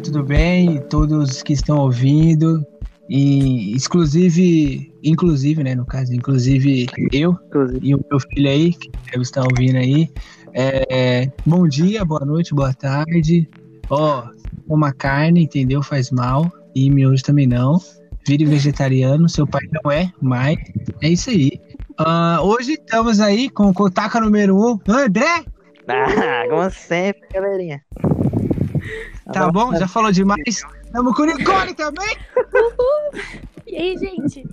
Olá, 0.00 0.06
tudo 0.06 0.24
bem? 0.24 0.80
Todos 0.88 1.42
que 1.42 1.52
estão 1.52 1.76
ouvindo. 1.76 2.64
E 3.06 3.76
exclusive, 3.76 4.90
inclusive, 5.04 5.62
né, 5.62 5.74
no 5.74 5.84
caso, 5.84 6.14
inclusive 6.14 6.86
eu 7.12 7.36
inclusive. 7.48 7.86
e 7.86 7.94
o 7.94 8.00
meu 8.10 8.18
filho 8.18 8.48
aí, 8.48 8.72
que 8.72 8.90
deve 9.10 9.20
estar 9.20 9.42
ouvindo 9.42 9.76
aí. 9.76 10.10
É, 10.54 11.30
bom 11.44 11.68
dia, 11.68 12.02
boa 12.02 12.24
noite, 12.24 12.54
boa 12.54 12.72
tarde. 12.72 13.46
Ó, 13.90 14.24
oh, 14.24 14.74
uma 14.74 14.90
carne, 14.90 15.42
entendeu? 15.42 15.82
Faz 15.82 16.10
mal. 16.10 16.50
E 16.74 16.88
miojo 16.88 17.22
também 17.22 17.46
não. 17.46 17.76
Vire 18.26 18.46
vegetariano, 18.46 19.28
seu 19.28 19.46
pai 19.46 19.68
não 19.70 19.92
é, 19.92 20.10
mas 20.22 20.56
é 21.02 21.10
isso 21.10 21.28
aí. 21.28 21.60
Uh, 22.00 22.40
hoje 22.42 22.72
estamos 22.72 23.20
aí 23.20 23.50
com 23.50 23.64
o 23.64 23.74
Kotaka 23.74 24.18
número 24.18 24.56
1, 24.56 24.66
um, 24.66 24.78
André! 24.88 25.44
Ah, 25.86 26.44
como 26.48 26.70
sempre, 26.70 27.28
galerinha. 27.34 27.82
Tá 29.32 29.50
bom? 29.50 29.74
Já 29.76 29.86
falou 29.86 30.10
demais? 30.10 30.62
Estamos 30.84 31.14
com 31.14 31.22
o 31.22 31.26
Nicole 31.26 31.74
também? 31.74 32.16
Uhul. 32.36 33.22
E 33.66 33.76
aí, 33.76 33.98
gente? 33.98 34.44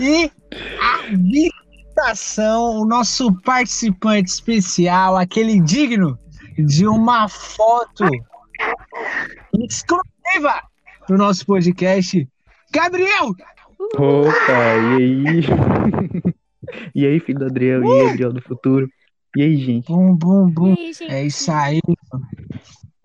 E 0.00 0.30
a 0.80 1.02
visitação, 1.10 2.80
o 2.80 2.84
nosso 2.84 3.32
participante 3.42 4.30
especial, 4.30 5.16
aquele 5.16 5.60
digno 5.60 6.18
de 6.58 6.86
uma 6.86 7.28
foto 7.28 8.04
exclusiva 9.54 10.62
do 11.08 11.16
nosso 11.16 11.46
podcast, 11.46 12.28
Gabriel! 12.72 13.34
Opa, 13.94 14.52
e 14.52 14.96
aí? 14.96 15.40
e 16.94 17.06
aí, 17.06 17.20
filho 17.20 17.38
do 17.38 17.46
Adriel? 17.46 17.84
E 17.84 18.00
aí, 18.00 18.10
Adriel 18.10 18.32
do 18.32 18.42
futuro? 18.42 18.88
E 19.36 19.42
aí, 19.42 19.56
gente? 19.56 19.86
Bum, 19.86 20.14
bum, 20.14 20.50
bum. 20.50 20.74
Aí, 20.76 20.92
é 21.08 21.26
isso 21.26 21.52
aí. 21.52 21.80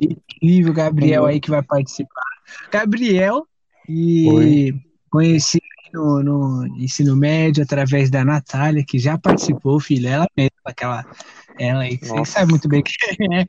Incrível, 0.01 0.73
Gabriel 0.73 1.25
aí 1.25 1.39
que 1.39 1.49
vai 1.49 1.61
participar. 1.61 2.23
Gabriel, 2.71 3.45
e 3.87 4.27
Oi. 4.29 4.81
conheci 5.09 5.59
no, 5.93 6.23
no, 6.23 6.67
ensino 6.77 7.15
médio 7.15 7.63
através 7.63 8.09
da 8.09 8.23
Natália, 8.23 8.83
que 8.85 8.97
já 8.97 9.17
participou, 9.17 9.79
filha, 9.79 10.09
ela 10.09 10.27
mesma, 10.35 10.51
aquela. 10.65 11.05
Ela 11.59 11.81
aí, 11.81 11.97
você 11.97 12.25
sabe 12.25 12.51
muito 12.51 12.67
bem 12.67 12.81
quem 12.81 13.37
é. 13.37 13.45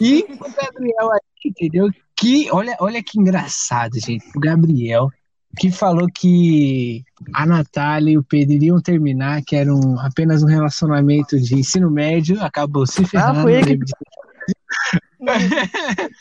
E 0.00 0.24
o 0.30 0.62
Gabriel 0.62 1.12
aí, 1.12 1.20
entendeu? 1.44 1.90
Que, 2.16 2.48
olha, 2.50 2.76
olha 2.80 3.02
que 3.02 3.18
engraçado, 3.18 3.98
gente. 4.00 4.24
O 4.34 4.40
Gabriel, 4.40 5.10
que 5.58 5.70
falou 5.70 6.06
que 6.06 7.04
a 7.34 7.44
Natália 7.44 8.12
e 8.12 8.18
o 8.18 8.22
Pedro 8.22 8.54
iriam 8.54 8.80
terminar, 8.80 9.42
que 9.44 9.56
era 9.56 9.74
um, 9.74 9.98
apenas 10.00 10.42
um 10.42 10.46
relacionamento 10.46 11.38
de 11.38 11.56
ensino 11.56 11.90
médio, 11.90 12.40
acabou 12.42 12.86
se 12.86 13.04
ferrando. 13.04 13.40
Ah, 13.40 13.42
foi 13.42 13.60
que... 13.62 13.78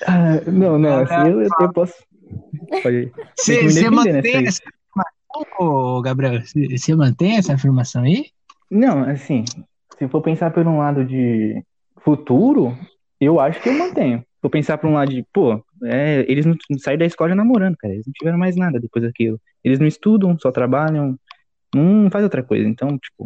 ah, 0.08 0.42
não, 0.48 0.80
não, 0.80 1.00
assim 1.00 1.30
eu, 1.30 1.42
eu 1.42 1.74
posso. 1.74 1.94
Você 3.36 3.90
mantém 3.90 4.48
essa 4.48 4.62
afirmação, 4.66 6.02
Gabriel? 6.02 6.42
Você 6.42 6.96
mantém 6.96 7.38
essa 7.38 7.54
afirmação 7.54 8.04
aí? 8.04 8.26
Não, 8.70 9.04
assim, 9.04 9.46
se 9.98 10.08
for 10.08 10.22
pensar 10.22 10.52
por 10.52 10.66
um 10.68 10.80
lado 10.80 11.06
de 11.06 11.64
futuro, 12.02 12.78
eu 13.20 13.40
acho 13.40 13.62
que 13.62 13.70
eu 13.70 13.74
mantenho. 13.74 14.20
Se 14.20 14.42
for 14.42 14.50
pensar 14.50 14.78
por 14.78 14.90
um 14.90 14.94
lado 14.94 15.12
de, 15.12 15.26
pô, 15.34 15.64
é, 15.84 16.26
eles 16.28 16.46
não 16.46 16.56
saíram 16.80 17.00
da 17.00 17.06
escola 17.06 17.36
namorando, 17.36 17.78
cara. 17.78 17.94
Eles 17.94 18.06
não 18.06 18.14
tiveram 18.14 18.38
mais 18.38 18.56
nada 18.56 18.80
depois 18.80 19.04
daquilo. 19.04 19.40
Eles 19.64 19.80
não 19.80 19.88
estudam, 19.88 20.38
só 20.40 20.52
trabalham, 20.52 21.18
não 21.74 22.10
faz 22.10 22.24
outra 22.24 22.44
coisa. 22.44 22.68
Então, 22.68 22.98
tipo, 22.98 23.24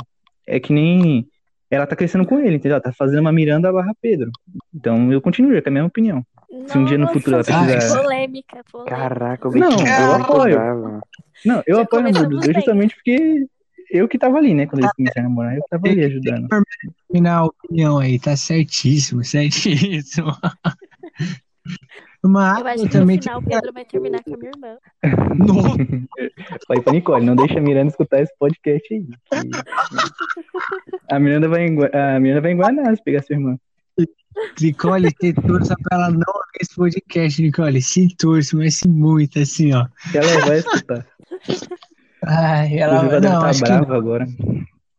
é 0.47 0.59
que 0.59 0.73
nem 0.73 1.27
ela 1.71 1.87
tá 1.87 1.95
crescendo 1.95 2.25
com 2.25 2.37
ele, 2.39 2.57
entendeu? 2.57 2.75
Ela 2.75 2.83
tá 2.83 2.91
fazendo 2.91 3.21
uma 3.21 3.31
Miranda 3.31 3.71
barra 3.71 3.93
Pedro. 4.01 4.29
Então 4.75 5.11
eu 5.11 5.21
continuo 5.21 5.59
com 5.61 5.69
a 5.69 5.71
mesma 5.71 5.87
opinião. 5.87 6.23
Se 6.67 6.77
um 6.77 6.83
dia 6.83 6.97
no 6.97 7.07
futuro 7.07 7.37
ela 7.37 7.43
precisar. 7.43 8.01
Polêmica, 8.03 8.61
polêmica. 8.69 8.95
Caraca, 8.95 9.47
eu 9.47 9.51
Não, 9.53 9.71
eu 9.71 10.15
apoio. 10.15 11.01
Não, 11.45 11.63
eu 11.65 11.77
Já 11.77 11.81
apoio 11.83 12.07
a 12.07 12.11
Murdos, 12.11 12.45
justamente 12.45 12.95
porque 12.95 13.47
eu 13.89 14.07
que 14.07 14.17
tava 14.17 14.37
ali, 14.37 14.53
né? 14.53 14.65
Quando 14.65 14.83
eles 14.83 14.93
começaram 14.93 15.27
a 15.27 15.29
namorar, 15.29 15.55
eu 15.55 15.63
tava 15.69 15.87
ali 15.87 16.03
ajudando. 16.03 16.47
Terminar 17.07 17.37
a 17.37 17.45
opinião 17.45 17.99
aí, 17.99 18.19
tá 18.19 18.35
certíssimo, 18.35 19.23
certíssimo. 19.23 20.31
Mas 22.23 22.59
eu 22.59 22.67
acho 22.67 22.83
que 22.83 22.89
também 22.89 23.17
no 23.17 23.23
final 23.23 23.39
o 23.39 23.43
Pedro 23.43 23.73
vai 23.73 23.85
terminar 23.85 24.23
com 24.23 24.35
a 24.35 24.37
minha 24.37 24.51
irmã. 24.55 24.77
Falei 26.67 26.83
pra 26.83 26.93
Nicole, 26.93 27.25
não 27.25 27.35
deixa 27.35 27.57
a 27.57 27.61
Miranda 27.61 27.89
escutar 27.89 28.21
esse 28.21 28.33
podcast 28.37 28.93
aí. 28.93 29.07
A 31.11 31.19
Miranda 31.19 31.49
vai 31.49 31.65
em, 31.65 31.77
a 31.93 32.19
Miranda 32.19 32.41
vai 32.41 32.51
em 32.51 32.57
Guanás 32.57 33.01
pegar 33.01 33.23
sua 33.23 33.35
irmã. 33.35 33.57
Nicole, 34.59 35.09
se 35.19 35.33
torça 35.33 35.75
pra 35.83 35.97
ela 35.97 36.09
não 36.09 36.19
ver 36.19 36.61
esse 36.61 36.75
podcast, 36.75 37.41
Nicole. 37.41 37.81
Se 37.81 38.15
torce, 38.15 38.55
mas 38.55 38.75
se 38.77 38.87
muito, 38.87 39.39
assim, 39.39 39.73
ó. 39.73 39.87
Ela 40.13 40.45
vai 40.45 40.57
escutar. 40.59 41.07
Ai, 42.23 42.77
ela 42.77 43.01
vai 43.01 43.21
deve 43.21 43.27
estar 43.27 43.53
tá 43.53 43.59
brava 43.59 43.85
que... 43.85 43.93
agora. 43.93 44.25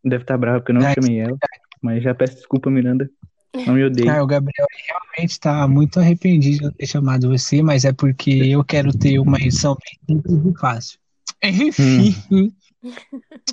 Deve 0.05 0.23
estar 0.23 0.35
tá 0.35 0.39
brava 0.39 0.61
porque 0.61 0.73
eu 0.73 0.77
não 0.77 0.87
é, 0.87 0.95
chamei 0.95 1.21
ela. 1.21 1.37
Mas 1.81 2.03
já 2.03 2.15
peço 2.15 2.35
desculpa, 2.35 2.71
Miranda. 2.71 3.09
Não 3.55 3.75
me 3.75 3.85
odeio. 3.85 4.11
Ah, 4.11 4.23
o 4.23 4.27
Gabriel 4.27 4.67
realmente 4.89 5.33
está 5.33 5.69
muito 5.69 6.01
arrependido 6.01 6.71
de 6.71 6.77
ter 6.77 6.87
chamado 6.87 7.29
você, 7.29 7.63
mas 7.63 7.85
é 7.85 7.93
porque 7.93 8.31
eu 8.31 8.65
quero 8.65 8.97
ter 8.97 9.19
uma 9.19 9.39
edição 9.39 9.77
bem 9.77 10.17
simples 10.17 10.55
e 10.55 10.59
fácil. 10.59 10.99
Enfim, 11.43 12.15
hum. 12.31 12.51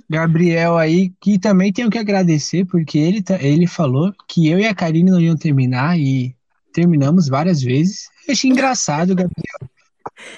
Gabriel 0.10 0.78
aí, 0.78 1.12
que 1.20 1.38
também 1.38 1.72
tenho 1.72 1.90
que 1.90 1.98
agradecer, 1.98 2.66
porque 2.66 2.98
ele, 2.98 3.22
tá, 3.22 3.42
ele 3.42 3.68
falou 3.68 4.14
que 4.28 4.48
eu 4.48 4.60
e 4.60 4.66
a 4.66 4.74
Karine 4.74 5.12
não 5.12 5.20
iam 5.20 5.36
terminar 5.36 6.00
e 6.00 6.36
terminamos 6.74 7.28
várias 7.28 7.62
vezes. 7.62 8.08
Eu 8.28 8.34
achei 8.34 8.50
engraçado, 8.50 9.16
Gabriel. 9.16 9.60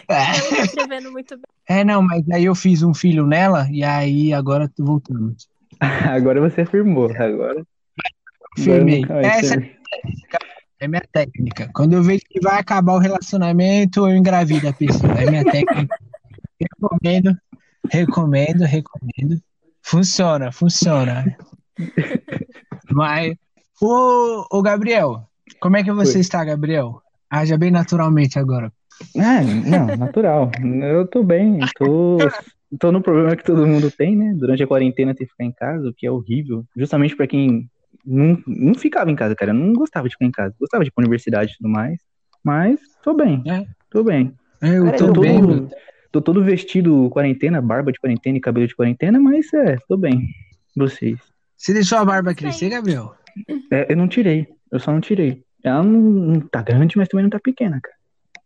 É. 0.07 1.09
muito 1.09 1.35
bem. 1.35 1.45
É, 1.67 1.83
não, 1.83 2.01
mas 2.01 2.27
aí 2.29 2.45
eu 2.45 2.55
fiz 2.55 2.83
um 2.83 2.93
filho 2.93 3.25
nela 3.25 3.67
e 3.71 3.83
aí 3.83 4.33
agora 4.33 4.69
voltamos. 4.77 5.47
agora 5.79 6.41
você 6.41 6.61
afirmou, 6.61 7.11
agora. 7.11 7.65
Firmei. 8.57 9.03
Essa 9.23 9.61
é 10.79 10.87
minha 10.87 11.03
técnica. 11.11 11.69
Quando 11.73 11.93
eu 11.93 12.03
vejo 12.03 12.23
que 12.27 12.39
vai 12.41 12.59
acabar 12.59 12.93
o 12.93 12.99
relacionamento, 12.99 14.07
eu 14.07 14.15
engravido 14.15 14.67
a 14.67 14.73
pessoa. 14.73 15.13
É 15.13 15.29
minha 15.29 15.45
técnica. 15.45 15.95
recomendo, 16.59 17.37
recomendo, 17.89 18.63
recomendo. 18.65 19.41
Funciona, 19.83 20.51
funciona. 20.51 21.37
Mas, 22.91 23.35
o, 23.81 24.45
o 24.51 24.61
Gabriel, 24.61 25.27
como 25.59 25.77
é 25.77 25.83
que 25.83 25.91
você 25.91 26.17
Oi. 26.17 26.21
está, 26.21 26.43
Gabriel? 26.43 27.01
Haja 27.29 27.57
bem 27.57 27.71
naturalmente 27.71 28.37
agora. 28.37 28.71
Ah, 29.17 29.41
não, 29.41 29.97
natural. 29.97 30.51
Eu 30.83 31.07
tô 31.07 31.23
bem, 31.23 31.59
tô, 31.77 32.17
tô 32.79 32.91
no 32.91 33.01
problema 33.01 33.35
que 33.35 33.43
todo 33.43 33.65
mundo 33.65 33.89
tem, 33.89 34.15
né? 34.15 34.33
Durante 34.35 34.61
a 34.61 34.67
quarentena 34.67 35.15
ter 35.15 35.25
que 35.25 35.31
ficar 35.31 35.43
em 35.45 35.51
casa, 35.51 35.89
o 35.89 35.93
que 35.93 36.05
é 36.05 36.11
horrível. 36.11 36.65
Justamente 36.75 37.15
para 37.15 37.27
quem 37.27 37.69
não, 38.05 38.41
não 38.47 38.73
ficava 38.73 39.11
em 39.11 39.15
casa, 39.15 39.35
cara. 39.35 39.51
Eu 39.51 39.55
não 39.55 39.73
gostava 39.73 40.07
de 40.07 40.15
ficar 40.15 40.25
em 40.25 40.31
casa. 40.31 40.55
Gostava 40.59 40.83
de 40.83 40.89
ir 40.89 40.91
pra 40.91 41.01
universidade 41.01 41.53
e 41.53 41.57
tudo 41.57 41.69
mais. 41.69 41.99
Mas 42.43 42.79
tô 43.03 43.13
bem. 43.13 43.43
É. 43.47 43.65
Tô 43.89 44.03
bem. 44.03 44.33
É, 44.61 44.77
eu 44.77 44.85
cara, 44.85 44.97
tô, 44.97 45.13
tô 45.13 45.21
bem. 45.21 45.39
Todo, 45.39 45.69
tô 46.11 46.21
todo 46.21 46.43
vestido 46.43 47.09
quarentena, 47.09 47.61
barba 47.61 47.91
de 47.91 47.99
quarentena 47.99 48.37
e 48.37 48.41
cabelo 48.41 48.67
de 48.67 48.75
quarentena, 48.75 49.19
mas 49.19 49.53
é, 49.53 49.77
tô 49.87 49.97
bem. 49.97 50.27
Vocês. 50.75 51.19
Você 51.55 51.73
deixou 51.73 51.99
a 51.99 52.05
barba 52.05 52.33
crescer, 52.33 52.69
Gabriel? 52.69 53.15
É, 53.71 53.91
eu 53.91 53.97
não 53.97 54.07
tirei. 54.07 54.47
Eu 54.71 54.79
só 54.79 54.91
não 54.91 55.01
tirei. 55.01 55.43
Ela 55.63 55.83
não, 55.83 56.01
não 56.01 56.39
tá 56.39 56.61
grande, 56.61 56.97
mas 56.97 57.07
também 57.07 57.23
não 57.23 57.29
tá 57.29 57.39
pequena, 57.39 57.79
cara. 57.81 57.95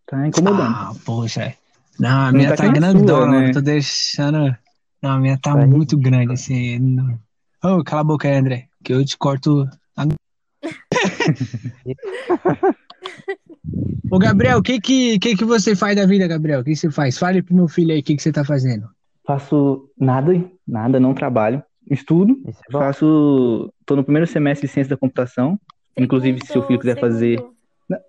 Tá 0.07 0.27
incomodando. 0.27 0.75
Ah, 0.75 0.91
poxa. 1.05 1.53
Não, 1.99 2.27
a 2.27 2.31
minha 2.31 2.49
não 2.49 2.55
tá, 2.55 2.65
tá 2.65 2.71
grandona, 2.71 3.31
sua, 3.31 3.41
né? 3.41 3.51
tô 3.53 3.61
deixando. 3.61 4.55
Não, 5.01 5.11
a 5.11 5.19
minha 5.19 5.37
tá, 5.37 5.55
tá 5.55 5.65
muito 5.65 5.97
grande, 5.97 6.33
assim. 6.33 6.77
Não... 6.77 7.17
Oh, 7.63 7.83
cala 7.83 8.01
a 8.01 8.03
boca 8.03 8.27
aí, 8.27 8.35
André 8.35 8.67
que 8.85 8.93
eu 8.93 9.03
te 9.03 9.17
corto. 9.17 9.67
Ô, 14.11 14.19
Gabriel, 14.19 14.59
o 14.59 14.63
que 14.63 14.79
que, 14.79 15.17
que 15.19 15.35
que 15.35 15.43
você 15.43 15.75
faz 15.75 15.95
da 15.95 16.05
vida, 16.05 16.27
Gabriel? 16.27 16.61
O 16.61 16.63
que 16.63 16.75
você 16.75 16.91
faz? 16.91 17.17
Fale 17.17 17.41
pro 17.41 17.55
meu 17.55 17.67
filho 17.67 17.91
aí 17.91 17.99
o 17.99 18.03
que, 18.03 18.15
que 18.15 18.21
você 18.21 18.31
tá 18.31 18.45
fazendo. 18.45 18.87
Faço 19.25 19.89
nada, 19.99 20.31
nada, 20.67 20.99
não 20.99 21.13
trabalho. 21.15 21.63
Estudo, 21.89 22.39
é 22.47 22.51
faço. 22.71 23.71
tô 23.85 23.95
no 23.95 24.03
primeiro 24.03 24.27
semestre 24.27 24.67
de 24.67 24.73
ciência 24.73 24.91
da 24.91 24.97
computação. 24.97 25.59
Segundo, 25.93 26.05
Inclusive, 26.05 26.45
se 26.45 26.57
o 26.57 26.61
filho 26.63 26.79
quiser 26.79 26.93
segundo. 26.95 27.11
fazer. 27.11 27.43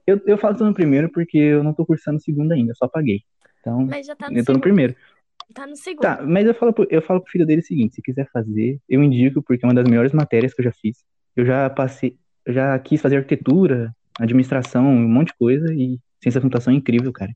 Eu, 0.07 0.21
eu 0.27 0.39
faço 0.39 0.65
no 0.65 0.73
primeiro 0.75 1.11
porque 1.11 1.37
eu 1.39 1.63
não 1.65 1.73
tô 1.75 1.85
cursando 1.85 2.21
segundo 2.21 2.53
ainda, 2.53 2.73
só 2.75 2.87
paguei. 2.89 3.23
Então, 3.61 3.85
Mas 3.87 4.07
já 4.07 4.15
tá 4.15 4.31
no 4.31 4.37
eu 4.37 4.45
tô 4.45 4.53
segundo. 4.53 4.57
no 4.57 4.61
primeiro. 4.63 4.95
Tá 5.55 5.67
no 5.67 5.77
segundo. 5.77 6.03
Tá, 6.03 6.23
mas 6.23 6.47
eu 6.47 6.55
falo, 6.55 6.73
pro, 6.73 6.87
eu 6.91 7.01
falo 7.01 7.21
pro 7.21 7.31
filho 7.31 7.47
dele 7.47 7.61
o 7.61 7.65
seguinte: 7.65 7.95
se 7.95 8.03
quiser 8.03 8.29
fazer, 8.33 8.79
eu 8.89 9.03
indico, 9.03 9.43
porque 9.43 9.65
é 9.65 9.69
uma 9.69 9.75
das 9.75 9.89
melhores 9.89 10.13
matérias 10.13 10.53
que 10.53 10.61
eu 10.61 10.65
já 10.65 10.73
fiz. 10.73 11.05
Eu 11.35 11.47
já 11.47 11.71
passei, 11.71 12.17
eu 12.45 12.53
já 12.53 12.79
quis 12.79 13.01
fazer 13.01 13.17
arquitetura, 13.17 13.95
administração, 14.19 14.87
um 14.87 15.09
monte 15.09 15.29
de 15.29 15.35
coisa, 15.39 15.73
e 15.73 15.99
ciência 16.21 16.41
da 16.41 16.43
computação 16.43 16.73
é 16.73 16.77
incrível, 16.77 17.13
cara. 17.13 17.33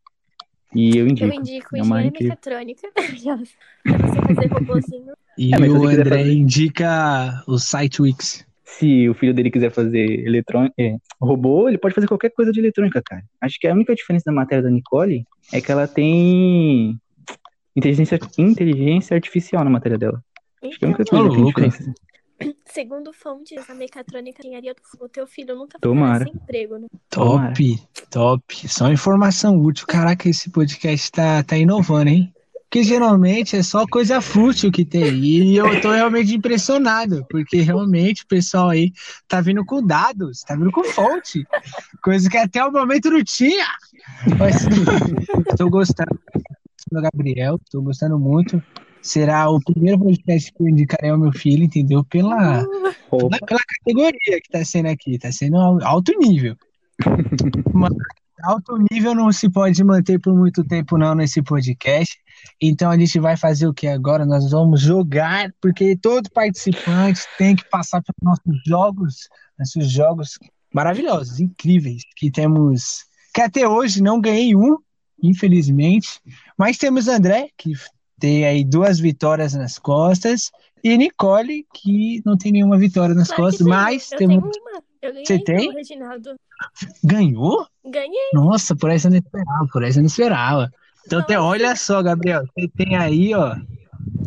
E 0.74 0.96
eu 0.96 1.06
indico. 1.06 1.32
Eu 1.32 1.40
indico 1.40 1.76
é 1.76 1.80
engenharia 1.80 2.10
mecatrônica 2.10 2.88
pra 2.94 3.98
você 3.98 4.34
fazer 4.34 4.46
robôzinho. 4.46 5.12
E 5.36 5.54
é, 5.54 5.58
o 5.58 5.86
André 5.86 6.18
fazer... 6.18 6.32
indica 6.32 7.42
o 7.46 7.58
site 7.58 8.02
Wix. 8.02 8.46
se 8.64 9.08
o 9.08 9.14
filho 9.14 9.34
dele 9.34 9.50
quiser 9.50 9.70
fazer 9.70 10.26
eletrônica, 10.26 10.74
é, 10.78 10.96
robô, 11.20 11.68
ele 11.68 11.78
pode 11.78 11.94
fazer 11.94 12.06
qualquer 12.06 12.30
coisa 12.30 12.52
de 12.52 12.60
eletrônica, 12.60 13.02
cara. 13.04 13.22
Acho 13.40 13.58
que 13.58 13.66
a 13.66 13.72
única 13.72 13.94
diferença 13.94 14.24
da 14.26 14.32
matéria 14.32 14.62
da 14.62 14.70
Nicole 14.70 15.24
é 15.52 15.60
que 15.60 15.72
ela 15.72 15.88
tem 15.88 17.00
inteligência, 17.76 18.18
inteligência 18.38 19.14
artificial 19.14 19.64
na 19.64 19.70
matéria 19.70 19.98
dela. 19.98 20.22
Acho 20.62 20.78
que 20.78 20.84
é 20.84 20.88
a 20.88 20.90
única 20.90 21.02
Então, 21.02 21.18
coisa 21.18 21.28
que 21.28 21.34
tem 21.34 21.44
louca. 21.44 21.68
diferença. 21.68 21.94
segundo 22.66 23.12
fontes, 23.12 23.68
a 23.68 23.74
mecatrônica 23.74 24.40
engenharia 24.42 24.74
do 24.98 25.08
teu 25.08 25.26
filho 25.26 25.54
nunca 25.56 25.78
Tomara. 25.80 26.20
ficará 26.20 26.32
sem 26.32 26.42
emprego, 26.42 26.78
né? 26.78 26.86
Top, 27.10 27.78
top. 28.10 28.68
Só 28.68 28.90
informação 28.90 29.58
útil. 29.60 29.86
Caraca, 29.86 30.28
esse 30.28 30.50
podcast 30.50 31.10
tá, 31.12 31.42
tá 31.42 31.56
inovando, 31.56 32.10
hein? 32.10 32.32
Porque 32.70 32.84
geralmente 32.84 33.56
é 33.56 33.64
só 33.64 33.84
coisa 33.84 34.20
fútil 34.20 34.70
que 34.70 34.84
tem. 34.84 35.12
E 35.16 35.56
eu 35.56 35.80
tô 35.80 35.90
realmente 35.90 36.32
impressionado, 36.36 37.26
porque 37.28 37.60
realmente 37.62 38.22
o 38.22 38.26
pessoal 38.28 38.68
aí 38.68 38.92
tá 39.26 39.40
vindo 39.40 39.64
com 39.64 39.84
dados, 39.84 40.42
tá 40.42 40.54
vindo 40.54 40.70
com 40.70 40.84
fonte. 40.84 41.44
Coisa 42.00 42.30
que 42.30 42.36
até 42.36 42.64
o 42.64 42.70
momento 42.70 43.10
não 43.10 43.24
tinha. 43.24 43.66
Mas 44.38 44.64
tô 45.58 45.68
gostando 45.68 46.16
do 46.90 47.00
Gabriel, 47.02 47.58
tô 47.70 47.80
gostando 47.82 48.18
muito. 48.18 48.62
Será 49.02 49.48
o 49.48 49.60
primeiro 49.60 49.98
podcast 49.98 50.52
que 50.52 50.62
eu 50.62 50.68
indicarei 50.68 51.10
ao 51.10 51.18
meu 51.18 51.32
filho, 51.32 51.64
entendeu? 51.64 52.04
Pela, 52.04 52.62
Opa. 53.10 53.38
pela 53.46 53.60
categoria 53.78 54.40
que 54.42 54.50
tá 54.50 54.64
sendo 54.64 54.86
aqui, 54.88 55.18
tá 55.18 55.32
sendo 55.32 55.56
al- 55.56 55.82
alto 55.82 56.12
nível. 56.18 56.54
Mas 57.72 57.92
alto 58.42 58.76
nível 58.90 59.14
não 59.14 59.32
se 59.32 59.48
pode 59.48 59.82
manter 59.84 60.18
por 60.20 60.34
muito 60.34 60.62
tempo 60.64 60.98
não 60.98 61.14
nesse 61.14 61.42
podcast. 61.42 62.18
Então 62.60 62.90
a 62.90 62.98
gente 62.98 63.18
vai 63.18 63.36
fazer 63.36 63.66
o 63.66 63.74
que 63.74 63.86
agora? 63.86 64.26
Nós 64.26 64.50
vamos 64.50 64.80
jogar, 64.82 65.50
porque 65.60 65.96
todo 65.96 66.30
participante 66.30 67.22
tem 67.38 67.56
que 67.56 67.64
passar 67.70 68.02
pelos 68.02 68.18
nossos 68.22 68.62
jogos, 68.66 69.14
nossos 69.58 69.90
jogos 69.90 70.38
maravilhosos, 70.74 71.40
incríveis, 71.40 72.02
que 72.16 72.30
temos, 72.30 73.04
que 73.34 73.40
até 73.40 73.66
hoje 73.66 74.02
não 74.02 74.20
ganhei 74.20 74.54
um, 74.54 74.76
infelizmente, 75.22 76.20
mas 76.56 76.78
temos 76.78 77.08
André, 77.08 77.48
que 77.56 77.72
tem 78.18 78.44
aí 78.44 78.64
duas 78.64 79.00
vitórias 79.00 79.54
nas 79.54 79.78
costas, 79.78 80.50
e 80.82 80.96
Nicole, 80.96 81.66
que 81.74 82.22
não 82.24 82.36
tem 82.36 82.52
nenhuma 82.52 82.78
vitória 82.78 83.14
nas 83.14 83.28
Claro 83.28 83.44
costas, 83.44 83.66
mas 83.66 84.12
eu 84.12 84.18
temos... 84.18 84.50
ganhei 85.02 85.24
Você 85.24 85.38
tem? 85.38 85.64
então, 85.64 85.74
Reginaldo. 85.74 86.34
ganhou? 87.02 87.66
Ganhei. 87.84 88.30
Nossa, 88.34 88.76
por 88.76 88.90
essa 88.90 89.08
eu 89.08 89.12
não 89.12 89.18
esperava, 89.18 89.66
por 89.72 89.82
essa 89.82 89.98
eu 89.98 90.02
não 90.02 90.06
esperava. 90.06 90.70
Então, 91.06 91.20
até, 91.20 91.40
olha 91.40 91.74
só, 91.76 92.02
Gabriel, 92.02 92.44
você 92.46 92.68
tem 92.76 92.96
aí, 92.96 93.34
ó, 93.34 93.56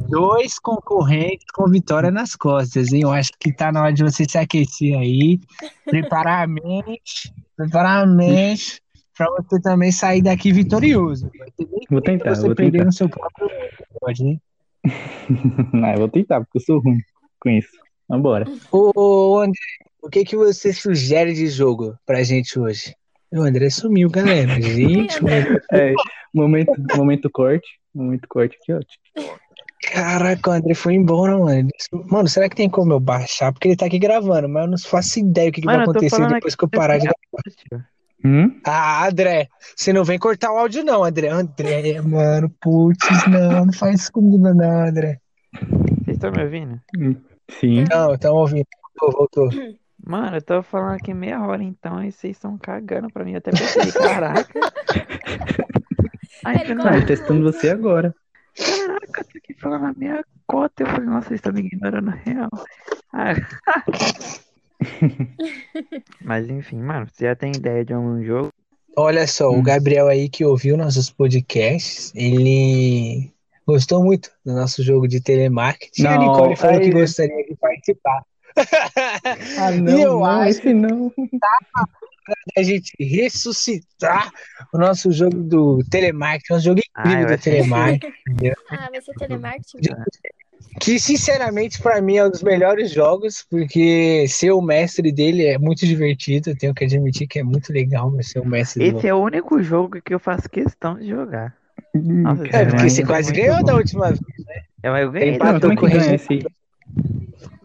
dois 0.09 0.59
concorrentes 0.59 1.45
com 1.53 1.69
vitória 1.69 2.11
nas 2.11 2.35
costas, 2.35 2.91
hein? 2.91 3.01
Eu 3.01 3.11
acho 3.11 3.31
que 3.39 3.53
tá 3.53 3.71
na 3.71 3.81
hora 3.81 3.93
de 3.93 4.03
você 4.03 4.25
se 4.27 4.37
aquecer 4.37 4.97
aí, 4.97 5.39
preparar 5.85 6.43
a 6.43 6.47
mente, 6.47 7.33
preparar 7.55 8.03
a 8.03 8.05
mente 8.05 8.82
pra 9.15 9.27
você 9.29 9.61
também 9.61 9.91
sair 9.91 10.21
daqui 10.21 10.51
vitorioso. 10.51 11.29
Vou 11.89 12.01
tentar, 12.01 12.35
você 12.35 12.47
vou 12.47 12.55
perder 12.55 12.71
tentar. 12.71 12.85
no 12.85 12.93
seu 12.93 13.09
próprio 13.09 13.49
pode, 13.99 14.23
hein? 14.23 14.41
Não, 15.73 15.91
eu 15.91 15.97
vou 15.97 16.09
tentar, 16.09 16.41
porque 16.41 16.57
eu 16.57 16.61
sou 16.61 16.79
ruim 16.79 16.99
com 17.39 17.49
isso. 17.49 17.71
Vambora. 18.07 18.45
Ô, 18.71 18.91
ô, 18.95 19.39
André, 19.39 19.53
o 20.01 20.09
que 20.09 20.25
que 20.25 20.35
você 20.35 20.73
sugere 20.73 21.33
de 21.33 21.47
jogo 21.47 21.97
pra 22.05 22.23
gente 22.23 22.59
hoje? 22.59 22.93
O 23.31 23.41
André 23.41 23.69
sumiu, 23.69 24.09
galera. 24.09 24.53
Gente, 24.61 25.17
É, 25.71 25.93
momento, 26.33 26.71
momento 26.95 27.29
corte. 27.31 27.67
Momento 27.95 28.27
corte 28.27 28.57
aqui, 28.61 28.73
ó. 28.73 28.79
Caraca, 29.91 30.51
o 30.51 30.53
André 30.53 30.73
foi 30.75 30.93
embora, 30.93 31.37
mano. 31.37 31.69
Mano, 31.91 32.27
será 32.27 32.47
que 32.47 32.55
tem 32.55 32.69
como 32.69 32.93
eu 32.93 32.99
baixar? 32.99 33.51
Porque 33.51 33.69
ele 33.69 33.75
tá 33.75 33.87
aqui 33.87 33.97
gravando, 33.97 34.47
mas 34.47 34.65
eu 34.65 34.71
não 34.71 34.77
faço 34.77 35.19
ideia 35.19 35.49
o 35.49 35.51
que, 35.51 35.61
que 35.61 35.65
vai 35.65 35.77
Mano, 35.77 35.89
acontecer 35.89 36.27
depois 36.27 36.55
que 36.55 36.63
eu 36.63 36.69
parar 36.69 36.99
de 36.99 37.05
gravar. 37.05 37.87
Hum? 38.25 38.59
Ah, 38.65 39.07
André, 39.07 39.49
você 39.75 39.91
não 39.91 40.03
vem 40.05 40.17
cortar 40.17 40.51
o 40.51 40.57
áudio, 40.57 40.83
não, 40.83 41.03
André. 41.03 41.27
André, 41.29 41.99
mano, 42.01 42.49
putz, 42.61 43.05
não, 43.27 43.65
não 43.65 43.73
faz 43.73 44.01
isso 44.01 44.11
comigo, 44.13 44.53
não, 44.53 44.87
André. 44.87 45.19
Vocês 46.05 46.15
estão 46.17 46.31
me 46.31 46.41
ouvindo? 46.43 46.79
Sim. 47.59 47.83
Não, 47.89 48.17
tamo 48.17 48.37
ouvindo. 48.37 48.65
Voltou, 48.99 49.27
voltou. 49.49 49.77
Mano, 50.05 50.37
eu 50.37 50.41
tô 50.41 50.63
falando 50.63 50.95
aqui 50.95 51.13
meia 51.13 51.41
hora 51.41 51.63
então 51.63 52.03
e 52.03 52.11
vocês 52.11 52.35
estão 52.37 52.57
cagando 52.57 53.09
pra 53.09 53.23
mim. 53.23 53.31
Eu 53.33 53.37
até 53.37 53.51
pensei, 53.51 53.91
caraca. 53.91 54.59
Ai, 56.45 56.61
Ele 56.61 56.75
caraca, 56.75 56.97
eu 56.97 57.05
testando 57.05 57.43
você 57.43 57.69
agora. 57.69 58.13
caraca, 58.57 59.21
eu 59.21 59.25
tô 59.25 59.37
aqui 59.37 59.53
falando 59.59 59.85
a 59.85 59.93
minha 59.93 60.23
cota. 60.47 60.83
Eu 60.83 60.87
falei, 60.87 61.05
nossa, 61.05 61.27
vocês 61.29 61.39
estão 61.39 61.53
me 61.53 61.61
ignorando 61.61 62.09
real. 62.11 62.49
Ah. 63.13 63.33
Mas 66.21 66.49
enfim, 66.49 66.77
mano, 66.77 67.07
você 67.11 67.25
já 67.25 67.35
tem 67.35 67.51
ideia 67.55 67.83
de 67.83 67.93
um 67.95 68.23
jogo? 68.23 68.49
Olha 68.95 69.25
só, 69.27 69.49
o 69.49 69.57
Hum. 69.59 69.63
Gabriel 69.63 70.07
aí 70.07 70.29
que 70.29 70.45
ouviu 70.45 70.77
nossos 70.77 71.09
podcasts, 71.09 72.11
ele 72.15 73.33
gostou 73.65 74.03
muito 74.03 74.29
do 74.45 74.53
nosso 74.53 74.83
jogo 74.83 75.07
de 75.07 75.19
telemarketing. 75.21 76.05
a 76.05 76.11
Não, 76.17 76.19
Nicole 76.19 76.55
falou 76.55 76.79
que 76.79 76.85
aí- 76.87 76.91
gostaria 76.91 77.45
de 77.45 77.55
participar. 77.55 78.23
Ah, 79.57 79.71
E 79.71 79.79
não, 79.81 79.91
eu 79.99 80.13
não, 80.19 80.23
acho 80.25 80.49
esse 80.59 80.73
não. 80.73 81.11
a 82.55 82.61
gente 82.61 82.91
ressuscitar 82.99 84.31
o 84.71 84.77
nosso 84.77 85.11
jogo 85.11 85.37
do 85.43 85.79
telemarketing, 85.89 86.53
um 86.53 86.59
jogo 86.59 86.79
incrível 86.79 87.27
Ah, 87.27 87.35
do 87.35 87.41
telemarketing, 87.41 88.13
Ah, 88.69 88.89
vai 88.91 89.01
ser 89.01 89.13
telemarketing? 89.15 89.79
Que 90.79 90.99
sinceramente 90.99 91.81
pra 91.81 92.01
mim 92.01 92.17
é 92.17 92.25
um 92.25 92.29
dos 92.29 92.41
melhores 92.43 92.91
jogos, 92.91 93.45
porque 93.49 94.25
ser 94.27 94.51
o 94.51 94.61
mestre 94.61 95.11
dele 95.11 95.45
é 95.45 95.57
muito 95.57 95.85
divertido, 95.85 96.49
eu 96.49 96.57
tenho 96.57 96.73
que 96.73 96.83
admitir 96.83 97.27
que 97.27 97.39
é 97.39 97.43
muito 97.43 97.71
legal 97.71 98.11
ser 98.21 98.39
o 98.39 98.45
mestre 98.45 98.91
do... 98.91 98.97
Esse 98.97 99.07
é 99.07 99.13
o 99.13 99.19
único 99.21 99.61
jogo 99.61 100.01
que 100.01 100.13
eu 100.13 100.19
faço 100.19 100.49
questão 100.49 100.95
de 100.97 101.07
jogar. 101.07 101.55
Nossa, 101.93 102.43
É, 102.47 102.65
porque 102.65 102.83
mas 102.83 102.93
você 102.93 103.01
é 103.01 103.05
quase 103.05 103.31
ganhou 103.31 103.57
bom. 103.57 103.63
da 103.63 103.75
última 103.75 104.07
vez. 104.07 104.19
Eu, 104.81 104.95
eu 104.97 105.11
ganhei. 105.11 105.37
Não, 105.37 105.59
como 105.59 105.73
é 105.73 105.75
que 105.75 105.87
ganha 105.97 106.15
esse? 106.15 106.45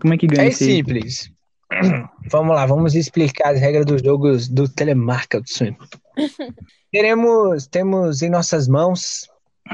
Como 0.01 0.15
é 0.15 0.19
que 0.19 0.27
ganha 0.27 0.43
É 0.43 0.49
esse? 0.49 0.65
simples. 0.65 1.31
Vamos 2.31 2.55
lá, 2.55 2.65
vamos 2.67 2.95
explicar 2.95 3.55
as 3.55 3.61
regras 3.61 3.85
dos 3.87 4.03
jogos 4.03 4.49
do 4.49 4.69
telemarketing. 4.69 5.77
Teremos, 6.93 7.67
temos 7.67 8.23
em 8.23 8.31
nossas 8.31 8.67
mãos 8.69 9.29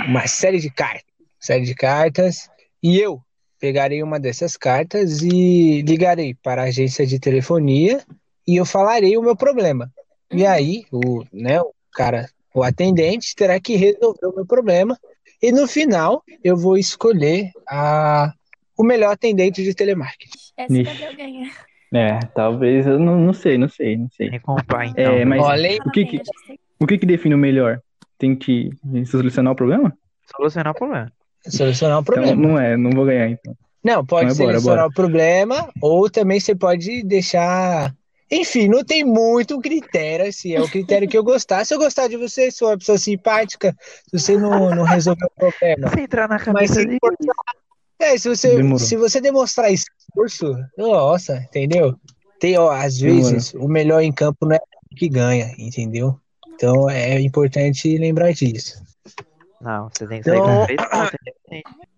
uma 0.08 0.26
série 0.26 0.58
de 0.58 0.70
cartas, 0.70 1.04
série 1.38 1.64
de 1.64 1.74
cartas, 1.74 2.48
e 2.84 3.00
eu 3.00 3.18
pegarei 3.58 4.02
uma 4.02 4.20
dessas 4.20 4.58
cartas 4.58 5.22
e 5.22 5.80
ligarei 5.80 6.34
para 6.34 6.60
a 6.60 6.66
agência 6.66 7.06
de 7.06 7.18
telefonia 7.18 8.02
e 8.46 8.56
eu 8.56 8.66
falarei 8.66 9.16
o 9.16 9.22
meu 9.22 9.34
problema. 9.34 9.90
E 10.30 10.44
aí, 10.44 10.84
o, 10.92 11.24
né, 11.32 11.62
o 11.62 11.72
cara, 11.90 12.28
o 12.54 12.62
atendente 12.62 13.34
terá 13.34 13.58
que 13.58 13.74
resolver 13.74 14.26
o 14.26 14.36
meu 14.36 14.44
problema 14.44 14.98
e 15.40 15.50
no 15.50 15.66
final 15.66 16.22
eu 16.42 16.58
vou 16.58 16.76
escolher 16.76 17.52
a, 17.66 18.34
o 18.76 18.84
melhor 18.84 19.12
atendente 19.12 19.64
de 19.64 19.74
telemarketing. 19.74 20.38
Essa 20.54 20.74
Ixi. 20.74 20.84
Gabriel 20.84 21.16
ganha. 21.16 21.50
É, 21.94 22.18
talvez, 22.34 22.86
eu 22.86 22.98
não, 22.98 23.18
não 23.18 23.32
sei, 23.32 23.56
não 23.56 23.68
sei, 23.68 23.96
não 23.96 24.10
sei. 24.10 24.28
Me 24.28 24.40
comprar 24.40 24.84
então. 24.84 25.14
É, 25.14 25.24
mas 25.24 25.40
Olha 25.40 25.78
o 25.86 25.90
que 25.90 26.04
que, 26.04 26.20
o 26.78 26.86
que 26.86 26.98
que 26.98 27.06
define 27.06 27.34
o 27.34 27.38
melhor? 27.38 27.80
Tem 28.18 28.36
que 28.36 28.70
solucionar 29.06 29.54
o 29.54 29.56
problema? 29.56 29.96
Solucionar 30.36 30.72
o 30.72 30.76
problema. 30.76 31.10
Solucionar 31.48 31.98
o 31.98 32.02
Então 32.02 32.14
problema. 32.14 32.40
não 32.48 32.58
é, 32.58 32.76
não 32.76 32.90
vou 32.90 33.04
ganhar 33.06 33.28
então. 33.30 33.54
Não, 33.82 34.04
pode 34.04 34.32
Então 34.32 34.44
é 34.44 34.46
bora, 34.46 34.58
solucionar 34.60 34.78
bora. 34.84 34.90
o 34.90 34.94
problema, 34.94 35.72
ou 35.80 36.08
também 36.08 36.40
você 36.40 36.54
pode 36.54 37.02
deixar. 37.02 37.94
Enfim, 38.30 38.66
não 38.68 38.82
tem 38.82 39.04
muito 39.04 39.60
critério, 39.60 40.26
assim, 40.26 40.54
é 40.54 40.60
o 40.60 40.68
critério 40.68 41.06
que 41.06 41.16
eu 41.16 41.22
gostar. 41.22 41.64
Se 41.66 41.74
eu 41.74 41.78
gostar 41.78 42.08
de 42.08 42.16
você, 42.16 42.50
sou 42.50 42.68
uma 42.68 42.78
pessoa 42.78 42.96
simpática, 42.96 43.76
se 44.10 44.18
você 44.18 44.36
não, 44.38 44.70
não 44.74 44.84
resolver 44.84 45.26
o 45.26 45.30
problema. 45.50 45.90
Se 45.90 46.00
entrar 46.00 46.28
na 46.28 46.40
Mas 46.52 46.70
se, 46.70 46.84
dele, 46.86 46.98
é, 47.98 48.16
se 48.16 48.28
você, 48.28 48.56
Demorou. 48.56 48.78
se 48.78 48.96
você 48.96 49.20
demonstrar 49.20 49.70
esforço, 49.70 50.54
nossa, 50.76 51.36
entendeu? 51.36 51.94
Tem, 52.40 52.58
ó, 52.58 52.70
às 52.70 52.98
vezes, 52.98 53.52
o 53.54 53.68
melhor 53.68 54.00
em 54.02 54.10
campo 54.12 54.46
não 54.46 54.56
é 54.56 54.60
o 54.90 54.96
que 54.96 55.08
ganha, 55.08 55.52
entendeu? 55.58 56.18
Então 56.54 56.88
é 56.88 57.20
importante 57.20 57.96
lembrar 57.98 58.32
disso. 58.32 58.82
Não, 59.60 59.88
você 59.88 60.06
tem 60.06 60.18
que 60.20 60.24
sair 60.30 60.36
Então- 60.36 60.58
com 60.60 60.66
três 60.66 60.88
pontos. 60.88 61.18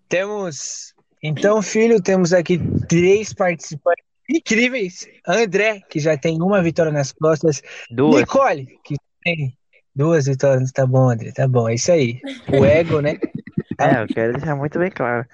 Temos. 0.08 0.94
Então, 1.22 1.62
filho, 1.62 2.00
temos 2.00 2.32
aqui 2.32 2.58
três 2.88 3.32
participantes 3.32 4.04
incríveis. 4.28 5.06
André, 5.26 5.80
que 5.88 5.98
já 5.98 6.16
tem 6.16 6.40
uma 6.40 6.62
vitória 6.62 6.92
nas 6.92 7.12
costas. 7.12 7.62
Duas. 7.90 8.20
Nicole, 8.20 8.66
que 8.84 8.94
tem 9.25 9.56
duas 9.94 10.26
vitórias. 10.26 10.70
Tá 10.70 10.86
bom, 10.86 11.10
André, 11.10 11.32
tá 11.32 11.48
bom. 11.48 11.68
É 11.68 11.75
isso 11.75 11.90
aí. 11.90 12.20
O 12.52 12.64
ego, 12.64 13.00
né? 13.00 13.18
É, 13.78 14.00
eu 14.02 14.06
quero 14.06 14.32
deixar 14.32 14.56
muito 14.56 14.78
bem 14.78 14.90
claro. 14.90 15.26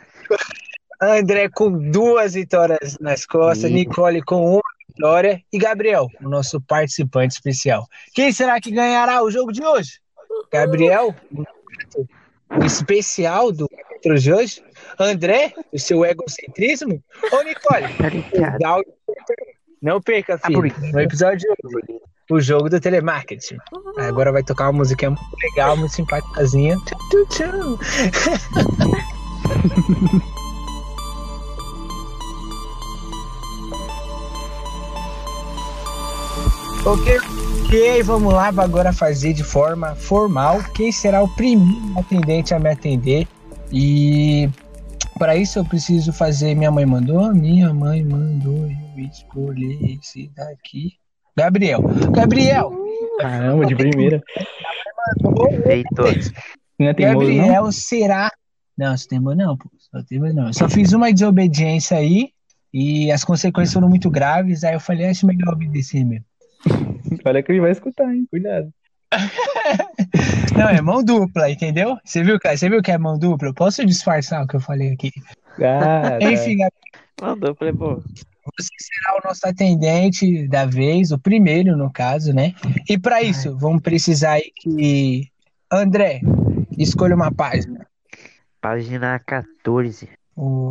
André 1.01 1.49
com 1.49 1.71
duas 1.93 2.35
vitórias 2.35 2.99
nas 3.01 3.25
costas. 3.25 3.71
Ih. 3.71 3.75
Nicole 3.75 4.21
com 4.23 4.55
uma 4.55 4.63
vitória. 4.89 5.41
E 5.53 5.59
Gabriel, 5.59 6.09
o 6.21 6.29
nosso 6.29 6.61
participante 6.61 7.35
especial. 7.35 7.87
Quem 8.13 8.33
será 8.33 8.61
que 8.61 8.73
ganhará 8.73 9.23
o 9.23 9.31
jogo 9.31 9.53
de 9.53 9.63
hoje? 9.65 10.01
Gabriel, 10.53 11.15
o 11.97 12.65
especial 12.65 13.53
do 13.53 13.69
hoje. 14.05 14.63
André, 14.99 15.55
o 15.73 15.79
seu 15.79 16.05
egocentrismo. 16.05 17.03
Ou 17.31 17.45
Nicole, 17.45 17.87
Tá 18.61 18.81
Não 19.81 20.01
perca, 20.01 20.39
filho. 20.39 20.75
No 20.93 21.01
episódio 21.01 21.39
de 21.39 21.49
hoje, 21.49 22.01
o 22.31 22.41
jogo 22.41 22.69
do 22.69 22.81
telemarketing. 22.81 23.59
Agora 23.99 24.33
vai 24.33 24.43
tocar 24.43 24.65
uma 24.67 24.79
música 24.79 25.09
muito 25.11 25.37
legal, 25.43 25.77
muito 25.77 25.93
simpáticazinha. 25.93 26.77
Tchau, 26.87 26.99
tchau, 27.11 27.27
tchau. 27.29 27.79
ok, 36.93 37.32
ok, 37.73 38.03
vamos 38.03 38.35
lá 38.35 38.49
agora 38.49 38.93
fazer 38.93 39.33
de 39.33 39.43
forma 39.43 39.95
formal 39.95 40.63
quem 40.75 40.93
será 40.93 41.23
o 41.23 41.29
primeiro 41.37 41.99
atendente 41.99 42.53
a 42.53 42.59
me 42.59 42.69
atender. 42.69 43.27
E 43.73 44.51
para 45.19 45.37
isso 45.37 45.59
eu 45.59 45.65
preciso 45.65 46.13
fazer. 46.13 46.55
Minha 46.55 46.71
mãe 46.71 46.85
mandou, 46.85 47.35
minha 47.35 47.73
mãe 47.73 48.05
mandou 48.05 48.67
eu 48.67 49.05
escolher 49.07 49.79
esse 49.91 50.31
daqui. 50.37 50.99
Gabriel. 51.35 51.81
Gabriel! 52.11 52.73
Caramba, 53.19 53.65
de 53.65 53.75
primeira. 53.75 54.23
Feito. 55.65 55.95
Não 56.79 56.89
é 56.89 56.93
Gabriel 56.93 57.65
não? 57.65 57.73
será. 57.73 58.31
Não, 58.77 58.95
você 58.95 59.09
teimoso 59.09 59.37
não, 59.37 59.57
pô. 59.57 59.71
Só 59.79 60.03
teimoso 60.03 60.35
não. 60.35 60.49
Eu 60.49 60.53
só 60.53 60.69
fiz 60.69 60.93
uma 60.93 61.11
desobediência 61.11 61.97
aí 61.97 62.33
e 62.71 63.11
as 63.11 63.25
consequências 63.25 63.73
foram 63.73 63.89
muito 63.89 64.11
graves. 64.11 64.63
Aí 64.63 64.75
eu 64.75 64.81
falei, 64.81 65.07
acho 65.07 65.27
melhor 65.27 65.55
obedecer 65.55 66.05
mesmo. 66.05 66.27
Olha 67.25 67.43
que 67.43 67.53
ele 67.53 67.61
vai 67.61 67.71
escutar, 67.71 68.13
hein? 68.13 68.27
Cuidado. 68.31 68.73
Não, 70.57 70.69
é 70.69 70.81
mão 70.81 71.03
dupla, 71.05 71.51
entendeu? 71.51 71.97
Você 72.05 72.23
viu, 72.23 72.39
cara? 72.41 72.57
Você 72.57 72.69
viu 72.69 72.83
que 72.83 72.91
é 72.91 72.99
mão 72.99 73.19
dupla? 73.19 73.49
Eu 73.49 73.55
posso 73.55 73.85
disfarçar 73.85 74.43
o 74.43 74.47
que 74.47 74.57
eu 74.57 74.61
falei 74.61 74.93
aqui. 74.93 75.11
Ah, 75.59 76.17
tá. 76.21 76.31
Enfim, 76.31 76.57
Gabriel, 76.57 76.73
Mandou, 77.21 77.55
falei, 77.55 77.73
pô. 77.73 77.97
você 77.97 78.71
será 78.79 79.17
o 79.17 79.29
nosso 79.29 79.47
atendente 79.47 80.49
da 80.49 80.65
vez, 80.65 81.13
o 81.13 81.19
primeiro, 81.19 81.77
no 81.77 81.91
caso, 81.93 82.33
né? 82.33 82.55
E 82.89 82.99
para 82.99 83.23
isso, 83.23 83.57
vamos 83.59 83.83
precisar 83.83 84.33
aí 84.33 84.51
que. 84.57 85.29
André, 85.71 86.21
escolha 86.77 87.15
uma 87.15 87.33
página. 87.33 87.87
Página 88.61 89.19
14. 89.21 90.09
O 90.37 90.71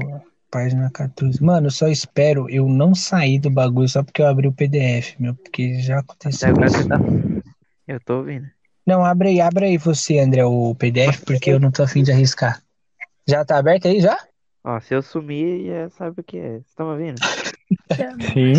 página 0.52 0.92
14. 0.92 1.42
Mano, 1.42 1.68
eu 1.68 1.72
só 1.72 1.88
espero 1.88 2.50
eu 2.50 2.68
não 2.68 2.94
sair 2.94 3.40
do 3.40 3.50
bagulho 3.50 3.88
só 3.88 4.04
porque 4.04 4.22
eu 4.22 4.28
abri 4.28 4.48
o 4.48 4.54
PDF, 4.54 5.16
meu, 5.18 5.34
porque 5.34 5.80
já 5.80 6.00
aconteceu. 6.00 6.50
Agora 6.50 6.68
isso. 6.68 6.88
tá... 6.88 7.00
Eu 7.88 8.00
tô 8.02 8.18
ouvindo. 8.18 8.48
Não, 8.86 9.06
abre 9.06 9.30
aí, 9.30 9.42
abre 9.42 9.66
aí 9.66 9.78
você, 9.78 10.20
André, 10.20 10.44
o 10.44 10.76
PDF, 10.76 11.24
porque 11.26 11.52
eu 11.52 11.60
não 11.60 11.72
tô 11.72 11.84
afim 11.84 12.04
de 12.04 12.12
arriscar. 12.12 12.62
Já 13.28 13.46
tá 13.46 13.58
aberto 13.58 13.88
aí, 13.88 14.02
já? 14.02 14.18
Ó, 14.64 14.80
se 14.80 14.94
eu 14.94 15.02
sumir, 15.02 15.66
já 15.66 15.90
sabe 15.90 16.22
o 16.22 16.24
que 16.24 16.38
é. 16.38 16.60
Você 16.60 16.76
tá 16.76 16.84
me 16.84 16.92
ouvindo? 16.92 17.22
Sim. 18.34 18.54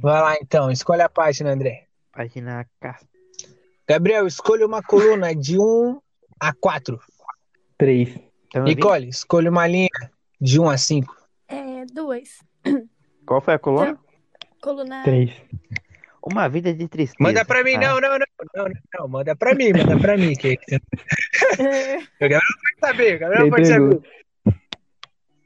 Vai 0.00 0.22
lá 0.22 0.36
então, 0.40 0.70
escolhe 0.70 1.02
a 1.02 1.08
página, 1.08 1.52
André. 1.52 1.86
Página 2.12 2.66
4. 2.80 3.06
Gabriel, 3.88 4.26
escolha 4.26 4.66
uma 4.66 4.82
coluna 4.82 5.34
de 5.34 5.58
1 5.58 6.00
a 6.40 6.52
4. 6.54 6.98
3. 7.78 8.25
Tá 8.52 8.60
Nicole, 8.60 9.08
escolha 9.08 9.50
uma 9.50 9.66
linha 9.66 9.88
de 10.40 10.60
1 10.60 10.68
a 10.68 10.76
5. 10.76 11.16
É, 11.48 11.84
2. 11.86 12.44
Qual 13.26 13.40
foi 13.40 13.54
a 13.54 13.58
coluna? 13.58 13.90
Então, 13.90 14.48
coluna. 14.60 15.02
Três. 15.02 15.30
Uma 16.22 16.48
vida 16.48 16.74
de 16.74 16.88
tristeza. 16.88 17.16
Manda 17.20 17.44
pra 17.44 17.62
mim, 17.62 17.74
ah. 17.74 17.80
não, 17.80 18.00
não, 18.00 18.10
não, 18.10 18.18
não, 18.18 18.64
não, 18.64 18.74
não, 18.98 19.08
Manda 19.08 19.36
pra 19.36 19.54
mim, 19.54 19.72
manda 19.72 19.98
pra 19.98 20.16
mim. 20.16 20.34
Que... 20.34 20.58
o 20.60 22.20
Gabriel 22.20 22.40
pode 22.40 22.80
saber, 22.80 23.16
o 23.16 23.18
Gabriel 23.20 23.50
pode 23.50 23.66
saber. 23.66 24.00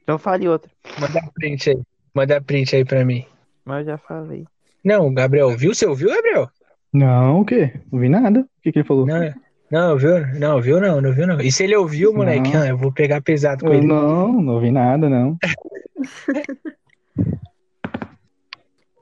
Então 0.03 0.17
fale 0.17 0.47
outra. 0.47 0.71
Manda 0.99 1.21
print 1.35 1.69
aí. 1.69 1.81
Manda 2.13 2.41
print 2.41 2.75
aí 2.75 2.83
pra 2.83 3.05
mim. 3.05 3.25
Mas 3.63 3.85
já 3.85 3.97
falei. 3.97 4.45
Não, 4.83 5.13
Gabriel, 5.13 5.55
viu? 5.55 5.73
Você 5.73 5.85
ouviu, 5.85 6.09
Gabriel? 6.09 6.49
Não, 6.91 7.41
o 7.41 7.45
quê? 7.45 7.79
Não 7.91 7.99
vi 7.99 8.09
nada. 8.09 8.41
O 8.41 8.61
que, 8.61 8.71
que 8.71 8.79
ele 8.79 8.87
falou? 8.87 9.05
Não, 9.05 9.33
não, 9.71 9.97
viu? 9.97 10.27
Não, 10.39 10.61
viu 10.61 10.79
não, 10.81 10.99
não 11.01 11.13
viu 11.13 11.25
não. 11.27 11.39
E 11.39 11.51
se 11.51 11.63
ele 11.63 11.75
ouviu, 11.75 12.13
moleque, 12.13 12.51
Não. 12.53 12.61
ah, 12.61 12.67
eu 12.67 12.77
vou 12.77 12.91
pegar 12.91 13.21
pesado 13.21 13.63
com 13.65 13.71
Eu 13.71 13.75
ele. 13.79 13.87
não, 13.87 14.41
não 14.41 14.59
vi 14.59 14.71
nada, 14.71 15.09
não. 15.09 15.37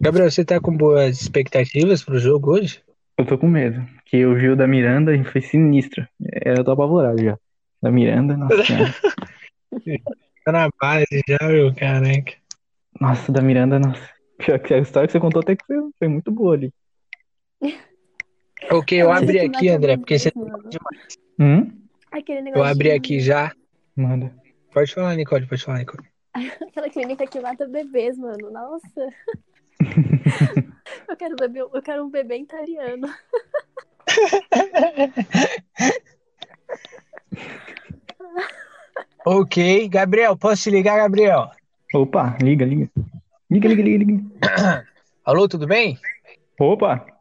Gabriel, 0.01 0.31
você 0.31 0.45
tá 0.45 0.59
com 0.59 0.75
boas 0.75 1.21
expectativas 1.21 2.03
pro 2.03 2.19
jogo 2.19 2.51
hoje? 2.53 2.81
Eu 3.17 3.25
tô 3.25 3.37
com 3.37 3.47
medo. 3.47 3.85
Que 4.05 4.17
eu 4.17 4.33
vi 4.33 4.49
o 4.49 4.55
da 4.55 4.65
Miranda 4.67 5.13
e 5.13 5.23
foi 5.25 5.41
sinistro. 5.41 6.07
É, 6.23 6.51
Eu 6.57 6.63
tô 6.63 6.71
apavorado 6.71 7.21
já. 7.21 7.37
Da 7.81 7.91
Miranda, 7.91 8.37
nossa 8.37 8.63
senhora. 8.63 8.93
Tá 10.45 10.51
na 10.51 10.69
base 10.81 11.05
já, 11.27 11.47
meu, 11.47 11.73
caraca. 11.75 12.33
Nossa, 12.99 13.31
da 13.31 13.41
Miranda, 13.41 13.77
nossa. 13.79 14.09
Pior 14.37 14.57
que 14.59 14.73
A 14.73 14.79
história 14.79 15.07
que 15.07 15.11
você 15.11 15.19
contou 15.19 15.41
até 15.41 15.55
que 15.55 15.65
foi, 15.65 15.77
foi 15.97 16.07
muito 16.07 16.31
boa 16.31 16.55
ali. 16.55 16.71
Ok, 18.71 19.01
eu 19.01 19.11
abri 19.11 19.39
aqui, 19.39 19.69
André, 19.69 19.97
porque 19.97 20.19
você 20.19 20.31
mesmo, 20.35 20.51
mano. 20.51 20.69
Hum? 21.39 21.71
Aquele 22.11 22.41
negócio 22.41 22.59
Eu 22.59 22.65
abri 22.65 22.91
aqui 22.91 23.19
já. 23.19 23.51
Manda. 23.95 24.33
Pode 24.73 24.93
falar, 24.93 25.15
Nicole, 25.15 25.47
pode 25.47 25.63
falar, 25.63 25.79
Nicole. 25.79 26.07
Aquela 26.67 26.89
clínica 26.89 27.25
que 27.25 27.39
mata 27.39 27.67
bebês, 27.67 28.17
mano. 28.17 28.51
Nossa. 28.51 29.09
eu 31.07 31.15
quero 31.17 31.35
bebê, 31.35 31.61
eu 31.61 31.81
quero 31.81 32.03
um 32.05 32.09
bebê 32.09 32.37
italiano. 32.37 33.07
Ok, 39.25 39.89
Gabriel, 39.89 40.35
posso 40.37 40.63
te 40.63 40.71
ligar, 40.71 40.97
Gabriel? 40.97 41.51
Opa, 41.93 42.37
liga, 42.41 42.65
liga. 42.65 42.89
Liga, 43.51 43.67
liga, 43.67 43.83
liga, 43.83 44.05
liga. 44.05 44.23
Alô, 45.25 45.47
tudo 45.47 45.67
bem? 45.67 45.99
Opa! 46.59 47.18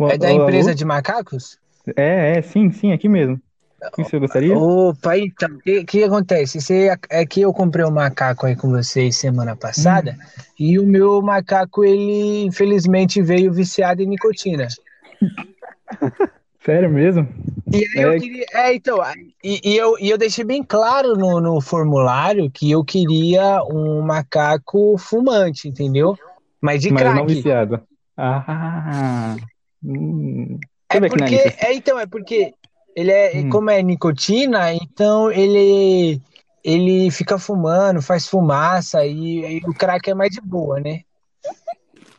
É 0.00 0.18
da 0.18 0.30
Alô, 0.30 0.42
empresa 0.42 0.70
alô? 0.70 0.76
de 0.76 0.84
macacos? 0.84 1.58
É, 1.96 2.38
é, 2.38 2.42
sim, 2.42 2.70
sim, 2.70 2.92
aqui 2.92 3.08
mesmo. 3.08 3.40
O 3.80 3.96
que 3.96 4.04
você 4.04 4.18
gostaria? 4.18 4.54
Opa, 4.56 5.18
então, 5.18 5.48
o 5.50 5.58
que, 5.58 5.84
que 5.84 6.04
acontece? 6.04 6.60
Você, 6.60 6.88
é 7.10 7.26
que 7.26 7.40
eu 7.40 7.52
comprei 7.52 7.84
um 7.84 7.90
macaco 7.90 8.46
aí 8.46 8.54
com 8.54 8.70
vocês 8.70 9.16
semana 9.16 9.56
passada 9.56 10.16
e 10.58 10.78
o 10.78 10.86
meu 10.86 11.20
macaco, 11.20 11.84
ele 11.84 12.44
infelizmente 12.44 13.20
veio 13.20 13.52
viciado 13.52 14.00
em 14.02 14.06
nicotina. 14.06 14.68
Sério 16.64 16.88
mesmo? 16.88 17.26
E 17.72 17.76
aí 17.78 18.02
eu 18.02 18.12
É. 18.12 18.18
queria. 18.20 18.46
É, 18.54 18.74
então, 18.74 18.98
e, 19.42 19.60
e 19.64 19.76
eu, 19.76 19.98
e 19.98 20.10
eu 20.10 20.16
deixei 20.18 20.44
bem 20.44 20.62
claro 20.62 21.16
no, 21.16 21.40
no 21.40 21.60
formulário 21.60 22.48
que 22.50 22.70
eu 22.70 22.84
queria 22.84 23.62
um 23.64 24.00
macaco 24.02 24.96
fumante, 24.96 25.68
entendeu? 25.68 26.16
Mas 26.60 26.82
de 26.82 26.92
Mas 26.92 27.02
não 27.02 27.12
crack. 27.12 27.34
viciado. 27.34 27.80
Ah. 28.16 29.36
Hum. 29.84 30.58
É 30.90 30.96
aqui 30.98 31.00
na 31.00 31.08
porque, 31.08 31.34
é, 31.58 31.74
então, 31.74 31.98
é 31.98 32.06
porque 32.06 32.54
ele 32.94 33.10
é, 33.10 33.32
Hum. 33.38 33.48
como 33.50 33.70
é 33.70 33.82
nicotina, 33.82 34.72
então 34.74 35.30
ele 35.30 36.20
ele 36.64 37.10
fica 37.10 37.38
fumando, 37.38 38.00
faz 38.00 38.28
fumaça 38.28 39.04
e, 39.04 39.58
e 39.58 39.60
o 39.68 39.74
crack 39.74 40.08
é 40.10 40.14
mais 40.14 40.30
de 40.30 40.40
boa, 40.40 40.78
né? 40.78 41.00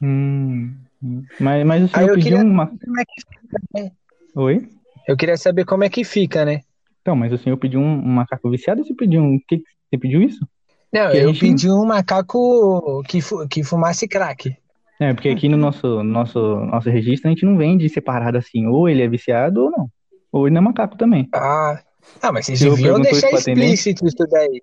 Hum. 0.01 0.75
hum. 1.01 1.24
Mas, 1.39 1.65
mas 1.65 1.84
o 1.84 1.88
senhor 1.88 2.10
eu 2.10 2.15
pediu 2.15 2.38
uma. 2.39 2.67
Como 2.67 3.00
é 3.00 3.03
que- 3.05 3.91
Oi? 4.36 4.70
Eu 5.08 5.15
queria 5.15 5.38
saber 5.38 5.65
como 5.65 5.84
é 5.84 5.89
que 5.89 6.03
fica, 6.03 6.43
né? 6.43 6.62
Então, 7.01 7.15
mas 7.15 7.32
o 7.32 7.38
senhor 7.38 7.58
pediu 7.58 7.79
um, 7.79 7.93
um 8.00 8.13
macaco 8.13 8.50
viciado 8.50 8.82
ou 8.82 8.88
você 8.88 8.93
pediu 8.93 9.22
um. 9.22 9.39
Que, 9.48 9.58
você 9.89 9.98
pediu 9.98 10.22
isso? 10.22 10.46
Não, 10.91 11.12
Que 11.12 11.17
eu 11.17 11.27
gente- 11.29 11.39
pedi 11.39 11.70
um 11.72 11.86
macaco 11.86 13.03
que, 13.08 13.22
fu- 13.22 13.48
que 13.48 13.63
fumasse 13.63 14.08
crack. 14.08 14.55
É, 15.03 15.13
porque 15.13 15.27
aqui 15.27 15.50
no 15.50 15.57
nosso, 15.57 16.01
nosso, 16.01 16.39
nosso 16.65 16.89
registro 16.89 17.27
a 17.27 17.33
gente 17.33 17.45
não 17.45 17.57
vende 17.57 17.89
separado 17.89 18.38
assim. 18.38 18.65
Ou 18.67 18.88
ele 18.88 19.01
é 19.01 19.07
viciado 19.07 19.65
ou 19.65 19.72
não. 19.72 19.89
Ou 20.31 20.48
ele 20.48 20.53
não 20.53 20.62
é 20.62 20.63
macaco 20.65 20.95
também. 20.98 21.27
Ah, 21.33 21.77
ah 22.22 22.31
mas 22.31 22.45
vocês 22.45 22.62
Eu 22.62 22.75
deviam 22.75 23.01
deixar 23.01 23.17
isso 23.17 23.29
pra 23.29 23.39
atendente? 23.39 23.74
explícito 23.74 24.07
isso 24.07 24.27
daí. 24.31 24.62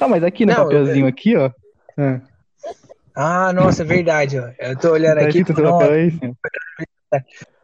Ah, 0.00 0.08
mas 0.08 0.24
aqui 0.24 0.44
no 0.44 0.52
Não, 0.52 0.64
papelzinho 0.64 1.06
aqui, 1.06 1.36
ó. 1.36 1.50
É, 1.98 2.20
Ah, 3.14 3.52
nossa, 3.52 3.82
é 3.82 3.84
verdade, 3.86 4.38
ó. 4.40 4.50
Eu 4.58 4.76
tô 4.76 4.90
olhando 4.92 5.20
tá 5.20 5.26
aqui. 5.28 5.44
papel 5.44 5.92
aí, 5.92 6.10
senhor. 6.10 6.34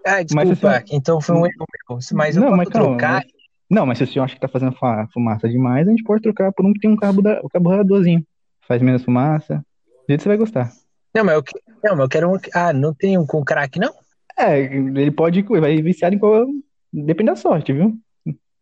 Ah, 0.07 0.17
Mas 0.33 0.49
desculpa. 0.49 0.77
assim- 0.77 0.85
Então 0.97 1.21
foi 1.21 1.35
um 1.35 1.47
erro 1.47 1.67
meu. 1.91 1.99
Mas 2.13 2.37
eu 2.37 2.43
Não, 2.43 2.49
posso 2.51 2.57
mas 2.59 2.69
calma, 2.69 2.89
trocar. 2.91 3.13
mas- 3.15 3.33
Não, 3.71 3.87
mas 3.87 3.99
se 3.99 4.05
o 4.05 4.07
senhor 4.07 4.25
acha 4.25 4.35
que 4.35 4.41
tá 4.41 4.49
fazendo 4.49 4.73
fa- 4.77 5.09
fumaça 5.13 5.49
demais, 5.49 5.89
a 5.89 5.91
gente 5.91 6.05
pode 6.05 6.23
trocar 6.23 6.53
por 6.53 6.65
um 6.65 6.73
que 6.73 6.81
tem 6.81 6.91
um 6.91 6.97
carburador, 6.97 7.49
carburadorzinho. 7.51 8.25
Faz 8.69 8.81
menos 8.81 9.03
fumaça. 9.03 9.57
Do 9.57 10.05
jeito 10.09 10.19
que 10.21 10.23
você 10.23 10.29
vai 10.29 10.37
gostar. 10.37 10.71
Não, 11.15 11.25
mas 11.25 11.35
eu, 11.35 11.43
que- 11.43 11.59
não, 11.83 11.93
mas 11.97 12.01
eu 12.05 12.09
quero 12.09 12.31
um. 12.33 12.39
Ah, 12.55 12.73
não 12.73 12.93
tem 12.95 13.19
um 13.19 13.27
com 13.27 13.45
crack, 13.45 13.79
não? 13.79 13.93
É, 14.39 14.59
ele 14.61 15.11
pode, 15.11 15.43
vai 15.43 15.81
viciar 15.83 16.13
em 16.13 16.19
qual. 16.19 16.47
Depende 16.93 17.31
da 17.31 17.37
sorte, 17.37 17.73
viu? 17.73 17.95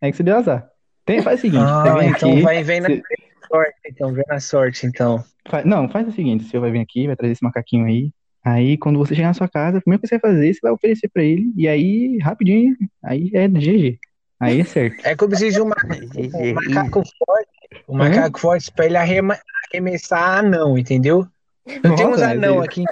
É 0.01 0.11
que 0.11 0.17
você 0.17 0.23
deu 0.23 0.37
azar. 0.37 0.69
Tem, 1.05 1.21
faz 1.23 1.39
o 1.39 1.43
seguinte, 1.43 1.65
você 1.65 1.89
Ah, 1.89 1.95
vem 1.97 2.09
então 2.11 2.31
aqui. 2.33 2.43
vai, 2.43 2.63
vem 2.63 2.81
na 2.81 2.89
você- 2.89 3.03
sorte. 3.49 3.75
Então, 3.89 4.13
vem 4.13 4.25
na 4.29 4.41
sorte, 4.41 4.87
então. 4.87 5.25
Não, 5.65 5.89
faz 5.89 6.07
o 6.07 6.13
seguinte, 6.13 6.45
o 6.45 6.49
senhor 6.49 6.61
vai 6.63 6.71
vir 6.71 6.81
aqui, 6.81 7.07
vai 7.07 7.17
trazer 7.17 7.33
esse 7.33 7.43
macaquinho 7.43 7.87
aí. 7.87 8.13
Aí, 8.45 8.77
quando 8.79 8.99
você 8.99 9.15
chegar 9.15 9.29
na 9.29 9.35
sua 9.35 9.49
casa, 9.49 9.79
a 9.79 9.81
primeira 9.81 10.01
coisa 10.01 10.15
que 10.17 10.21
você 10.21 10.29
vai 10.29 10.35
fazer, 10.37 10.55
você 10.55 10.61
vai 10.63 10.73
oferecer 10.73 11.09
pra 11.13 11.23
ele. 11.23 11.53
E 11.57 11.67
aí, 11.69 12.19
rapidinho, 12.19 12.77
aí 13.03 13.31
é 13.35 13.49
GG. 13.49 13.99
Aí 14.39 14.61
é 14.61 14.65
certo. 14.65 15.05
É 15.05 15.15
que 15.17 15.25
eu 15.25 15.29
preciso 15.29 15.57
de 15.57 15.63
um, 15.63 15.67
um 16.35 16.55
macaco 16.55 17.03
forte. 17.03 17.51
Um 17.89 17.97
macaco 17.99 18.41
forte 18.41 18.73
pra 18.73 18.87
ele 18.87 18.97
arremessar 18.97 20.39
anão, 20.39 20.79
entendeu? 20.79 21.27
Eu 21.67 21.95
tenho 21.95 22.11
uns 22.11 22.23
anão 22.23 22.61
aqui. 22.61 22.85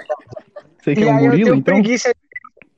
Você 0.81 0.95
quer 0.95 1.05
E 1.05 1.09
um 1.09 1.17
aí 1.17 1.25
eu 1.25 1.31
gorila, 1.31 1.51
tenho 1.51 1.57
então? 1.57 1.75
preguiça. 1.75 2.13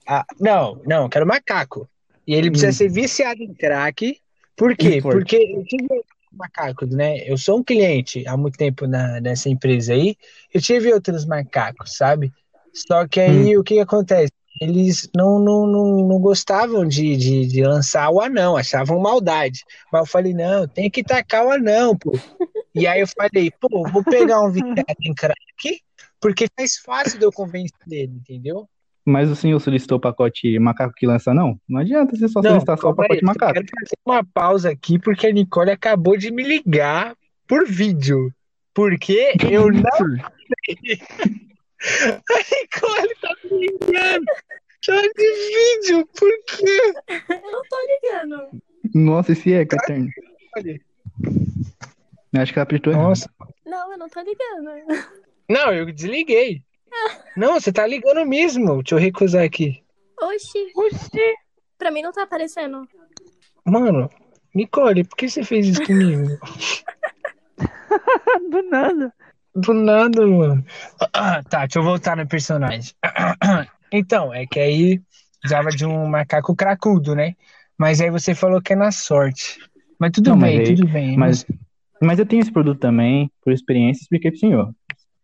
Ah, 0.07 0.25
não, 0.39 0.81
não, 0.85 1.03
eu 1.03 1.09
quero 1.09 1.25
macaco. 1.27 1.87
E 2.25 2.33
ele 2.33 2.49
precisa 2.51 2.71
Hum. 2.71 2.75
ser 2.75 2.89
viciado 2.89 3.41
em 3.41 3.53
crack. 3.53 4.19
Por 4.55 4.75
quê? 4.75 5.01
Porque 5.01 5.35
eu 5.35 5.63
tive 5.65 5.87
macacos, 6.31 6.89
né? 6.91 7.17
Eu 7.29 7.37
sou 7.37 7.59
um 7.59 7.63
cliente 7.63 8.25
há 8.27 8.37
muito 8.37 8.57
tempo 8.57 8.87
na, 8.87 9.19
nessa 9.21 9.49
empresa 9.49 9.93
aí. 9.93 10.15
Eu 10.53 10.61
tive 10.61 10.93
outros 10.93 11.25
macacos, 11.25 11.95
sabe? 11.97 12.31
Só 12.73 13.07
que 13.07 13.19
aí 13.19 13.57
o 13.57 13.63
que, 13.63 13.75
que 13.75 13.79
acontece? 13.79 14.31
Eles 14.59 15.09
não, 15.15 15.39
não, 15.39 15.65
não, 15.65 16.07
não 16.07 16.19
gostavam 16.19 16.85
de, 16.87 17.15
de, 17.15 17.47
de 17.47 17.63
lançar 17.63 18.09
o 18.11 18.21
anão, 18.21 18.57
achavam 18.57 18.99
maldade. 18.99 19.63
Mas 19.91 20.01
eu 20.01 20.05
falei, 20.07 20.33
não, 20.33 20.67
tem 20.67 20.89
que 20.89 21.03
tacar 21.03 21.45
o 21.45 21.51
anão, 21.51 21.97
pô. 21.97 22.11
E 22.73 22.87
aí 22.87 23.01
eu 23.01 23.07
falei, 23.07 23.51
pô, 23.59 23.83
vou 23.91 24.01
pegar 24.01 24.39
um 24.41 24.49
viciado 24.49 24.85
em 25.01 25.13
crack, 25.13 25.81
porque 26.21 26.45
mais 26.57 26.77
fácil 26.77 27.19
de 27.19 27.25
eu 27.25 27.31
convencer 27.31 27.75
ele, 27.89 28.13
entendeu? 28.13 28.65
Mas 29.05 29.29
o 29.29 29.35
senhor 29.35 29.59
solicitou 29.59 29.97
o 29.97 30.01
pacote 30.01 30.57
macaco 30.57 30.93
que 30.95 31.05
lança, 31.05 31.33
não? 31.33 31.59
Não 31.67 31.81
adianta 31.81 32.15
você 32.15 32.29
só 32.29 32.41
Não, 32.41 32.51
solicitar 32.51 32.77
só 32.77 32.91
o 32.91 32.95
calma 32.95 33.03
aí, 33.03 33.19
pacote 33.19 33.23
eu 33.23 33.27
macaco. 33.27 33.53
quero 33.53 33.65
fazer 33.67 33.97
uma 34.05 34.23
pausa 34.23 34.69
aqui 34.69 34.97
porque 34.97 35.27
a 35.27 35.33
Nicole 35.33 35.71
acabou 35.71 36.15
de 36.15 36.31
me 36.31 36.43
ligar 36.43 37.13
por 37.45 37.67
vídeo. 37.67 38.31
Porque 38.73 39.33
eu 39.51 39.69
não 39.69 39.81
sei. 41.81 42.11
A 42.11 42.37
Nicole 42.61 43.15
tá 43.21 43.35
me 43.43 43.67
ligando 43.67 44.25
só 44.83 44.99
de 44.99 45.79
vídeo. 45.79 46.07
Por 46.17 46.31
quê? 46.45 46.93
Eu 47.29 47.51
não 47.51 47.61
tô 47.63 47.77
ligando. 47.87 48.61
Nossa, 48.93 49.31
esse 49.31 49.53
é 49.53 49.61
eterno. 49.61 50.09
Olha. 50.57 50.81
Acho 52.37 52.53
que 52.53 52.59
ela 52.59 52.63
apertou. 52.63 52.93
Nossa. 52.93 53.29
Não, 53.65 53.91
eu 53.91 53.97
não 53.97 54.09
tô 54.09 54.21
ligando. 54.21 55.05
Não, 55.49 55.73
eu 55.73 55.91
desliguei. 55.91 56.63
Não, 57.35 57.59
você 57.59 57.71
tá 57.71 57.85
ligando 57.85 58.25
mesmo. 58.25 58.81
Deixa 58.81 58.95
eu 58.95 58.99
recusar 58.99 59.43
aqui. 59.43 59.83
Oxi, 60.21 60.71
Oxi, 60.75 61.35
pra 61.77 61.91
mim 61.91 62.01
não 62.01 62.11
tá 62.11 62.23
aparecendo. 62.23 62.87
Mano, 63.65 64.09
Nicole, 64.53 65.03
por 65.03 65.15
que 65.15 65.29
você 65.29 65.43
fez 65.43 65.67
isso 65.67 65.83
comigo? 65.83 66.37
do 68.49 68.61
nada. 68.69 69.13
Do 69.55 69.73
nada, 69.73 70.25
mano. 70.25 70.63
Ah, 71.13 71.41
tá, 71.43 71.59
deixa 71.61 71.79
eu 71.79 71.83
voltar 71.83 72.15
no 72.17 72.27
personagem. 72.27 72.93
Então, 73.93 74.33
é 74.33 74.45
que 74.47 74.57
aí 74.57 75.01
precisava 75.41 75.69
de 75.69 75.85
um 75.85 76.07
macaco 76.07 76.55
cracudo, 76.55 77.13
né? 77.13 77.35
Mas 77.77 77.99
aí 77.99 78.09
você 78.09 78.33
falou 78.33 78.61
que 78.61 78.71
é 78.71 78.75
na 78.77 78.89
sorte. 78.89 79.57
Mas 79.99 80.11
tudo 80.11 80.29
Não, 80.29 80.37
mas 80.37 80.51
bem, 80.51 80.59
aí- 80.61 80.75
tudo 80.75 80.87
bem. 80.87 81.17
Mas, 81.17 81.45
mas 82.01 82.17
eu 82.17 82.25
tenho 82.25 82.39
esse 82.41 82.51
produto 82.53 82.79
também, 82.79 83.29
por 83.43 83.51
experiência, 83.51 84.03
expliquei 84.03 84.31
pro 84.31 84.39
senhor. 84.39 84.73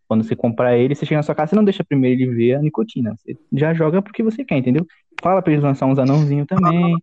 Quando 0.05 0.25
você 0.25 0.35
comprar 0.35 0.77
ele, 0.77 0.93
você 0.93 1.05
chega 1.05 1.19
na 1.19 1.23
sua 1.23 1.33
casa, 1.33 1.51
você 1.51 1.55
não 1.55 1.63
deixa 1.63 1.81
primeiro 1.81 2.21
ele 2.23 2.35
ver 2.35 2.55
a 2.55 2.61
nicotina. 2.61 3.15
Você 3.15 3.37
já 3.53 3.73
joga 3.73 4.01
porque 4.01 4.21
você 4.21 4.43
quer, 4.43 4.57
entendeu? 4.57 4.85
Fala 5.23 5.41
pra 5.41 5.53
eles 5.53 5.63
lançar 5.63 5.85
uns 5.85 5.97
anãozinhos 5.97 6.45
também. 6.45 6.97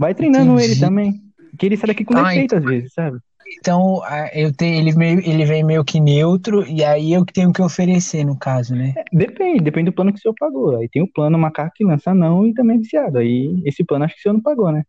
Vai 0.00 0.14
treinando 0.16 0.54
Entendi. 0.54 0.72
ele 0.72 0.80
também. 0.80 1.22
Que 1.56 1.66
ele 1.66 1.76
sai 1.76 1.86
daqui 1.88 2.04
com 2.04 2.16
Ah, 2.18 2.24
defeito 2.24 2.56
às 2.56 2.64
vezes, 2.64 2.92
sabe? 2.92 3.18
Então, 3.58 4.02
eu 4.32 4.52
tenho, 4.52 4.80
ele, 4.80 4.96
meio, 4.96 5.20
ele 5.20 5.44
vem 5.44 5.64
meio 5.64 5.84
que 5.84 6.00
neutro, 6.00 6.66
e 6.66 6.84
aí 6.84 7.12
eu 7.12 7.24
que 7.24 7.32
tenho 7.32 7.52
que 7.52 7.62
oferecer, 7.62 8.24
no 8.24 8.38
caso, 8.38 8.74
né? 8.74 8.94
Depende, 9.12 9.60
depende 9.60 9.90
do 9.90 9.94
plano 9.94 10.12
que 10.12 10.18
o 10.18 10.22
senhor 10.22 10.34
pagou. 10.38 10.76
Aí 10.76 10.88
tem 10.88 11.02
o 11.02 11.12
plano 11.12 11.38
macaco 11.38 11.72
que 11.74 11.84
lança 11.84 12.14
não 12.14 12.46
e 12.46 12.54
também 12.54 12.76
é 12.76 12.80
viciado. 12.80 13.18
Aí 13.18 13.60
esse 13.64 13.84
plano 13.84 14.04
acho 14.04 14.14
que 14.14 14.20
o 14.20 14.22
senhor 14.22 14.34
não 14.34 14.42
pagou, 14.42 14.70
né? 14.70 14.84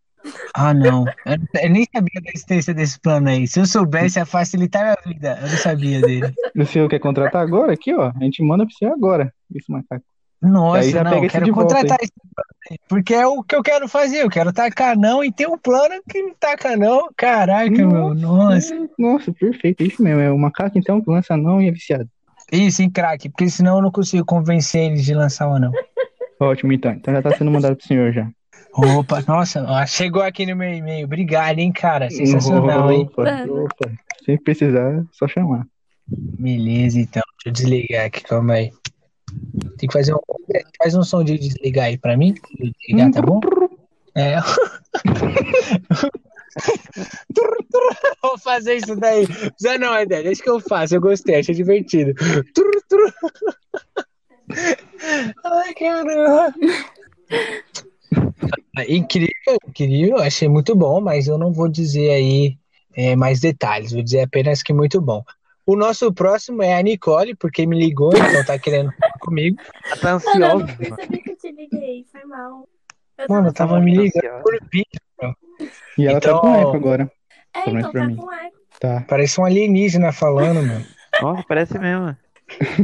Ah, 0.54 0.74
não. 0.74 1.06
Eu, 1.26 1.38
eu 1.63 1.69
nem 1.69 1.86
sabia 1.93 2.22
da 2.22 2.30
existência 2.30 2.74
desse 2.74 3.00
plano 3.00 3.30
aí. 3.30 3.48
Se 3.48 3.60
eu 3.60 3.65
soubesse, 3.65 4.19
ia 4.19 4.26
facilitar 4.26 4.82
a 4.82 4.86
minha 4.86 5.15
vida. 5.15 5.39
Eu 5.41 5.50
não 5.50 5.58
sabia 5.58 6.02
dele. 6.02 6.34
O 6.56 6.65
senhor 6.65 6.89
quer 6.89 7.00
contratar 7.00 7.41
agora? 7.41 7.74
Aqui, 7.74 7.93
ó. 7.93 8.12
A 8.13 8.24
gente 8.24 8.43
manda 8.43 8.65
pro 8.65 8.76
senhor 8.76 8.93
agora, 8.93 9.34
esse 9.56 9.72
macaco. 9.72 10.04
Nossa, 10.41 11.04
não, 11.04 11.28
quero 11.28 11.45
de 11.45 11.52
volta, 11.52 11.75
contratar 11.75 11.97
esse 12.02 12.13
porque 12.88 13.13
é 13.13 13.25
o 13.25 13.43
que 13.43 13.56
eu 13.56 13.63
quero 13.63 13.88
fazer. 13.88 14.23
Eu 14.23 14.30
quero 14.30 14.54
tacar 14.54 14.97
não 14.97 15.23
e 15.23 15.32
tem 15.32 15.47
um 15.47 15.58
plano 15.58 15.95
que 16.08 16.21
não 16.21 16.34
taca 16.39 16.78
não. 16.78 17.10
Caraca, 17.15 17.69
meu, 17.69 18.13
nossa. 18.13 18.89
Nossa, 18.97 19.34
perfeito. 19.34 19.82
É 19.82 19.88
isso 19.88 20.04
mesmo. 20.04 20.21
É 20.21 20.32
o 20.32 20.38
macaco, 20.38 20.78
então, 20.78 21.02
que 21.02 21.10
lança 21.10 21.36
não 21.36 21.62
e 21.62 21.67
é 21.67 21.71
viciado. 21.71 22.08
Isso, 22.52 22.82
em 22.82 22.89
craque, 22.89 23.30
porque 23.30 23.49
senão 23.49 23.78
eu 23.78 23.82
não 23.82 23.91
consigo 23.91 24.25
convencer 24.25 24.91
eles 24.91 25.06
de 25.06 25.13
lançar 25.13 25.47
o 25.49 25.54
anão. 25.56 25.71
Ótimo, 26.39 26.73
então. 26.73 26.91
Então 26.91 27.13
já 27.13 27.21
tá 27.21 27.36
sendo 27.36 27.52
mandado 27.52 27.75
pro 27.75 27.86
senhor 27.86 28.12
já. 28.12 28.28
Opa, 28.73 29.21
nossa, 29.28 29.63
ó, 29.67 29.86
chegou 29.86 30.21
aqui 30.21 30.45
no 30.45 30.56
meu 30.56 30.71
e-mail. 30.71 31.06
Obrigado, 31.06 31.60
hein, 31.60 31.71
cara. 31.71 32.10
Sensacional, 32.10 32.91
hein? 32.91 33.10
Opa, 33.12 33.23
Mano. 33.23 33.65
opa. 33.65 33.91
Se 34.23 34.38
precisar, 34.38 35.04
só 35.12 35.28
chamar. 35.28 35.65
Beleza, 36.08 36.99
então. 36.99 37.23
Deixa 37.43 37.49
eu 37.49 37.52
desligar 37.52 38.06
aqui, 38.06 38.23
calma 38.23 38.54
aí. 38.54 38.71
Tem 39.78 39.88
que 39.88 39.94
fazer 39.94 40.13
um. 40.13 40.20
Faz 40.78 40.96
um 40.96 41.04
som 41.04 41.24
de 41.24 41.38
desligar 41.38 41.86
aí 41.86 41.98
pra 41.98 42.18
mim. 42.18 42.36
Desligar, 42.60 43.12
tá 43.12 43.22
bom? 43.22 43.39
É. 44.15 44.36
Vou 48.22 48.38
fazer 48.39 48.76
isso 48.76 48.96
daí. 48.96 49.26
Já 49.62 49.78
não, 49.78 49.94
é 49.94 50.04
ideia. 50.04 50.24
Deixa 50.24 50.44
que 50.44 50.50
eu 50.50 50.60
faço. 50.60 50.96
Eu 50.96 51.02
gostei, 51.02 51.36
achei 51.36 51.56
divertido. 51.56 52.13
Ai, 55.46 55.74
caramba. 55.74 56.54
Incrível, 58.88 59.58
incrível. 59.68 60.18
Achei 60.18 60.50
muito 60.50 60.76
bom, 60.76 61.00
mas 61.00 61.28
eu 61.28 61.38
não 61.38 61.54
vou 61.54 61.70
dizer 61.70 62.10
aí 62.12 62.58
é, 62.96 63.15
mais 63.15 63.39
detalhes. 63.39 63.92
Vou 63.92 64.04
dizer 64.04 64.22
apenas 64.22 64.63
que 64.63 64.74
muito 64.74 65.00
bom. 65.00 65.24
O 65.71 65.75
nosso 65.75 66.12
próximo 66.12 66.63
é 66.63 66.73
a 66.77 66.82
Nicole, 66.82 67.36
porque 67.36 67.65
me 67.67 67.77
ligou, 67.77 68.12
então 68.12 68.43
tá 68.45 68.58
querendo 68.58 68.91
falar 68.99 69.13
comigo. 69.19 69.58
Ela 69.86 69.97
tá 69.97 70.13
Mano, 70.13 70.21
eu 70.34 70.39
não 70.39 70.47
ansiosa. 70.47 70.65
mano. 70.65 70.77
percebi 70.95 71.17
que 71.21 71.29
eu 71.32 71.38
te 71.38 71.51
liguei, 71.51 72.05
foi 72.12 72.25
mal. 72.25 72.67
Eu 73.17 73.25
Mano, 73.29 73.47
eu 73.49 73.53
tava... 73.53 73.69
tava 73.73 73.79
me 73.82 73.91
ligando 73.91 74.15
ansiosa. 74.25 74.41
por 74.43 74.60
vídeo. 74.71 75.36
E 75.97 76.08
ela 76.08 76.17
Então- 76.17 76.36
tá 76.36 76.41
com 76.41 76.55
eco 76.55 76.75
agora. 76.75 77.12
É, 77.53 77.62
Pelo 77.62 77.75
menos 77.75 77.89
então 77.89 77.91
pra 77.91 78.01
tá 78.01 78.08
mim. 78.08 78.15
com 78.15 78.34
eco. 78.34 78.58
Tá. 78.79 79.05
Parece 79.08 79.39
um 79.41 79.45
alienígena 79.45 80.12
falando, 80.12 80.65
mano. 80.65 80.86
Nossa, 81.21 81.43
parece 81.47 81.77
mesmo. 81.77 82.17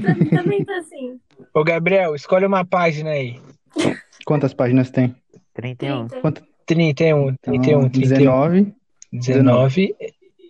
Pra 0.02 0.14
mim 0.16 0.26
também 0.26 0.64
tá 0.66 0.78
assim. 0.78 1.20
Ô, 1.54 1.64
Gabriel, 1.64 2.14
escolhe 2.14 2.46
uma 2.46 2.64
página 2.66 3.12
aí. 3.12 3.40
Quantas 4.26 4.54
páginas 4.54 4.92
tem? 4.92 5.16
31. 5.54 6.08
Trinta. 6.08 6.22
Quanto? 6.22 6.44
31, 6.68 7.36
31, 7.42 7.80
Então, 7.80 7.90
31. 7.90 8.10
19, 8.10 8.74
19. 9.12 9.96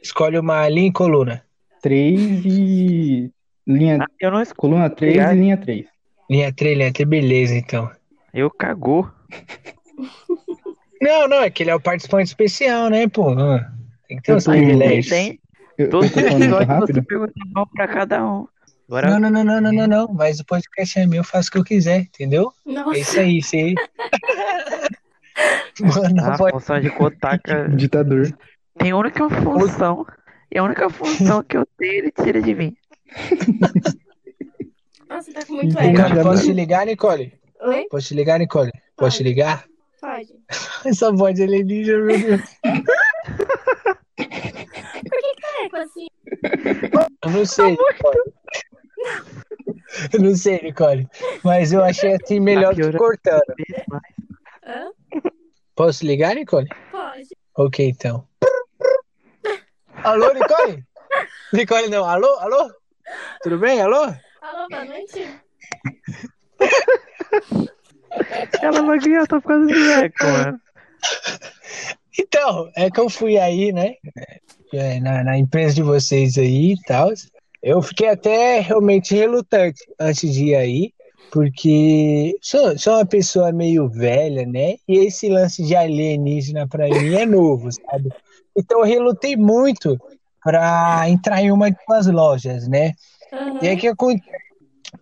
Escolhe 0.02 0.38
uma 0.40 0.68
linha 0.68 0.88
e 0.90 0.92
coluna. 0.92 1.45
3 1.82 2.46
e. 2.46 3.32
Linha. 3.68 3.98
Ah, 4.02 4.06
eu 4.20 4.32
não 4.32 4.42
escuto. 4.42 4.62
Coluna 4.62 4.90
3 4.90 5.16
e 5.16 5.34
linha 5.36 5.58
3. 5.58 5.86
Linha 6.30 6.54
3, 6.54 6.78
linha 6.78 6.94
3, 6.94 7.08
beleza, 7.10 7.56
então. 7.56 7.90
Eu 8.34 8.50
cagou. 8.52 9.10
Não, 11.02 11.28
não, 11.28 11.42
é 11.44 11.50
que 11.50 11.64
ele 11.64 11.70
é 11.72 11.76
o 11.76 11.80
participante 11.80 12.28
especial, 12.28 12.90
né, 12.90 13.08
pô? 13.08 13.30
Ah, 13.32 13.72
Tem 14.08 14.18
que 14.18 14.24
ter 14.24 14.32
Eu 14.32 14.38
uns 14.38 14.44
tô- 14.44 14.52
privilégios. 14.52 15.08
Tem. 15.10 15.40
Eu, 15.78 15.86
eu 15.86 15.90
Todo 15.90 16.08
tô 16.10 16.14
falando 16.14 16.32
muito 16.32 16.44
episódio 16.44 16.68
você 16.68 16.74
rápido? 16.74 17.04
pergunta 17.04 17.34
mal 17.54 17.68
pra 17.68 17.88
cada 17.88 18.26
um. 18.26 18.48
Agora 18.88 19.10
Não, 19.10 19.20
não, 19.20 19.30
não, 19.30 19.44
não, 19.44 19.62
não, 19.62 19.72
não, 19.74 19.88
não. 19.88 20.14
Mas 20.14 20.40
o 20.40 20.46
podcast 20.46 21.00
é 21.00 21.06
meu, 21.08 21.18
eu 21.20 21.24
faço 21.24 21.50
o 21.50 21.52
que 21.52 21.58
eu 21.58 21.64
quiser, 21.64 22.02
entendeu? 22.02 22.52
É 22.68 22.72
Nossa, 22.72 22.98
isso 23.00 23.20
aí, 23.20 23.42
você. 23.42 23.74
Mano, 25.82 26.16
não 26.16 26.32
a 26.34 26.38
pode. 26.38 26.54
função 26.54 26.80
de 26.80 26.90
Kotaka 26.90 27.68
Ditador. 27.70 28.32
tem 28.78 28.94
única 28.94 29.30
função. 29.30 30.06
E 30.56 30.58
a 30.58 30.64
única 30.64 30.90
função 30.90 31.44
que 31.44 31.58
eu 31.58 31.68
tenho, 31.78 31.96
ele 31.96 32.12
tira 32.14 32.42
de 32.42 32.56
mim. 32.56 32.78
nossa, 35.10 35.34
tá 35.34 35.46
com 35.46 35.56
muito. 35.56 35.78
Nicole, 35.78 35.98
já 35.98 36.24
posso 36.24 36.46
te 36.46 36.54
ligar, 36.54 36.86
Nicole? 36.86 37.34
Oi? 37.60 37.88
Posso 37.90 38.08
te 38.08 38.14
ligar, 38.14 38.40
Nicole? 38.40 38.72
Posso 38.96 39.18
te 39.18 39.24
ligar? 39.24 39.66
Pode. 40.00 40.34
Essa 40.88 41.12
voz 41.12 41.36
de 41.36 41.44
alienígena, 41.44 42.06
meu 42.06 42.18
Deus. 42.18 42.42
Por 42.62 42.80
que 44.16 44.28
que 45.36 45.76
é 45.76 45.80
assim? 45.82 46.08
Eu 47.22 47.32
não 47.32 47.46
sei, 47.46 47.72
Nicole. 47.72 48.34
Eu 50.14 50.22
não 50.22 50.36
sei, 50.38 50.62
Nicole. 50.62 51.06
Mas 51.44 51.74
eu 51.74 51.84
achei 51.84 52.14
assim 52.16 52.40
melhor 52.40 52.74
do 52.74 52.92
que 52.92 52.98
cortando. 52.98 53.44
Hã? 54.66 54.90
Posso 55.76 56.06
ligar, 56.06 56.34
Nicole? 56.34 56.70
Pode. 56.94 57.28
Ok, 57.58 57.90
então. 57.90 58.26
Alô, 60.06 60.32
Nicole? 60.34 60.84
Nicole 61.52 61.90
não, 61.90 62.06
alô, 62.06 62.32
alô? 62.40 62.72
Tudo 63.42 63.58
bem, 63.58 63.82
alô? 63.82 64.04
Alô, 64.40 64.68
boa 64.70 64.86
noite. 64.86 65.28
ela 68.62 68.84
vai 68.84 69.00
ganhar 69.00 69.26
só 69.28 69.42
por 69.42 69.48
causa 69.48 69.66
do 69.66 69.92
eco, 69.94 70.24
mano. 70.24 70.60
Então, 72.20 72.72
é 72.78 72.92
que 72.92 73.00
eu 73.00 73.10
fui 73.10 73.40
aí, 73.40 73.74
né? 73.74 73.96
é, 74.76 75.00
Na, 75.00 75.24
na 75.24 75.40
empresa 75.40 75.74
de 75.74 75.82
vocês 75.82 76.38
aí 76.38 76.74
e 76.74 76.82
tal. 76.84 77.12
Eu 77.64 77.82
fiquei 77.82 78.10
até 78.10 78.60
realmente 78.60 79.16
relutante 79.16 79.82
antes 80.00 80.32
de 80.32 80.50
ir 80.50 80.56
aí, 80.56 80.94
porque 81.32 82.38
sou, 82.44 82.78
sou 82.78 82.94
uma 82.94 83.08
pessoa 83.08 83.52
meio 83.52 83.90
velha, 83.90 84.46
né? 84.46 84.76
E 84.88 85.00
esse 85.00 85.30
lance 85.30 85.64
de 85.64 85.76
alienígena 85.76 86.68
pra 86.68 86.88
mim 86.88 87.16
é 87.16 87.26
novo, 87.26 87.72
sabe? 87.72 88.12
Então 88.56 88.80
eu 88.80 88.86
relutei 88.86 89.36
muito 89.36 90.00
pra 90.44 91.10
entrar 91.10 91.42
em 91.42 91.52
uma 91.52 91.72
de 91.72 91.78
suas 91.86 92.08
lojas, 92.08 92.68
né? 92.68 92.94
Aham. 93.34 93.58
E 93.62 93.68
aí 93.68 93.78
que 93.78 93.88
acontece? 93.88 94.36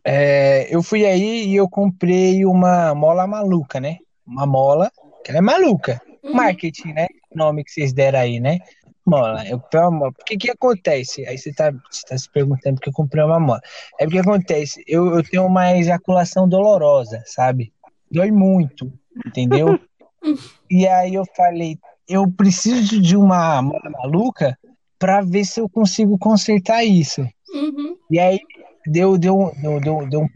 É, 0.03 0.73
eu 0.73 0.81
fui 0.81 1.05
aí 1.05 1.47
e 1.47 1.55
eu 1.55 1.69
comprei 1.69 2.45
uma 2.45 2.95
mola 2.95 3.27
maluca, 3.27 3.79
né? 3.79 3.97
Uma 4.25 4.45
mola 4.45 4.91
que 5.23 5.31
ela 5.31 5.39
é 5.39 5.41
maluca. 5.41 6.01
Uhum. 6.23 6.35
Marketing, 6.35 6.93
né? 6.93 7.07
O 7.31 7.37
nome 7.37 7.63
que 7.63 7.71
vocês 7.71 7.93
deram 7.93 8.19
aí, 8.19 8.39
né? 8.39 8.59
Mola. 9.05 9.45
Eu 9.47 9.59
comprei 9.59 9.81
uma 9.81 9.91
mola. 9.91 10.11
O 10.11 10.25
que 10.25 10.37
que 10.37 10.49
acontece? 10.49 11.25
Aí 11.27 11.37
você 11.37 11.53
tá, 11.53 11.71
você 11.91 12.01
tá 12.07 12.17
se 12.17 12.29
perguntando 12.29 12.75
porque 12.75 12.89
eu 12.89 12.93
comprei 12.93 13.23
uma 13.23 13.39
mola. 13.39 13.61
É 13.99 14.05
porque 14.05 14.19
acontece, 14.19 14.83
eu, 14.87 15.13
eu 15.15 15.23
tenho 15.23 15.45
uma 15.45 15.77
ejaculação 15.77 16.47
dolorosa, 16.47 17.21
sabe? 17.25 17.73
Dói 18.09 18.31
muito, 18.31 18.91
entendeu? 19.25 19.79
e 20.69 20.87
aí 20.87 21.13
eu 21.15 21.25
falei, 21.35 21.77
eu 22.07 22.29
preciso 22.31 23.01
de 23.01 23.15
uma 23.15 23.61
mola 23.61 23.89
maluca 23.89 24.57
para 24.99 25.21
ver 25.21 25.45
se 25.45 25.59
eu 25.59 25.69
consigo 25.69 26.17
consertar 26.17 26.83
isso. 26.83 27.21
Uhum. 27.53 27.97
E 28.09 28.19
aí 28.19 28.39
deu, 28.85 29.17
deu, 29.17 29.51
deu, 29.61 29.79
deu, 29.79 30.07
deu 30.07 30.21
um, 30.21 30.29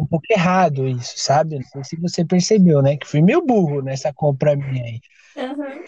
um, 0.00 0.06
pouco 0.06 0.24
errado 0.30 0.88
isso, 0.88 1.14
sabe? 1.16 1.56
Não 1.74 1.84
sei 1.84 1.84
se 1.84 2.00
você 2.00 2.24
percebeu, 2.24 2.82
né? 2.82 2.96
Que 2.96 3.06
fui 3.06 3.22
meio 3.22 3.44
burro 3.44 3.82
nessa 3.82 4.12
compra 4.12 4.56
minha 4.56 4.84
aí. 4.84 5.00
Uhum. 5.36 5.84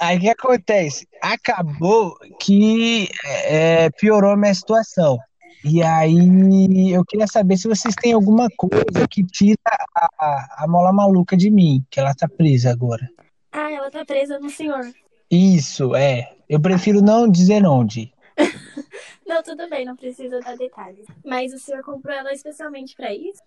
Aí 0.00 0.16
o 0.16 0.20
que 0.20 0.28
acontece? 0.30 1.06
Acabou 1.20 2.16
que 2.40 3.08
é, 3.24 3.90
piorou 3.90 4.32
a 4.32 4.36
minha 4.36 4.54
situação. 4.54 5.18
E 5.62 5.82
aí 5.82 6.90
eu 6.92 7.04
queria 7.04 7.26
saber 7.26 7.58
se 7.58 7.68
vocês 7.68 7.94
têm 7.94 8.14
alguma 8.14 8.48
coisa 8.56 9.06
que 9.10 9.22
tira 9.24 9.58
a, 9.94 10.08
a, 10.18 10.64
a 10.64 10.68
mola 10.68 10.90
maluca 10.92 11.36
de 11.36 11.50
mim, 11.50 11.84
que 11.90 12.00
ela 12.00 12.14
tá 12.14 12.26
presa 12.26 12.70
agora. 12.70 13.06
Ah, 13.52 13.70
ela 13.70 13.90
tá 13.90 14.04
presa 14.04 14.38
no 14.38 14.50
senhor. 14.50 14.92
Isso, 15.30 15.94
é. 15.94 16.32
Eu 16.48 16.60
prefiro 16.60 17.00
não 17.00 17.30
dizer 17.30 17.64
onde. 17.64 18.12
não, 19.26 19.42
tudo 19.42 19.68
bem, 19.68 19.84
não 19.84 19.96
precisa 19.96 20.40
dar 20.40 20.56
detalhes. 20.56 21.06
Mas 21.24 21.52
o 21.52 21.58
senhor 21.58 21.82
comprou 21.82 22.14
ela 22.14 22.32
especialmente 22.32 22.96
para 22.96 23.14
isso? 23.14 23.40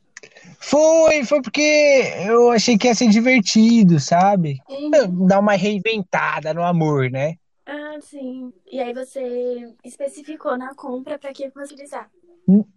Foi, 0.60 1.26
foi 1.26 1.42
porque 1.42 2.14
eu 2.26 2.52
achei 2.52 2.78
que 2.78 2.88
ia 2.88 2.96
ser 2.96 3.10
divertido, 3.10 4.00
sabe? 4.00 4.60
Uhum. 4.70 5.28
Dar 5.28 5.40
uma 5.40 5.54
reinventada 5.54 6.54
no 6.54 6.64
amor, 6.64 7.10
né? 7.10 7.36
Ah, 7.66 7.98
sim. 8.02 8.54
E 8.72 8.80
aí 8.80 8.94
você 8.94 9.74
especificou 9.84 10.58
na 10.58 10.74
compra 10.76 11.18
para 11.18 11.34
que 11.34 11.50
você 11.50 11.74
utilizar? 11.74 12.10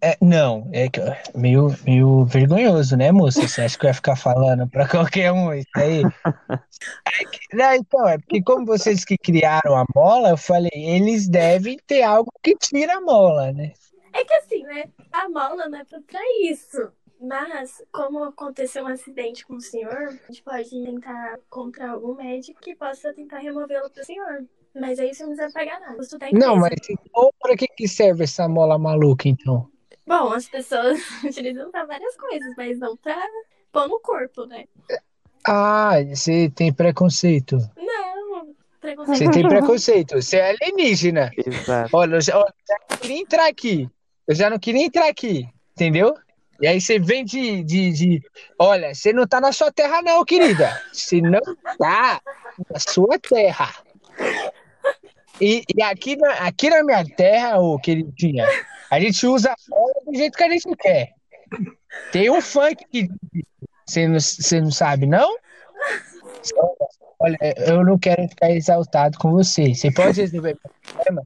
É, 0.01 0.17
não, 0.21 0.71
é 0.73 0.89
meio, 1.37 1.75
meio 1.85 2.25
vergonhoso, 2.25 2.97
né, 2.97 3.11
moça? 3.11 3.47
Você 3.47 3.63
acha 3.63 3.77
que 3.77 3.87
ia 3.87 3.95
ficar 3.95 4.15
falando 4.15 4.69
pra 4.69 4.87
qualquer 4.89 5.33
um 5.33 5.53
isso 5.53 5.69
aí? 5.75 6.03
não, 7.53 7.73
então, 7.75 8.09
é 8.09 8.19
porque 8.19 8.43
como 8.43 8.65
vocês 8.65 9.05
que 9.05 9.19
criaram 9.19 9.77
a 9.77 9.85
mola, 9.95 10.31
eu 10.31 10.37
falei, 10.37 10.71
eles 10.73 11.29
devem 11.29 11.79
ter 11.87 12.03
algo 12.03 12.31
que 12.43 12.55
tira 12.57 12.99
a 12.99 13.01
mola, 13.01 13.53
né? 13.53 13.73
É 14.13 14.25
que 14.25 14.35
assim, 14.35 14.63
né? 14.63 14.85
A 15.13 15.29
mola 15.29 15.69
não 15.69 15.79
é 15.79 15.85
pra 15.85 16.21
isso. 16.45 16.93
Mas, 17.21 17.83
como 17.91 18.25
aconteceu 18.25 18.85
um 18.85 18.89
acidente 18.89 19.47
com 19.47 19.55
o 19.55 19.61
senhor, 19.61 20.09
a 20.09 20.31
gente 20.31 20.43
pode 20.43 20.71
tentar 20.71 21.39
encontrar 21.39 21.91
algum 21.93 22.15
médico 22.15 22.61
que 22.61 22.77
possa 22.77 23.13
tentar 23.15 23.39
removê-lo 23.39 23.91
pro 23.91 24.05
senhor. 24.05 24.47
Mas 24.79 24.99
aí 24.99 25.15
você 25.15 25.25
não 25.25 25.35
precisa 25.35 25.53
pagar 25.53 25.81
nada. 25.81 25.97
Tá 25.97 26.29
não, 26.33 26.57
mas 26.57 26.79
então, 26.89 27.31
para 27.41 27.57
que, 27.57 27.67
que 27.67 27.89
serve 27.89 28.25
essa 28.25 28.47
mola 28.47 28.79
maluca, 28.79 29.27
então? 29.29 29.69
Bom, 30.07 30.33
as 30.33 30.47
pessoas 30.47 31.01
utilizam 31.25 31.71
para 31.71 31.87
várias 31.87 32.15
coisas, 32.17 32.55
mas 32.57 32.79
não 32.79 32.97
para 32.97 33.27
pôr 33.73 33.89
no 33.89 33.99
corpo, 34.01 34.45
né? 34.45 34.65
Ah, 35.47 35.95
você 36.09 36.51
tem 36.55 36.73
preconceito. 36.73 37.57
Não, 37.77 38.55
preconceito. 38.81 39.19
Você 39.19 39.31
tem 39.31 39.43
preconceito. 39.49 40.15
Você 40.17 40.37
é 40.37 40.51
alienígena. 40.51 41.31
Exato. 41.37 41.97
Olha, 41.97 42.17
eu 42.17 42.21
já, 42.21 42.35
eu 42.35 42.45
já 42.69 42.77
não 42.91 42.99
queria 42.99 43.19
entrar 43.19 43.47
aqui. 43.49 43.91
Eu 44.29 44.35
já 44.35 44.51
não 44.51 44.59
queria 44.59 44.85
entrar 44.85 45.09
aqui, 45.09 45.49
entendeu? 45.73 46.15
E 46.61 46.67
aí 46.67 46.81
você 46.81 46.99
vem 46.99 47.25
de, 47.25 47.63
de, 47.63 47.93
de, 47.93 48.23
Olha, 48.59 48.95
você 48.95 49.13
não 49.13 49.27
tá 49.27 49.41
na 49.41 49.53
sua 49.53 49.71
terra, 49.71 50.03
não, 50.03 50.25
querida. 50.25 50.83
Você 50.93 51.21
não 51.21 51.41
tá 51.79 52.21
na 52.71 52.79
sua 52.81 53.19
terra. 53.19 53.86
E, 55.41 55.65
e, 55.75 55.83
aqui, 55.83 56.17
na, 56.17 56.33
aqui 56.47 56.71
na 56.71 56.83
minha 56.83 57.05
terra, 57.05 57.59
ô 57.59 57.79
queridinha, 57.79 58.47
a 58.91 58.99
gente 58.99 59.27
usa 59.27 59.53
a 59.53 59.57
bola 59.69 59.93
do 60.07 60.15
jeito 60.15 60.37
que 60.37 60.45
a 60.45 60.51
gente 60.51 60.77
quer. 60.77 61.13
Tem 62.13 62.31
um 62.31 62.41
funk 62.41 62.85
que 62.91 63.09
você 63.87 64.09
não, 64.09 64.19
você 64.19 64.61
não 64.61 64.71
sabe, 64.71 65.07
não? 65.07 65.37
Olha, 67.19 67.39
eu 67.67 67.85
não 67.85 67.99
quero 67.99 68.29
ficar 68.29 68.51
exaltado 68.51 69.19
com 69.19 69.31
você. 69.31 69.75
Você 69.75 69.93
pode 69.93 70.21
resolver 70.21 70.57
o 70.65 70.93
problema? 70.93 71.23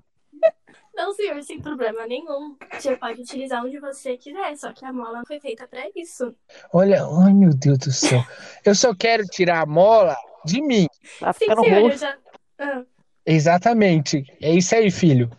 Não, 0.95 1.15
senhor, 1.15 1.43
sem 1.43 1.61
problema 1.61 2.07
nenhum. 2.07 2.57
Você 2.73 2.95
pode 2.97 3.23
utilizar 3.23 3.65
onde 3.65 3.79
você 3.79 4.17
quiser, 4.19 4.55
só 4.57 4.73
que 4.73 4.85
a 4.85 4.93
mola 4.93 5.23
foi 5.27 5.41
feita 5.41 5.67
para 5.67 5.89
isso. 5.97 6.35
Olha, 6.73 7.03
ai 7.03 7.33
meu 7.33 7.55
Deus 7.55 7.79
do 7.79 7.93
céu. 7.93 8.23
Eu 8.65 8.75
só 8.75 8.95
quero 8.95 9.25
tirar 9.25 9.63
a 9.63 9.67
mola 9.67 10.15
de 10.45 10.61
mim. 10.61 10.87
Tá 11.19 11.33
Sim, 11.33 11.47
senhor, 11.47 11.91
eu 11.91 11.97
já... 11.97 12.17
Ah. 12.59 12.83
Exatamente. 13.31 14.25
É 14.41 14.53
isso 14.53 14.75
aí, 14.75 14.91
filho. 14.91 15.31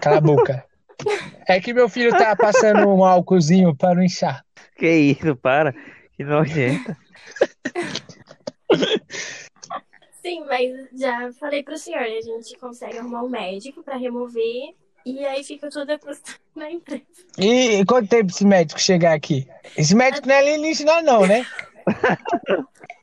Cala 0.00 0.18
a 0.18 0.20
boca. 0.20 0.64
É 1.46 1.60
que 1.60 1.74
meu 1.74 1.90
filho 1.90 2.10
tá 2.10 2.34
passando 2.34 2.88
um 2.88 3.04
álcoolzinho 3.04 3.76
para 3.76 3.96
não 3.96 4.02
inchar. 4.02 4.42
Que 4.78 4.88
isso, 4.88 5.36
para. 5.36 5.74
Que 6.16 6.24
nojenta. 6.24 6.96
Sim, 10.22 10.46
mas 10.46 10.70
já 10.98 11.30
falei 11.34 11.62
pro 11.62 11.76
senhor, 11.76 12.00
a 12.00 12.20
gente 12.22 12.56
consegue 12.58 12.96
arrumar 12.96 13.24
um 13.24 13.28
médico 13.28 13.82
para 13.82 13.98
remover 13.98 14.74
e 15.04 15.22
aí 15.26 15.44
fica 15.44 15.68
tudo 15.68 15.90
a 15.90 15.98
custo 15.98 16.40
na 16.56 16.70
empresa. 16.70 17.04
E 17.36 17.84
quanto 17.84 18.08
tempo 18.08 18.30
esse 18.30 18.46
médico 18.46 18.80
chegar 18.80 19.12
aqui? 19.12 19.46
Esse 19.76 19.94
médico 19.94 20.26
não 20.26 20.34
é 20.34 20.38
alienígena 20.38 21.02
não, 21.02 21.26
né? 21.26 21.44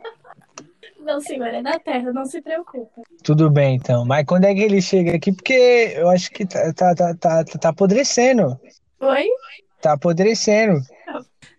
Não, 1.01 1.19
senhor, 1.19 1.47
é 1.47 1.61
da 1.61 1.79
Terra, 1.79 2.13
não 2.13 2.25
se 2.25 2.41
preocupe. 2.41 3.01
Tudo 3.23 3.49
bem, 3.49 3.75
então. 3.75 4.05
Mas 4.05 4.25
quando 4.25 4.45
é 4.45 4.53
que 4.53 4.61
ele 4.61 4.81
chega 4.81 5.15
aqui? 5.15 5.31
Porque 5.31 5.93
eu 5.95 6.09
acho 6.09 6.31
que 6.31 6.45
tá, 6.45 6.71
tá, 6.73 6.95
tá, 6.95 7.15
tá, 7.15 7.43
tá 7.43 7.69
apodrecendo. 7.69 8.59
Oi? 8.99 9.27
Tá 9.81 9.93
apodrecendo. 9.93 10.79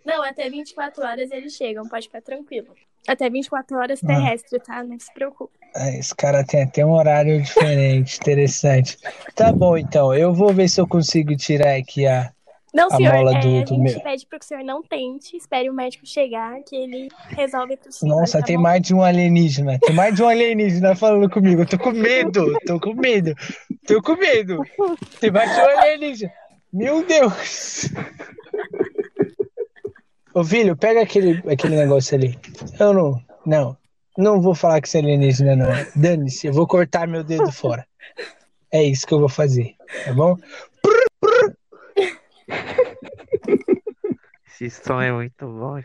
Não, 0.04 0.22
até 0.22 0.48
24 0.48 1.04
horas 1.04 1.30
eles 1.30 1.54
chegam, 1.54 1.88
pode 1.88 2.06
ficar 2.06 2.22
tranquilo. 2.22 2.74
Até 3.06 3.28
24 3.28 3.76
horas 3.76 4.00
terrestre, 4.00 4.58
ah. 4.60 4.64
tá? 4.64 4.84
Não 4.84 4.98
se 4.98 5.12
preocupe. 5.12 5.52
Esse 5.98 6.14
cara 6.14 6.44
tem 6.44 6.62
até 6.62 6.84
um 6.84 6.92
horário 6.92 7.42
diferente, 7.42 8.18
interessante. 8.20 8.96
Tá 9.34 9.50
bom, 9.50 9.76
então. 9.76 10.14
Eu 10.14 10.32
vou 10.32 10.52
ver 10.52 10.68
se 10.68 10.80
eu 10.80 10.86
consigo 10.86 11.34
tirar 11.36 11.76
aqui 11.76 12.06
a, 12.06 12.32
não, 12.72 12.86
a 12.86 12.96
senhor, 12.96 13.12
mola 13.12 13.32
é, 13.32 13.36
a 13.36 13.40
gente 13.42 13.78
meu. 13.78 14.00
pede 14.00 14.26
para 14.26 14.38
que 14.38 14.44
o 14.44 14.48
senhor 14.48 14.64
não 14.64 14.82
tente, 14.82 15.36
espere 15.36 15.68
o 15.68 15.74
médico 15.74 16.06
chegar, 16.06 16.58
que 16.62 16.74
ele 16.74 17.08
resolve 17.28 17.76
pro 17.76 17.92
senhor. 17.92 18.16
Nossa, 18.20 18.38
tá 18.38 18.46
tem 18.46 18.56
bom? 18.56 18.62
mais 18.62 18.80
de 18.80 18.94
um 18.94 19.02
alienígena. 19.02 19.78
Tem 19.78 19.94
mais 19.94 20.14
de 20.14 20.22
um 20.22 20.28
alienígena 20.28 20.96
falando 20.96 21.28
comigo. 21.28 21.62
Eu 21.62 21.66
tô 21.66 21.78
com 21.78 21.92
medo, 21.92 22.50
tô 22.66 22.80
com 22.80 22.94
medo, 22.94 23.34
tô 23.86 24.00
com 24.00 24.16
medo. 24.16 24.62
Tem 25.20 25.30
mais 25.30 25.54
de 25.54 25.60
um 25.60 25.64
alienígena. 25.64 26.32
Meu 26.72 27.06
Deus. 27.06 27.90
Ô 30.34 30.42
filho, 30.42 30.74
pega 30.74 31.02
aquele, 31.02 31.42
aquele 31.50 31.76
negócio 31.76 32.16
ali. 32.16 32.38
Eu 32.80 32.94
não, 32.94 33.20
não, 33.44 33.76
não 34.16 34.40
vou 34.40 34.54
falar 34.54 34.80
que 34.80 34.88
você 34.88 34.96
é 34.96 35.00
alienígena, 35.02 35.54
não. 35.56 35.68
Dane-se, 35.94 36.46
eu 36.46 36.54
vou 36.54 36.66
cortar 36.66 37.06
meu 37.06 37.22
dedo 37.22 37.52
fora. 37.52 37.86
É 38.70 38.82
isso 38.82 39.06
que 39.06 39.12
eu 39.12 39.20
vou 39.20 39.28
fazer, 39.28 39.74
tá 40.06 40.14
bom? 40.14 40.38
Esse 44.60 44.70
som 44.70 45.00
é 45.00 45.10
muito 45.10 45.46
bom. 45.46 45.80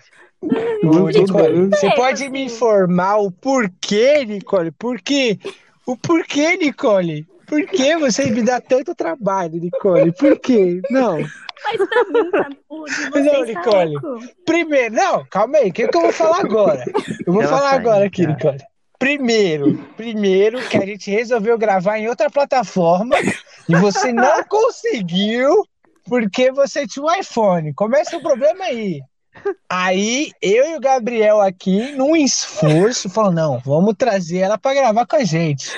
Ô, 0.84 1.10
Nicole, 1.10 1.70
você 1.70 1.90
pode 1.96 2.30
me 2.30 2.44
informar 2.46 3.18
o 3.18 3.32
porquê, 3.32 4.24
Nicole? 4.26 4.72
Por 4.72 5.02
quê? 5.02 5.40
O 5.86 5.98
porquê, 5.98 6.58
Nicole? 6.58 7.26
Por 7.48 7.66
que 7.66 7.98
você 7.98 8.30
me 8.30 8.44
dá 8.44 8.60
tanto 8.62 8.94
trabalho, 8.94 9.60
Nicole? 9.60 10.12
Por 10.12 10.38
quê? 10.40 10.82
Não. 10.92 11.18
Mas 11.20 11.78
tá, 11.78 12.50
vocês 12.70 13.26
Não, 13.26 13.44
Nicole. 13.46 13.94
louco. 13.94 14.20
Primeiro, 14.46 14.94
não, 14.94 15.26
calma 15.26 15.58
aí, 15.58 15.70
o 15.70 15.74
que, 15.74 15.88
que 15.88 15.98
eu 15.98 16.02
vou 16.02 16.12
falar 16.12 16.42
agora? 16.42 16.84
Eu 17.26 17.34
vou 17.34 17.42
Ela 17.42 17.50
falar 17.50 17.72
tá 17.72 17.76
agora 17.78 17.98
indo, 18.00 18.08
aqui, 18.08 18.22
cara. 18.24 18.34
Nicole. 18.34 18.60
Primeiro, 19.00 19.78
primeiro 19.96 20.60
que 20.70 20.78
a 20.78 20.86
gente 20.86 21.10
resolveu 21.10 21.58
gravar 21.58 22.00
em 22.00 22.10
outra 22.10 22.30
plataforma 22.30 23.16
e 23.70 23.76
você 23.76 24.12
não 24.12 24.44
conseguiu 24.44 25.64
porque 26.08 26.52
você 26.52 26.88
tinha 26.88 27.06
um 27.06 27.14
iPhone. 27.14 27.74
Começa 27.74 28.18
o 28.18 28.22
problema 28.22 28.66
aí. 28.66 29.02
Aí 29.70 30.32
eu 30.42 30.72
e 30.72 30.76
o 30.76 30.80
Gabriel 30.80 31.42
aqui, 31.42 31.92
num 31.92 32.16
esforço, 32.16 33.10
falou: 33.10 33.32
não, 33.32 33.60
vamos 33.60 33.96
trazer 33.98 34.40
ela 34.40 34.58
para 34.58 34.74
gravar 34.74 35.06
com 35.06 35.16
a 35.16 35.24
gente. 35.24 35.72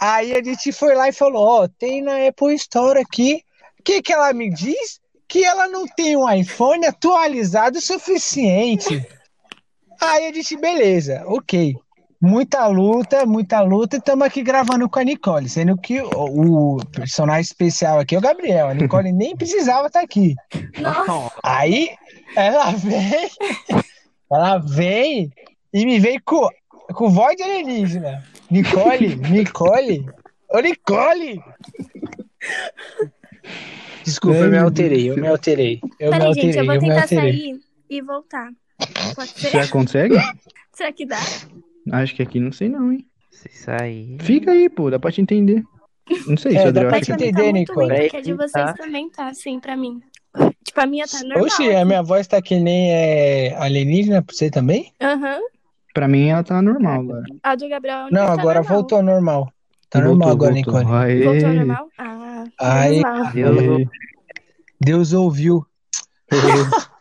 Aí 0.00 0.32
a 0.32 0.42
gente 0.42 0.72
foi 0.72 0.94
lá 0.94 1.08
e 1.08 1.12
falou: 1.12 1.46
ó, 1.46 1.68
tem 1.68 2.02
na 2.02 2.26
Apple 2.26 2.54
Store 2.54 3.00
aqui. 3.00 3.42
O 3.78 3.82
que, 3.82 4.02
que 4.02 4.12
ela 4.12 4.32
me 4.32 4.50
diz? 4.50 5.00
Que 5.26 5.44
ela 5.44 5.68
não 5.68 5.86
tem 5.86 6.16
um 6.16 6.30
iPhone 6.30 6.86
atualizado 6.86 7.78
o 7.78 7.82
suficiente. 7.82 9.06
Aí 10.00 10.26
a 10.26 10.32
gente, 10.32 10.56
beleza, 10.56 11.24
ok. 11.26 11.74
Muita 12.20 12.66
luta, 12.66 13.24
muita 13.24 13.60
luta, 13.60 13.96
e 13.96 13.98
estamos 13.98 14.26
aqui 14.26 14.42
gravando 14.42 14.88
com 14.88 14.98
a 14.98 15.04
Nicole, 15.04 15.48
sendo 15.48 15.76
que 15.76 16.00
o, 16.00 16.76
o, 16.76 16.86
personagem 16.86 17.42
especial 17.42 18.00
aqui 18.00 18.14
é 18.14 18.18
o 18.18 18.22
Gabriel. 18.22 18.68
A 18.68 18.74
Nicole 18.74 19.12
nem 19.12 19.36
precisava 19.36 19.86
estar 19.86 20.00
tá 20.00 20.04
aqui. 20.04 20.34
Nossa. 20.80 21.34
Aí 21.42 21.90
ela 22.36 22.72
vem, 22.72 23.30
ela 24.30 24.58
vem 24.58 25.32
e 25.72 25.86
me 25.86 26.00
vem 26.00 26.18
com, 26.24 26.48
com 26.94 27.10
voz 27.10 27.36
de 27.36 27.42
alienígena. 27.42 28.24
Nicole, 28.50 29.16
Nicole, 29.16 30.06
ô 30.50 30.60
Nicole! 30.60 31.42
Desculpa, 34.02 34.38
eu 34.38 34.50
me 34.50 34.58
alterei, 34.58 35.10
eu 35.10 35.16
me 35.16 35.28
alterei. 35.28 35.80
Eu 36.00 36.10
Peraí, 36.10 36.18
me 36.18 36.26
alterei, 36.26 36.52
gente, 36.52 36.58
eu 36.58 36.64
vou 36.64 36.74
eu 36.74 36.80
tentar 36.80 37.02
alterei. 37.02 37.32
sair 37.32 37.60
e 37.90 38.02
voltar. 38.02 38.50
Pode 39.14 39.30
ser? 39.30 39.50
Já 39.50 39.68
consegue? 39.68 40.16
Será 40.72 40.92
que 40.92 41.04
dá? 41.04 41.18
Acho 41.92 42.14
que 42.14 42.22
aqui 42.22 42.40
não 42.40 42.52
sei 42.52 42.68
não, 42.68 42.92
hein? 42.92 43.06
Se 43.30 43.48
sair. 43.50 44.16
Fica 44.20 44.50
aí, 44.52 44.68
pô, 44.68 44.90
dá 44.90 44.98
pra 44.98 45.12
te 45.12 45.20
entender. 45.20 45.62
Não 46.26 46.36
sei 46.36 46.56
É, 46.56 46.62
se 46.62 46.68
o 46.68 46.72
dá 46.72 46.80
Adriel 46.80 46.94
acha 46.94 47.04
que... 47.16 47.24
entender, 47.24 47.42
muito 47.52 47.58
Nicole. 47.70 47.88
ruim, 47.88 48.00
porque 48.02 48.16
a 48.16 48.20
de 48.22 48.32
vocês 48.34 48.52
tá. 48.52 48.72
também 48.74 49.10
tá 49.10 49.28
assim 49.28 49.60
pra 49.60 49.76
mim. 49.76 50.00
Tipo, 50.64 50.80
a 50.82 50.86
minha 50.86 51.06
tá 51.06 51.20
normal. 51.22 51.44
Oxi, 51.44 51.70
a 51.74 51.84
minha 51.84 52.02
voz 52.02 52.26
tá 52.26 52.42
que 52.42 52.58
nem 52.60 52.90
é, 52.92 53.56
alienígena 53.56 54.22
pra 54.22 54.34
você 54.34 54.50
também? 54.50 54.92
Aham. 55.00 55.38
Pra 55.94 56.06
mim 56.06 56.28
ela 56.28 56.42
tá 56.44 56.60
normal 56.60 57.00
agora. 57.00 57.22
A 57.42 57.54
do 57.54 57.68
Gabriel 57.68 57.98
é 57.98 58.02
Não, 58.02 58.08
que 58.10 58.26
tá 58.26 58.32
agora 58.32 58.58
normal. 58.60 58.64
voltou 58.76 58.98
ao 58.98 59.04
normal. 59.04 59.52
Tá 59.90 60.00
Voltou, 60.00 60.16
normal 60.18 60.28
agora, 60.30 60.52
voltou. 60.54 60.74
Nicole. 60.80 60.96
Aê. 60.96 61.22
Voltou 61.24 61.48
ao 61.48 61.54
normal? 61.54 61.88
Ah, 61.98 62.04
mal. 62.04 63.32
Deus, 63.32 63.58
Aê. 63.58 63.88
Deus 64.80 65.12
ouviu. 65.14 65.66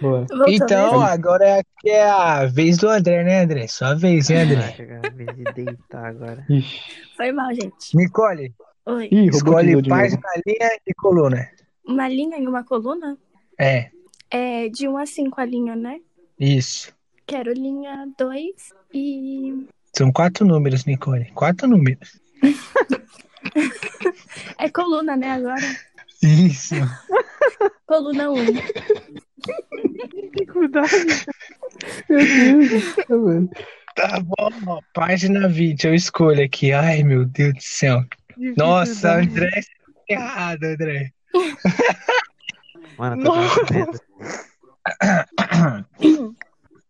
Boa. 0.00 0.26
Então, 0.48 0.92
mesmo? 0.92 1.00
agora 1.02 1.44
é, 1.44 1.58
aqui 1.60 1.90
é 1.90 2.08
a 2.08 2.46
vez 2.46 2.78
do 2.78 2.88
André, 2.88 3.22
né, 3.22 3.42
André? 3.42 3.66
Sua 3.66 3.94
vez, 3.94 4.30
hein, 4.30 4.38
André? 4.38 4.72
Cara, 4.72 5.08
em 5.08 5.16
vez 5.16 5.36
de 5.36 5.44
deitar 5.52 6.06
agora. 6.06 6.44
Ixi. 6.48 6.80
Foi 7.16 7.32
mal, 7.32 7.52
gente. 7.54 7.96
Nicole, 7.96 8.54
Oi. 8.86 9.08
Ih, 9.12 9.28
escolhe 9.28 9.82
página, 9.88 10.20
novo. 10.22 10.42
linha 10.46 10.70
e 10.86 10.94
coluna. 10.94 11.48
Uma 11.86 12.08
linha 12.08 12.38
em 12.38 12.46
uma 12.46 12.64
coluna? 12.64 13.18
É, 13.58 13.90
É 14.30 14.68
de 14.68 14.88
1 14.88 14.96
a 14.96 15.06
5 15.06 15.40
a 15.40 15.44
linha, 15.44 15.76
né? 15.76 16.00
isso. 16.38 16.92
Quero 17.26 17.52
linha 17.52 18.08
2 18.18 18.44
e. 18.92 19.66
São 19.96 20.10
quatro 20.10 20.44
números, 20.46 20.84
Nicole. 20.84 21.30
Quatro 21.34 21.68
números. 21.68 22.18
É 24.58 24.68
coluna, 24.68 25.16
né? 25.16 25.30
Agora. 25.32 25.62
Isso. 26.22 26.74
Coluna 27.86 28.30
1. 28.30 28.36
Dificuldade. 30.32 31.26
Meu 32.08 32.68
Deus, 32.68 32.94
tá 32.96 33.04
vendo? 33.08 33.50
Tá 33.96 34.20
bom, 34.20 34.50
ó, 34.66 34.80
página 34.94 35.48
20, 35.48 35.86
eu 35.86 35.94
escolho 35.94 36.44
aqui. 36.44 36.72
Ai, 36.72 37.02
meu 37.02 37.24
Deus 37.24 37.54
do 37.54 37.62
céu. 37.62 38.04
Nossa, 38.56 39.16
André, 39.16 39.50
você 39.50 39.68
tá 40.08 40.08
errado, 40.08 40.64
André. 40.64 41.12
Mano, 42.96 43.24
tô. 43.24 43.32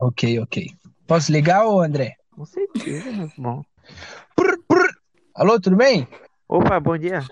Ok, 0.02 0.40
ok. 0.40 0.66
Posso 1.06 1.30
ligar, 1.30 1.66
ô 1.66 1.80
André? 1.80 2.16
Com 2.30 2.46
certeza. 2.46 3.30
Prr, 4.34 4.56
prr. 4.66 4.94
Alô, 5.34 5.60
tudo 5.60 5.76
bem? 5.76 6.08
Opa, 6.48 6.80
bom 6.80 6.96
dia. 6.96 7.22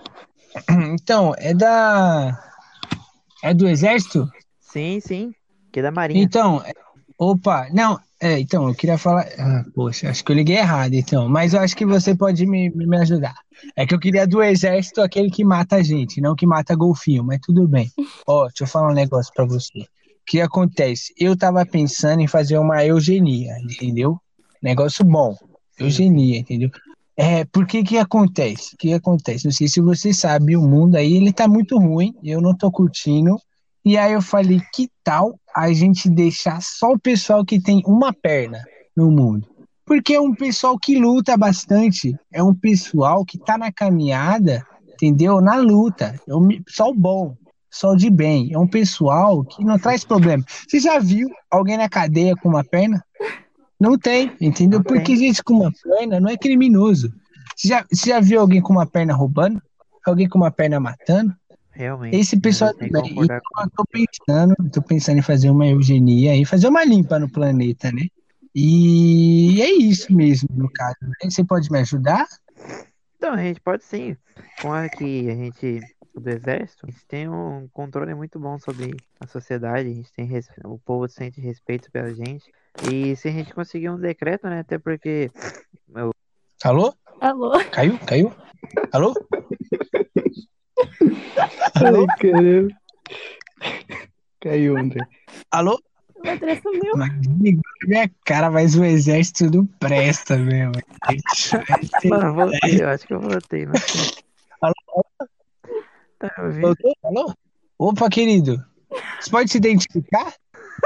Então, 0.92 1.34
é 1.38 1.54
da. 1.54 2.38
É 3.42 3.54
do 3.54 3.66
Exército? 3.66 4.28
Sim, 4.70 5.00
sim. 5.00 5.34
Que 5.72 5.80
é 5.80 5.82
da 5.82 5.90
Marinha. 5.90 6.22
Então, 6.22 6.62
é- 6.62 6.72
opa, 7.18 7.68
não, 7.72 7.98
é, 8.20 8.38
então, 8.38 8.68
eu 8.68 8.74
queria 8.74 8.98
falar. 8.98 9.26
Ah, 9.38 9.64
poxa, 9.74 10.10
acho 10.10 10.24
que 10.24 10.32
eu 10.32 10.36
liguei 10.36 10.56
errado, 10.56 10.94
então, 10.94 11.28
mas 11.28 11.54
eu 11.54 11.60
acho 11.60 11.76
que 11.76 11.86
você 11.86 12.14
pode 12.14 12.44
me, 12.46 12.70
me 12.70 12.96
ajudar. 12.98 13.34
É 13.76 13.86
que 13.86 13.94
eu 13.94 13.98
queria 13.98 14.26
do 14.26 14.42
Exército 14.42 15.00
aquele 15.00 15.30
que 15.30 15.44
mata 15.44 15.76
a 15.76 15.82
gente, 15.82 16.20
não 16.20 16.34
que 16.34 16.46
mata 16.46 16.74
golfinho, 16.74 17.24
mas 17.24 17.40
tudo 17.40 17.66
bem. 17.66 17.90
Ó, 18.26 18.46
deixa 18.46 18.64
eu 18.64 18.68
falar 18.68 18.90
um 18.90 18.94
negócio 18.94 19.32
pra 19.34 19.44
você. 19.44 19.80
O 19.80 19.86
que 20.26 20.40
acontece? 20.40 21.14
Eu 21.18 21.36
tava 21.36 21.64
pensando 21.64 22.20
em 22.20 22.26
fazer 22.26 22.58
uma 22.58 22.84
eugenia, 22.84 23.56
entendeu? 23.62 24.18
Negócio 24.62 25.04
bom. 25.04 25.34
Eugenia, 25.78 26.38
entendeu? 26.38 26.70
É, 27.16 27.44
por 27.44 27.66
que 27.66 27.82
que 27.82 27.98
acontece? 27.98 28.74
O 28.74 28.76
que 28.76 28.92
acontece? 28.92 29.44
Não 29.44 29.52
sei 29.52 29.68
se 29.68 29.80
você 29.80 30.12
sabe, 30.12 30.56
o 30.56 30.62
mundo 30.62 30.96
aí, 30.96 31.14
ele 31.14 31.32
tá 31.32 31.48
muito 31.48 31.78
ruim, 31.78 32.14
eu 32.22 32.40
não 32.40 32.54
tô 32.56 32.70
curtindo. 32.70 33.36
E 33.84 33.96
aí 33.96 34.12
eu 34.12 34.22
falei, 34.22 34.60
que 34.74 34.88
tal 35.02 35.38
a 35.54 35.72
gente 35.72 36.08
deixar 36.08 36.60
só 36.62 36.92
o 36.92 36.98
pessoal 36.98 37.44
que 37.44 37.60
tem 37.60 37.82
uma 37.86 38.12
perna 38.12 38.62
no 38.96 39.10
mundo? 39.10 39.46
Porque 39.86 40.14
é 40.14 40.20
um 40.20 40.34
pessoal 40.34 40.78
que 40.78 40.98
luta 40.98 41.36
bastante, 41.36 42.14
é 42.30 42.42
um 42.42 42.54
pessoal 42.54 43.24
que 43.24 43.38
tá 43.38 43.56
na 43.56 43.72
caminhada, 43.72 44.66
entendeu? 44.86 45.40
Na 45.40 45.56
luta, 45.56 46.20
é 46.28 46.34
um 46.34 46.46
pessoal 46.62 46.94
bom, 46.94 47.34
pessoal 47.70 47.96
de 47.96 48.10
bem, 48.10 48.52
é 48.52 48.58
um 48.58 48.66
pessoal 48.66 49.42
que 49.44 49.64
não 49.64 49.78
traz 49.78 50.04
problema. 50.04 50.44
Você 50.68 50.78
já 50.78 50.98
viu 50.98 51.28
alguém 51.50 51.78
na 51.78 51.88
cadeia 51.88 52.34
com 52.36 52.50
uma 52.50 52.62
perna? 52.64 53.02
Não 53.80 53.96
tem, 53.96 54.32
entendeu? 54.40 54.82
Porque 54.82 55.16
gente 55.16 55.42
com 55.42 55.54
uma 55.54 55.72
perna 55.72 56.20
não 56.20 56.28
é 56.28 56.36
criminoso. 56.36 57.10
Você 57.56 57.68
já, 57.68 57.86
você 57.90 58.10
já 58.10 58.20
viu 58.20 58.40
alguém 58.40 58.60
com 58.60 58.72
uma 58.72 58.86
perna 58.86 59.14
roubando? 59.14 59.62
Alguém 60.04 60.28
com 60.28 60.38
uma 60.38 60.50
perna 60.50 60.80
matando? 60.80 61.34
Realmente. 61.78 62.16
Esse 62.16 62.40
pessoal 62.40 62.74
também. 62.74 62.90
concordar 62.90 63.40
Então, 63.46 63.62
eu 63.64 63.70
tô 63.70 63.84
pensando, 63.86 64.54
tô 64.72 64.82
pensando 64.82 65.18
em 65.18 65.22
fazer 65.22 65.48
uma 65.48 65.64
eugenia 65.64 66.34
e 66.34 66.44
fazer 66.44 66.66
uma 66.66 66.84
limpa 66.84 67.20
no 67.20 67.30
planeta, 67.30 67.92
né? 67.92 68.02
E 68.52 69.62
é 69.62 69.70
isso 69.70 70.12
mesmo, 70.12 70.48
no 70.56 70.68
caso. 70.72 70.96
né? 71.02 71.30
Você 71.30 71.44
pode 71.44 71.70
me 71.70 71.78
ajudar? 71.78 72.26
Então, 73.16 73.32
a 73.34 73.36
gente 73.36 73.60
pode 73.60 73.84
sim. 73.84 74.16
Com 74.60 74.72
a 74.72 74.88
que 74.88 75.30
a 75.30 75.36
gente, 75.36 75.80
do 76.16 76.28
exército, 76.28 76.84
a 76.84 76.90
gente 76.90 77.06
tem 77.06 77.28
um 77.28 77.68
controle 77.72 78.12
muito 78.12 78.40
bom 78.40 78.58
sobre 78.58 78.96
a 79.20 79.28
sociedade, 79.28 79.88
a 79.88 79.94
gente 79.94 80.12
tem 80.12 80.26
res- 80.26 80.50
o 80.64 80.80
povo 80.80 81.08
sente 81.08 81.40
respeito 81.40 81.92
pela 81.92 82.12
gente. 82.12 82.50
E 82.90 83.14
se 83.14 83.28
a 83.28 83.30
gente 83.32 83.54
conseguir 83.54 83.90
um 83.90 84.00
decreto, 84.00 84.48
né? 84.48 84.58
Até 84.60 84.80
porque 84.80 85.30
Alô? 86.64 86.92
Alô? 87.20 87.52
Caiu? 87.70 87.96
Caiu? 88.00 88.32
Alô? 88.92 89.14
Ai, 91.74 92.06
caramba. 92.20 92.74
Caiu, 94.40 94.76
André. 94.76 95.00
Alô? 95.50 95.80
Mas 96.24 96.40
na 96.40 97.34
minha 97.86 98.10
cara, 98.24 98.50
mas 98.50 98.74
o 98.76 98.84
exército 98.84 99.50
não 99.50 99.66
presta 99.66 100.36
mesmo. 100.36 100.72
Mano, 102.04 102.34
voltei, 102.34 102.82
eu 102.82 102.88
acho 102.88 103.06
que 103.06 103.14
eu 103.14 103.20
voltei, 103.20 103.66
sei. 103.86 104.24
Alô? 104.60 105.04
Tá 106.18 106.34
ouvindo? 106.38 106.60
Voltou? 106.60 106.94
Alô? 107.04 107.34
Opa, 107.78 108.10
querido. 108.10 108.64
Você 109.20 109.30
pode 109.30 109.50
se 109.50 109.58
identificar? 109.58 110.34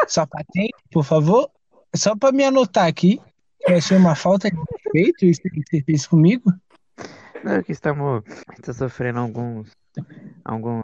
Sua 0.07 0.27
patente, 0.27 0.75
por 0.91 1.05
favor? 1.05 1.51
Só 1.95 2.17
para 2.17 2.33
me 2.33 2.45
anotar 2.45 2.87
aqui. 2.87 3.21
Eu 3.67 3.77
achei 3.77 3.97
uma 3.97 4.15
falta 4.15 4.51
de 4.51 4.57
respeito 4.57 5.25
isso 5.25 5.41
que 5.43 5.63
você 5.67 5.83
fez 5.83 6.07
comigo. 6.07 6.53
Não, 7.45 7.55
é 7.55 7.63
que 7.63 7.73
estamos, 7.73 8.23
estamos 8.53 8.77
sofrendo 8.77 9.21
alguns, 9.21 9.71
alguns 10.45 10.83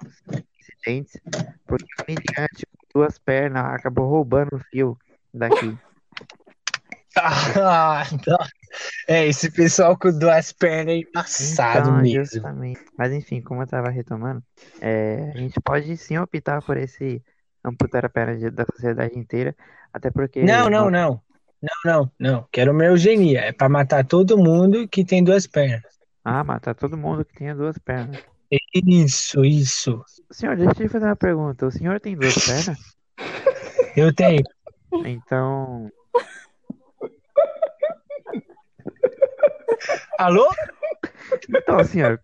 incidentes, 0.60 1.20
porque 1.66 1.86
o 2.00 2.10
indiante 2.10 2.66
com 2.66 3.00
duas 3.00 3.18
pernas 3.18 3.64
acabou 3.74 4.08
roubando 4.08 4.56
o 4.56 4.58
fio 4.58 4.96
daqui. 5.32 5.76
Ah, 7.20 8.04
não. 8.28 8.38
É, 9.08 9.26
esse 9.26 9.50
pessoal 9.50 9.98
com 9.98 10.16
duas 10.16 10.52
pernas 10.52 10.94
é 10.94 10.98
embaçado 10.98 11.88
Então, 11.88 12.02
mesmo. 12.02 12.24
justamente. 12.24 12.80
Mas 12.96 13.12
enfim, 13.12 13.40
como 13.40 13.62
eu 13.62 13.66
tava 13.66 13.88
retomando, 13.90 14.40
é, 14.80 15.32
a 15.34 15.38
gente 15.38 15.60
pode 15.60 15.96
sim 15.96 16.16
optar 16.18 16.62
por 16.62 16.76
esse 16.76 17.20
amputar 17.64 18.04
a 18.04 18.08
perna 18.08 18.50
da 18.52 18.64
sociedade 18.72 19.18
inteira, 19.18 19.56
até 19.92 20.10
porque 20.12 20.42
Não, 20.44 20.70
não, 20.70 20.90
não. 20.90 21.20
Não, 21.60 21.70
não, 21.84 22.12
não. 22.20 22.48
Quero 22.52 22.70
uma 22.70 22.84
eugenia. 22.84 23.40
É 23.40 23.52
pra 23.52 23.68
matar 23.68 24.04
todo 24.06 24.38
mundo 24.38 24.86
que 24.86 25.04
tem 25.04 25.24
duas 25.24 25.44
pernas. 25.44 25.82
Ah, 26.24 26.44
matar 26.44 26.74
todo 26.74 26.96
mundo 26.96 27.24
que 27.24 27.34
tenha 27.34 27.54
duas 27.54 27.76
pernas. 27.78 28.22
Isso, 28.74 29.44
isso. 29.44 30.02
Senhor, 30.30 30.56
deixa 30.56 30.82
eu 30.82 30.90
fazer 30.90 31.04
uma 31.04 31.16
pergunta. 31.16 31.66
O 31.66 31.70
senhor 31.70 32.00
tem 32.00 32.16
duas 32.16 32.34
pernas? 32.46 32.78
Eu 33.96 34.14
tenho. 34.14 34.42
Então, 35.04 35.90
Alô? 40.18 40.48
então, 41.48 41.84
senhor, 41.84 42.20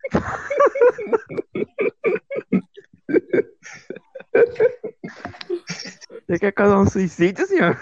você 6.26 6.38
quer 6.38 6.52
causar 6.52 6.78
um 6.78 6.86
suicídio, 6.88 7.46
senhor? 7.46 7.78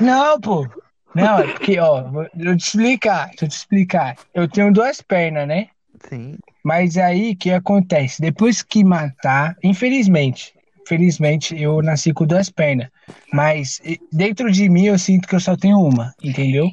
Não, 0.00 0.40
pô. 0.40 0.66
Não, 1.14 1.38
é 1.40 1.46
porque, 1.48 1.78
ó, 1.78 2.02
vou- 2.10 2.26
deixa 2.34 2.50
eu 2.52 2.56
te 2.56 2.66
explicar, 2.66 3.26
deixa 3.28 3.44
eu 3.44 3.48
te 3.48 3.56
explicar. 3.56 4.16
Eu 4.34 4.48
tenho 4.48 4.72
duas 4.72 5.00
pernas, 5.00 5.46
né? 5.48 5.68
Sim. 6.08 6.36
Mas 6.64 6.96
aí, 6.96 7.32
o 7.32 7.36
que 7.36 7.50
acontece? 7.52 8.20
Depois 8.22 8.62
que 8.62 8.84
matar, 8.84 9.56
infelizmente, 9.62 10.54
felizmente, 10.86 11.60
eu 11.60 11.82
nasci 11.82 12.12
com 12.12 12.26
duas 12.26 12.48
pernas. 12.50 12.88
Mas 13.32 13.80
dentro 14.12 14.50
de 14.50 14.68
mim 14.68 14.86
eu 14.86 14.98
sinto 14.98 15.26
que 15.28 15.34
eu 15.34 15.40
só 15.40 15.56
tenho 15.56 15.78
uma, 15.80 16.14
entendeu? 16.22 16.68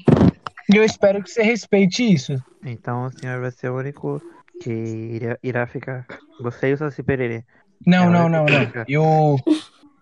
E 0.71 0.75
eu 0.75 0.83
espero 0.83 1.23
que 1.23 1.29
você 1.29 1.41
respeite 1.43 2.03
isso. 2.03 2.35
Então 2.65 3.05
o 3.05 3.11
senhor 3.11 3.39
vai 3.41 3.51
ser 3.51 3.69
o 3.69 3.77
único 3.77 4.21
que 4.61 4.69
irá, 4.69 5.37
irá 5.41 5.67
ficar. 5.67 6.05
Você 6.41 6.69
e 6.69 6.73
o 6.73 6.77
Saci 6.77 7.01
Pererê. 7.03 7.43
Não, 7.85 8.05
é 8.05 8.09
não, 8.09 8.29
não, 8.29 8.45
não. 8.45 8.83
Eu. 8.87 9.37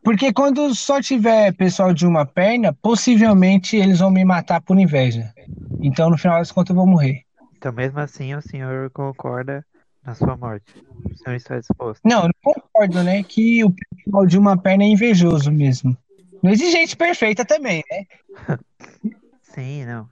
Porque 0.06 0.32
quando 0.32 0.76
só 0.76 1.02
tiver 1.02 1.52
pessoal 1.54 1.92
de 1.92 2.06
uma 2.06 2.28
perna, 2.28 2.72
possivelmente 2.72 3.76
eles 3.76 3.98
vão 3.98 4.12
me 4.12 4.24
matar 4.24 4.62
por 4.62 4.78
inveja. 4.78 5.34
Então, 5.82 6.12
no 6.12 6.18
final 6.18 6.38
das 6.38 6.52
contas, 6.52 6.70
eu 6.70 6.76
vou 6.76 6.86
morrer. 6.86 7.24
Então, 7.58 7.74
mesmo 7.74 8.00
assim, 8.00 8.36
o 8.36 8.42
senhor 8.42 8.92
concorda 8.92 9.66
na 10.06 10.14
sua 10.14 10.38
morte. 10.38 10.72
O 11.12 11.18
senhor 11.18 11.36
está 11.36 11.60
disposto? 11.60 12.02
Não, 12.06 12.22
eu 12.22 12.28
não 12.28 12.54
concordo, 12.54 13.04
né? 13.04 13.24
Que 13.24 13.64
o 13.64 13.72
pessoal 13.72 14.28
de 14.28 14.38
uma 14.38 14.56
perna 14.56 14.84
é 14.84 14.88
invejoso 14.88 15.52
mesmo. 15.52 15.98
Não 16.44 16.52
existe 16.52 16.72
gente 16.74 16.96
perfeita 16.96 17.44
também, 17.44 17.84
né? 17.90 18.06
Sim, 19.42 19.86
não. 19.86 20.08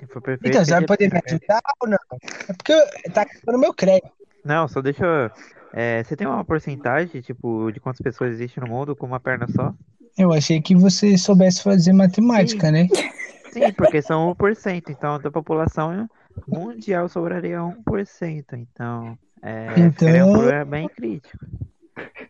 Se 0.00 0.06
for 0.06 0.20
perfeito. 0.20 0.50
Então, 0.50 0.62
você 0.66 0.70
vai 0.70 0.84
poder 0.84 1.10
me 1.10 1.20
ajudar 1.24 1.62
ou 1.80 1.88
não? 1.88 1.98
É 2.46 2.52
porque 2.52 2.74
tá 3.10 3.24
no 3.46 3.58
meu 3.58 3.72
crédito. 3.72 4.12
Não, 4.44 4.68
só 4.68 4.82
deixa 4.82 5.06
eu. 5.06 5.30
É, 5.76 6.04
você 6.04 6.14
tem 6.14 6.26
uma 6.26 6.44
porcentagem, 6.44 7.20
tipo, 7.20 7.70
de 7.72 7.80
quantas 7.80 8.00
pessoas 8.00 8.32
existem 8.34 8.62
no 8.62 8.70
mundo 8.70 8.94
com 8.94 9.06
uma 9.06 9.18
perna 9.18 9.46
só? 9.48 9.74
Eu 10.16 10.32
achei 10.32 10.60
que 10.60 10.74
você 10.76 11.18
soubesse 11.18 11.62
fazer 11.64 11.92
matemática, 11.92 12.68
Sim. 12.68 12.72
né? 12.72 12.86
Sim, 13.50 13.72
porque 13.76 14.00
são 14.00 14.32
1%. 14.34 14.90
Então, 14.90 15.18
da 15.20 15.30
população 15.32 16.08
mundial 16.46 17.08
sobraria 17.08 17.58
1%. 17.60 18.44
Então, 18.56 19.18
é, 19.42 19.66
Então- 19.76 20.08
é 20.08 20.24
um 20.24 20.32
problema 20.32 20.64
bem 20.64 20.88
crítico. 20.88 21.44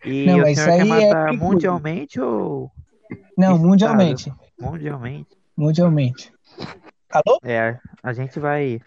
E 0.07 0.27
Não, 0.27 0.39
o 0.41 0.55
senhor 0.55 0.67
quer 0.67 0.79
é 0.81 0.85
matar 0.85 1.25
perigoso. 1.27 1.51
mundialmente 1.53 2.21
ou 2.21 2.71
Não, 3.37 3.53
Estado. 3.53 3.67
mundialmente. 3.69 4.33
mundialmente? 4.61 5.29
Mundialmente. 5.57 6.33
Alô? 7.11 7.39
É, 7.45 7.79
a 8.03 8.13
gente 8.15 8.39
vai. 8.41 8.81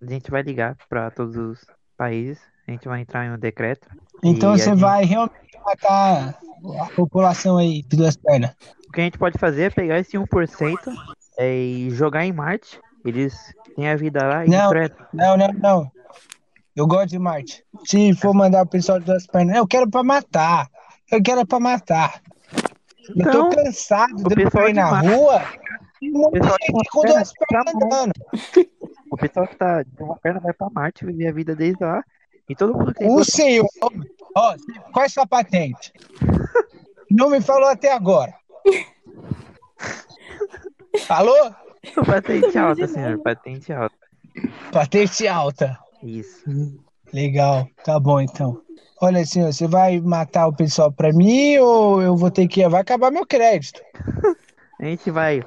A 0.00 0.06
gente 0.06 0.30
vai 0.30 0.42
ligar 0.42 0.76
para 0.88 1.10
todos 1.10 1.36
os 1.36 1.66
países. 1.96 2.38
A 2.68 2.70
gente 2.70 2.86
vai 2.86 3.00
entrar 3.00 3.24
em 3.24 3.30
um 3.32 3.38
decreto. 3.38 3.88
Então 4.22 4.56
você 4.56 4.64
gente- 4.70 4.78
vai 4.80 5.02
realmente 5.04 5.34
matar 5.64 6.38
a 6.82 6.86
população 6.94 7.56
aí 7.56 7.82
de 7.82 7.96
duas 7.96 8.14
pernas. 8.14 8.50
O 8.86 8.92
que 8.92 9.00
a 9.00 9.04
gente 9.04 9.16
pode 9.18 9.38
fazer 9.38 9.62
é 9.62 9.70
pegar 9.70 9.98
esse 9.98 10.18
1% 10.18 10.92
é, 11.38 11.54
e 11.56 11.90
jogar 11.90 12.26
em 12.26 12.32
Marte. 12.32 12.78
Eles 13.06 13.34
têm 13.74 13.88
a 13.88 13.96
vida 13.96 14.22
lá 14.26 14.44
e 14.44 14.50
Não. 14.50 14.70
Não, 15.14 15.36
não, 15.36 15.48
não. 15.54 15.92
Eu 16.76 16.86
gosto 16.86 17.08
de 17.08 17.18
Marte. 17.18 17.64
Se 17.86 18.14
for 18.14 18.34
mandar 18.34 18.62
o 18.62 18.66
pessoal 18.68 18.98
de 19.00 19.06
duas 19.06 19.26
pernas, 19.26 19.56
eu 19.56 19.66
quero 19.66 19.88
pra 19.90 20.02
matar. 20.04 20.68
Eu 21.10 21.22
quero 21.22 21.46
pra 21.46 21.58
matar. 21.58 22.20
eu 23.08 23.14
Então, 23.16 23.48
tô 23.48 23.56
cansado 23.56 24.12
o 24.12 24.28
de 24.28 24.42
eu 24.42 24.44
pessoal 24.50 24.68
ir 24.68 24.74
na 24.74 24.90
Marte- 24.90 25.08
rua 25.08 25.42
e 26.02 26.10
com 26.12 26.30
duas 27.02 27.32
pernas 27.32 27.74
andando. 27.74 28.12
O 29.10 29.16
pessoal 29.16 29.46
que 29.48 29.56
tá 29.56 29.82
de 29.82 30.02
uma 30.02 30.16
perna 30.18 30.38
vai 30.40 30.52
pra 30.52 30.68
Marte, 30.70 31.06
viver 31.06 31.28
a 31.28 31.32
vida 31.32 31.56
desde 31.56 31.82
lá. 31.82 32.04
E 32.48 32.54
todo 32.54 32.74
mundo 32.74 32.92
que 32.92 33.00
tem 33.00 33.10
O 33.10 33.24
senhor, 33.24 33.66
ó, 34.34 34.54
qual 34.92 35.04
é 35.04 35.08
sua 35.08 35.26
patente? 35.26 35.92
Não 37.10 37.30
me 37.30 37.40
falou 37.40 37.68
até 37.68 37.92
agora. 37.92 38.34
Alô? 41.08 41.52
patente 42.06 42.58
alta, 42.58 42.86
senhor. 42.86 43.18
Patente 43.18 43.72
alta. 43.72 43.96
Patente 44.72 45.28
alta. 45.28 45.78
Isso. 46.02 46.44
Legal, 47.12 47.66
tá 47.84 47.98
bom 47.98 48.20
então. 48.20 48.60
Olha, 49.00 49.24
senhor, 49.24 49.52
você 49.52 49.66
vai 49.66 50.00
matar 50.00 50.48
o 50.48 50.54
pessoal 50.54 50.92
pra 50.92 51.12
mim 51.12 51.56
ou 51.58 52.02
eu 52.02 52.16
vou 52.16 52.30
ter 52.30 52.48
que. 52.48 52.66
Vai 52.68 52.80
acabar 52.80 53.10
meu 53.10 53.26
crédito. 53.26 53.80
A 54.80 54.84
gente 54.84 55.10
vai. 55.10 55.42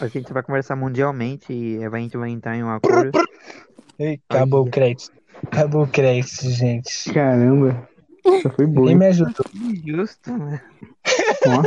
A 0.00 0.06
gente 0.06 0.32
vai 0.32 0.42
conversar 0.42 0.76
mundialmente 0.76 1.52
e 1.52 1.84
a 1.84 1.90
gente 1.98 2.16
vai 2.16 2.30
entrar 2.30 2.56
em 2.56 2.62
um 2.62 2.70
acordo. 2.70 3.20
Acabou 4.28 4.64
o 4.64 4.70
crédito. 4.70 5.12
Acabou 5.52 5.82
o 5.82 5.86
crédito, 5.86 6.50
gente. 6.50 7.12
Caramba. 7.12 7.86
Essa 8.24 8.48
foi 8.48 8.66
boa, 8.66 8.90
hein? 8.90 8.96
me 8.96 9.06
ajudou. 9.06 9.44
Justo, 9.86 10.32
né? 10.32 10.62
Ó. 11.46 11.62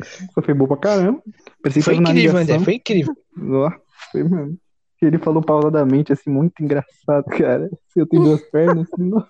Essa 0.00 0.42
foi 0.42 0.54
boa 0.54 0.68
pra 0.68 0.78
caramba. 0.78 1.22
Parecia 1.62 1.82
Foi 1.82 1.96
incrível, 1.96 2.38
ligação. 2.38 2.40
André, 2.40 2.58
foi 2.60 2.74
incrível. 2.74 3.14
Ó, 3.38 3.70
foi 4.10 4.24
mesmo. 4.24 4.58
Ele 5.02 5.18
falou 5.18 5.42
pausadamente, 5.42 6.10
assim, 6.10 6.30
muito 6.30 6.62
engraçado, 6.62 7.26
cara. 7.26 7.68
Se 7.88 8.00
eu 8.00 8.06
tenho 8.06 8.24
duas 8.24 8.40
pernas, 8.50 8.88
assim, 8.90 9.04
nossa. 9.10 9.28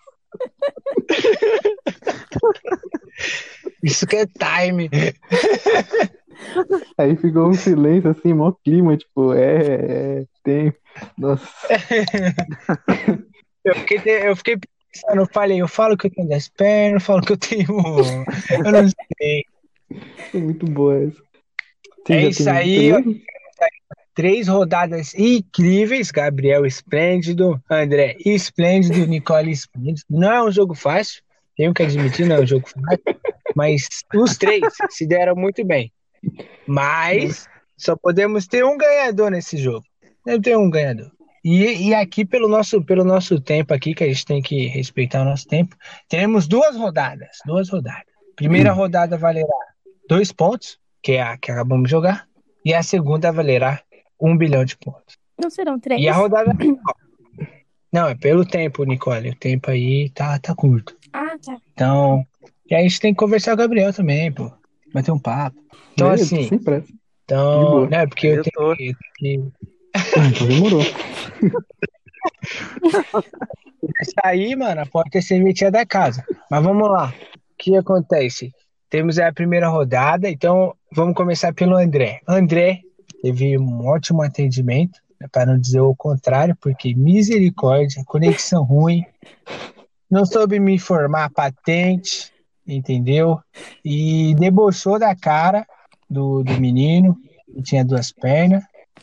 Isso 3.83 4.07
que 4.07 4.17
é 4.17 4.27
time. 4.27 4.89
Aí 6.97 7.17
ficou 7.17 7.49
um 7.49 7.55
silêncio, 7.55 8.11
assim, 8.11 8.33
mó 8.33 8.53
clima, 8.53 8.97
tipo, 8.97 9.33
é, 9.33 9.65
é, 9.65 10.25
tem. 10.45 10.73
Nossa, 11.19 11.49
Eu 13.67 13.75
fiquei, 13.75 14.29
eu 14.29 14.37
fiquei 14.37 14.57
pensando, 14.93 15.23
eu 15.23 15.27
falei, 15.27 15.61
eu 15.61 15.67
falo 15.67 15.97
que 15.97 16.07
eu 16.07 16.11
tenho 16.11 16.29
das 16.29 16.49
pernas, 16.49 17.03
eu 17.03 17.07
falo 17.07 17.21
que 17.21 17.33
eu 17.33 17.37
tenho. 17.37 17.67
Eu 18.49 18.73
não 18.73 18.89
sei. 19.19 19.45
foi 20.31 20.41
muito 20.41 20.67
boa 20.67 20.97
essa. 21.03 21.23
Você 22.07 22.13
É 22.13 22.29
isso 22.29 22.45
tem 22.45 22.53
aí? 22.53 23.23
Três 24.15 24.47
rodadas 24.47 25.15
incríveis. 25.15 26.13
Gabriel 26.13 26.65
esplêndido, 26.65 27.61
André 27.69 28.17
esplêndido, 28.25 29.05
Nicole 29.05 29.51
esplêndido. 29.51 30.07
Não 30.09 30.33
é 30.33 30.43
um 30.45 30.51
jogo 30.53 30.75
fácil, 30.75 31.21
tenho 31.57 31.75
que 31.75 31.83
admitir, 31.83 32.25
não 32.25 32.37
é 32.37 32.41
um 32.41 32.47
jogo 32.47 32.69
fácil. 32.69 33.03
Mas 33.57 33.83
os 34.15 34.39
três 34.39 34.63
se 34.91 35.07
deram 35.07 35.35
muito 35.35 35.65
bem. 35.65 35.93
Mas 36.67 37.49
só 37.77 37.97
podemos 37.97 38.47
ter 38.47 38.65
um 38.65 38.79
ganhador 38.79 39.31
nesse 39.31 39.57
jogo. 39.57 39.85
Deve 40.25 40.41
ter 40.41 40.57
um 40.57 40.71
ganhador. 40.71 41.11
E, 41.49 41.91
e 41.91 41.95
aqui, 41.95 42.25
pelo 42.25 42.49
nosso, 42.49 42.83
pelo 42.83 43.05
nosso 43.05 43.39
tempo 43.41 43.73
aqui, 43.73 43.95
que 43.95 44.03
a 44.03 44.09
gente 44.09 44.25
tem 44.27 44.43
que 44.43 44.67
respeitar 44.67 45.23
o 45.23 45.25
nosso 45.25 45.47
tempo, 45.47 45.77
teremos 46.09 46.49
duas 46.49 46.75
rodadas. 46.75 47.39
Duas 47.47 47.69
rodadas. 47.69 48.03
Primeira 48.35 48.73
rodada 48.73 49.17
valerá 49.17 49.47
dois 50.09 50.33
pontos, 50.33 50.77
que 51.01 51.13
é 51.13 51.23
a 51.23 51.39
que 51.39 51.53
acabamos 51.53 51.85
de 51.85 51.93
jogar. 51.93 52.27
E 52.65 52.75
a 52.75 52.83
segunda 52.83 53.31
valerá 53.31 53.81
um 54.21 54.37
bilhão 54.37 54.65
de 54.65 54.77
pontos. 54.77 55.17
Não 55.41 55.49
serão 55.49 55.79
três? 55.79 56.03
E 56.03 56.09
a 56.09 56.15
rodada. 56.15 56.53
Não, 57.93 58.09
é 58.09 58.17
pelo 58.17 58.45
tempo, 58.45 58.83
Nicole. 58.83 59.31
O 59.31 59.37
tempo 59.37 59.71
aí 59.71 60.11
tá, 60.11 60.41
tá 60.41 60.53
curto. 60.53 60.97
Ah, 61.13 61.37
tá. 61.41 61.59
Então. 61.73 62.27
E 62.69 62.75
a 62.75 62.83
gente 62.83 62.99
tem 62.99 63.15
que 63.15 63.21
conversar 63.21 63.53
com 63.53 63.63
o 63.63 63.65
Gabriel 63.65 63.93
também, 63.93 64.33
pô. 64.33 64.51
Vai 64.93 65.05
ter 65.05 65.13
um 65.13 65.19
papo. 65.21 65.57
Então, 65.93 66.09
Beleza, 66.11 66.25
assim. 66.25 66.51
Então, 67.25 67.87
né, 67.87 68.05
porque 68.05 68.27
eu 68.27 68.35
Eu 68.35 68.43
tenho 68.43 68.53
tô. 68.53 68.75
que, 68.75 68.97
que 69.19 69.41
Ah, 69.97 70.29
então 70.29 70.47
demorou. 70.47 70.83
sair, 74.23 74.57
mano, 74.57 74.81
a 74.81 74.87
porta 74.87 75.19
é 75.19 75.21
serventia 75.21 75.71
da 75.71 75.87
casa. 75.87 76.25
Mas 76.51 76.63
vamos 76.63 76.89
lá. 76.91 77.09
O 77.09 77.13
que 77.59 77.77
acontece? 77.77 78.53
Temos 78.91 79.19
aí 79.19 79.27
a 79.27 79.33
primeira 79.33 79.69
rodada, 79.69 80.29
então 80.29 80.75
vamos 80.93 81.15
começar 81.15 81.53
pelo 81.53 81.77
André. 81.77 82.21
André 82.27 82.81
teve 83.23 83.59
um 83.59 83.87
ótimo 83.87 84.23
atendimento, 84.23 85.01
né, 85.21 85.27
para 85.31 85.47
não 85.47 85.59
dizer 85.59 85.81
o 85.81 85.95
contrário, 85.97 86.57
porque 86.61 86.95
misericórdia, 86.95 88.05
conexão 88.07 88.63
ruim, 88.63 89.05
não 90.11 90.25
soube 90.25 90.61
me 90.61 90.75
informar 90.75 91.31
patente, 91.31 92.33
entendeu? 92.67 93.41
E 93.85 94.35
debochou 94.37 94.99
da 94.99 95.17
cara 95.17 95.67
do, 96.09 96.45
do 96.45 96.61
menino, 96.61 97.17
que 97.53 97.63
tinha 97.63 97.85
duas 97.85 98.13
pernas, 98.13 98.63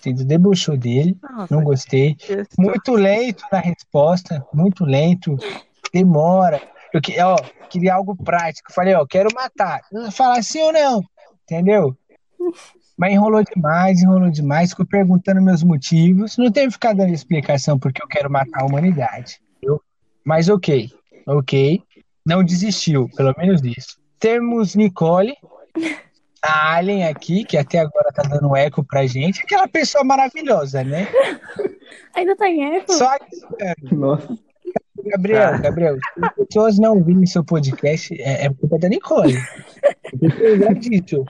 entendeu? 0.10 0.26
debochou 0.28 0.78
dele, 0.78 1.18
Nossa, 1.22 1.54
não 1.56 1.64
gostei. 1.64 2.16
Muito 2.58 2.94
lento 2.94 3.44
na 3.52 3.60
resposta, 3.60 4.46
muito 4.54 4.84
lento, 4.86 5.38
demora. 5.94 6.62
Eu 6.94 7.02
que- 7.02 7.20
ó, 7.22 7.36
queria 7.70 7.96
algo 7.96 8.16
prático. 8.16 8.72
Falei, 8.74 8.94
ó, 8.94 9.06
quero 9.06 9.30
matar. 9.34 9.82
Falar 10.12 10.44
sim 10.44 10.62
ou 10.62 10.72
não, 10.74 11.02
entendeu? 11.44 11.96
Mas 12.98 13.14
enrolou 13.14 13.44
demais, 13.44 14.02
enrolou 14.02 14.30
demais, 14.30 14.70
ficou 14.70 14.86
perguntando 14.86 15.42
meus 15.42 15.64
motivos. 15.64 16.38
Não 16.38 16.52
teve 16.52 16.68
que 16.68 16.74
ficar 16.74 16.94
dando 16.94 17.14
explicação 17.14 17.80
porque 17.80 18.02
eu 18.04 18.08
quero 18.08 18.30
matar 18.30 18.62
a 18.62 18.66
humanidade. 18.66 19.40
entendeu? 19.58 19.82
Mas 20.24 20.48
ok, 20.50 20.90
ok. 21.26 21.82
Não 22.26 22.44
desistiu, 22.44 23.10
pelo 23.18 23.34
menos 23.38 23.62
isso. 23.64 23.98
Temos 24.20 24.76
Nicole, 24.76 25.36
a 26.44 26.76
Alien 26.76 27.06
aqui, 27.08 27.44
que 27.46 27.58
até 27.58 27.80
agora 27.80 28.12
tá 28.14 28.24
dando 28.24 28.56
eco 28.56 28.84
pra 28.84 29.08
gente. 29.08 29.42
Aquela 29.42 29.68
pessoa 29.68 30.04
maravilhosa, 30.04 30.84
né? 30.84 31.08
Ainda 32.16 32.36
tá 32.36 32.48
em 32.50 32.76
eco? 32.76 32.94
Só 32.94 33.18
que, 33.18 33.96
Nossa. 33.96 34.38
Gabriel, 35.06 35.42
Ah. 35.54 35.58
Gabriel, 35.58 35.96
se 35.96 36.26
as 36.26 36.34
pessoas 36.34 36.80
não 36.80 37.04
virem 37.04 37.26
seu 37.26 37.44
podcast, 37.44 38.14
é, 38.22 38.46
é 38.46 38.50
culpa 38.54 38.78
da 38.80 38.88
Nicole. 38.90 39.38
Lembra 40.40 40.76
disso. 40.76 41.26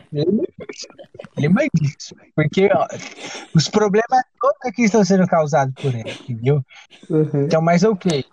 Lembra 1.38 1.66
disso. 1.74 2.16
Porque 2.36 2.70
ó, 2.74 2.88
os 3.56 3.68
problemas 3.70 4.24
todos 4.40 4.58
aqui 4.66 4.84
estão 4.84 5.04
sendo 5.04 5.26
causados 5.28 5.74
por 5.82 5.94
ela, 5.94 6.10
entendeu? 6.10 6.64
Uhum. 7.10 7.46
Então, 7.46 7.62
mas 7.62 7.84
ok. 7.84 8.24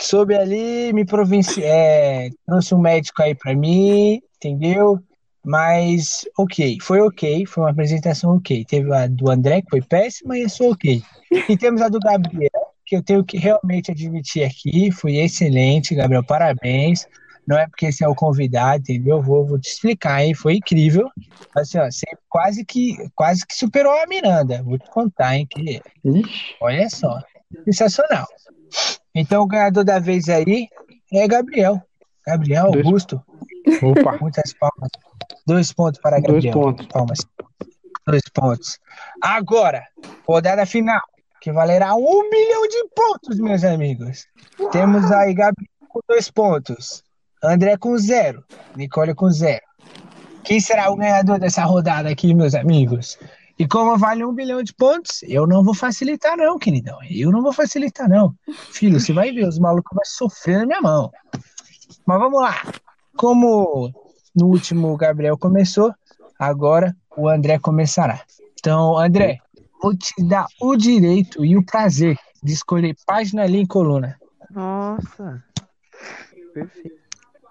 soube 0.00 0.34
ali, 0.34 0.92
me 0.92 1.04
provinciou, 1.04 1.64
é, 1.66 2.30
trouxe 2.46 2.74
um 2.74 2.78
médico 2.78 3.22
aí 3.22 3.34
para 3.34 3.54
mim, 3.54 4.20
entendeu? 4.48 5.00
Mas, 5.44 6.24
ok, 6.38 6.78
foi 6.80 7.00
ok, 7.00 7.44
foi 7.46 7.64
uma 7.64 7.70
apresentação 7.70 8.36
ok. 8.36 8.64
Teve 8.64 8.94
a 8.94 9.06
do 9.06 9.30
André, 9.30 9.60
que 9.60 9.70
foi 9.70 9.82
péssima, 9.82 10.38
e 10.38 10.44
a 10.44 10.48
sua 10.48 10.70
ok. 10.70 11.02
E 11.48 11.56
temos 11.56 11.82
a 11.82 11.88
do 11.88 12.00
Gabriel, 12.00 12.50
que 12.86 12.96
eu 12.96 13.02
tenho 13.02 13.22
que 13.22 13.36
realmente 13.36 13.90
admitir 13.90 14.44
aqui, 14.44 14.90
foi 14.90 15.16
excelente, 15.16 15.94
Gabriel, 15.94 16.24
parabéns. 16.24 17.06
Não 17.46 17.58
é 17.58 17.66
porque 17.66 17.86
esse 17.86 18.02
é 18.02 18.08
o 18.08 18.14
convidado, 18.14 18.80
entendeu? 18.80 19.20
Vou, 19.20 19.44
vou 19.44 19.58
te 19.58 19.68
explicar, 19.68 20.24
hein? 20.24 20.32
Foi 20.32 20.54
incrível. 20.54 21.10
Assim, 21.54 21.78
ó, 21.78 21.84
você 21.90 22.06
quase 22.26 22.64
que, 22.64 22.96
quase 23.14 23.46
que 23.46 23.54
superou 23.54 23.92
a 23.92 24.06
Miranda. 24.06 24.62
Vou 24.62 24.78
te 24.78 24.90
contar, 24.90 25.36
hein? 25.36 25.46
Que, 25.46 25.82
olha 26.58 26.88
só, 26.88 27.20
sensacional. 27.64 28.26
Então, 29.14 29.42
o 29.42 29.46
ganhador 29.46 29.84
da 29.84 29.98
vez 29.98 30.30
aí 30.30 30.68
é 31.12 31.28
Gabriel. 31.28 31.82
Gabriel. 32.26 32.66
Augusto. 32.66 33.22
Opa. 33.82 34.18
Muitas 34.20 34.52
palmas. 34.54 34.90
Dois 35.46 35.72
pontos 35.72 36.00
para 36.00 36.20
Gabriel. 36.20 36.40
Dois 36.40 36.54
pontos. 36.54 36.86
Palmas. 36.86 37.18
Dois 38.06 38.22
pontos. 38.32 38.78
Agora, 39.22 39.86
rodada 40.26 40.66
final, 40.66 41.02
que 41.40 41.52
valerá 41.52 41.94
um 41.94 42.28
milhão 42.30 42.68
de 42.68 42.88
pontos, 42.94 43.38
meus 43.38 43.64
amigos. 43.64 44.26
Temos 44.72 45.10
aí 45.10 45.34
Gabriel 45.34 45.68
com 45.88 46.00
dois 46.08 46.30
pontos. 46.30 47.02
André 47.42 47.76
com 47.76 47.96
zero. 47.98 48.44
Nicole 48.76 49.14
com 49.14 49.30
zero. 49.30 49.62
Quem 50.42 50.60
será 50.60 50.90
o 50.90 50.96
ganhador 50.96 51.38
dessa 51.38 51.64
rodada 51.64 52.10
aqui, 52.10 52.34
meus 52.34 52.54
amigos? 52.54 53.18
E 53.58 53.66
como 53.68 53.96
vale 53.96 54.24
um 54.24 54.34
bilhão 54.34 54.62
de 54.62 54.74
pontos, 54.74 55.22
eu 55.22 55.46
não 55.46 55.62
vou 55.62 55.74
facilitar, 55.74 56.36
não, 56.36 56.58
queridão. 56.58 56.98
Eu 57.08 57.30
não 57.30 57.40
vou 57.42 57.52
facilitar, 57.52 58.08
não. 58.08 58.34
Filho, 58.72 58.98
você 58.98 59.12
vai 59.12 59.30
ver, 59.30 59.46
os 59.46 59.58
malucos 59.58 59.94
vão 59.94 60.04
sofrer 60.04 60.58
na 60.58 60.66
minha 60.66 60.80
mão. 60.80 61.10
Mas 62.04 62.18
vamos 62.18 62.42
lá. 62.42 62.56
Como 63.16 63.92
no 64.34 64.46
último 64.46 64.92
o 64.92 64.96
Gabriel 64.96 65.38
começou, 65.38 65.94
agora 66.38 66.94
o 67.16 67.28
André 67.28 67.58
começará. 67.58 68.22
Então, 68.58 68.98
André, 68.98 69.38
vou 69.80 69.96
te 69.96 70.12
dar 70.26 70.46
o 70.60 70.76
direito 70.76 71.44
e 71.44 71.56
o 71.56 71.64
prazer 71.64 72.18
de 72.42 72.52
escolher 72.52 72.96
página, 73.06 73.46
linha 73.46 73.64
e 73.64 73.66
coluna. 73.66 74.18
Nossa, 74.50 75.42
perfeito. 76.52 77.04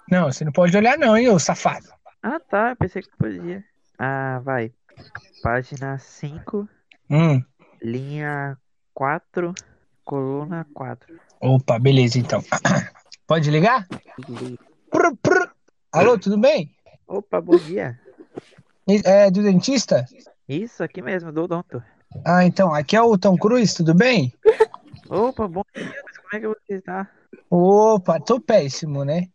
Não, 0.09 0.31
você 0.31 0.45
não 0.45 0.51
pode 0.51 0.75
olhar 0.75 0.97
não, 0.97 1.17
hein, 1.17 1.29
ô 1.29 1.39
safado. 1.39 1.87
Ah, 2.21 2.39
tá, 2.39 2.75
pensei 2.75 3.01
que 3.01 3.09
podia. 3.17 3.63
Ah, 3.97 4.39
vai. 4.43 4.71
Página 5.41 5.97
5, 5.97 6.67
hum. 7.09 7.43
linha 7.81 8.57
4, 8.93 9.53
coluna 10.05 10.67
4. 10.73 11.19
Opa, 11.41 11.79
beleza 11.79 12.19
então. 12.19 12.43
Pode 13.27 13.49
ligar? 13.49 13.87
Prr, 14.91 15.15
prr. 15.21 15.42
Alô, 15.93 16.17
tudo 16.17 16.39
bem? 16.39 16.71
Opa, 17.07 17.39
bom 17.39 17.55
dia. 17.55 17.99
É 19.05 19.29
do 19.29 19.43
dentista? 19.43 20.03
Isso, 20.49 20.83
aqui 20.83 21.03
mesmo, 21.03 21.31
do 21.31 21.43
odonto. 21.43 21.83
Ah, 22.25 22.43
então, 22.43 22.73
aqui 22.73 22.95
é 22.95 23.01
o 23.01 23.15
Tom 23.15 23.37
Cruise, 23.37 23.75
tudo 23.75 23.93
bem? 23.93 24.33
Opa, 25.07 25.47
bom 25.47 25.63
dia, 25.75 25.85
mas 26.03 26.17
como 26.17 26.29
é 26.33 26.39
que 26.39 26.47
você 26.47 26.73
está? 26.73 27.07
Opa, 27.47 28.19
tô 28.19 28.41
péssimo, 28.41 29.05
né? 29.05 29.27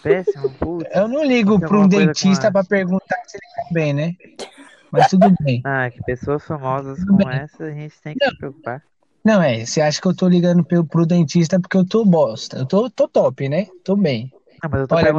Péssimo, 0.00 0.48
puta. 0.60 0.88
Eu 0.94 1.08
não 1.08 1.24
ligo 1.24 1.58
para 1.58 1.76
um 1.76 1.88
dentista 1.88 2.52
para 2.52 2.64
perguntar 2.64 3.20
se 3.26 3.36
ele 3.36 3.54
tá 3.56 3.74
bem, 3.74 3.92
né? 3.92 4.14
Mas 4.92 5.08
tudo 5.08 5.34
bem. 5.40 5.60
Ah, 5.64 5.90
que 5.90 6.00
pessoas 6.04 6.44
famosas 6.44 7.00
tudo 7.00 7.16
como 7.16 7.28
bem. 7.28 7.38
essa 7.38 7.64
a 7.64 7.70
gente 7.72 8.00
tem 8.00 8.14
que 8.14 8.24
não. 8.24 8.30
se 8.30 8.38
preocupar. 8.38 8.80
Não, 9.24 9.42
é, 9.42 9.66
você 9.66 9.80
acha 9.80 10.00
que 10.00 10.06
eu 10.06 10.14
tô 10.14 10.28
ligando 10.28 10.62
pro, 10.62 10.84
pro 10.84 11.04
dentista 11.04 11.58
porque 11.58 11.76
eu 11.76 11.84
tô 11.84 12.04
bosta. 12.04 12.58
Eu 12.58 12.66
tô, 12.66 12.88
tô 12.88 13.08
top, 13.08 13.48
né? 13.48 13.66
Tô 13.82 13.96
bem. 13.96 14.32
Não, 14.62 14.70
mas 14.70 14.80
eu 14.80 14.88
tô 14.88 14.94
Olha, 14.94 15.12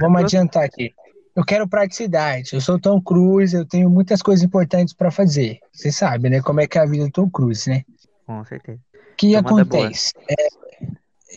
vamos 0.00 0.22
adiantar 0.22 0.64
aqui. 0.64 0.94
Eu 1.34 1.44
quero 1.44 1.68
praticidade. 1.68 2.54
Eu 2.54 2.60
sou 2.60 2.80
Tom 2.80 3.00
Cruise, 3.00 3.54
eu 3.54 3.66
tenho 3.66 3.90
muitas 3.90 4.22
coisas 4.22 4.42
importantes 4.42 4.94
para 4.94 5.10
fazer. 5.10 5.58
Você 5.70 5.92
sabe, 5.92 6.30
né? 6.30 6.40
Como 6.40 6.60
é 6.60 6.66
que 6.66 6.78
é 6.78 6.80
a 6.80 6.86
vida 6.86 7.04
do 7.04 7.10
Tom 7.10 7.28
Cruise, 7.28 7.68
né? 7.68 7.84
Com 8.26 8.42
certeza. 8.44 8.80
O 9.12 9.16
que 9.16 9.36
acontece? 9.36 10.12
É, 10.28 10.46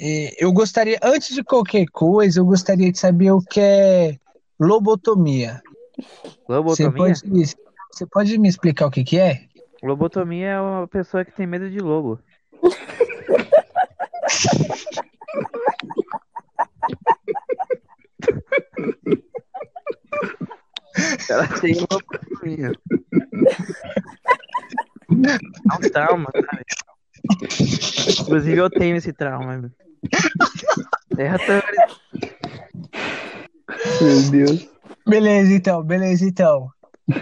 é, 0.02 0.44
eu 0.44 0.52
gostaria, 0.54 0.98
antes 1.04 1.36
de 1.36 1.44
qualquer 1.44 1.86
coisa, 1.88 2.40
eu 2.40 2.46
gostaria 2.46 2.92
de 2.92 2.98
saber 2.98 3.32
o 3.32 3.42
que 3.42 3.60
é 3.60 4.18
lobotomia. 4.58 5.62
Lobotomia? 6.48 6.92
Você 6.92 6.92
pode, 6.92 7.56
você 7.92 8.06
pode 8.06 8.38
me 8.38 8.48
explicar 8.48 8.88
o 8.88 8.92
que, 8.92 9.04
que 9.04 9.20
é? 9.20 9.42
Lobotomia 9.84 10.48
é 10.48 10.62
uma 10.62 10.88
pessoa 10.88 11.26
que 11.26 11.34
tem 11.34 11.46
medo 11.46 11.70
de 11.70 11.80
lobo. 11.80 12.18
Ela 21.30 21.48
tem 21.60 21.76
lobotomia. 21.76 22.72
É 25.12 25.74
um 25.74 25.92
trauma, 25.92 26.32
cara. 26.32 26.64
Inclusive 28.20 28.58
eu 28.58 28.70
tenho 28.70 28.96
esse 28.96 29.14
trauma. 29.14 29.72
Terra 31.16 31.38
Meu 34.02 34.32
Deus. 34.32 34.70
Beleza, 35.08 35.54
então, 35.54 35.84
beleza, 35.84 36.26
então. 36.26 36.72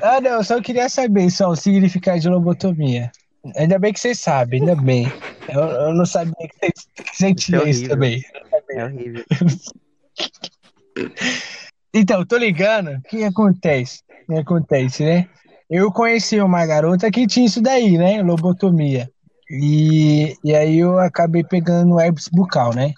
Ah, 0.01 0.19
não, 0.19 0.31
eu 0.31 0.43
só 0.43 0.61
queria 0.61 0.89
saber 0.89 1.29
só 1.29 1.49
o 1.49 1.55
significado 1.55 2.19
de 2.19 2.29
lobotomia. 2.29 3.11
Ainda 3.55 3.79
bem 3.79 3.93
que 3.93 3.99
vocês 3.99 4.19
sabem, 4.19 4.59
ainda 4.59 4.75
bem. 4.75 5.11
Eu, 5.47 5.61
eu 5.61 5.93
não 5.93 6.05
sabia 6.05 6.33
que 6.35 6.57
vocês 6.59 6.73
sentiam 7.13 7.65
é 7.65 7.69
isso 7.69 7.87
também. 7.87 8.21
É 8.69 8.83
horrível. 8.83 9.23
Então, 11.93 12.25
tô 12.25 12.37
ligando. 12.37 12.91
O 12.91 13.01
que 13.01 13.23
acontece? 13.23 14.01
O 14.27 14.33
que 14.33 14.39
acontece, 14.39 15.03
né? 15.03 15.27
Eu 15.69 15.91
conheci 15.91 16.39
uma 16.39 16.65
garota 16.65 17.11
que 17.11 17.27
tinha 17.27 17.45
isso 17.45 17.61
daí, 17.61 17.97
né? 17.97 18.21
Lobotomia. 18.21 19.09
E, 19.49 20.35
e 20.43 20.55
aí 20.55 20.79
eu 20.79 20.99
acabei 20.99 21.43
pegando 21.43 21.99
herpes 21.99 22.27
bucal, 22.27 22.73
né? 22.73 22.93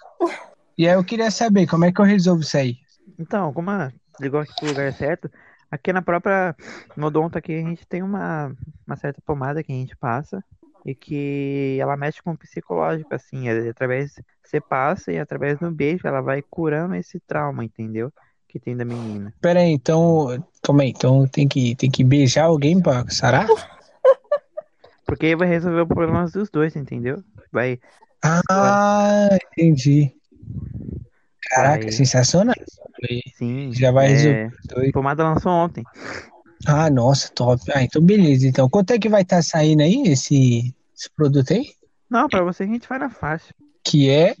E 0.76 0.88
aí 0.88 0.94
eu 0.94 1.04
queria 1.04 1.30
saber 1.30 1.66
como 1.66 1.84
é 1.84 1.92
que 1.92 2.00
eu 2.00 2.04
resolvo 2.04 2.42
isso 2.42 2.56
aí. 2.56 2.76
Então, 3.18 3.52
como 3.52 3.70
a, 3.70 3.92
ligou 4.20 4.40
aqui 4.40 4.52
pro 4.56 4.68
lugar 4.68 4.92
certo, 4.92 5.30
aqui 5.70 5.92
na 5.92 6.02
própria 6.02 6.54
Nodonta 6.96 7.38
aqui 7.38 7.54
a 7.54 7.68
gente 7.68 7.86
tem 7.86 8.02
uma, 8.02 8.52
uma 8.86 8.96
certa 8.96 9.20
pomada 9.24 9.62
que 9.62 9.72
a 9.72 9.74
gente 9.74 9.96
passa 9.96 10.42
e 10.84 10.94
que 10.94 11.78
ela 11.80 11.96
mexe 11.96 12.22
com 12.22 12.32
o 12.32 12.36
psicológico, 12.36 13.14
assim, 13.14 13.48
é, 13.48 13.68
através 13.68 14.14
você 14.42 14.60
passa 14.60 15.12
e 15.12 15.18
através 15.18 15.58
do 15.58 15.70
beijo 15.70 16.06
ela 16.06 16.20
vai 16.20 16.42
curando 16.42 16.94
esse 16.94 17.20
trauma, 17.20 17.64
entendeu? 17.64 18.12
Que 18.48 18.58
tem 18.58 18.76
da 18.76 18.84
menina. 18.84 19.32
Pera 19.40 19.60
aí, 19.60 19.70
então, 19.70 20.44
calma 20.62 20.82
aí, 20.82 20.90
então 20.90 21.26
tem 21.26 21.46
que, 21.46 21.76
tem 21.76 21.90
que 21.90 22.02
beijar 22.02 22.46
alguém 22.46 22.80
pra 22.82 23.08
sarar? 23.08 23.46
Porque 25.06 25.26
aí 25.26 25.34
vai 25.34 25.48
resolver 25.48 25.80
o 25.80 25.86
problema 25.86 26.24
dos 26.26 26.50
dois, 26.50 26.76
entendeu? 26.76 27.22
Vai. 27.52 27.80
Ah, 28.22 29.28
entendi. 29.52 30.14
Caraca, 31.50 31.82
vai... 31.82 31.92
sensacional. 31.92 32.54
Sim. 33.34 33.72
Já 33.72 33.90
vai 33.90 34.06
é... 34.06 34.08
resolver. 34.08 34.92
Pomada 34.92 35.24
lançou 35.24 35.50
ontem. 35.50 35.82
Ah, 36.66 36.90
nossa, 36.90 37.30
top. 37.34 37.62
Ah, 37.74 37.82
então 37.82 38.02
beleza. 38.02 38.46
Então, 38.46 38.68
quanto 38.68 38.92
é 38.92 38.98
que 38.98 39.08
vai 39.08 39.22
estar 39.22 39.36
tá 39.36 39.42
saindo 39.42 39.82
aí 39.82 40.02
esse, 40.06 40.74
esse 40.96 41.10
produto 41.16 41.52
aí? 41.52 41.70
Não, 42.08 42.28
pra 42.28 42.42
você 42.42 42.64
a 42.64 42.66
gente 42.66 42.88
vai 42.88 42.98
na 42.98 43.10
faixa. 43.10 43.54
Que 43.84 44.10
é? 44.10 44.34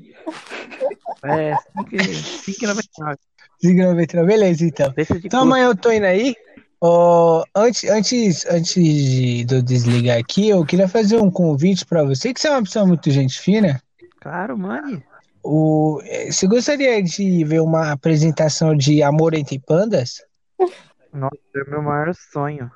É, 1.24 1.54
5,99. 1.92 3.16
5,99, 3.62 4.26
beleza, 4.26 4.64
então. 4.64 4.92
Então 5.24 5.42
amanhã 5.42 5.66
eu 5.66 5.76
tô 5.76 5.92
indo 5.92 6.06
aí. 6.06 6.34
Oh, 6.82 7.42
antes, 7.54 7.84
antes, 7.84 8.46
antes 8.46 8.74
de, 8.74 9.44
de 9.44 9.54
eu 9.54 9.62
desligar 9.62 10.18
aqui, 10.18 10.48
eu 10.48 10.64
queria 10.64 10.88
fazer 10.88 11.16
um 11.16 11.30
convite 11.30 11.84
para 11.84 12.02
você, 12.02 12.32
que 12.32 12.40
você 12.40 12.48
é 12.48 12.52
uma 12.52 12.62
pessoa 12.62 12.86
muito 12.86 13.10
gente 13.10 13.38
fina. 13.38 13.82
Claro, 14.18 14.56
mãe. 14.56 15.02
O, 15.42 16.00
eh, 16.04 16.30
você 16.30 16.46
gostaria 16.46 17.02
de 17.02 17.44
ver 17.44 17.60
uma 17.60 17.92
apresentação 17.92 18.74
de 18.74 19.02
Amor 19.02 19.34
entre 19.34 19.58
Pandas? 19.58 20.22
Nossa, 21.12 21.36
é 21.56 21.70
meu 21.70 21.82
maior 21.82 22.14
sonho. 22.14 22.70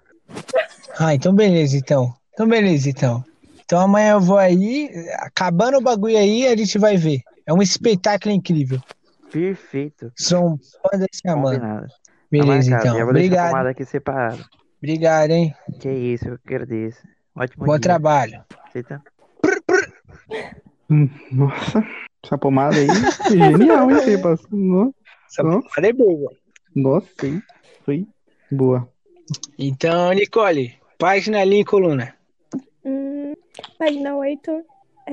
Ah, 0.99 1.15
então 1.15 1.35
beleza, 1.35 1.77
então. 1.77 2.15
Então 2.33 2.49
beleza, 2.49 2.89
então. 2.91 3.25
Então 3.65 3.81
amanhã 3.81 4.13
eu 4.13 4.21
vou 4.21 4.39
aí, 4.39 4.91
acabando 5.19 5.79
o 5.79 5.83
bagulho 5.83 6.19
aí, 6.19 6.47
a 6.47 6.57
gente 6.57 6.79
vai 6.79 6.97
ver. 6.97 7.21
É 7.47 7.53
um 7.53 7.63
espetáculo 7.63 8.35
incrível. 8.35 8.81
Perfeito. 9.31 10.13
São 10.17 10.59
pandas 10.83 11.09
se 11.13 11.29
amando. 11.29 11.87
Beleza, 12.31 12.71
tá 12.71 12.79
então. 12.79 12.99
Vou 12.99 13.09
Obrigado. 13.09 13.67
aqui 13.67 13.85
separado. 13.85 14.45
Obrigado, 14.79 15.31
hein? 15.31 15.55
Que 15.81 15.91
isso, 15.91 16.29
eu 16.29 16.39
agradeço. 16.45 17.01
Ótimo 17.35 17.65
Bom 17.65 17.73
dia. 17.73 17.81
trabalho. 17.81 18.45
Aceita? 18.67 19.03
Hum, 20.91 21.09
nossa, 21.33 21.83
essa 22.23 22.37
pomada 22.37 22.77
aí 22.77 22.87
foi 22.87 23.39
genial, 23.39 23.91
hein? 23.91 23.97
Você 23.97 24.15
essa 24.15 25.43
pomada 25.43 25.89
é 25.89 25.93
boa. 25.93 26.33
Nossa, 26.75 27.09
sim. 27.21 27.43
Foi 27.85 28.07
boa. 28.55 28.89
Então, 29.59 30.13
Nicole, 30.13 30.75
página 30.99 31.41
ali 31.41 31.61
e 31.61 31.65
coluna. 31.65 32.15
Hum, 32.85 33.35
página 33.79 34.17
8, 34.17 34.51
é, 35.07 35.13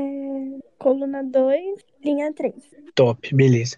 coluna 0.78 1.24
2, 1.24 1.80
Linha 2.04 2.34
3. 2.34 2.54
Top, 2.96 3.36
beleza. 3.36 3.78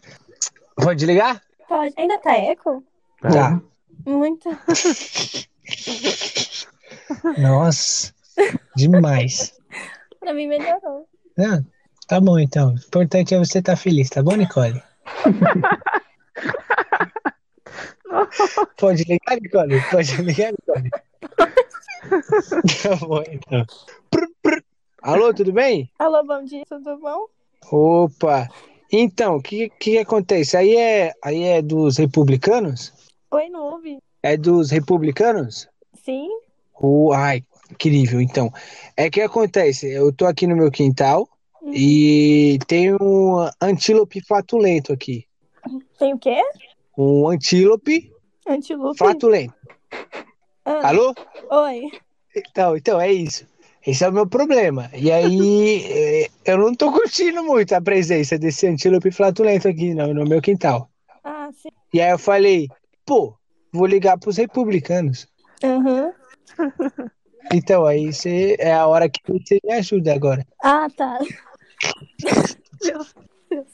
Pode 0.75 1.05
ligar? 1.05 1.41
Pode. 1.67 1.93
Ainda 1.97 2.17
tá 2.19 2.35
eco? 2.35 2.83
Tá. 3.21 3.61
Muito. 4.05 4.49
Nossa, 7.37 8.13
demais. 8.75 9.53
pra 10.19 10.33
mim 10.33 10.47
melhorou. 10.47 11.07
Ah, 11.39 11.61
tá 12.07 12.19
bom 12.19 12.37
então. 12.39 12.73
O 12.73 12.77
importante 12.77 13.33
é 13.33 13.37
você 13.37 13.59
estar 13.59 13.75
feliz, 13.75 14.09
tá 14.09 14.21
bom, 14.21 14.35
Nicole? 14.35 14.81
Pode 18.77 19.03
ligar, 19.03 19.39
Nicole? 19.39 19.81
Pode 19.89 20.21
ligar, 20.21 20.51
Nicole? 20.51 20.89
tá 22.81 22.95
bom 23.05 23.23
então. 23.31 23.65
Prr, 24.09 24.27
prr. 24.41 24.63
Alô, 25.01 25.33
tudo 25.33 25.51
bem? 25.51 25.89
Alô, 25.99 26.23
bom 26.23 26.43
dia, 26.43 26.63
tudo 26.67 26.97
bom? 26.97 27.27
Opa! 27.71 28.47
Então, 28.91 29.37
o 29.37 29.41
que, 29.41 29.69
que 29.69 29.97
acontece? 29.97 30.55
Aí 30.55 30.75
é, 30.77 31.13
aí 31.23 31.43
é 31.43 31.61
dos 31.61 31.97
republicanos? 31.97 32.93
Oi, 33.31 33.49
não 33.49 33.73
ouvi. 33.73 33.97
É 34.21 34.37
dos 34.37 34.69
republicanos? 34.69 35.67
Sim? 36.05 36.29
Oh, 36.79 37.11
ai, 37.11 37.43
incrível. 37.71 38.21
Então, 38.21 38.51
é 38.95 39.09
que 39.09 39.21
acontece, 39.21 39.91
eu 39.91 40.13
tô 40.13 40.25
aqui 40.25 40.45
no 40.45 40.55
meu 40.55 40.69
quintal 40.69 41.27
e 41.65 42.59
tem 42.67 42.93
um 42.93 43.49
antílope 43.61 44.21
flatulento 44.21 44.93
aqui. 44.93 45.25
Tem 45.97 46.13
o 46.13 46.19
quê? 46.19 46.41
Um 46.97 47.27
antílope 47.27 48.12
Antilope? 48.47 48.97
flatulento. 48.97 49.53
Ah, 50.65 50.89
Alô? 50.89 51.13
Oi. 51.49 51.91
Então, 52.35 52.77
então 52.77 52.99
é 52.99 53.11
isso. 53.11 53.45
Esse 53.85 54.03
é 54.03 54.09
o 54.09 54.13
meu 54.13 54.27
problema. 54.27 54.89
E 54.93 55.11
aí, 55.11 55.83
eh, 55.91 56.29
eu 56.45 56.57
não 56.57 56.73
tô 56.73 56.91
curtindo 56.91 57.43
muito 57.43 57.73
a 57.73 57.81
presença 57.81 58.37
desse 58.37 58.65
antílope 58.67 59.11
flatulento 59.11 59.67
aqui 59.67 59.93
no, 59.93 60.13
no 60.13 60.25
meu 60.25 60.41
quintal. 60.41 60.89
Ah, 61.23 61.49
sim. 61.53 61.69
E 61.93 62.01
aí 62.01 62.11
eu 62.11 62.17
falei, 62.17 62.69
pô, 63.05 63.35
vou 63.71 63.85
ligar 63.85 64.17
pros 64.17 64.37
republicanos. 64.37 65.27
Aham. 65.63 66.13
Então, 67.51 67.85
aí 67.85 68.13
você, 68.13 68.55
é 68.57 68.73
a 68.73 68.87
hora 68.87 69.09
que 69.09 69.19
você 69.27 69.59
me 69.63 69.73
ajuda 69.73 70.13
agora. 70.13 70.47
Ah, 70.63 70.87
tá. 70.95 71.19
Meu 72.81 73.05
Deus. 73.49 73.67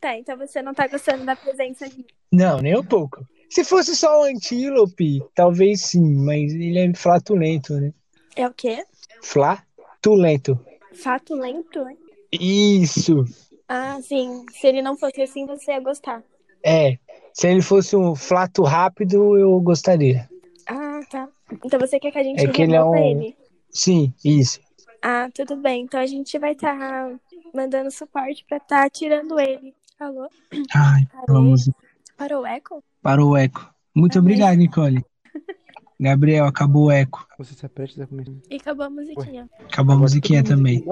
Tá, 0.00 0.16
então 0.16 0.36
você 0.38 0.62
não 0.62 0.72
tá 0.72 0.86
gostando 0.86 1.24
da 1.24 1.34
presença 1.36 1.88
de. 1.88 2.06
Não, 2.32 2.58
nem 2.58 2.78
um 2.78 2.84
pouco. 2.84 3.26
Se 3.50 3.64
fosse 3.64 3.96
só 3.96 4.20
um 4.20 4.24
antílope, 4.24 5.20
talvez 5.34 5.82
sim, 5.82 6.14
mas 6.24 6.52
ele 6.54 6.78
é 6.78 6.94
flatulento, 6.94 7.74
né? 7.74 7.92
É 8.36 8.46
o 8.46 8.54
quê? 8.54 8.84
Flatulento. 9.22 10.58
Fato 10.94 11.34
lento? 11.34 11.84
Isso. 12.32 13.24
Ah, 13.68 14.00
sim. 14.02 14.44
Se 14.52 14.66
ele 14.66 14.82
não 14.82 14.96
fosse 14.96 15.20
assim, 15.22 15.46
você 15.46 15.72
ia 15.72 15.80
gostar. 15.80 16.22
É. 16.64 16.98
Se 17.32 17.48
ele 17.48 17.62
fosse 17.62 17.96
um 17.96 18.14
flato 18.14 18.62
rápido, 18.62 19.36
eu 19.36 19.60
gostaria. 19.60 20.28
Ah, 20.66 21.00
tá. 21.10 21.28
Então 21.64 21.78
você 21.80 21.98
quer 21.98 22.12
que 22.12 22.18
a 22.18 22.22
gente 22.22 22.44
É 22.44 22.48
que 22.48 22.62
ele 22.62 22.74
é 22.76 22.84
um- 22.84 22.94
ele? 22.96 23.36
Sim, 23.70 24.12
isso. 24.24 24.60
Ah, 25.02 25.28
tudo 25.34 25.56
bem. 25.56 25.82
Então 25.84 25.98
a 26.00 26.06
gente 26.06 26.38
vai 26.38 26.52
estar 26.52 27.10
mandando 27.54 27.90
suporte 27.90 28.44
pra 28.48 28.58
estar 28.58 28.90
tirando 28.90 29.38
ele. 29.40 29.74
Alô? 29.98 30.28
Ai, 30.74 31.02
vamos. 31.28 31.70
Parou 32.16 32.42
o 32.42 32.46
eco? 32.46 32.82
Parou 33.02 33.30
o 33.30 33.36
eco. 33.36 33.68
Muito 33.94 34.18
Ah, 34.18 34.20
obrigado, 34.20 34.56
Nicole. 34.56 35.04
Gabriel, 36.00 36.46
acabou 36.46 36.86
o 36.86 36.90
eco. 36.90 37.26
Você 37.38 37.54
se 37.54 37.64
apresta 37.66 38.04
a 38.04 38.06
começar. 38.06 38.30
E 38.50 38.56
acabou 38.56 38.86
a 38.86 38.90
musiquinha. 38.90 39.48
Acabou 39.64 39.96
a 39.96 39.98
musiquinha 39.98 40.42
também. 40.44 40.84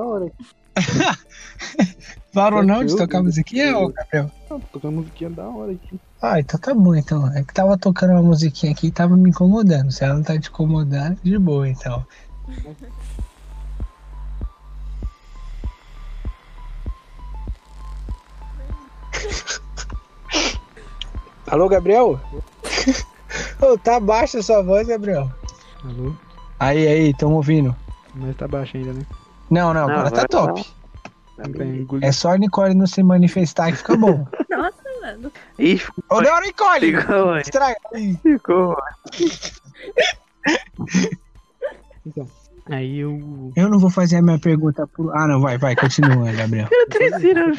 Parou 2.32 2.62
não 2.62 2.84
de 2.84 2.96
tocar 2.96 3.18
a 3.18 3.22
musiquinha, 3.22 3.76
ô 3.78 3.88
Gabriel? 3.88 4.30
Não, 4.50 4.60
tô 4.60 4.66
tocando 4.72 4.96
musiquinha 4.96 5.30
da 5.30 5.48
hora 5.48 5.72
aqui. 5.72 5.98
Ah, 6.22 6.38
então 6.40 6.60
tá 6.60 6.74
bom, 6.74 6.94
então. 6.94 7.26
É 7.34 7.42
que 7.42 7.52
tava 7.54 7.76
tocando 7.78 8.12
uma 8.12 8.22
musiquinha 8.22 8.72
aqui 8.72 8.88
e 8.88 8.92
tava 8.92 9.16
me 9.16 9.30
incomodando. 9.30 9.90
Se 9.90 10.04
ela 10.04 10.14
não 10.14 10.22
tá 10.22 10.38
te 10.38 10.48
incomodando, 10.48 11.18
de 11.22 11.38
boa, 11.38 11.68
então. 11.68 12.04
Alô, 21.50 21.68
Gabriel? 21.68 22.20
Ô, 23.60 23.78
tá 23.78 23.98
baixa 24.00 24.38
a 24.38 24.42
sua 24.42 24.62
voz, 24.62 24.86
Gabriel. 24.86 25.30
Alô? 25.84 26.14
Aí, 26.58 26.86
aí, 26.86 27.14
tamo 27.14 27.36
ouvindo. 27.36 27.74
Mas 28.14 28.36
tá 28.36 28.48
baixo 28.48 28.76
ainda, 28.76 28.92
né? 28.92 29.02
Não, 29.50 29.72
não, 29.72 29.86
Não, 29.86 29.94
agora 29.94 30.10
tá 30.10 30.26
top. 30.26 30.62
Tá 30.62 30.68
Tá. 31.38 31.44
É 32.02 32.10
só 32.10 32.32
a 32.32 32.36
Nicole 32.36 32.74
não 32.74 32.84
se 32.86 33.00
manifestar 33.00 33.70
que 33.70 33.78
fica 33.78 33.96
bom. 33.96 34.26
Nossa, 34.50 34.82
mano. 35.00 35.30
Ih, 35.56 35.80
Ô, 36.10 36.20
não, 36.20 36.40
Nicole! 36.40 36.96
ficou. 36.96 37.38
Estraga. 37.38 37.76
Ficou 38.20 38.76
Então, 42.04 42.26
aí 42.66 42.98
eu. 42.98 43.52
Eu 43.54 43.68
não 43.68 43.78
vou 43.78 43.88
fazer 43.88 44.16
a 44.16 44.22
minha 44.22 44.40
pergunta 44.40 44.84
por. 44.88 45.16
Ah, 45.16 45.28
não, 45.28 45.40
vai, 45.40 45.56
vai, 45.58 45.76
continua, 45.76 46.32
Gabriel. 46.32 46.68
Tricina, 46.90 47.54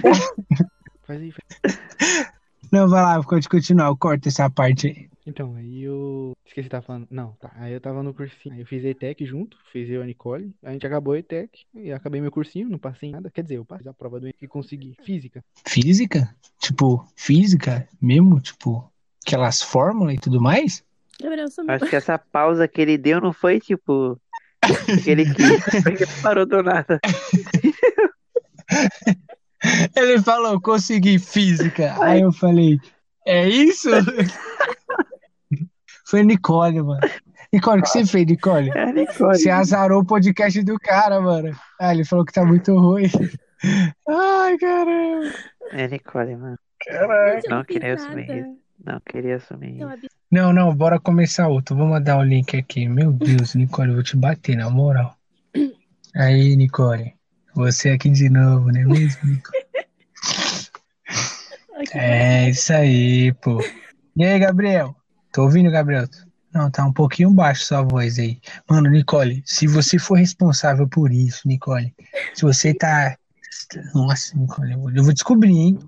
Faz 1.07 1.21
aí, 1.21 1.31
faz. 1.31 2.38
Não, 2.71 2.87
vai 2.87 3.01
lá, 3.01 3.23
pode 3.23 3.49
continuar, 3.49 3.87
eu 3.87 3.97
corto 3.97 4.27
essa 4.27 4.49
parte 4.49 4.87
aí. 4.87 5.09
Então, 5.25 5.55
aí 5.55 5.83
eu. 5.83 6.33
Esqueci 6.45 6.65
de 6.65 6.69
tava 6.69 6.85
falando. 6.85 7.07
Não, 7.11 7.33
tá. 7.33 7.51
Aí 7.55 7.71
eu 7.71 7.79
tava 7.79 8.01
no 8.01 8.13
cursinho. 8.13 8.55
Aí 8.55 8.61
eu 8.61 8.65
fiz 8.65 8.83
ETEC 8.83 9.25
junto, 9.25 9.57
fiz 9.71 9.87
eu 9.89 10.01
e 10.01 10.03
a 10.03 10.05
Nicole. 10.05 10.51
A 10.63 10.71
gente 10.71 10.87
acabou 10.87 11.13
a 11.13 11.19
ETEC 11.19 11.65
e 11.75 11.91
acabei 11.91 12.19
meu 12.19 12.31
cursinho, 12.31 12.69
não 12.69 12.79
passei 12.79 13.09
em 13.09 13.11
nada. 13.11 13.29
Quer 13.29 13.43
dizer, 13.43 13.57
eu 13.57 13.65
passei 13.65 13.89
a 13.89 13.93
prova 13.93 14.19
do 14.19 14.27
e 14.27 14.47
consegui. 14.47 14.95
Física. 15.03 15.43
Física? 15.67 16.35
Tipo, 16.59 17.05
física 17.15 17.87
mesmo? 18.01 18.41
Tipo, 18.41 18.91
aquelas 19.25 19.61
fórmulas 19.61 20.15
e 20.15 20.19
tudo 20.19 20.41
mais? 20.41 20.83
Gabriel 21.21 21.49
sumiu. 21.49 21.73
Acho 21.73 21.85
que 21.85 21.95
essa 21.95 22.17
pausa 22.17 22.67
que 22.67 22.81
ele 22.81 22.97
deu 22.97 23.21
não 23.21 23.33
foi 23.33 23.59
tipo. 23.59 24.19
que 25.03 25.11
ele 25.11 25.31
quis. 25.31 25.83
Foi 25.83 25.95
que 25.95 26.05
parou 26.23 26.45
do 26.45 26.63
nada. 26.63 26.99
Ele 29.95 30.21
falou, 30.21 30.59
consegui 30.61 31.19
física. 31.19 31.95
Aí 32.01 32.21
eu 32.21 32.31
falei, 32.31 32.79
é 33.25 33.47
isso? 33.47 33.89
Foi 36.05 36.23
Nicole, 36.23 36.81
mano. 36.81 37.01
Nicole, 37.51 37.79
o 37.79 37.83
que 37.83 37.89
você 37.89 38.05
fez, 38.05 38.25
Nicole? 38.25 38.71
É, 38.75 38.91
Nicole. 38.91 39.37
Você 39.37 39.49
azarou 39.49 40.01
o 40.01 40.05
podcast 40.05 40.61
do 40.63 40.77
cara, 40.79 41.19
mano. 41.19 41.55
Ah, 41.79 41.93
ele 41.93 42.05
falou 42.05 42.25
que 42.25 42.33
tá 42.33 42.45
muito 42.45 42.77
ruim. 42.77 43.09
Ai, 44.07 44.57
caramba. 44.57 45.33
É, 45.71 45.87
Nicole, 45.87 46.35
mano. 46.35 46.57
Caralho. 46.85 47.41
Não 47.49 47.63
queria 47.63 47.95
assumir 47.95 48.29
isso. 48.29 48.59
Não 48.85 49.01
queria 49.01 49.35
assumir 49.35 49.73
Não, 49.73 49.93
isso. 49.93 50.07
Não, 50.31 50.53
não, 50.53 50.73
bora 50.73 50.99
começar 50.99 51.47
outro. 51.47 51.75
Vou 51.75 51.85
mandar 51.85 52.17
o 52.17 52.23
link 52.23 52.55
aqui. 52.55 52.87
Meu 52.87 53.11
Deus, 53.11 53.55
Nicole, 53.55 53.89
eu 53.89 53.95
vou 53.95 54.03
te 54.03 54.15
bater, 54.15 54.55
na 54.55 54.69
moral. 54.69 55.15
Aí, 56.15 56.55
Nicole. 56.55 57.13
Você 57.59 57.89
aqui 57.89 58.09
de 58.09 58.29
novo, 58.29 58.71
não 58.71 58.79
é 58.79 58.85
mesmo, 58.85 59.19
É 61.93 62.49
isso 62.49 62.71
aí, 62.71 63.33
pô. 63.33 63.61
E 64.15 64.23
aí, 64.23 64.39
Gabriel? 64.39 64.95
Tô 65.33 65.43
ouvindo, 65.43 65.69
Gabriel? 65.69 66.05
Não, 66.53 66.71
tá 66.71 66.85
um 66.85 66.93
pouquinho 66.93 67.29
baixo 67.31 67.65
sua 67.65 67.81
voz 67.81 68.17
aí. 68.17 68.39
Mano, 68.69 68.89
Nicole, 68.89 69.43
se 69.45 69.67
você 69.67 69.99
for 69.99 70.17
responsável 70.17 70.87
por 70.87 71.11
isso, 71.11 71.45
Nicole, 71.45 71.93
se 72.33 72.43
você 72.43 72.73
tá. 72.73 73.17
Nossa, 73.93 74.37
Nicole, 74.37 74.71
eu 74.95 75.03
vou- 75.03 75.13
descobrir, 75.13 75.51
hein? 75.51 75.79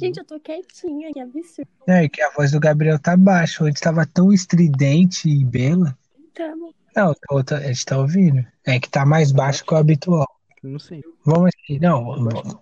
Gente, 0.00 0.18
eu 0.18 0.24
tô 0.24 0.40
quietinha, 0.40 1.12
que 1.12 1.20
absurdo. 1.20 1.70
É 1.86 2.08
que 2.08 2.20
a 2.20 2.30
voz 2.30 2.50
do 2.50 2.58
Gabriel 2.58 2.98
tá 2.98 3.16
baixa. 3.16 3.62
Antes 3.62 3.80
tava 3.80 4.04
tão 4.04 4.32
estridente 4.32 5.28
e 5.28 5.44
bela. 5.44 5.96
Tamo. 6.34 6.74
Não, 6.96 7.12
a 7.12 7.60
gente 7.68 7.84
tá 7.84 7.98
ouvindo. 7.98 8.44
É 8.66 8.80
que 8.80 8.90
tá 8.90 9.06
mais 9.06 9.30
baixo 9.30 9.64
que 9.64 9.72
o 9.72 9.76
habitual. 9.76 10.26
Não 10.62 10.78
sei. 10.78 11.02
Vamos 11.24 11.48
aqui, 11.48 11.78
não, 11.80 12.04
vamos, 12.04 12.56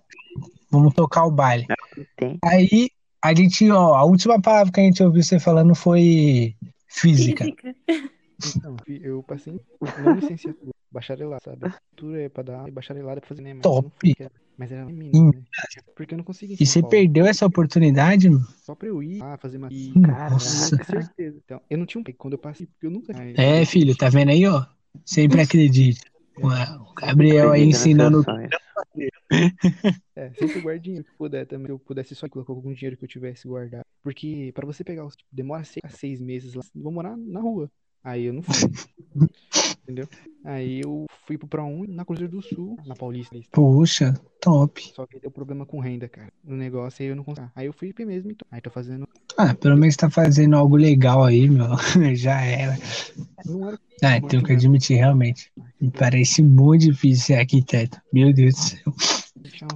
vamos 0.71 0.93
tocar 0.93 1.25
o 1.25 1.31
baile. 1.31 1.67
Tem. 2.17 2.39
Aí, 2.43 2.89
a 3.23 3.33
gente, 3.33 3.69
ó, 3.69 3.93
a 3.93 4.03
última 4.03 4.41
palavra 4.41 4.71
que 4.71 4.79
a 4.79 4.83
gente 4.83 5.03
ouviu 5.03 5.21
você 5.21 5.39
falando 5.39 5.75
foi 5.75 6.55
física. 6.87 7.43
Física. 7.45 7.75
Então, 8.57 8.75
eu 8.87 9.21
passei 9.21 9.53
não 10.03 10.15
licenciatura, 10.15 10.71
bacharelado, 10.91 11.43
sabe? 11.43 11.65
Licenciatura 11.65 12.21
é 12.23 12.29
pra 12.29 12.43
dar 12.43 12.67
e 12.67 12.71
bacharelado 12.71 13.17
é 13.17 13.21
pra 13.21 13.29
fazer, 13.29 13.41
né? 13.43 13.53
Mas 13.53 13.61
Top. 13.61 14.15
não 14.19 14.29
Mas 14.57 14.71
era 14.71 14.85
menino, 14.85 15.31
né? 15.31 15.41
Porque 15.95 16.15
eu 16.15 16.17
não 16.17 16.23
consegui. 16.23 16.55
E 16.59 16.65
você 16.65 16.81
Paulo. 16.81 16.89
perdeu 16.89 17.25
essa 17.27 17.45
oportunidade, 17.45 18.29
mano? 18.29 18.47
Só 18.63 18.73
pra 18.73 18.87
eu 18.87 19.03
ir 19.03 19.19
lá 19.19 19.37
fazer 19.37 19.57
uma. 19.57 19.69
Nossa. 19.95 20.75
com 20.75 20.83
certeza. 20.83 21.39
Então, 21.45 21.61
eu 21.69 21.77
não 21.77 21.85
tinha 21.85 22.01
um 22.01 22.03
quando 22.17 22.33
eu 22.33 22.39
passei, 22.39 22.65
porque 22.65 22.87
eu 22.87 22.91
nunca. 22.91 23.13
É, 23.37 23.63
filho, 23.63 23.95
tá 23.95 24.09
vendo 24.09 24.29
aí, 24.29 24.45
ó? 24.47 24.65
Sempre 25.05 25.41
acredite. 25.41 26.10
O 26.37 26.93
Gabriel 26.93 27.51
aí 27.51 27.63
ensinando. 27.63 28.23
É, 30.15 30.33
sempre 30.33 30.61
guarde 30.61 30.83
dinheiro 30.83 31.05
que 31.05 31.17
puder 31.17 31.45
também. 31.45 31.67
Se 31.67 31.71
eu 31.71 31.79
pudesse 31.79 32.15
só 32.15 32.27
colocar 32.27 32.51
algum 32.53 32.73
dinheiro 32.73 32.97
que 32.97 33.05
eu 33.05 33.09
tivesse 33.09 33.47
guardado. 33.47 33.85
Porque 34.03 34.51
pra 34.53 34.65
você 34.65 34.83
pegar 34.83 35.05
os. 35.05 35.15
Tipo, 35.15 35.29
demora 35.31 35.63
seis 35.63 35.93
seis 35.95 36.21
meses 36.21 36.53
lá. 36.53 36.63
Vou 36.75 36.91
morar 36.91 37.15
na 37.17 37.39
rua. 37.39 37.71
Aí 38.03 38.25
eu 38.25 38.33
não 38.33 38.41
fui. 38.41 38.53
Entendeu? 39.83 40.07
Aí 40.43 40.81
eu 40.81 41.05
fui 41.25 41.37
pro 41.37 41.47
Pro 41.47 41.63
1 41.63 41.85
na 41.87 42.05
Cruzeiro 42.05 42.31
do 42.31 42.41
Sul, 42.41 42.77
na 42.85 42.95
Paulista. 42.95 43.37
Poxa, 43.51 44.13
top. 44.39 44.91
Só 44.95 45.05
que 45.05 45.19
deu 45.19 45.29
problema 45.29 45.65
com 45.65 45.79
renda, 45.79 46.07
cara. 46.07 46.31
No 46.43 46.55
negócio 46.55 47.03
aí 47.03 47.09
eu 47.09 47.15
não 47.15 47.23
consegui. 47.23 47.47
Aí 47.55 47.65
eu 47.67 47.73
fui 47.73 47.93
mesmo. 47.99 48.31
Então. 48.31 48.47
Aí 48.51 48.61
tô 48.61 48.69
fazendo. 48.69 49.07
Ah, 49.37 49.53
pelo 49.53 49.77
menos 49.77 49.95
tá 49.95 50.09
fazendo 50.09 50.55
algo 50.55 50.75
legal 50.75 51.23
aí, 51.23 51.49
meu. 51.49 51.67
Já 52.15 52.41
era. 52.41 52.77
Não 53.45 53.67
era. 53.67 53.79
Ah, 54.03 54.19
tenho 54.21 54.43
que 54.43 54.53
admitir, 54.53 54.97
realmente. 54.97 55.51
Me 55.79 55.91
parece 55.91 56.41
muito 56.41 56.85
difícil 56.85 57.25
ser 57.25 57.35
arquiteto. 57.35 57.99
Meu 58.11 58.33
Deus 58.33 58.55
do 58.55 58.59
céu. 58.59 58.93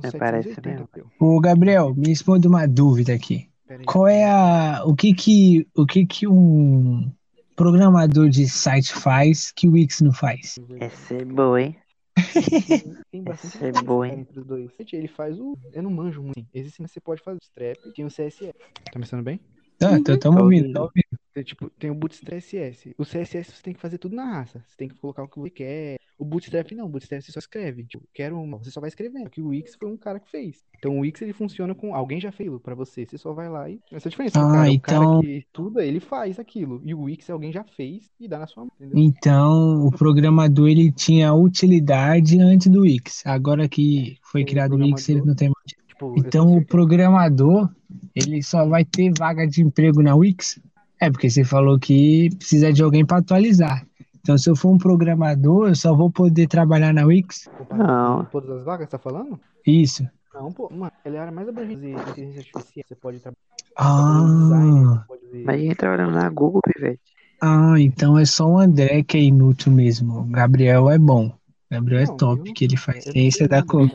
É, 0.04 0.18
parece 0.18 0.56
mesmo. 0.66 0.90
Ô, 1.20 1.40
Gabriel, 1.40 1.94
me 1.94 2.08
responde 2.08 2.48
uma 2.48 2.68
dúvida 2.68 3.14
aqui. 3.14 3.50
Qual 3.86 4.08
é 4.08 4.24
a. 4.26 4.84
O 4.86 4.96
que 4.96 5.14
que. 5.14 5.68
O 5.76 5.86
que 5.86 6.06
que 6.06 6.28
um 6.28 7.12
programador 7.56 8.30
de 8.30 8.48
site 8.48 8.94
faz 8.94 9.52
que 9.52 9.68
o 9.68 9.72
Wix 9.72 10.02
não 10.02 10.12
faz? 10.12 10.56
Essa 10.80 11.16
é 11.16 11.26
boa, 11.26 11.62
hein? 11.62 11.78
Tem 13.12 13.24
bastante 13.24 13.58
Essa 13.58 13.66
é 13.68 13.72
boa, 13.84 14.08
hein? 14.08 14.20
entre 14.20 14.40
os 14.40 14.46
dois. 14.46 14.72
Ele 14.92 15.08
faz 15.08 15.40
o. 15.40 15.58
Eu 15.74 15.84
não 15.84 15.92
manjo 15.92 16.22
muito. 16.22 16.46
Existe, 16.54 16.82
você 16.82 17.00
pode 17.00 17.22
fazer 17.22 17.38
o 17.38 17.44
strap, 17.44 17.78
tem 17.94 18.06
o 18.06 18.10
CSS. 18.10 18.54
Tá 18.92 19.00
pensando 19.00 19.24
bem? 19.24 19.40
Tá, 19.78 20.02
tô, 20.02 20.18
tamo 20.18 20.42
ouvindo, 20.42 20.72
tô 20.72 20.84
ouvindo. 20.84 21.20
Tem, 21.34 21.44
tipo, 21.44 21.70
tem 21.72 21.92
o 21.92 21.96
Bootstrap 21.96 22.40
CSS. 22.40 22.96
O 22.98 23.04
CSS 23.04 23.52
você 23.52 23.64
tem 23.64 23.74
que 23.74 23.82
fazer 23.82 23.98
tudo 23.98 24.16
na 24.16 24.26
raça. 24.26 24.64
Você 24.66 24.78
tem 24.78 24.88
que 24.88 24.96
colocar 24.96 25.24
o 25.24 25.28
que 25.28 25.38
você 25.38 25.50
quer. 25.50 25.98
O 26.18 26.24
Bootstrap 26.24 26.72
não, 26.72 26.86
o 26.86 26.90
Bootstrap 26.90 27.22
você 27.22 27.32
só 27.32 27.40
escreve. 27.40 27.84
Tipo, 27.84 28.08
quero 28.14 28.40
uma, 28.40 28.58
você 28.58 28.72
só 28.72 28.80
vai 28.80 28.88
escrevendo. 28.88 29.30
Que 29.30 29.42
o 29.42 29.48
Wix 29.48 29.76
foi 29.76 29.92
um 29.92 29.98
cara 29.98 30.20
que 30.20 30.30
fez. 30.30 30.64
Então 30.78 30.98
o 30.98 31.02
Wix 31.02 31.22
ele 31.22 31.34
funciona 31.34 31.76
com 31.76 31.94
alguém 31.94 32.20
já 32.22 32.32
fez 32.32 32.50
para 32.62 32.76
você. 32.76 33.06
Você 33.06 33.18
só 33.18 33.34
vai 33.34 33.50
lá 33.50 33.70
e 33.70 33.80
essa 33.92 34.08
é 34.08 34.10
a 34.10 34.12
diferença. 34.12 34.40
Ah, 34.40 34.48
o, 34.48 34.52
cara, 34.52 34.70
então... 34.70 35.04
o 35.04 35.14
cara 35.14 35.22
que 35.22 35.38
estuda, 35.38 35.86
ele 35.86 36.00
faz 36.00 36.40
aquilo. 36.40 36.82
E 36.86 36.94
o 36.94 37.02
Wix 37.04 37.30
alguém 37.30 37.52
já 37.52 37.64
fez 37.64 38.10
e 38.20 38.28
dá 38.28 38.40
na 38.40 38.48
sua 38.48 38.64
mão. 38.64 38.72
Entendeu? 38.80 38.98
Então 38.98 39.86
o 39.86 39.92
programador 39.92 40.70
ele 40.70 40.92
tinha 40.92 41.34
utilidade 41.34 42.40
antes 42.40 42.68
do 42.68 42.82
Wix. 42.82 43.26
Agora 43.26 43.68
que 43.68 44.18
foi 44.22 44.46
criado 44.46 44.76
o 44.76 44.78
Wix, 44.78 45.10
ele 45.10 45.22
não 45.22 45.36
tem 45.36 45.50
mais. 45.50 45.86
Tipo, 45.88 46.14
então 46.18 46.58
o 46.58 46.66
programador 46.66 47.70
ele 48.16 48.42
só 48.42 48.66
vai 48.66 48.84
ter 48.84 49.12
vaga 49.18 49.46
de 49.48 49.62
emprego 49.62 50.02
na 50.02 50.16
Wix? 50.16 50.60
É, 51.00 51.10
porque 51.10 51.30
você 51.30 51.44
falou 51.44 51.78
que 51.78 52.30
precisa 52.38 52.72
de 52.72 52.82
alguém 52.82 53.06
para 53.06 53.18
atualizar. 53.18 53.86
Então, 54.26 54.40
se 54.40 54.50
eu 54.50 54.56
for 54.56 54.70
um 54.70 54.78
programador, 54.80 55.68
eu 55.68 55.76
só 55.76 55.94
vou 55.94 56.10
poder 56.10 56.48
trabalhar 56.48 56.92
na 56.92 57.06
Wix? 57.06 57.48
Não. 57.70 58.26
Todas 58.26 58.50
as 58.58 58.66
vagas, 58.66 58.90
tá 58.90 58.98
falando? 58.98 59.40
Isso. 59.64 60.04
Não, 60.34 60.52
pô, 60.52 60.68
mano, 60.74 60.92
ele 61.06 61.16
era 61.16 61.32
mais 61.32 61.48
abrangente 61.48 61.82
de 61.82 61.92
inteligência 61.92 62.40
artificial. 62.40 62.86
Você 62.88 62.96
pode 62.96 63.20
trabalhar. 63.20 63.40
Ah. 63.78 65.06
Mas 65.46 65.56
a 65.56 65.58
gente 65.60 65.76
trabalhando 65.76 66.16
na 66.16 66.28
Google, 66.28 66.60
Pivete. 66.66 67.00
Ah, 67.40 67.76
então 67.78 68.18
é 68.18 68.26
só 68.26 68.48
o 68.48 68.58
André 68.58 69.04
que 69.04 69.16
é 69.16 69.22
inútil 69.22 69.72
mesmo. 69.72 70.22
O 70.22 70.24
Gabriel 70.24 70.90
é 70.90 70.98
bom. 70.98 71.28
O 71.28 71.34
Gabriel 71.70 72.02
é 72.02 72.08
top, 72.18 72.52
que 72.52 72.66
ele 72.66 72.78
faz 72.78 73.04
ciência 73.04 73.48
da 73.48 73.62
coisa. 73.62 73.94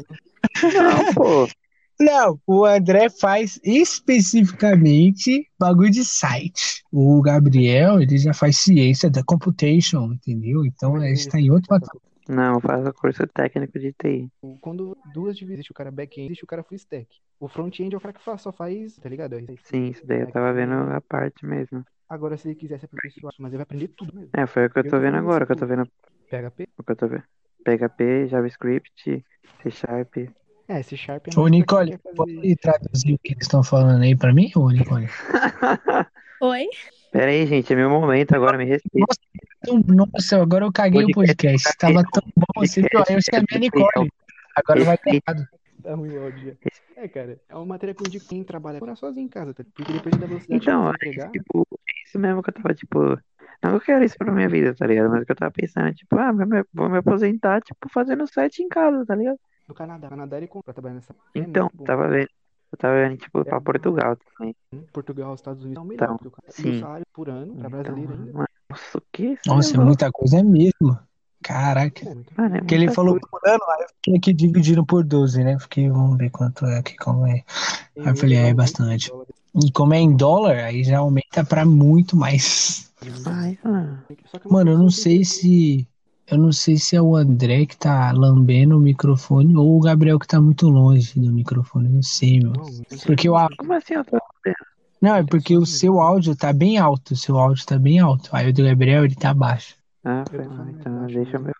Não, 0.62 1.12
pô. 1.12 1.48
Não, 2.00 2.40
o 2.46 2.64
André 2.64 3.10
faz 3.10 3.60
especificamente 3.62 5.46
bagulho 5.58 5.90
de 5.90 6.02
site. 6.02 6.82
O 6.90 7.20
Gabriel, 7.20 8.00
ele 8.00 8.16
já 8.16 8.32
faz 8.32 8.56
ciência 8.56 9.10
da 9.10 9.22
computation, 9.22 10.10
entendeu? 10.14 10.64
Então 10.64 10.96
a 10.96 11.06
gente 11.06 11.28
tá 11.28 11.38
em 11.38 11.50
outro 11.50 11.68
patamar. 11.68 12.02
Não, 12.26 12.58
faz 12.60 12.86
o 12.86 12.92
curso 12.94 13.26
técnico 13.26 13.78
de 13.78 13.92
TI. 13.92 14.30
Quando 14.60 14.96
duas 15.12 15.36
divisões, 15.36 15.68
o 15.68 15.74
cara 15.74 15.90
back-end, 15.90 16.28
existe 16.28 16.44
o 16.44 16.46
cara 16.46 16.62
full 16.62 16.76
stack. 16.76 17.06
O 17.38 17.48
front-end 17.48 17.94
é 17.94 17.98
o 17.98 18.00
cara 18.00 18.14
que 18.14 18.22
faz, 18.22 18.40
só 18.40 18.52
faz, 18.52 18.96
tá 18.96 19.08
ligado? 19.08 19.36
Sim, 19.64 19.88
isso 19.88 20.06
daí 20.06 20.20
eu 20.20 20.30
tava 20.30 20.52
vendo 20.54 20.72
a 20.72 21.00
parte 21.00 21.44
mesmo. 21.44 21.84
Agora, 22.08 22.36
se 22.36 22.48
ele 22.48 22.54
quiser 22.54 22.78
ser 22.78 22.86
aperfeiçoado, 22.86 23.36
mas 23.40 23.50
ele 23.50 23.58
vai 23.58 23.64
aprender 23.64 23.88
tudo 23.88 24.14
mesmo. 24.14 24.30
É, 24.32 24.46
foi 24.46 24.66
o 24.66 24.70
que 24.70 24.78
eu 24.78 24.88
tô 24.88 24.98
vendo 24.98 25.16
agora, 25.16 25.44
o 25.44 25.46
que 25.46 25.52
eu 25.52 25.56
tô 25.56 25.66
vendo. 25.66 25.84
PHP? 26.30 26.68
O 26.78 26.82
que 26.82 26.92
eu 26.92 26.96
tô 26.96 27.08
vendo. 27.08 27.24
PHP, 27.64 28.28
JavaScript, 28.28 29.24
C 29.62 29.70
Sharp. 29.70 30.16
É, 30.70 30.78
esse 30.78 30.96
Sharp 30.96 31.26
é 31.26 31.36
Ô, 31.40 31.48
Nicole, 31.48 31.98
pode 32.14 32.54
traduzir 32.54 33.14
o 33.14 33.18
que 33.18 33.32
eles 33.32 33.42
estão 33.42 33.60
falando 33.60 34.02
aí 34.02 34.14
pra 34.14 34.32
mim, 34.32 34.52
ô, 34.54 34.70
Nicole? 34.70 35.08
Oi? 36.40 36.68
Pera 37.10 37.28
aí, 37.28 37.44
gente, 37.44 37.72
é 37.72 37.76
meu 37.76 37.90
momento 37.90 38.36
agora, 38.36 38.56
me 38.56 38.66
respeita. 38.66 39.04
Nossa, 39.66 39.84
nossa 40.12 40.40
agora 40.40 40.64
eu 40.64 40.72
caguei 40.72 41.02
o 41.02 41.10
podcast. 41.10 41.64
podcast. 41.64 41.76
Tava 41.76 42.04
tão 42.12 42.22
bom 42.36 42.62
assim, 42.62 42.82
eu 42.82 43.18
chamei 43.20 43.46
a 43.52 43.58
Nicole. 43.58 44.12
Agora 44.54 44.84
vai 44.84 44.96
ter 44.96 45.20
errado. 45.26 45.44
Tá 45.82 45.94
ruim 45.96 46.16
o 46.16 46.22
áudio. 46.22 46.56
É, 46.96 47.08
cara, 47.08 47.36
é 47.48 47.56
uma 47.56 47.66
matéria 47.66 47.92
que 47.92 48.04
eu 48.04 48.06
indico 48.06 48.28
quem 48.28 48.44
trabalha 48.44 48.78
morar 48.78 48.94
sozinho 48.94 49.24
em 49.24 49.28
casa, 49.28 49.52
tá? 49.52 49.64
Porque 49.74 49.92
depois 49.92 50.16
da 50.16 50.26
velocidade 50.28 50.62
então, 50.62 50.92
que 50.92 50.98
pegar... 50.98 51.30
tipo, 51.30 51.66
é 51.72 52.06
isso 52.06 52.16
mesmo 52.16 52.44
que 52.44 52.50
eu 52.50 52.54
tava, 52.54 52.74
tipo... 52.74 53.18
Não 53.60 53.70
que 53.70 53.76
eu 53.76 53.80
quero 53.80 54.04
isso 54.04 54.16
pra 54.16 54.32
minha 54.32 54.48
vida, 54.48 54.72
tá 54.72 54.86
ligado? 54.86 55.10
Mas 55.10 55.22
o 55.22 55.26
que 55.26 55.32
eu 55.32 55.36
tava 55.36 55.50
pensando, 55.50 55.92
tipo, 55.94 56.16
ah, 56.16 56.30
vou 56.72 56.88
me 56.88 56.98
aposentar, 56.98 57.60
tipo, 57.60 57.88
fazendo 57.92 58.24
site 58.28 58.62
em 58.62 58.68
casa, 58.68 59.04
tá 59.04 59.16
ligado? 59.16 59.38
Do 59.70 59.74
Canadá. 59.74 60.06
O 60.08 60.10
Canadá 60.10 60.36
ele 60.36 60.46
compra 60.46 60.74
trabalhar 60.74 60.96
nessa. 60.96 61.14
Então, 61.34 61.70
é 61.80 61.84
tava 61.84 62.08
vendo. 62.08 62.28
Eu 62.72 62.78
tava 62.78 62.94
vendo, 62.94 63.16
tipo, 63.16 63.40
é, 63.40 63.44
pra 63.44 63.60
Portugal 63.60 64.16
também. 64.16 64.54
Portugal, 64.92 65.34
Estados 65.34 65.64
Unidos 65.64 65.82
é 65.82 65.84
o 65.84 65.88
melhor, 65.88 66.04
então, 66.04 66.16
porque 66.16 66.28
o 66.28 66.30
cara 66.30 66.52
sim. 66.52 66.80
salário 66.80 67.06
por 67.12 67.28
ano 67.28 67.54
pra 67.54 67.58
então, 67.58 67.70
brasileiro 67.70 68.12
ainda. 68.12 68.46
Nossa, 68.68 68.98
o 68.98 69.02
que? 69.10 69.38
Nossa, 69.46 69.76
é 69.76 69.80
muita 69.80 70.12
coisa 70.12 70.42
mesmo. 70.44 70.98
Caraca. 71.42 72.08
É, 72.08 72.14
Mano, 72.36 72.56
é 72.56 72.58
porque 72.58 72.74
ele 72.74 72.92
falou 72.92 73.14
coisa. 73.14 73.26
por 73.28 73.40
ano, 73.48 73.64
aí 73.70 73.82
eu 73.82 73.88
fiquei 73.88 74.16
aqui 74.16 74.32
dividindo 74.32 74.86
por 74.86 75.02
12, 75.02 75.42
né? 75.42 75.58
Fiquei, 75.58 75.88
vamos 75.88 76.16
ver 76.16 76.30
quanto 76.30 76.64
é 76.66 76.78
aqui, 76.78 76.96
como 76.96 77.26
é. 77.26 77.42
Aí 77.98 78.06
eu 78.06 78.16
falei, 78.16 78.36
é 78.36 78.54
bastante. 78.54 79.10
E 79.54 79.72
como 79.72 79.94
é 79.94 79.98
em 79.98 80.14
dólar, 80.14 80.58
aí 80.58 80.84
já 80.84 80.98
aumenta 80.98 81.44
pra 81.44 81.64
muito 81.64 82.16
mais. 82.16 82.92
Ai, 83.26 83.58
mano. 83.64 84.02
Mano, 84.44 84.70
eu 84.70 84.78
não 84.78 84.90
sei 84.90 85.24
se 85.24 85.88
eu 86.30 86.38
não 86.38 86.52
sei 86.52 86.76
se 86.76 86.94
é 86.94 87.02
o 87.02 87.16
André 87.16 87.66
que 87.66 87.76
tá 87.76 88.12
lambendo 88.12 88.76
o 88.76 88.80
microfone 88.80 89.56
ou 89.56 89.76
o 89.76 89.80
Gabriel 89.80 90.18
que 90.18 90.28
tá 90.28 90.40
muito 90.40 90.68
longe 90.68 91.18
do 91.18 91.32
microfone. 91.32 91.88
Não 91.88 92.02
sei, 92.02 92.38
meu. 92.38 92.52
Porque 93.04 93.28
o 93.28 93.34
Como 93.56 93.72
assim 93.72 93.94
eu 93.94 94.04
tô 94.04 94.16
Não, 95.02 95.16
é 95.16 95.24
porque 95.24 95.56
o 95.56 95.66
seu 95.66 96.00
áudio 96.00 96.36
tá 96.36 96.52
bem 96.52 96.78
alto. 96.78 97.14
O 97.14 97.16
seu 97.16 97.36
áudio 97.36 97.66
tá 97.66 97.78
bem 97.78 97.98
alto. 97.98 98.30
Aí 98.32 98.48
o 98.48 98.52
do 98.52 98.62
Gabriel, 98.62 99.04
ele 99.04 99.16
tá 99.16 99.34
baixo. 99.34 99.76
Ah, 100.04 100.24
foi 100.30 100.46
mal. 100.46 100.68
Então 100.68 101.06
deixa 101.06 101.36
eu 101.36 101.42
ver. 101.42 101.54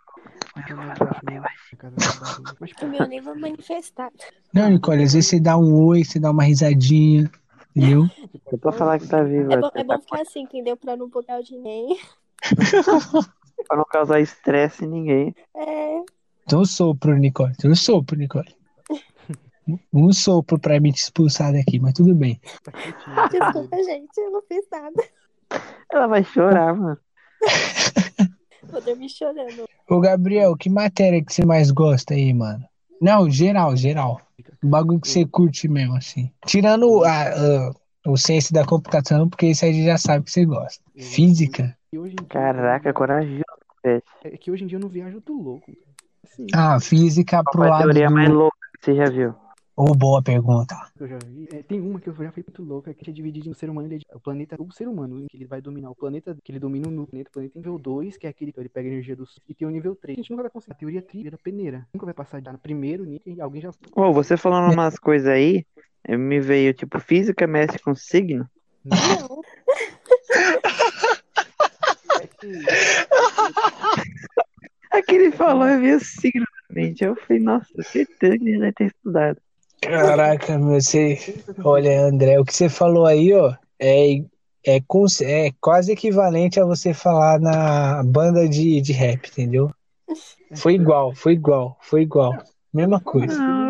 O 2.83 2.87
meu 2.87 3.09
nem 3.09 3.21
vou 3.21 3.39
manifestar. 3.39 4.11
Não, 4.55 4.69
Nicole, 4.71 5.03
às 5.03 5.15
vezes 5.15 5.29
você 5.29 5.41
dá 5.41 5.59
um 5.59 5.75
oi, 5.85 6.05
você 6.05 6.21
dá 6.21 6.31
uma 6.31 6.45
risadinha, 6.45 7.31
entendeu? 7.75 8.07
Eu 8.53 8.59
tô 8.59 8.71
falando 8.71 9.01
que 9.01 9.09
tá 9.09 9.23
vivo. 9.23 9.53
É 9.53 9.57
bom, 9.57 9.71
é 9.75 9.85
bom 9.85 9.99
ficar 9.99 10.23
assim, 10.23 10.43
entendeu? 10.43 10.77
Pra 10.77 10.97
não 10.97 11.09
botar 11.09 11.39
o 11.39 11.43
de 11.43 11.57
ninguém. 11.57 11.99
pra 13.67 13.77
não 13.77 13.85
causar 13.85 14.21
estresse 14.21 14.85
em 14.85 14.89
ninguém. 14.89 15.35
É. 15.57 16.03
Então 16.45 16.65
sopro, 16.65 17.17
Nicole. 17.17 17.53
Então 17.57 17.75
sopro, 17.75 18.17
Nicole. 18.17 18.55
Um 19.93 20.13
sopro 20.13 20.59
pra 20.59 20.81
me 20.81 20.93
te 20.93 20.99
expulsar 20.99 21.53
daqui, 21.53 21.79
mas 21.79 21.95
tudo 21.95 22.15
bem. 22.15 22.41
Desculpa, 23.31 23.77
gente, 23.85 24.19
eu 24.19 24.31
não 24.33 24.43
fiz 24.43 24.65
nada. 24.71 25.05
Ela 25.93 26.07
vai 26.07 26.25
chorar, 26.25 26.75
mano. 26.75 26.99
Vou 28.65 28.81
dormir 28.81 29.09
chorando. 29.09 29.65
Ô, 29.89 30.01
Gabriel, 30.01 30.57
que 30.57 30.69
matéria 30.69 31.25
que 31.25 31.33
você 31.33 31.45
mais 31.45 31.71
gosta 31.71 32.15
aí, 32.15 32.33
mano? 32.33 32.65
Não, 33.01 33.31
geral, 33.31 33.77
geral. 33.77 34.21
O 34.63 34.67
bagulho 34.69 35.01
que 35.01 35.09
você 35.09 35.25
curte 35.25 35.67
mesmo, 35.69 35.97
assim. 35.97 36.31
Tirando 36.47 37.05
a, 37.05 37.23
a, 37.29 37.73
o 38.07 38.17
ciência 38.17 38.53
da 38.53 38.65
computação, 38.65 39.29
porque 39.29 39.47
isso 39.47 39.65
aí 39.65 39.85
já 39.85 39.97
sabe 39.97 40.25
que 40.25 40.31
você 40.31 40.45
gosta. 40.45 40.83
Física. 40.97 41.77
Caraca, 42.29 42.93
corajoso, 42.93 43.33
velho. 43.33 43.45
É 43.83 44.37
que 44.37 44.51
hoje 44.51 44.65
em 44.65 44.67
dia 44.67 44.77
eu 44.77 44.81
não 44.81 44.89
viajo 44.89 45.21
do 45.21 45.41
louco. 45.41 45.73
Assim, 46.25 46.47
ah, 46.55 46.79
física 46.81 47.43
pro 47.43 47.63
lado. 47.63 47.75
A 47.75 47.79
teoria 47.85 48.09
do... 48.09 48.15
mais 48.15 48.29
louca 48.29 48.57
que 48.79 48.85
você 48.85 48.95
já 48.95 49.07
viu? 49.07 49.35
Oh, 49.83 49.95
boa 49.95 50.23
pergunta. 50.23 50.77
Eu 50.99 51.09
já 51.09 51.19
vi. 51.25 51.49
É, 51.51 51.63
tem 51.63 51.81
uma 51.81 51.99
que 51.99 52.09
eu 52.09 52.15
já 52.15 52.31
fui 52.31 52.45
muito 52.47 52.63
louca, 52.63 52.93
que 52.93 53.09
é 53.09 53.13
dividida 53.13 53.49
em 53.49 53.55
ser 53.55 53.71
humano 53.71 53.91
e 53.91 54.01
o 54.13 54.21
planeta, 54.21 54.57
o 54.59 54.71
ser 54.73 54.87
humano, 54.87 55.27
que 55.31 55.39
ele 55.39 55.47
vai 55.47 55.63
dominar 55.63 55.91
o 55.91 55.95
planeta, 55.95 56.37
que 56.45 56.53
ele 56.53 56.59
domina 56.59 56.87
o 56.87 57.07
planeta, 57.07 57.31
o 57.31 57.33
planeta 57.33 57.59
nível 57.59 57.79
2, 57.79 58.19
que 58.19 58.27
é 58.27 58.31
aquele 58.31 58.53
que 58.53 58.61
ele 58.61 58.69
pega 58.69 58.89
a 58.89 58.93
energia 58.93 59.17
do 59.17 59.27
sol, 59.27 59.43
e 59.49 59.55
tem 59.55 59.67
o 59.67 59.71
nível 59.71 59.97
3. 59.97 60.19
A 60.19 60.21
gente 60.21 60.31
nunca 60.31 60.43
vai 60.43 60.51
conseguir. 60.51 60.73
A 60.73 60.77
teoria 60.77 61.01
trilha 61.01 61.31
da 61.31 61.39
peneira. 61.39 61.87
Nunca 61.95 62.05
vai 62.05 62.15
passar 62.15 62.43
no 62.43 62.59
primeiro 62.59 63.05
nível 63.07 63.23
e 63.35 63.41
alguém 63.41 63.63
já. 63.63 63.71
Ô, 63.71 64.03
oh, 64.03 64.13
você 64.13 64.37
falando 64.37 64.71
umas 64.71 64.99
coisas 64.99 65.29
aí, 65.29 65.65
me 66.07 66.41
veio 66.41 66.75
tipo 66.75 67.01
física 67.01 67.47
mexe 67.47 67.79
com 67.79 67.95
signo? 67.95 68.47
Não. 68.85 69.41
Aquele 74.91 75.31
falou 75.31 75.67
é 75.67 75.77
meio 75.77 76.01
signo 76.01 76.47
mente. 76.71 77.05
Eu 77.05 77.17
falei, 77.17 77.43
nossa, 77.43 77.83
certeza 77.83 78.39
que 78.39 78.49
ele 78.49 78.59
deve 78.59 78.73
ter 78.73 78.87
estudado. 78.87 79.39
Caraca, 79.81 80.59
meu, 80.59 80.81
você. 80.81 81.19
Olha, 81.65 82.03
André, 82.03 82.39
o 82.39 82.45
que 82.45 82.55
você 82.55 82.69
falou 82.69 83.07
aí, 83.07 83.33
ó, 83.33 83.55
é, 83.79 84.17
é, 84.67 84.81
é 85.23 85.53
quase 85.61 85.93
equivalente 85.93 86.61
a 86.61 86.65
você 86.65 86.93
falar 86.93 87.41
na 87.41 88.03
banda 88.05 88.49
de, 88.49 88.81
de 88.81 88.93
rap, 88.93 89.29
entendeu? 89.29 89.71
Foi 90.55 90.75
igual, 90.75 91.15
foi 91.15 91.33
igual, 91.33 91.79
foi 91.81 92.03
igual. 92.03 92.37
Mesma 92.73 93.01
coisa. 93.01 93.70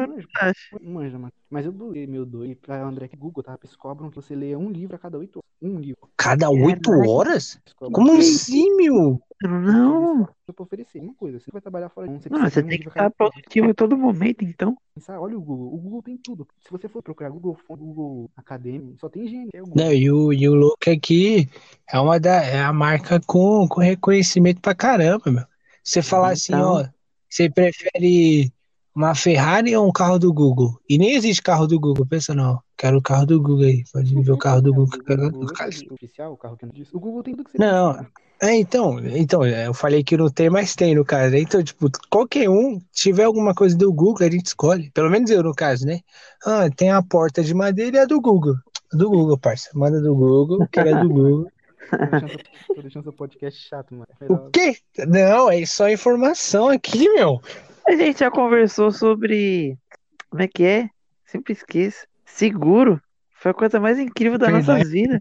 Manja, 0.80 1.18
mano. 1.18 1.32
Mas 1.48 1.66
eu 1.66 1.72
bulei 1.72 2.06
meu 2.06 2.24
doido 2.24 2.56
pra 2.56 2.82
André 2.82 3.08
que 3.08 3.16
Google, 3.16 3.42
tá? 3.42 3.58
Eles 3.62 3.76
cobram 3.76 4.08
que 4.10 4.16
você 4.16 4.34
leia 4.34 4.58
um 4.58 4.70
livro 4.70 4.96
a 4.96 4.98
cada 4.98 5.18
oito 5.18 5.38
horas. 5.38 5.50
Um 5.62 5.78
livro. 5.78 6.08
Cada 6.16 6.48
oito 6.50 6.90
horas? 6.90 7.60
Como 7.76 8.12
assim, 8.12 8.76
meu? 8.76 9.20
Não. 9.42 10.20
Eu 10.46 10.54
vou 10.56 10.66
oferecer 10.66 11.00
uma 11.00 11.14
coisa. 11.14 11.38
Você 11.38 11.50
vai 11.50 11.60
trabalhar 11.60 11.88
fora 11.88 12.08
de 12.08 12.14
um, 12.14 12.20
você 12.20 12.28
Não, 12.28 12.40
você 12.42 12.62
tem 12.62 12.78
que 12.78 12.88
estar 12.88 13.10
produtivo 13.10 13.70
a 13.70 13.74
todo 13.74 13.96
momento, 13.96 14.44
então. 14.44 14.76
Olha 15.08 15.36
o 15.36 15.40
Google. 15.40 15.74
O 15.74 15.78
Google 15.78 16.02
tem 16.02 16.16
tudo. 16.18 16.46
Se 16.60 16.70
você 16.70 16.88
for 16.88 17.02
procurar 17.02 17.30
Google 17.30 17.58
Fonte, 17.66 17.82
Google 17.82 18.30
Acadêmico, 18.36 18.98
só 18.98 19.08
tem 19.08 19.26
gênio. 19.26 19.50
É. 19.54 19.60
Não, 19.60 19.92
e 19.92 20.10
o, 20.10 20.32
e 20.32 20.48
o 20.48 20.54
louco 20.54 20.88
é 20.88 20.96
que 20.96 21.48
é 21.90 21.98
uma 21.98 22.20
da, 22.20 22.42
é 22.42 22.60
a 22.60 22.72
marca 22.72 23.20
com, 23.26 23.66
com 23.66 23.80
reconhecimento 23.80 24.60
pra 24.60 24.74
caramba, 24.74 25.30
meu. 25.30 25.44
Você 25.82 26.02
falar 26.02 26.30
assim, 26.32 26.52
Então. 26.52 26.74
ó, 26.74 26.88
você 27.28 27.48
prefere 27.50 28.52
uma 29.00 29.14
Ferrari 29.14 29.74
ou 29.74 29.88
um 29.88 29.92
carro 29.92 30.18
do 30.18 30.32
Google? 30.32 30.78
E 30.88 30.98
nem 30.98 31.14
existe 31.14 31.42
carro 31.42 31.66
do 31.66 31.80
Google, 31.80 32.06
pensa 32.06 32.34
não. 32.34 32.60
Quero 32.76 32.98
o 32.98 33.02
carro 33.02 33.26
do 33.26 33.40
Google 33.40 33.64
aí. 33.64 33.84
Pode 33.92 34.22
ver 34.22 34.32
o 34.32 34.38
carro 34.38 34.60
do 34.60 34.74
Google. 34.74 34.98
O 34.98 35.30
Google 35.30 35.54
Cara, 35.54 35.70
é 35.70 35.92
oficial, 35.92 36.32
o 36.32 36.36
carro 36.36 36.56
que 36.56 36.66
não 36.66 36.72
diz. 36.72 36.92
O 36.92 37.00
Google 37.00 37.22
tem 37.22 37.34
tudo 37.34 37.44
que 37.44 37.52
você 37.52 37.58
Não, 37.58 37.94
precisa. 37.94 38.12
É, 38.42 38.54
então, 38.54 38.98
então, 39.00 39.44
eu 39.44 39.74
falei 39.74 40.02
que 40.02 40.16
não 40.16 40.30
tem, 40.30 40.48
mas 40.48 40.74
tem 40.74 40.94
no 40.94 41.04
caso. 41.04 41.36
Então, 41.36 41.62
tipo, 41.62 41.90
qualquer 42.08 42.48
um, 42.48 42.80
tiver 42.90 43.24
alguma 43.24 43.54
coisa 43.54 43.76
do 43.76 43.92
Google, 43.92 44.26
a 44.26 44.30
gente 44.30 44.46
escolhe. 44.46 44.90
Pelo 44.92 45.10
menos 45.10 45.30
eu, 45.30 45.42
no 45.42 45.54
caso, 45.54 45.86
né? 45.86 46.00
Ah, 46.44 46.70
tem 46.74 46.90
a 46.90 47.02
porta 47.02 47.42
de 47.42 47.52
madeira 47.52 47.98
e 47.98 48.00
a 48.00 48.06
do 48.06 48.18
Google. 48.18 48.54
Do 48.92 49.10
Google, 49.10 49.38
parça. 49.38 49.68
Manda 49.74 50.00
do 50.00 50.14
Google, 50.14 50.66
que 50.72 50.80
é 50.80 50.94
do 50.94 51.08
Google. 51.08 51.46
Tô 52.74 52.80
deixando, 52.80 53.02
seu, 53.02 53.12
podcast 53.12 53.60
chato, 53.60 53.94
mano. 53.94 54.06
É 54.20 54.32
O 54.32 54.50
quê? 54.50 54.76
Não, 55.06 55.50
é 55.50 55.66
só 55.66 55.90
informação 55.90 56.68
aqui, 56.68 57.10
meu. 57.10 57.42
A 57.86 57.92
gente 57.96 58.20
já 58.20 58.30
conversou 58.30 58.90
sobre. 58.92 59.76
Como 60.28 60.42
é 60.42 60.48
que 60.48 60.64
é? 60.64 60.88
Sempre 61.24 61.52
esqueço. 61.52 62.06
Seguro. 62.24 63.00
Foi 63.32 63.50
a 63.50 63.54
coisa 63.54 63.80
mais 63.80 63.98
incrível 63.98 64.38
das 64.38 64.50
Verdade. 64.50 64.78
nossas 64.78 64.90
vidas. 64.92 65.20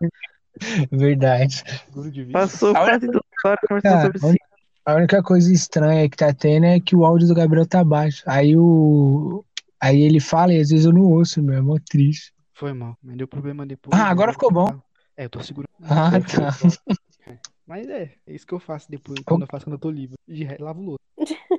Verdade. 0.91 1.63
Seguro 1.85 2.11
de 2.11 2.23
vida. 2.23 2.39
Passou 2.39 2.73
quase 2.73 3.07
duas 3.07 3.23
horas 3.45 3.59
conversando 3.67 4.01
sobre 4.01 4.19
seguro. 4.19 4.37
A 4.85 4.95
única 4.95 5.21
coisa 5.21 5.53
estranha 5.53 6.09
que 6.09 6.17
tá 6.17 6.33
tendo 6.33 6.65
é 6.65 6.79
que 6.79 6.95
o 6.95 7.05
áudio 7.05 7.27
do 7.27 7.35
Gabriel 7.35 7.67
tá 7.67 7.83
baixo. 7.83 8.23
Aí 8.25 8.55
o. 8.57 9.43
Aí 9.81 10.01
ele 10.01 10.19
fala 10.19 10.53
e 10.53 10.59
às 10.59 10.69
vezes 10.69 10.85
eu 10.85 10.91
não 10.91 11.03
ouço, 11.03 11.41
meu. 11.41 11.55
É 11.57 11.61
mó 11.61 11.77
triste. 11.89 12.33
Foi 12.53 12.73
mal, 12.73 12.97
mas 13.01 13.15
deu 13.15 13.27
problema 13.27 13.65
depois. 13.65 13.97
Ah, 13.99 14.09
agora 14.09 14.33
ficou 14.33 14.51
bom. 14.51 14.67
É, 15.15 15.25
eu 15.25 15.29
tô 15.29 15.41
segurando. 15.41 15.69
Ah, 15.83 16.11
Eu- 16.15 16.23
tá. 16.25 17.37
Mas 17.65 17.87
é, 17.87 18.11
é 18.25 18.33
isso 18.33 18.47
que 18.47 18.53
eu 18.53 18.59
faço 18.59 18.89
depois, 18.89 19.19
quando 19.23 19.41
eu 19.43 19.47
faço 19.47 19.63
quando 19.65 19.75
eu 19.75 19.79
tô 19.79 19.91
livre. 19.91 20.15
De 20.27 20.45
lavo 20.59 20.81
louça. 20.81 20.99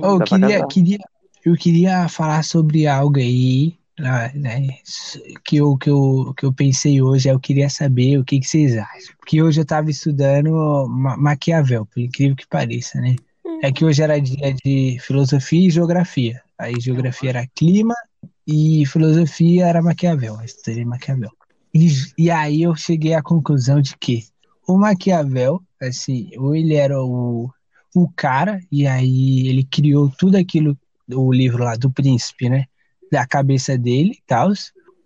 Ô, 0.00 0.16
eu 0.16 0.22
queria, 0.22 0.64
queria, 0.66 0.98
eu 1.44 1.54
queria 1.56 2.08
falar 2.08 2.42
sobre 2.44 2.86
algo 2.86 3.18
aí, 3.18 3.76
ah, 4.00 4.30
né, 4.34 4.68
que 5.44 5.56
eu, 5.56 5.76
que 5.76 5.90
eu, 5.90 6.34
que 6.36 6.44
eu 6.44 6.52
pensei 6.52 7.00
hoje, 7.02 7.28
eu 7.28 7.40
queria 7.40 7.68
saber 7.70 8.18
o 8.18 8.24
que, 8.24 8.40
que 8.40 8.46
vocês 8.46 8.76
acham. 8.76 9.16
Porque 9.18 9.42
hoje 9.42 9.60
eu 9.60 9.62
estava 9.62 9.90
estudando 9.90 10.50
Ma- 10.88 11.16
Maquiavel, 11.16 11.86
por 11.86 12.00
incrível 12.00 12.36
que 12.36 12.46
pareça, 12.46 13.00
né? 13.00 13.16
É 13.62 13.72
que 13.72 13.84
hoje 13.84 14.02
era 14.02 14.20
dia 14.20 14.52
de 14.64 14.98
filosofia 15.00 15.66
e 15.68 15.70
geografia. 15.70 16.42
Aí 16.58 16.78
geografia 16.80 17.30
era 17.30 17.46
clima 17.54 17.94
e 18.46 18.84
filosofia 18.86 19.66
era 19.66 19.82
Maquiavel, 19.82 20.36
eu 20.38 20.44
estudei 20.44 20.84
Maquiavel. 20.84 21.30
E, 21.72 21.88
e 22.18 22.30
aí 22.30 22.62
eu 22.62 22.74
cheguei 22.76 23.14
à 23.14 23.22
conclusão 23.22 23.80
de 23.80 23.96
que 23.96 24.24
o 24.66 24.76
Maquiavel, 24.78 25.60
assim, 25.80 26.30
ou 26.38 26.54
ele 26.54 26.74
era 26.74 27.02
o 27.02 27.50
o 27.94 28.08
cara, 28.16 28.60
e 28.70 28.86
aí 28.86 29.46
ele 29.48 29.64
criou 29.64 30.10
tudo 30.18 30.36
aquilo, 30.36 30.76
o 31.12 31.32
livro 31.32 31.62
lá 31.64 31.76
do 31.76 31.90
príncipe, 31.90 32.48
né? 32.48 32.64
Da 33.10 33.26
cabeça 33.26 33.78
dele 33.78 34.12
e 34.12 34.22
tal. 34.26 34.50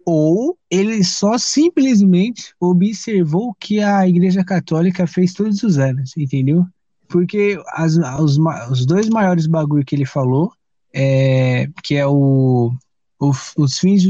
Ou 0.04 0.56
ele 0.70 1.04
só 1.04 1.36
simplesmente 1.36 2.54
observou 2.58 3.50
o 3.50 3.54
que 3.54 3.80
a 3.80 4.08
Igreja 4.08 4.42
Católica 4.44 5.06
fez 5.06 5.34
todos 5.34 5.62
os 5.62 5.78
anos, 5.78 6.16
entendeu? 6.16 6.64
Porque 7.08 7.60
as- 7.72 7.96
os, 8.20 8.38
os 8.70 8.86
dois 8.86 9.08
maiores 9.08 9.46
bagulho 9.46 9.84
que 9.84 9.94
ele 9.94 10.06
falou, 10.06 10.50
é, 10.94 11.68
que 11.84 11.94
é 11.96 12.06
o, 12.06 12.72
o- 13.20 13.32
os 13.58 13.78
fins 13.78 14.02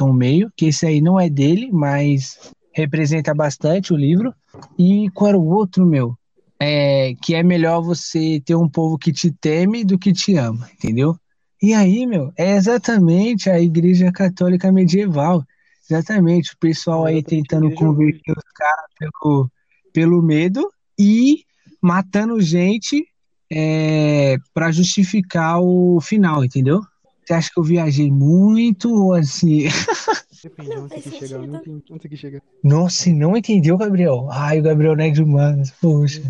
o 0.00 0.12
meio, 0.12 0.50
que 0.56 0.66
esse 0.66 0.86
aí 0.86 1.00
não 1.00 1.20
é 1.20 1.28
dele, 1.28 1.70
mas 1.72 2.38
representa 2.72 3.34
bastante 3.34 3.92
o 3.92 3.96
livro. 3.96 4.34
E 4.78 5.10
qual 5.10 5.28
era 5.28 5.38
o 5.38 5.46
outro, 5.46 5.84
meu? 5.84 6.17
É, 6.60 7.14
que 7.22 7.34
é 7.34 7.42
melhor 7.42 7.80
você 7.80 8.42
ter 8.44 8.54
um 8.54 8.68
povo 8.68 8.98
que 8.98 9.12
te 9.12 9.30
teme 9.30 9.84
do 9.84 9.98
que 9.98 10.12
te 10.12 10.36
ama, 10.36 10.68
entendeu? 10.74 11.16
E 11.62 11.74
aí, 11.74 12.06
meu, 12.06 12.32
é 12.36 12.56
exatamente 12.56 13.50
a 13.50 13.60
Igreja 13.60 14.12
Católica 14.12 14.70
medieval. 14.70 15.44
Exatamente, 15.90 16.52
o 16.52 16.58
pessoal 16.58 17.06
aí 17.06 17.22
tentando 17.22 17.72
converter 17.74 18.32
os 18.32 18.52
caras 18.54 18.84
pelo, 18.98 19.50
pelo 19.92 20.22
medo 20.22 20.70
e 20.98 21.44
matando 21.80 22.40
gente 22.40 23.06
é, 23.50 24.36
para 24.52 24.70
justificar 24.70 25.60
o 25.60 26.00
final, 26.00 26.44
entendeu? 26.44 26.82
Você 27.28 27.34
acha 27.34 27.50
que 27.52 27.60
eu 27.60 27.62
viajei 27.62 28.10
muito 28.10 28.90
ou 28.90 29.12
assim? 29.12 29.64
Depende 30.42 30.70
de 30.70 30.76
Não, 30.76 30.84
onde 30.84 31.02
você 31.02 31.10
chegar. 31.10 31.46
Não 31.46 31.82
onde 31.90 32.08
você 32.08 32.16
chegar. 32.16 32.42
Nossa, 32.64 33.10
não 33.10 33.36
entendeu, 33.36 33.76
Gabriel? 33.76 34.28
Ai, 34.30 34.60
o 34.60 34.62
Gabriel 34.62 34.96
não 34.96 35.04
é 35.04 35.10
de 35.10 35.22
humanas, 35.22 35.70
poxa. 35.72 36.22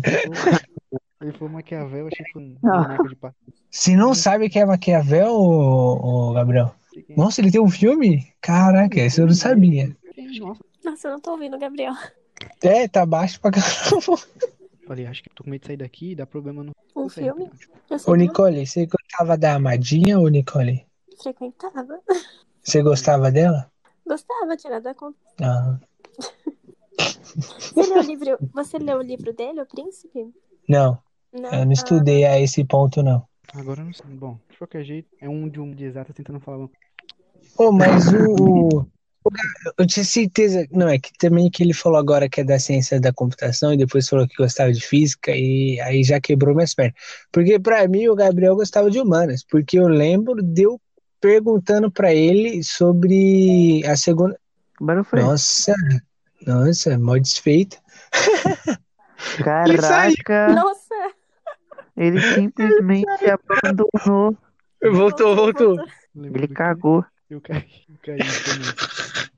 Ele 1.21 1.31
falou 1.31 1.53
Maquiavel, 1.53 1.99
eu 1.99 2.07
achei 2.07 2.25
que 2.25 2.33
foi 2.33 2.41
um 2.41 2.57
boneco 2.61 3.07
de 3.07 3.15
pato. 3.15 3.37
Você 3.71 3.95
não 3.95 4.13
sabe 4.13 4.47
o 4.47 4.49
que 4.49 4.59
é 4.59 4.65
Maquiavel, 4.65 5.31
ô, 5.31 6.31
ô, 6.31 6.33
Gabriel? 6.33 6.75
Quem 6.91 7.05
é. 7.07 7.15
Nossa, 7.15 7.39
ele 7.39 7.49
tem 7.49 7.61
um 7.61 7.69
filme? 7.69 8.27
Caraca, 8.41 8.99
isso 8.99 9.21
eu 9.21 9.27
não 9.27 9.33
sabia. 9.33 9.95
Quem? 10.13 10.37
Nossa. 10.37 10.61
Nossa, 10.83 11.07
eu 11.07 11.11
não 11.13 11.21
tô 11.21 11.31
ouvindo 11.31 11.57
Gabriel. 11.57 11.93
É, 12.61 12.89
tá 12.89 13.05
baixo 13.05 13.39
pra 13.39 13.51
caramba. 13.51 14.21
Falei, 14.85 15.05
acho 15.05 15.23
que 15.23 15.29
tô 15.29 15.45
com 15.45 15.49
medo 15.49 15.61
de 15.61 15.67
sair 15.67 15.77
daqui 15.77 16.11
e 16.11 16.15
dar 16.15 16.25
problema 16.25 16.61
no. 16.61 16.75
Um 16.93 17.07
filme? 17.07 17.49
Ô, 18.05 18.15
Nicole, 18.15 18.67
você 18.67 18.85
gostava 18.85 19.37
da 19.37 19.53
Amadinha 19.53 20.19
ou 20.19 20.27
Nicole? 20.27 20.88
Frequentava. 21.21 21.99
Você 22.63 22.81
gostava 22.81 23.31
dela? 23.31 23.71
Gostava, 24.05 24.57
tinha 24.57 24.73
nada 24.73 24.93
contra. 24.93 25.19
Ah, 25.41 25.77
Você 26.97 27.81
leu 27.83 27.99
o 27.99 28.01
livro, 28.01 28.37
você 28.53 28.79
leu 28.79 28.97
o 28.97 29.01
livro 29.01 29.33
dele, 29.33 29.61
O 29.61 29.65
Príncipe? 29.65 30.33
não, 30.67 30.97
Não. 31.33 31.53
eu 31.53 31.65
não 31.65 31.71
estudei 31.71 32.25
a 32.25 32.39
esse 32.39 32.63
ponto, 32.65 33.01
não. 33.03 33.23
Agora 33.55 33.81
eu 33.81 33.85
não 33.85 33.93
sei. 33.93 34.05
Bom, 34.07 34.39
de 34.49 34.57
qualquer 34.57 34.83
jeito, 34.83 35.09
é 35.19 35.29
um 35.29 35.47
de 35.47 35.59
um 35.59 35.71
de 35.71 35.85
exatas 35.85 36.15
tentando 36.15 36.39
falar. 36.39 36.57
uma- 36.57 36.69
Ô, 37.57 37.71
mas 37.71 38.11
o, 38.13 38.85
Eu 39.77 39.85
tinha 39.85 40.03
certeza. 40.03 40.67
Não, 40.71 40.87
é 40.87 40.97
que 40.99 41.11
também 41.17 41.49
que 41.49 41.63
ele 41.63 41.73
falou 41.73 41.97
agora 41.97 42.29
que 42.29 42.41
é 42.41 42.43
da 42.43 42.59
ciência 42.59 42.99
da 42.99 43.11
computação 43.13 43.73
e 43.73 43.77
depois 43.77 44.07
falou 44.07 44.27
que 44.27 44.35
gostava 44.35 44.71
de 44.71 44.81
física 44.81 45.31
e 45.35 45.79
aí 45.81 46.03
já 46.03 46.19
quebrou 46.19 46.55
minhas 46.55 46.73
pernas. 46.73 46.95
Porque 47.31 47.59
pra 47.59 47.87
mim 47.87 48.07
o 48.07 48.15
Gabriel 48.15 48.55
gostava 48.55 48.89
de 48.89 48.99
humanas, 48.99 49.43
porque 49.43 49.77
eu 49.79 49.87
lembro 49.87 50.41
de 50.41 50.63
eu 50.63 50.79
perguntando 51.19 51.91
pra 51.91 52.13
ele 52.13 52.63
sobre 52.63 53.85
a 53.85 53.95
segunda. 53.95 54.39
Barulho? 54.79 55.05
Nossa, 55.13 55.73
nossa, 56.45 56.97
mó 56.97 57.17
desfeita. 57.17 57.77
Caraca, 59.43 60.47
Nossa! 60.53 60.95
ele 61.97 62.21
simplesmente 62.33 63.05
abandonou. 63.29 64.37
Voltou, 64.81 65.35
voltou. 65.35 65.75
Ele 66.15 66.47
cagou. 66.47 67.05
Eu 67.29 67.41
caí, 67.41 67.69
eu 67.89 67.95
caí 68.01 68.17
também. 68.17 69.29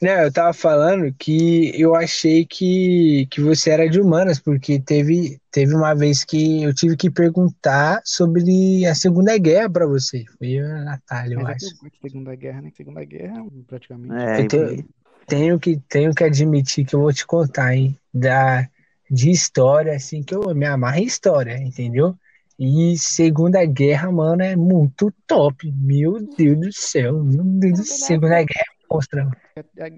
Não, 0.00 0.12
eu 0.12 0.32
tava 0.32 0.52
falando 0.52 1.12
que 1.18 1.72
eu 1.80 1.94
achei 1.94 2.46
que, 2.46 3.26
que 3.30 3.40
você 3.40 3.70
era 3.70 3.88
de 3.88 4.00
humanas, 4.00 4.38
porque 4.38 4.78
teve, 4.78 5.40
teve 5.50 5.74
uma 5.74 5.92
vez 5.92 6.24
que 6.24 6.62
eu 6.62 6.72
tive 6.72 6.96
que 6.96 7.10
perguntar 7.10 8.00
sobre 8.04 8.86
a 8.86 8.94
Segunda 8.94 9.36
Guerra 9.36 9.68
pra 9.68 9.86
você. 9.86 10.24
Foi 10.38 10.58
a 10.60 10.84
Natália, 10.84 11.34
eu 11.34 11.40
Mas 11.40 11.64
é 11.64 11.66
acho. 11.66 11.76
Segunda 12.00 12.34
Guerra, 12.36 12.62
né? 12.62 12.70
Segunda 12.76 13.04
Guerra, 13.04 13.44
praticamente. 13.66 14.14
É, 14.14 14.40
Eu 14.40 14.48
tenho, 14.48 14.88
tenho 15.26 15.58
que, 15.58 15.80
tenho 15.88 16.14
que 16.14 16.22
admitir 16.22 16.84
que 16.86 16.94
eu 16.94 17.00
vou 17.00 17.12
te 17.12 17.26
contar, 17.26 17.74
hein? 17.74 17.98
Da, 18.14 18.68
de 19.10 19.30
história, 19.30 19.96
assim, 19.96 20.22
que 20.22 20.34
eu 20.34 20.54
me 20.54 20.66
amarro 20.66 20.98
em 20.98 21.04
história, 21.04 21.58
entendeu? 21.58 22.14
E 22.56 22.96
Segunda 22.98 23.64
Guerra, 23.64 24.12
mano, 24.12 24.42
é 24.42 24.54
muito 24.54 25.12
top. 25.26 25.72
Meu 25.72 26.20
Deus 26.36 26.60
do 26.60 26.72
céu, 26.72 27.24
meu 27.24 27.42
Deus 27.42 27.80
do 27.80 27.84
céu. 27.84 28.06
Segunda 28.06 28.42
Guerra 28.44 28.77
é 28.90 28.94
monstra. 28.94 29.30
É 29.56 29.60
a- 29.84 29.90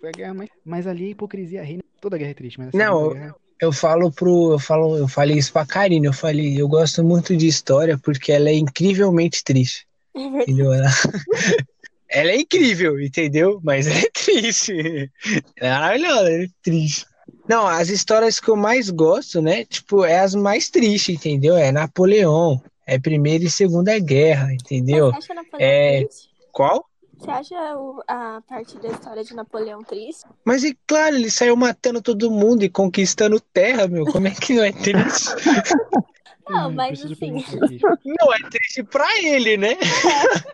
Foi 0.00 0.08
a 0.08 0.12
guerra. 0.12 0.34
Mas 0.64 0.86
ali 0.86 1.06
a 1.06 1.08
hipocrisia 1.10 1.62
reina. 1.62 1.82
Toda 2.00 2.18
guerra 2.18 2.30
é 2.32 2.34
triste, 2.34 2.58
mas 2.58 2.74
a 2.74 2.76
Não, 2.76 3.10
Guerra. 3.10 3.34
Eu 3.60 3.72
falo 3.72 4.10
pro, 4.12 4.52
eu 4.52 4.58
falo, 4.58 4.96
eu 4.98 5.08
falei 5.08 5.38
isso 5.38 5.52
pra 5.52 5.64
Karine, 5.64 6.06
eu 6.06 6.12
falei, 6.12 6.60
eu 6.60 6.68
gosto 6.68 7.02
muito 7.02 7.34
de 7.36 7.46
história 7.46 7.96
porque 7.96 8.30
ela 8.32 8.50
é 8.50 8.54
incrivelmente 8.54 9.42
triste, 9.42 9.86
É 10.14 10.20
entendeu? 10.20 10.72
Ela, 10.72 10.88
ela 12.10 12.30
é 12.32 12.36
incrível, 12.40 13.00
entendeu? 13.00 13.60
Mas 13.62 13.86
ela 13.86 13.98
é 14.00 14.10
triste. 14.12 15.10
É 15.56 15.70
maravilhosa, 15.70 16.20
ela 16.30 16.44
é 16.44 16.48
triste. 16.62 17.06
Não, 17.48 17.66
as 17.66 17.88
histórias 17.88 18.38
que 18.40 18.48
eu 18.50 18.56
mais 18.56 18.90
gosto, 18.90 19.40
né? 19.40 19.64
Tipo, 19.64 20.04
é 20.04 20.18
as 20.18 20.34
mais 20.34 20.68
tristes, 20.68 21.14
entendeu? 21.14 21.56
É 21.56 21.70
Napoleão, 21.72 22.60
É 22.86 22.98
Primeira 22.98 23.44
e 23.44 23.50
Segunda 23.50 23.98
Guerra, 23.98 24.52
entendeu? 24.52 25.10
Você 25.12 25.16
acha 25.18 25.34
Napoleão 25.34 25.70
É. 25.70 26.04
triste? 26.04 26.28
Qual? 26.52 26.84
Você 27.24 27.30
acha 27.30 27.76
o- 27.78 28.02
a 28.06 28.42
parte 28.46 28.78
da 28.78 28.88
história 28.90 29.24
de 29.24 29.34
Napoleão 29.34 29.82
triste? 29.82 30.26
Mas 30.44 30.62
e 30.62 30.76
claro, 30.86 31.16
ele 31.16 31.30
saiu 31.30 31.56
matando 31.56 32.02
todo 32.02 32.30
mundo 32.30 32.64
e 32.64 32.68
conquistando 32.68 33.40
terra, 33.40 33.88
meu. 33.88 34.04
Como 34.04 34.28
é 34.28 34.30
que 34.30 34.52
não 34.52 34.62
é 34.62 34.72
triste? 34.72 35.30
Não, 36.46 36.70
Hum, 36.70 36.74
mas 36.74 37.02
assim. 37.02 37.32
não, 38.04 38.34
é 38.34 38.50
triste 38.50 38.82
pra 38.82 39.06
ele, 39.22 39.56
né? 39.56 39.78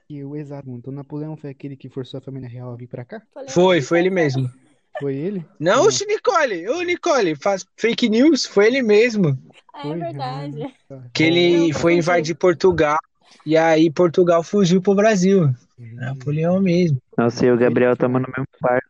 E 0.09 0.23
o 0.23 0.37
exato, 0.37 0.71
então 0.71 0.93
Napoleão 0.93 1.37
foi 1.37 1.51
aquele 1.51 1.77
que 1.77 1.89
forçou 1.89 2.18
a 2.18 2.21
família 2.21 2.49
real 2.49 2.73
a 2.73 2.77
vir 2.77 2.87
pra 2.87 3.05
cá? 3.05 3.21
Foi, 3.49 3.81
foi 3.83 3.99
ele 3.99 4.09
é 4.09 4.12
mesmo. 4.12 4.49
Foi 5.01 5.16
ele? 5.16 5.45
Não, 5.59 5.83
Hum. 5.83 5.89
o 5.89 6.07
Nicole, 6.07 6.68
ô 6.68 6.83
Nicole, 6.83 7.35
faz 7.35 7.66
fake 7.77 8.09
news, 8.09 8.47
foi 8.47 8.68
ele 8.68 8.83
mesmo. 8.83 9.37
É 9.75 9.83
Foi? 9.83 9.99
verdade. 9.99 10.62
Ah, 10.62 10.71
tá. 10.89 11.03
Que 11.12 11.25
ele 11.25 11.73
foi 11.73 11.95
invadir 11.95 12.37
Portugal 12.37 12.97
e 13.45 13.57
aí 13.57 13.91
Portugal 13.91 14.43
fugiu 14.43 14.80
pro 14.82 14.95
Brasil. 14.95 15.47
Hum. 15.78 15.95
Napoleão 15.95 16.61
mesmo. 16.61 16.99
Nossa, 17.16 17.47
e 17.47 17.51
o 17.53 17.57
Gabriel 17.57 17.97
tamo 17.97 18.18
no 18.18 18.26
mesmo 18.28 18.47
quarto. 18.61 18.86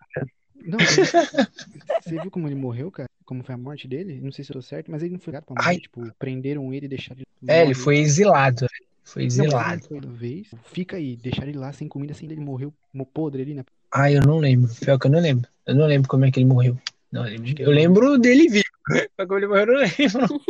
Não, 0.64 0.78
você 0.78 1.03
você 2.03 2.20
viu 2.20 2.30
como 2.30 2.46
ele 2.48 2.55
morreu, 2.55 2.90
cara? 2.90 3.09
Como 3.24 3.42
foi 3.44 3.55
a 3.55 3.59
morte 3.59 3.86
dele? 3.86 4.20
Não 4.22 4.32
sei 4.32 4.44
se 4.44 4.51
eu 4.51 4.55
tô 4.55 4.62
certo, 4.62 4.90
mas 4.90 5.03
ele 5.03 5.12
não 5.12 5.20
foi 5.20 5.32
gato 5.32 5.44
pra 5.46 5.55
morrer. 5.57 5.68
Ai. 5.68 5.78
Tipo, 5.78 6.11
prenderam 6.18 6.72
ele 6.74 6.86
e 6.86 6.88
deixaram 6.88 7.18
ele. 7.20 7.26
É, 7.51 7.59
ele 7.59 7.68
morrer. 7.70 7.74
foi 7.74 7.98
exilado. 7.98 8.66
Foi 9.05 9.22
Não, 9.22 9.26
mas 9.28 9.38
ele 9.38 9.46
exilado. 9.46 9.82
foi 9.88 9.98
uma 9.98 10.12
vez. 10.12 10.46
Fica 10.64 10.96
aí, 10.96 11.16
deixaram 11.16 11.48
ele 11.48 11.59
lá 11.59 11.72
sem 11.72 11.86
comida, 11.88 12.12
assim, 12.12 12.26
ele 12.26 12.40
morreu 12.40 12.72
mo- 12.92 13.07
podre 13.07 13.42
ali, 13.42 13.55
né? 13.55 13.64
Ah, 13.92 14.11
eu 14.11 14.20
não 14.22 14.38
lembro. 14.38 14.70
Pior 14.80 14.98
que 14.98 15.07
eu 15.07 15.11
não 15.11 15.20
lembro. 15.20 15.48
Eu 15.66 15.74
não 15.74 15.86
lembro 15.86 16.09
como 16.09 16.24
é 16.24 16.30
que 16.30 16.38
ele 16.40 16.46
morreu. 16.46 16.76
Não, 17.11 17.26
eu 17.26 17.38
lembro- 17.40 17.62
eu 17.62 17.70
lembro 17.70 18.18
dele 18.18 18.48
vivo. 18.48 18.64
Como 19.16 19.37
ele 19.39 19.47
morreu, 19.47 19.66
eu 19.66 19.66
não 19.66 19.81
lembro. 19.81 20.41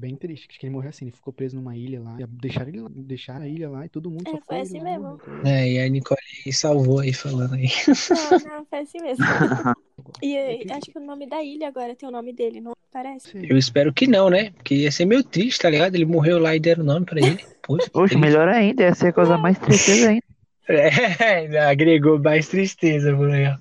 Bem 0.00 0.16
triste. 0.16 0.46
Acho 0.50 0.58
que 0.58 0.66
ele 0.66 0.72
morreu 0.74 0.90
assim, 0.90 1.04
ele 1.04 1.12
ficou 1.12 1.32
preso 1.32 1.56
numa 1.56 1.76
ilha 1.76 2.00
lá. 2.00 2.16
Deixaram 2.28 2.68
ele 2.68 2.80
lá, 2.80 2.88
deixaram 2.92 3.42
a 3.44 3.48
ilha 3.48 3.68
lá 3.70 3.84
e 3.84 3.88
todo 3.88 4.10
mundo 4.10 4.24
É, 4.26 4.30
só 4.30 4.38
foi 4.46 4.60
assim 4.60 4.82
mesmo. 4.82 5.20
É, 5.44 5.72
e 5.72 5.80
a 5.80 5.88
Nicole 5.88 6.20
salvou 6.52 7.00
aí 7.00 7.12
falando 7.12 7.54
aí. 7.54 7.68
Não, 8.10 8.56
não, 8.58 8.64
foi 8.66 8.78
assim 8.80 9.00
mesmo. 9.00 9.24
E 10.20 10.36
eh, 10.36 10.64
acho 10.72 10.90
que 10.90 10.98
o 10.98 11.00
nome 11.04 11.26
da 11.26 11.42
ilha 11.42 11.68
agora 11.68 11.94
tem 11.94 12.08
o 12.08 12.12
nome 12.12 12.32
dele, 12.32 12.60
não 12.60 12.72
parece? 12.92 13.30
Eu 13.48 13.56
espero 13.56 13.92
que 13.92 14.06
não, 14.06 14.28
né? 14.30 14.50
Porque 14.50 14.74
ia 14.74 14.90
ser 14.90 15.04
meio 15.04 15.22
triste, 15.22 15.60
tá 15.60 15.70
ligado? 15.70 15.94
Ele 15.94 16.04
morreu 16.04 16.38
lá 16.38 16.56
e 16.56 16.60
deram 16.60 16.82
nome 16.84 17.06
pra 17.06 17.18
ele. 17.20 17.38
Poxa, 17.62 17.88
triste. 17.90 18.18
melhor 18.18 18.48
ainda, 18.48 18.82
ia 18.82 18.94
ser 18.94 19.08
a 19.08 19.12
coisa 19.12 19.38
mais 19.38 19.58
tristeza 19.58 20.10
ainda. 20.10 20.22
É, 20.68 21.58
agregou 21.58 22.18
mais 22.20 22.48
tristeza 22.48 23.12
pro 23.14 23.22
legal. 23.24 23.58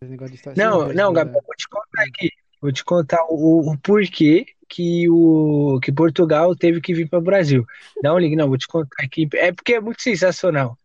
Esse 0.00 0.10
negócio 0.10 0.30
de 0.32 0.36
história- 0.36 0.64
Não, 0.64 0.88
Sim, 0.88 0.94
não, 0.94 1.12
da- 1.12 1.24
Gabriel, 1.24 1.42
vou 1.46 1.56
te 1.56 1.68
contar 1.68 2.02
aqui. 2.02 2.28
Vou 2.64 2.72
te 2.72 2.82
contar 2.82 3.22
o, 3.28 3.72
o 3.72 3.76
porquê 3.76 4.46
que, 4.66 5.06
o, 5.10 5.78
que 5.82 5.92
Portugal 5.92 6.56
teve 6.56 6.80
que 6.80 6.94
vir 6.94 7.06
para 7.06 7.18
o 7.18 7.22
Brasil. 7.22 7.62
Não, 8.02 8.18
ligue, 8.18 8.36
não, 8.36 8.48
vou 8.48 8.56
te 8.56 8.66
contar 8.66 9.04
aqui. 9.04 9.28
É 9.34 9.52
porque 9.52 9.74
é 9.74 9.80
muito 9.82 10.00
sensacional. 10.00 10.78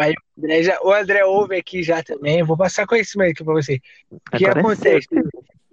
Aí, 0.00 0.12
o, 0.12 0.38
André 0.38 0.62
já, 0.62 0.78
o 0.80 0.92
André 0.92 1.24
ouve 1.24 1.56
aqui 1.56 1.82
já 1.82 2.04
também. 2.04 2.44
Vou 2.44 2.56
passar 2.56 2.86
conhecimento 2.86 3.32
aqui 3.32 3.42
para 3.42 3.52
você. 3.52 3.80
O 4.12 4.20
que 4.38 4.46
acontece? 4.46 5.08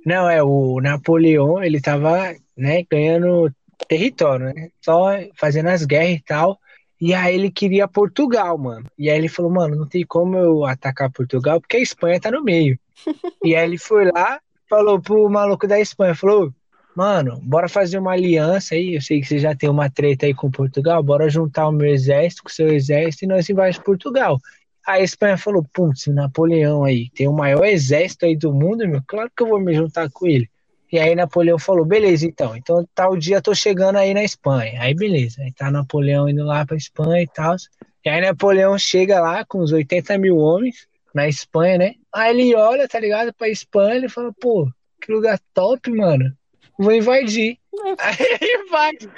Não, 0.04 0.28
é 0.28 0.42
o 0.42 0.82
Napoleão, 0.82 1.64
ele 1.64 1.80
tava, 1.80 2.34
né, 2.58 2.84
ganhando 2.90 3.54
território, 3.88 4.48
né? 4.48 4.70
Só 4.82 5.12
fazendo 5.36 5.70
as 5.70 5.86
guerras 5.86 6.16
e 6.16 6.24
tal. 6.24 6.60
E 7.00 7.14
aí 7.14 7.36
ele 7.36 7.52
queria 7.52 7.88
Portugal, 7.88 8.58
mano. 8.58 8.88
E 8.98 9.12
aí 9.12 9.16
ele 9.20 9.30
falou, 9.30 9.52
mano, 9.52 9.76
não 9.76 9.86
tem 9.86 10.04
como 10.04 10.36
eu 10.36 10.66
atacar 10.66 11.12
Portugal 11.12 11.62
porque 11.62 11.78
a 11.78 11.82
Espanha 11.82 12.20
tá 12.20 12.32
no 12.32 12.44
meio. 12.44 12.80
e 13.46 13.56
aí 13.56 13.64
ele 13.64 13.78
foi 13.78 14.06
lá, 14.06 14.42
falou 14.70 15.02
pro 15.02 15.30
maluco 15.30 15.68
da 15.68 15.80
Espanha, 15.80 16.14
falou, 16.14 16.54
mano, 16.96 17.40
bora 17.42 17.68
fazer 17.68 17.98
uma 17.98 18.14
aliança 18.14 18.76
aí. 18.76 18.96
Eu 18.96 19.02
sei 19.02 19.20
que 19.20 19.28
você 19.28 19.40
já 19.40 19.56
tem 19.56 19.70
uma 19.70 19.90
treta 19.90 20.26
aí 20.26 20.34
com 20.34 20.52
Portugal, 20.52 21.02
bora 21.02 21.30
juntar 21.30 21.68
o 21.68 21.72
meu 21.72 21.88
exército 21.88 22.44
com 22.44 22.50
o 22.50 22.54
seu 22.54 22.68
exército 22.70 23.26
e 23.26 23.28
nós 23.28 23.50
invadimos 23.50 23.84
Portugal. 23.84 24.40
A 24.86 25.00
Espanha 25.02 25.38
falou, 25.38 25.66
putz, 25.74 26.08
Napoleão 26.08 26.84
aí 26.84 27.10
tem 27.12 27.28
o 27.28 27.34
maior 27.34 27.66
exército 27.66 28.26
aí 28.26 28.36
do 28.36 28.54
mundo, 28.54 28.88
meu, 28.88 29.02
claro 29.06 29.30
que 29.36 29.44
eu 29.44 29.48
vou 29.48 29.60
me 29.60 29.74
juntar 29.74 30.10
com 30.12 30.28
ele. 30.28 30.50
E 30.92 30.98
aí 30.98 31.14
Napoleão 31.14 31.60
falou, 31.60 31.86
beleza, 31.86 32.26
então, 32.26 32.56
então 32.56 32.88
tal 32.96 33.16
dia 33.16 33.38
eu 33.38 33.42
tô 33.42 33.54
chegando 33.54 33.98
aí 33.98 34.14
na 34.14 34.24
Espanha. 34.24 34.82
Aí 34.82 34.96
beleza, 34.96 35.42
aí 35.44 35.52
tá 35.52 35.70
Napoleão 35.70 36.28
indo 36.28 36.44
lá 36.44 36.66
pra 36.66 36.76
Espanha 36.76 37.22
e 37.22 37.28
tal. 37.28 37.56
E 38.04 38.10
aí 38.10 38.22
Napoleão 38.22 38.78
chega 38.80 39.20
lá 39.20 39.46
com 39.46 39.62
uns 39.62 39.72
80 39.72 40.18
mil 40.18 40.38
homens 40.38 40.89
na 41.14 41.28
Espanha, 41.28 41.78
né? 41.78 41.94
Aí 42.14 42.32
ele 42.32 42.56
olha, 42.56 42.88
tá 42.88 43.00
ligado, 43.00 43.34
pra 43.34 43.50
Espanha, 43.50 43.96
ele 43.96 44.10
fala, 44.10 44.34
pô, 44.40 44.70
que 45.02 45.12
lugar 45.12 45.40
top, 45.54 45.92
mano. 45.92 46.34
Vou 46.78 46.94
invadir. 46.94 47.58
Aí 48.00 48.16
ele 48.20 48.64
invade. 48.64 49.10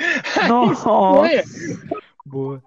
Nossa! 0.48 1.44
Boa. 2.26 2.64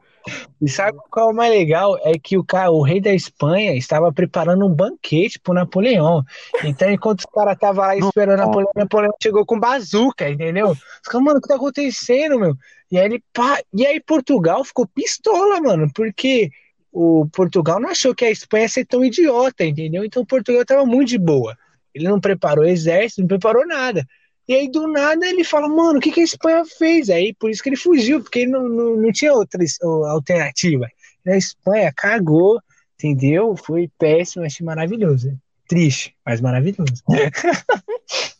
E 0.61 0.69
sabe 0.69 0.99
qual 1.11 1.29
é 1.29 1.33
o 1.33 1.37
mais 1.37 1.53
legal? 1.53 1.99
É 2.03 2.19
que 2.19 2.39
o, 2.39 2.45
cara, 2.45 2.71
o 2.71 2.83
rei 2.83 3.01
da 3.01 3.13
Espanha 3.13 3.77
estava 3.77 4.13
preparando 4.13 4.65
um 4.65 4.75
banquete 4.75 5.39
pro 5.39 5.53
Napoleão. 5.53 6.23
Então, 6.63 6.91
enquanto 6.91 7.21
os 7.21 7.27
caras 7.27 7.55
estavam 7.55 7.85
lá 7.85 7.97
esperando 7.97 8.41
o 8.41 8.47
Napoleão, 8.47 8.71
Napoleão 8.75 9.13
chegou 9.23 9.45
com 9.45 9.61
bazuca, 9.61 10.29
entendeu? 10.29 10.71
Os 10.71 11.09
caras, 11.09 11.25
mano, 11.25 11.39
o 11.39 11.43
que 11.43 11.49
tá 11.49 11.57
acontecendo, 11.57 12.39
meu? 12.39 12.57
E 12.91 12.99
aí 12.99 13.05
ele, 13.05 13.23
pá, 13.33 13.61
e 13.73 13.87
aí 13.87 14.01
Portugal 14.01 14.65
ficou 14.65 14.87
pistola, 14.87 15.61
mano, 15.61 15.91
porque 15.95 16.51
o 16.95 17.27
Portugal 17.33 17.81
não 17.81 17.91
achou 17.91 18.15
que 18.15 18.25
a 18.25 18.31
Espanha 18.31 18.63
ia 18.63 18.69
ser 18.69 18.87
tão 18.87 19.05
idiota, 19.05 19.65
entendeu? 19.65 20.05
Então 20.05 20.25
Portugal 20.25 20.65
tava 20.65 20.87
muito 20.87 21.09
de 21.09 21.19
boa. 21.19 21.59
Ele 21.93 22.09
não 22.09 22.21
preparou 22.21 22.65
exército, 22.65 23.21
não 23.21 23.29
preparou 23.29 23.67
nada. 23.67 24.07
E 24.47 24.55
aí, 24.55 24.71
do 24.71 24.87
nada, 24.87 25.27
ele 25.27 25.43
fala, 25.43 25.69
mano, 25.69 25.99
o 25.99 26.01
que, 26.01 26.13
que 26.13 26.21
a 26.21 26.25
Espanha 26.25 26.63
fez? 26.65 27.11
Aí, 27.11 27.35
por 27.35 27.51
isso 27.51 27.63
que 27.63 27.69
ele 27.71 27.77
fugiu, 27.77 28.23
porque 28.23 28.41
ele 28.41 28.53
não, 28.53 28.69
não, 28.69 28.97
não 28.97 29.11
tinha 29.11 29.33
outra 29.33 29.61
alternativa. 30.07 30.87
A 31.27 31.37
Espanha 31.37 31.93
cagou, 31.97 32.61
entendeu? 32.95 33.57
Foi 33.57 33.91
péssimo, 33.99 34.45
achei 34.45 34.65
maravilhoso. 34.65 35.37
Triste, 35.67 36.15
mas 36.25 36.41
maravilhoso. 36.41 37.03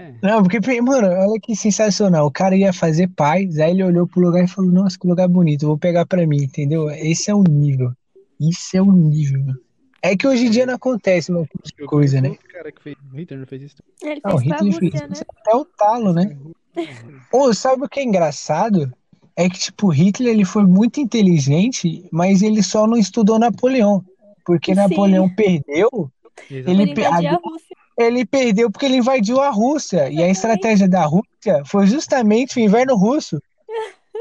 É. 0.00 0.14
Não, 0.22 0.42
porque, 0.42 0.60
mano, 0.80 1.08
olha 1.08 1.38
que 1.40 1.54
sensacional. 1.54 2.26
O 2.26 2.30
cara 2.30 2.56
ia 2.56 2.72
fazer 2.72 3.08
paz, 3.08 3.58
aí 3.58 3.70
ele 3.72 3.84
olhou 3.84 4.06
pro 4.06 4.20
lugar 4.20 4.44
e 4.44 4.48
falou, 4.48 4.70
nossa, 4.70 4.98
que 4.98 5.06
lugar 5.06 5.28
bonito, 5.28 5.66
vou 5.66 5.76
pegar 5.78 6.06
pra 6.06 6.26
mim, 6.26 6.42
entendeu? 6.44 6.90
Esse 6.90 7.30
é 7.30 7.34
o 7.34 7.42
nível. 7.42 7.92
Isso 8.40 8.76
é 8.76 8.80
o 8.82 8.90
nível. 8.90 9.54
É 10.02 10.16
que 10.16 10.26
hoje 10.26 10.46
em 10.46 10.50
dia 10.50 10.64
não 10.64 10.74
acontece 10.74 11.30
uma 11.30 11.46
Eu 11.78 11.86
coisa, 11.86 12.20
né? 12.22 12.30
outro 12.30 12.48
cara 12.48 12.72
que 12.72 12.82
fez. 12.82 12.96
O 13.12 13.16
Hitler 13.16 13.40
não 13.40 13.46
fez 13.46 13.62
isso. 13.62 13.76
Ele 14.02 14.20
Não, 14.24 14.38
fez 14.38 14.42
Hitler 14.52 14.78
fez 14.80 14.92
né? 14.94 15.08
isso 15.12 15.24
até 15.40 15.54
o 15.54 15.64
talo, 15.66 16.12
né? 16.14 16.34
Ô, 17.32 17.52
sabe 17.52 17.84
o 17.84 17.88
que 17.88 18.00
é 18.00 18.04
engraçado? 18.04 18.90
É 19.36 19.48
que, 19.48 19.58
tipo, 19.58 19.88
Hitler 19.88 20.32
ele 20.32 20.44
foi 20.46 20.64
muito 20.64 21.00
inteligente, 21.00 22.06
mas 22.10 22.40
ele 22.42 22.62
só 22.62 22.86
não 22.86 22.96
estudou 22.96 23.38
Napoleão. 23.38 24.02
Porque 24.44 24.74
Sim. 24.74 24.80
Napoleão 24.80 25.28
perdeu, 25.28 26.10
Ele 26.50 26.90
Exatamente. 26.92 27.04
a- 27.04 27.34
a 27.34 27.40
Rússia. 27.42 27.76
Ele 28.04 28.24
perdeu 28.24 28.70
porque 28.70 28.86
ele 28.86 28.96
invadiu 28.96 29.40
a 29.40 29.50
Rússia. 29.50 30.10
E 30.10 30.22
a 30.22 30.28
estratégia 30.28 30.88
da 30.88 31.04
Rússia 31.04 31.62
foi 31.66 31.86
justamente 31.86 32.58
o 32.58 32.60
inverno 32.60 32.96
russo. 32.96 33.40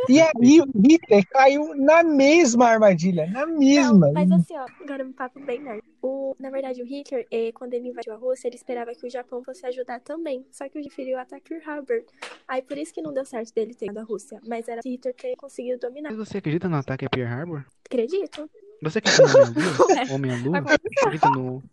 E 0.07 0.21
aí 0.21 0.61
o 0.61 0.65
Hitler 0.79 1.27
caiu 1.27 1.75
na 1.75 2.03
mesma 2.03 2.67
armadilha, 2.67 3.27
na 3.27 3.45
mesma. 3.45 4.07
Não, 4.07 4.13
mas 4.13 4.31
assim, 4.31 4.55
ó, 4.55 4.65
agora 4.81 5.03
um 5.03 5.11
papo 5.11 5.39
bem 5.41 5.59
nerd. 5.59 5.83
O, 6.01 6.35
na 6.39 6.49
verdade, 6.49 6.81
o 6.81 6.85
Hitler, 6.85 7.27
eh, 7.29 7.51
quando 7.51 7.73
ele 7.73 7.89
invadiu 7.89 8.13
a 8.13 8.15
Rússia, 8.15 8.47
ele 8.47 8.55
esperava 8.55 8.93
que 8.95 9.05
o 9.05 9.09
Japão 9.09 9.43
fosse 9.43 9.65
ajudar 9.65 9.99
também. 9.99 10.45
Só 10.51 10.69
que 10.69 10.77
ele 10.77 10.87
preferiu 10.87 11.19
atacar 11.19 11.41
Pearl 11.41 11.69
Harbor. 11.69 12.03
Aí 12.47 12.61
por 12.61 12.77
isso 12.77 12.93
que 12.93 13.01
não 13.01 13.13
deu 13.13 13.25
certo 13.25 13.53
dele 13.53 13.73
ter 13.73 13.87
ido 13.87 13.99
à 13.99 14.03
Rússia. 14.03 14.39
Mas 14.47 14.67
era 14.67 14.81
se 14.81 14.89
Hitler 14.89 15.13
ter 15.15 15.35
conseguido 15.35 15.79
dominar. 15.79 16.11
Mas 16.11 16.27
você 16.27 16.37
acredita 16.37 16.69
no 16.69 16.77
ataque 16.77 17.05
a 17.05 17.09
Pearl 17.09 17.31
Harbor? 17.31 17.65
Acredito. 17.85 18.49
Você 18.81 18.99
acredita 18.99 19.27
no 19.27 20.13
Homem-Lua? 20.13 20.13
Homem-Lua? 20.15 20.57
Acredita 21.01 21.29
no... 21.31 21.63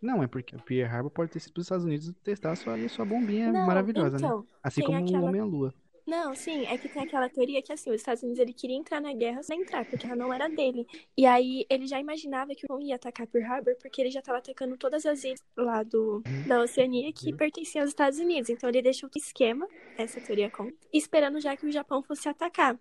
Não, 0.00 0.22
é 0.22 0.26
porque 0.26 0.56
o 0.56 0.62
Pearl 0.62 0.90
Harbor 0.92 1.10
pode 1.10 1.30
ter 1.30 1.40
sido 1.40 1.52
para 1.52 1.60
os 1.60 1.66
Estados 1.66 1.84
Unidos 1.84 2.12
testar 2.22 2.52
a 2.52 2.56
sua, 2.56 2.74
a 2.74 2.88
sua 2.88 3.04
bombinha 3.04 3.52
Não, 3.52 3.66
maravilhosa, 3.66 4.18
né? 4.18 4.26
então, 4.26 4.46
Assim 4.62 4.80
tem 4.80 4.86
como 4.86 5.00
o 5.00 5.04
aquela- 5.08 5.28
Homem-Lua. 5.28 5.74
Não, 6.06 6.34
sim, 6.34 6.66
é 6.66 6.76
que 6.76 6.88
tem 6.88 7.02
aquela 7.04 7.28
teoria 7.28 7.62
que 7.62 7.72
assim, 7.72 7.88
os 7.90 7.96
Estados 7.96 8.22
Unidos 8.22 8.40
ele 8.40 8.52
queria 8.52 8.74
entrar 8.76 9.00
na 9.00 9.12
guerra 9.12 9.44
sem 9.44 9.60
entrar, 9.60 9.84
porque 9.84 10.06
ela 10.06 10.16
não 10.16 10.32
era 10.34 10.48
dele. 10.48 10.84
E 11.16 11.24
aí 11.24 11.64
ele 11.70 11.86
já 11.86 12.00
imaginava 12.00 12.52
que 12.52 12.66
não 12.68 12.80
ia 12.80 12.96
atacar 12.96 13.28
Pearl 13.28 13.46
Harbor, 13.46 13.76
porque 13.80 14.00
ele 14.00 14.10
já 14.10 14.18
estava 14.18 14.38
atacando 14.38 14.76
todas 14.76 15.06
as 15.06 15.22
ilhas 15.22 15.40
lá 15.56 15.84
do, 15.84 16.20
da 16.48 16.62
Oceania 16.62 17.12
que 17.12 17.32
pertenciam 17.32 17.82
aos 17.82 17.90
Estados 17.90 18.18
Unidos. 18.18 18.50
Então 18.50 18.68
ele 18.68 18.82
deixou 18.82 19.08
o 19.08 19.18
esquema, 19.18 19.68
essa 19.96 20.20
teoria 20.20 20.50
conta, 20.50 20.74
esperando 20.92 21.38
já 21.40 21.56
que 21.56 21.66
o 21.66 21.70
Japão 21.70 22.02
fosse 22.02 22.28
atacar. 22.28 22.76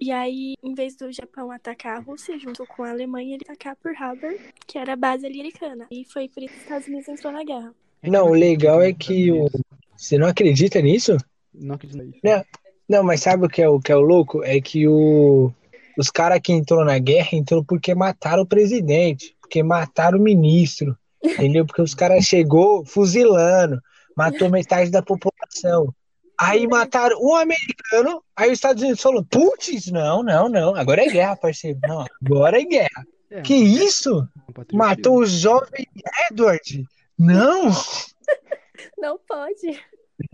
E 0.00 0.10
aí, 0.10 0.54
em 0.62 0.74
vez 0.74 0.96
do 0.96 1.10
Japão 1.12 1.50
atacar 1.50 1.96
a 1.96 2.00
Rússia 2.00 2.38
junto 2.38 2.66
com 2.66 2.82
a 2.82 2.90
Alemanha, 2.90 3.34
ele 3.34 3.44
atacar 3.44 3.76
Pearl 3.76 3.96
Harbor, 3.96 4.38
que 4.66 4.78
era 4.78 4.94
a 4.94 4.96
base 4.96 5.26
americana. 5.26 5.86
E 5.90 6.04
foi 6.04 6.28
por 6.28 6.42
isso 6.42 6.52
que 6.52 6.58
os 6.58 6.64
Estados 6.64 6.88
Unidos 6.88 7.08
entrou 7.08 7.32
na 7.32 7.44
guerra. 7.44 7.74
Não, 8.02 8.26
o 8.26 8.34
legal 8.34 8.82
é 8.82 8.92
que 8.92 9.30
o. 9.32 9.48
Você 9.96 10.18
não 10.18 10.26
acredita 10.26 10.80
nisso? 10.82 11.16
Não 11.54 11.76
acredito 11.76 12.02
nisso. 12.02 12.18
Não. 12.22 12.44
Não, 12.88 13.02
mas 13.02 13.22
sabe 13.22 13.46
o 13.46 13.48
que 13.48 13.62
é 13.62 13.68
o 13.68 13.80
que 13.80 13.90
é 13.90 13.96
o 13.96 14.00
louco? 14.00 14.42
É 14.44 14.60
que 14.60 14.86
o, 14.86 15.50
os 15.96 16.10
caras 16.10 16.40
que 16.42 16.52
entrou 16.52 16.84
na 16.84 16.98
guerra 16.98 17.30
entrou 17.32 17.64
porque 17.64 17.94
mataram 17.94 18.42
o 18.42 18.46
presidente, 18.46 19.34
porque 19.40 19.62
mataram 19.62 20.18
o 20.18 20.22
ministro, 20.22 20.96
entendeu? 21.22 21.64
Porque 21.64 21.80
os 21.80 21.94
caras 21.94 22.24
chegou 22.24 22.84
fuzilando, 22.84 23.80
matou 24.14 24.50
metade 24.50 24.90
da 24.90 25.02
população. 25.02 25.94
Aí 26.38 26.66
mataram 26.66 27.16
um 27.20 27.34
americano, 27.34 28.22
aí 28.36 28.48
os 28.48 28.54
Estados 28.54 28.82
Unidos 28.82 29.00
falou, 29.00 29.24
putz, 29.24 29.90
não, 29.90 30.22
não, 30.22 30.48
não, 30.48 30.74
agora 30.74 31.04
é 31.04 31.08
guerra, 31.08 31.36
parceiro. 31.36 31.78
Não, 31.86 32.04
agora 32.22 32.60
é 32.60 32.64
guerra. 32.64 33.06
É, 33.30 33.40
que 33.42 33.54
isso? 33.54 34.28
Matou 34.72 35.18
o 35.18 35.26
jovem 35.26 35.86
Edward? 36.30 36.84
Não! 37.18 37.70
Não 38.98 39.18
pode. 39.28 39.80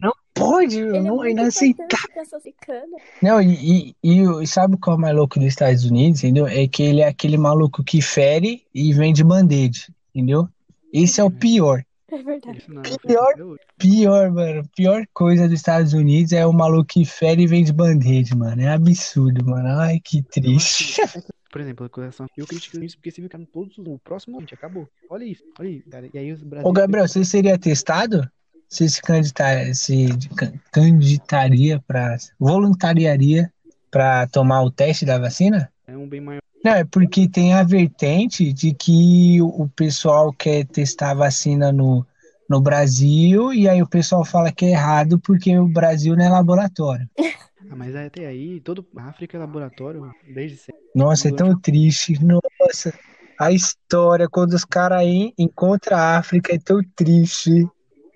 Não 0.01 0.13
pode, 0.35 0.79
Ele 0.79 0.97
é 0.97 1.03
não, 1.03 1.25
é 1.25 1.31
inaceitável. 1.31 1.97
Não, 3.23 3.41
e, 3.41 3.95
e, 4.03 4.23
e, 4.43 4.47
sabe 4.47 4.77
qual 4.77 4.97
é 4.97 4.99
o 4.99 5.01
mais 5.01 5.17
louco 5.17 5.39
dos 5.39 5.49
Estados 5.49 5.85
Unidos, 5.85 6.23
entendeu? 6.23 6.47
É 6.47 6.67
que 6.69 6.83
ele 6.83 7.01
é 7.01 7.09
aquele 7.09 7.37
maluco 7.37 7.83
que 7.83 8.01
fere 8.01 8.65
e 8.75 8.93
vende 8.93 9.25
band-aid, 9.25 9.89
entendeu? 10.15 10.49
Esse 10.93 11.21
é 11.21 11.25
o 11.25 11.31
pior. 11.31 11.85
É 12.11 12.23
verdade. 12.23 12.67
Pior, 13.07 13.35
pior, 13.79 14.31
mano. 14.31 14.69
Pior 14.75 15.05
coisa 15.15 15.49
dos 15.49 15.61
Estados 15.61 15.93
Unidos 15.93 16.33
é 16.33 16.45
o 16.45 16.53
maluco 16.53 16.87
que 16.87 17.05
fere 17.05 17.43
e 17.43 17.47
vende 17.47 17.73
band-aid, 17.73 18.37
mano. 18.37 18.61
É 18.61 18.69
absurdo, 18.69 19.45
mano. 19.45 19.69
Ai, 19.69 20.01
que 20.01 20.23
triste. 20.23 21.01
Por 21.51 21.61
exemplo, 21.61 21.87
a 21.87 21.89
coração. 21.89 22.27
Eu 22.37 22.47
critico 22.47 22.83
isso 22.83 22.97
porque 22.97 23.11
se 23.11 23.21
ficar 23.21 23.41
todos 23.53 23.77
no 23.79 23.99
próximo 23.99 24.35
momento, 24.35 24.55
acabou. 24.55 24.89
Olha 25.09 25.25
isso, 25.25 25.43
olha 25.59 25.69
isso, 25.69 25.89
cara. 25.91 26.09
E 26.13 26.19
aí 26.19 26.33
os 26.33 26.43
brasileiros. 26.43 26.71
Ô, 26.71 26.73
Gabriel, 26.73 27.09
você 27.09 27.25
seria 27.25 27.59
testado? 27.59 28.29
Você 28.69 28.89
se 28.89 29.03
candidatar, 29.03 29.75
se 29.75 30.07
candidataria 30.71 31.83
para 31.89 32.17
voluntariaria 32.39 33.53
para 33.91 34.29
tomar 34.29 34.63
o 34.63 34.71
teste 34.71 35.05
da 35.05 35.19
vacina? 35.19 35.73
É 35.89 35.97
um 35.97 36.09
bem 36.09 36.21
maior. 36.21 36.40
Não, 36.65 36.73
é 36.73 36.85
porque 36.85 37.29
tem 37.29 37.55
a 37.55 37.63
vertente 37.63 38.53
de 38.53 38.75
que 38.75 39.41
o 39.41 39.69
pessoal 39.75 40.33
quer 40.33 40.67
testar 40.67 41.13
a 41.13 41.15
vacina 41.15 41.73
no, 41.73 42.07
no 42.49 42.61
Brasil 42.61 43.53
e 43.53 43.69
aí 43.69 43.83
o 43.83 43.89
pessoal 43.89 44.25
fala 44.25 44.53
que 44.53 44.67
é 44.67 44.71
errado 44.71 45.19
porque 45.19 45.57
o 45.59 45.67
Brasil 45.67 46.17
não 46.17 46.25
é 46.25 46.29
laboratório. 46.29 47.09
Ah, 47.71 47.77
mas 47.77 47.95
até 47.95 48.27
aí, 48.27 48.61
todo 48.61 48.85
África 48.97 49.37
é 49.37 49.41
laboratório 49.41 50.11
desde 50.35 50.57
sempre. 50.57 50.83
Nossa, 50.93 51.29
é 51.29 51.33
tão 51.33 51.57
triste. 51.57 52.19
Nossa, 52.21 52.93
a 53.39 53.53
história 53.53 54.29
quando 54.29 54.55
os 54.55 54.65
caras 54.65 55.03
encontram 55.39 55.97
a 55.97 56.19
África 56.19 56.53
é 56.53 56.59
tão 56.59 56.81
triste. 56.97 57.65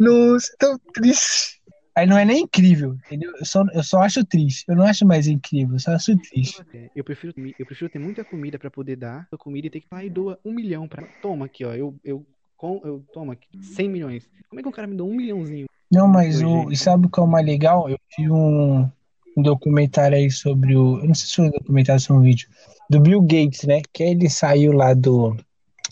Nossa, 0.01 0.53
é 0.53 0.57
tão 0.59 0.77
triste. 0.93 1.63
Aí 1.97 2.07
não 2.07 2.19
é 2.19 2.25
nem 2.25 2.43
incrível, 2.43 2.97
entendeu? 3.07 3.33
Eu 3.39 3.45
só, 3.45 3.65
eu 3.73 3.83
só 3.83 4.03
acho 4.03 4.25
triste. 4.25 4.65
Eu 4.67 4.75
não 4.75 4.85
acho 4.85 5.07
mais 5.07 5.29
incrível, 5.29 5.77
eu 5.77 5.81
só 5.81 5.93
acho 5.93 6.17
triste. 6.19 6.61
Eu 6.95 7.05
prefiro, 7.05 7.33
eu 7.57 7.65
prefiro 7.65 7.89
ter 7.89 8.01
muita 8.01 8.25
comida 8.25 8.59
pra 8.59 8.71
poder 8.71 8.97
dar 8.97 9.29
a 9.31 9.37
comida 9.37 9.69
e 9.69 9.71
ter 9.71 9.81
que 9.81 9.87
ir 9.95 10.07
e 10.07 10.11
doa 10.11 10.39
um 10.45 10.53
milhão 10.53 10.89
pra. 10.89 11.07
Toma 11.23 11.47
aqui, 11.47 11.65
ó. 11.65 11.73
Eu, 11.73 11.95
eu, 12.05 12.27
com, 12.57 12.81
eu 12.85 13.05
toma 13.13 13.35
aqui, 13.35 13.47
100 13.63 13.89
milhões. 13.89 14.29
Como 14.49 14.59
é 14.59 14.63
que 14.63 14.69
um 14.69 14.73
cara 14.73 14.89
me 14.89 14.97
dá 14.97 15.05
um 15.05 15.15
milhãozinho? 15.15 15.67
Não, 15.91 16.09
mas 16.09 16.43
o. 16.43 16.71
E 16.71 16.77
sabe 16.77 17.07
o 17.07 17.11
que 17.11 17.21
é 17.21 17.23
o 17.23 17.29
mais 17.29 17.47
legal? 17.47 17.89
Eu 17.89 17.99
vi 18.19 18.29
um, 18.29 18.91
um 19.37 19.43
documentário 19.43 20.17
aí 20.17 20.31
sobre 20.31 20.75
o. 20.75 20.99
Eu 20.99 21.07
não 21.07 21.15
sei 21.15 21.29
se 21.29 21.37
foi 21.37 21.47
um 21.47 21.51
documentário 21.51 22.03
ou 22.11 22.17
um 22.17 22.23
vídeo. 22.23 22.49
Do 22.91 23.01
Bill 23.01 23.23
Gates, 23.23 23.63
né? 23.63 23.81
Que 23.93 24.03
ele 24.03 24.29
saiu 24.29 24.73
lá 24.73 24.95
do, 24.95 25.37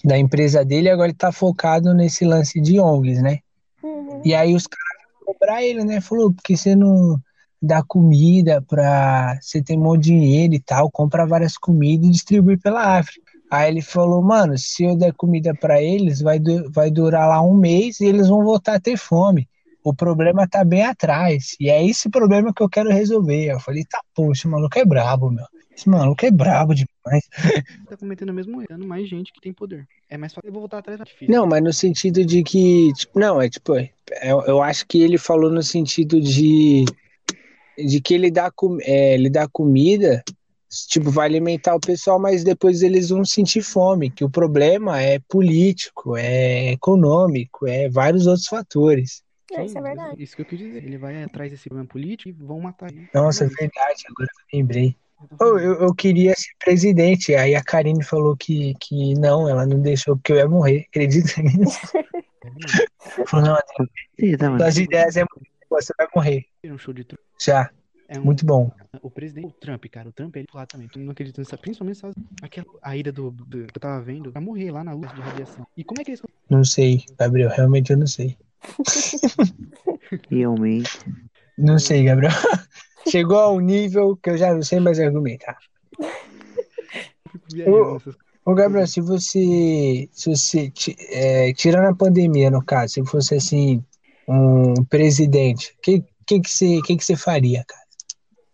da 0.05 0.19
empresa 0.19 0.65
dele 0.65 0.89
e 0.89 0.91
agora 0.91 1.09
ele 1.09 1.17
tá 1.17 1.31
focado 1.31 1.95
nesse 1.95 2.25
lance 2.25 2.61
de 2.61 2.81
ONGs, 2.81 3.23
né? 3.23 3.39
Uhum. 3.83 4.21
E 4.25 4.35
aí 4.35 4.55
os 4.55 4.67
caras 4.67 4.92
cobrar 5.25 5.63
ele, 5.63 5.85
né? 5.85 6.01
Falou, 6.01 6.33
porque 6.33 6.57
você 6.57 6.75
não 6.75 7.21
dá 7.61 7.83
comida 7.83 8.61
pra. 8.63 9.39
Você 9.41 9.63
tem 9.63 9.79
muito 9.79 10.03
dinheiro 10.03 10.55
e 10.55 10.61
tal, 10.61 10.91
compra 10.91 11.27
várias 11.27 11.57
comidas 11.57 12.09
e 12.09 12.13
distribui 12.13 12.57
pela 12.57 12.99
África. 12.99 13.33
Aí 13.51 13.71
ele 13.71 13.83
falou, 13.83 14.23
mano, 14.23 14.57
se 14.57 14.83
eu 14.83 14.97
der 14.97 15.13
comida 15.13 15.55
para 15.55 15.81
eles, 15.81 16.21
vai, 16.23 16.41
vai 16.71 16.91
durar 16.91 17.29
lá 17.29 17.43
um 17.43 17.55
mês 17.55 18.01
e 18.01 18.07
eles 18.07 18.29
vão 18.29 18.43
voltar 18.43 18.77
a 18.77 18.81
ter 18.81 18.97
fome. 18.97 19.47
O 19.85 19.93
problema 19.93 20.49
tá 20.49 20.65
bem 20.65 20.85
atrás. 20.85 21.55
E 21.61 21.69
é 21.69 21.85
esse 21.85 22.09
problema 22.09 22.53
que 22.55 22.63
eu 22.63 22.69
quero 22.69 22.89
resolver. 22.89 23.53
Eu 23.53 23.61
falei, 23.61 23.85
tá, 23.85 24.01
poxa, 24.15 24.49
o 24.49 24.51
maluco 24.51 24.79
é 24.79 24.85
brabo, 24.85 25.31
meu. 25.31 25.45
Esse 25.77 25.89
maluco 25.89 26.25
é 26.25 26.31
brabo 26.31 26.75
Tá 27.89 27.97
cometendo 27.97 28.31
o 28.31 28.35
mesmo 28.35 28.63
erro, 28.63 28.87
mais 28.87 29.09
gente 29.09 29.33
que 29.33 29.41
tem 29.41 29.53
poder. 29.53 29.87
É 30.09 30.17
mais 30.17 30.33
fácil, 30.33 30.49
eu 30.49 30.53
vou 30.53 30.63
voltar 30.63 30.79
atrás 30.79 30.99
da 30.99 31.05
difícil. 31.05 31.35
Não, 31.35 31.47
mas 31.47 31.63
no 31.63 31.73
sentido 31.73 32.25
de 32.25 32.43
que, 32.43 32.93
tipo, 32.95 33.19
não, 33.19 33.41
é 33.41 33.49
tipo, 33.49 33.75
é, 33.77 33.91
eu 34.23 34.63
acho 34.63 34.87
que 34.87 35.03
ele 35.03 35.19
falou 35.19 35.51
no 35.51 35.63
sentido 35.63 36.21
de 36.21 36.85
de 37.77 38.01
que 38.01 38.15
ele 38.15 38.31
dá, 38.31 38.51
é, 38.83 39.15
ele 39.15 39.31
dá 39.31 39.49
comida, 39.49 40.23
tipo, 40.89 41.11
vai 41.11 41.27
alimentar 41.27 41.75
o 41.75 41.81
pessoal, 41.81 42.21
mas 42.21 42.45
depois 42.45 42.83
eles 42.83 43.09
vão 43.09 43.25
sentir 43.25 43.63
fome, 43.63 44.11
que 44.11 44.25
o 44.25 44.31
problema 44.31 45.01
é 45.01 45.19
político, 45.19 46.17
é 46.17 46.73
econômico, 46.73 47.67
é 47.67 47.89
vários 47.89 48.27
outros 48.27 48.47
fatores. 48.47 49.23
É, 49.53 49.67
isso 49.67 49.77
é 49.77 49.83
verdade. 49.83 50.23
Isso 50.23 50.35
que 50.35 50.43
eu 50.43 50.47
quis 50.47 50.59
dizer. 50.59 50.83
Ele 50.83 50.97
vai 50.97 51.23
atrás 51.23 51.51
desse 51.51 51.69
problema 51.69 51.87
político 51.87 52.31
e 52.31 52.33
vão 52.33 52.61
matar 52.61 52.91
ele. 52.91 53.09
Nossa, 53.13 53.45
é 53.45 53.49
verdade, 53.49 54.05
agora 54.09 54.29
eu 54.33 54.59
lembrei. 54.59 54.97
Oh, 55.41 55.59
eu, 55.59 55.81
eu 55.81 55.95
queria 55.95 56.35
ser 56.35 56.51
presidente, 56.59 57.35
aí 57.35 57.55
a 57.55 57.63
Karine 57.63 58.03
falou 58.03 58.37
que, 58.37 58.75
que 58.81 59.15
não, 59.15 59.49
ela 59.49 59.67
não 59.67 59.81
deixou 59.81 60.17
porque 60.17 60.33
eu 60.33 60.37
ia 60.37 60.49
morrer, 60.49 60.87
acredita 60.91 61.43
nisso? 61.43 61.81
falou, 63.27 63.47
não, 63.47 63.57
Adriano, 63.57 64.65
as 64.65 64.77
ideias 64.77 65.17
é 65.17 65.21
muito 65.21 65.53
você 65.73 65.93
vai 65.97 66.07
morrer. 66.15 66.45
Um 66.65 66.77
show 66.77 66.93
de 66.93 67.07
Já. 67.41 67.71
É 68.09 68.19
um... 68.19 68.25
Muito 68.25 68.45
bom. 68.45 68.71
O 69.01 69.11
presidente, 69.11 69.47
o 69.47 69.53
Trump, 69.53 69.85
cara, 69.87 70.11
o 70.11 70.13
Trump, 70.13 70.37
ele 70.37 70.47
lá 70.53 70.67
também. 70.67 70.87
Tu 70.87 70.99
não 70.99 71.13
acredita 71.13 71.41
nisso, 71.41 71.57
principalmente 71.57 71.99
sabe, 71.99 72.15
aquela, 72.43 72.67
a 72.83 72.95
ida 72.95 73.11
do, 73.11 73.31
do, 73.31 73.67
que 73.67 73.77
eu 73.77 73.81
tava 73.81 74.03
vendo, 74.03 74.31
pra 74.31 74.41
morrer 74.41 74.71
lá 74.71 74.85
na 74.85 74.93
luz 74.93 75.11
de 75.15 75.21
radiação. 75.21 75.67
E 75.75 75.83
como 75.83 76.01
é 76.01 76.05
que 76.05 76.11
eles. 76.11 76.23
Não 76.51 76.63
sei, 76.63 77.03
Gabriel, 77.19 77.49
realmente 77.49 77.91
eu 77.91 77.97
não 77.97 78.07
sei. 78.07 78.37
realmente. 80.31 80.91
Não 81.57 81.79
sei, 81.79 82.05
Gabriel. 82.05 82.33
Chegou 83.09 83.39
ao 83.39 83.61
nível 83.61 84.17
que 84.17 84.31
eu 84.31 84.39
já 84.39 84.55
não 84.55 84.63
sei 84.63 84.81
mais 84.81 84.99
argumentar. 85.01 85.59
ô, 87.67 87.99
ô, 88.45 88.55
Gabriel, 88.55 88.87
se 88.87 89.01
você, 89.01 90.09
se 90.13 90.31
você 90.31 90.73
é, 91.11 91.53
tirando 91.53 91.87
a 91.87 91.95
pandemia, 91.95 92.51
no 92.51 92.65
caso, 92.65 92.95
se 92.95 93.05
fosse 93.05 93.35
assim, 93.35 93.85
um 94.29 94.85
presidente, 94.85 95.75
o 95.79 95.81
que, 95.83 96.05
que, 96.27 96.41
que, 96.41 96.51
você, 96.51 96.81
que, 96.83 96.97
que 96.97 97.05
você 97.05 97.17
faria, 97.17 97.65
cara? 97.65 97.83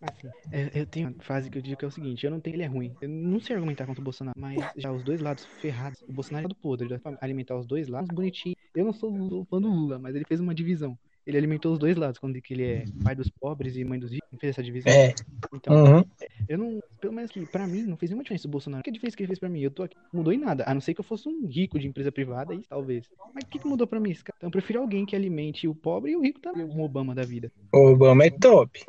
Assim, 0.01 0.29
é, 0.51 0.71
eu 0.73 0.85
tenho 0.85 1.09
uma 1.09 1.21
frase 1.21 1.49
que 1.49 1.57
eu 1.57 1.61
digo 1.61 1.77
que 1.77 1.83
é 1.83 1.87
o 1.87 1.91
seguinte: 1.91 2.25
eu 2.25 2.31
não 2.31 2.39
tenho 2.39 2.55
ele 2.55 2.63
é 2.63 2.67
ruim. 2.67 2.95
Eu 3.01 3.09
não 3.09 3.39
sei 3.39 3.55
argumentar 3.55 3.85
contra 3.85 3.99
o 3.99 4.03
Bolsonaro, 4.03 4.39
mas 4.39 4.57
já 4.77 4.91
os 4.91 5.03
dois 5.03 5.19
lados 5.19 5.45
ferrados. 5.61 6.01
O 6.07 6.13
Bolsonaro 6.13 6.45
é 6.45 6.47
do 6.47 6.55
podre, 6.55 6.87
já 6.87 6.99
alimentar 7.19 7.57
os 7.57 7.67
dois 7.67 7.89
lados 7.89 8.09
bonitinho. 8.09 8.55
Eu 8.73 8.85
não 8.85 8.93
sou 8.93 9.45
fã 9.49 9.59
do 9.59 9.67
Lula, 9.67 9.99
mas 9.99 10.15
ele 10.15 10.23
fez 10.25 10.39
uma 10.39 10.55
divisão 10.55 10.97
ele 11.29 11.37
alimentou 11.37 11.71
os 11.71 11.77
dois 11.77 11.95
lados, 11.95 12.17
quando 12.17 12.41
que 12.41 12.55
ele 12.55 12.63
é 12.63 12.85
pai 13.03 13.15
dos 13.15 13.29
pobres 13.29 13.75
e 13.75 13.83
mãe 13.85 13.99
dos 13.99 14.11
ricos, 14.11 14.27
fez 14.39 14.49
essa 14.49 14.63
divisão. 14.63 14.91
É. 14.91 15.13
Então, 15.53 15.75
uhum. 15.75 16.03
eu 16.47 16.57
não, 16.57 16.81
pelo 16.99 17.13
menos 17.13 17.29
que 17.29 17.45
pra 17.45 17.67
mim, 17.67 17.83
não 17.83 17.95
fez 17.95 18.09
nenhuma 18.09 18.23
diferença 18.23 18.47
o 18.47 18.51
Bolsonaro. 18.51 18.83
Que 18.83 18.91
diferença 18.91 19.15
que 19.15 19.21
ele 19.21 19.27
fez 19.27 19.39
pra 19.39 19.47
mim? 19.47 19.61
Eu 19.61 19.69
tô 19.69 19.83
aqui, 19.83 19.95
mudou 20.11 20.33
em 20.33 20.39
nada, 20.39 20.63
a 20.65 20.73
não 20.73 20.81
ser 20.81 20.95
que 20.95 20.99
eu 20.99 21.05
fosse 21.05 21.29
um 21.29 21.45
rico 21.45 21.77
de 21.77 21.87
empresa 21.87 22.11
privada, 22.11 22.51
aí 22.51 22.63
talvez. 22.67 23.05
Mas 23.33 23.43
o 23.43 23.47
que, 23.47 23.59
que 23.59 23.67
mudou 23.67 23.85
pra 23.85 23.99
mim? 23.99 24.09
Então 24.09 24.33
eu 24.41 24.51
prefiro 24.51 24.81
alguém 24.81 25.05
que 25.05 25.15
alimente 25.15 25.67
o 25.67 25.75
pobre 25.75 26.13
e 26.13 26.15
o 26.15 26.21
rico 26.21 26.39
também, 26.39 26.65
o 26.65 26.81
Obama 26.81 27.13
da 27.13 27.23
vida. 27.23 27.51
O 27.71 27.91
Obama 27.91 28.25
é 28.25 28.31
top. 28.31 28.83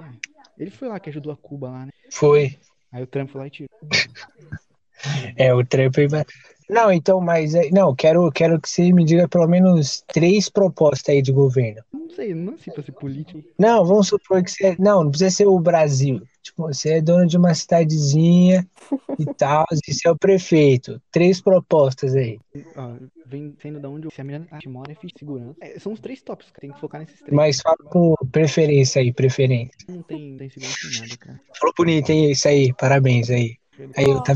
Ele 0.59 0.71
foi 0.71 0.89
lá 0.89 0.99
que 0.99 1.11
ajudou 1.11 1.33
a 1.33 1.37
Cuba 1.37 1.69
lá, 1.69 1.85
né? 1.85 1.93
Foi. 2.11 2.59
Aí 2.91 3.03
o 3.03 3.07
Trump 3.07 3.29
foi 3.29 3.41
lá 3.43 3.47
e 3.47 3.51
tirou. 3.51 3.71
É, 5.35 5.55
o 5.55 5.65
Trump. 5.65 5.95
Não, 6.71 6.93
então, 6.93 7.21
mas. 7.21 7.55
É, 7.55 7.69
não, 7.71 7.95
quero, 7.95 8.31
quero 8.31 8.61
que 8.61 8.71
você 8.71 8.93
me 8.93 9.05
diga 9.05 9.29
pelo 9.29 9.49
menos 9.49 10.05
três 10.07 10.49
propostas 10.49 11.09
aí 11.15 11.21
de 11.21 11.33
governo. 11.33 11.83
Não 11.93 12.09
sei, 12.09 12.35
não 12.35 12.57
sei 12.57 12.73
pra 12.73 12.83
ser 12.83 12.93
político. 12.93 13.43
Não, 13.59 13.85
vamos 13.85 14.07
supor 14.09 14.43
que 14.43 14.51
você. 14.51 14.77
Não, 14.79 15.03
não 15.03 15.11
precisa 15.11 15.31
ser 15.31 15.47
o 15.47 15.59
Brasil. 15.59 16.23
Tipo, 16.43 16.69
você 16.69 16.95
é 16.95 17.01
dono 17.03 17.27
de 17.27 17.37
uma 17.37 17.53
cidadezinha 17.55 18.67
e 19.19 19.25
tal, 19.35 19.67
e 19.73 19.93
você 19.93 20.09
é 20.09 20.11
o 20.11 20.17
prefeito. 20.17 21.01
Três 21.11 21.41
propostas 21.41 22.15
aí. 22.15 22.39
Ó, 22.77 22.95
vem 23.27 23.55
sendo 23.61 23.81
da 23.81 23.89
onde 23.89 24.09
se 24.13 24.21
a 24.21 24.25
menina 24.25 24.47
mora 24.67 24.93
é 24.93 24.97
segurança. 25.19 25.57
É, 25.61 25.79
são 25.79 25.93
os 25.93 26.01
três 26.01 26.23
tops, 26.23 26.47
cara. 26.51 26.61
Tem 26.61 26.73
que 26.73 26.81
focar 26.81 27.01
nesses 27.01 27.19
três. 27.19 27.33
Mas 27.35 27.61
fala 27.61 27.77
por 27.91 28.17
preferência 28.31 29.03
aí, 29.03 29.13
preferência. 29.13 29.77
Não 29.89 30.03
tem, 30.03 30.37
tem 30.37 30.49
segurança 30.49 30.87
em 30.87 31.01
nada, 31.01 31.17
cara. 31.19 31.41
Falou 31.59 31.75
bonito, 31.77 32.11
hein? 32.11 32.31
Isso 32.31 32.49
aí, 32.49 32.73
parabéns 32.75 33.29
aí. 33.29 33.57
Aí, 33.97 34.07
tá 34.25 34.35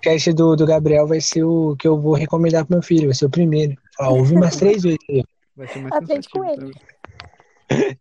podcast 0.00 0.32
do, 0.32 0.56
do 0.56 0.66
Gabriel 0.66 1.06
vai 1.06 1.20
ser 1.20 1.44
o 1.44 1.76
que 1.76 1.86
eu 1.86 2.00
vou 2.00 2.14
recomendar 2.14 2.64
pro 2.64 2.76
meu 2.76 2.82
filho, 2.82 3.06
vai 3.06 3.14
ser 3.14 3.26
o 3.26 3.30
primeiro. 3.30 3.76
Fala, 3.96 4.12
ouvi 4.16 4.34
umas 4.34 4.56
três 4.56 4.82
vezes. 4.82 4.98
Vai 5.54 5.68
ser 5.68 5.78
mais 5.80 5.94
Aprende 5.94 6.28
com 6.28 6.44
ele. 6.44 6.72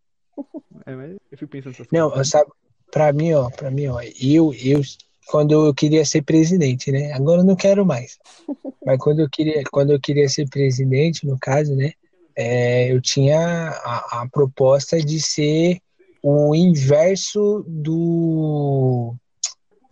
É, 0.86 0.96
mas 0.96 1.12
eu 1.30 1.38
fico 1.38 1.52
pensando 1.52 1.74
essas 1.74 1.88
Não, 1.92 2.10
coisas. 2.10 2.30
sabe, 2.30 2.50
pra 2.90 3.12
mim, 3.12 3.34
ó, 3.34 3.50
pra 3.50 3.70
mim, 3.70 3.88
ó, 3.88 4.00
eu, 4.02 4.54
eu, 4.54 4.82
quando 5.28 5.52
eu 5.52 5.74
queria 5.74 6.06
ser 6.06 6.24
presidente, 6.24 6.92
né? 6.92 7.12
Agora 7.12 7.42
eu 7.42 7.46
não 7.46 7.56
quero 7.58 7.86
mais. 7.86 8.18
Mas 8.86 8.98
quando 8.98 9.20
eu 9.20 9.30
queria, 9.30 9.62
quando 9.70 9.92
eu 9.92 10.00
queria 10.00 10.30
ser 10.30 10.50
presidente, 10.50 11.28
no 11.28 11.38
caso, 11.38 11.76
né? 11.76 11.92
É, 12.36 12.92
eu 12.92 13.02
tinha 13.02 13.38
a, 13.38 14.22
a 14.22 14.30
proposta 14.32 14.98
de 15.00 15.20
ser 15.22 15.80
o 16.24 16.56
inverso 16.56 17.64
do 17.68 19.14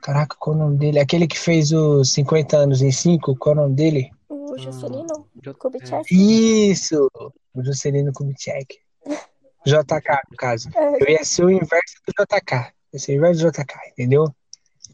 Caraca, 0.08 0.38
qual 0.40 0.56
é 0.56 0.60
o 0.60 0.62
nome 0.62 0.78
dele? 0.78 1.00
Aquele 1.00 1.28
que 1.28 1.38
fez 1.38 1.74
os 1.74 2.14
50 2.14 2.56
anos 2.56 2.82
em 2.82 2.94
5, 2.94 3.36
qual 3.36 3.56
é 3.56 3.58
o 3.58 3.62
nome 3.64 3.76
dele? 3.76 4.10
O 4.30 4.58
Juscelino 4.58 5.28
Kubitschek. 5.60 6.06
Isso! 6.10 7.12
O 7.54 7.62
Juscelino 7.62 8.14
Kubitschek. 8.14 8.80
JK, 9.66 10.22
no 10.32 10.38
caso. 10.38 10.70
É. 10.74 11.04
Eu 11.04 11.10
ia 11.10 11.26
ser 11.26 11.44
o 11.44 11.50
inverso 11.50 11.98
do 12.08 12.14
JK. 12.24 12.72
Ia 12.94 13.00
ser 13.00 13.12
o 13.12 13.16
inverso 13.16 13.44
do 13.44 13.52
JK, 13.52 13.76
entendeu? 13.92 14.34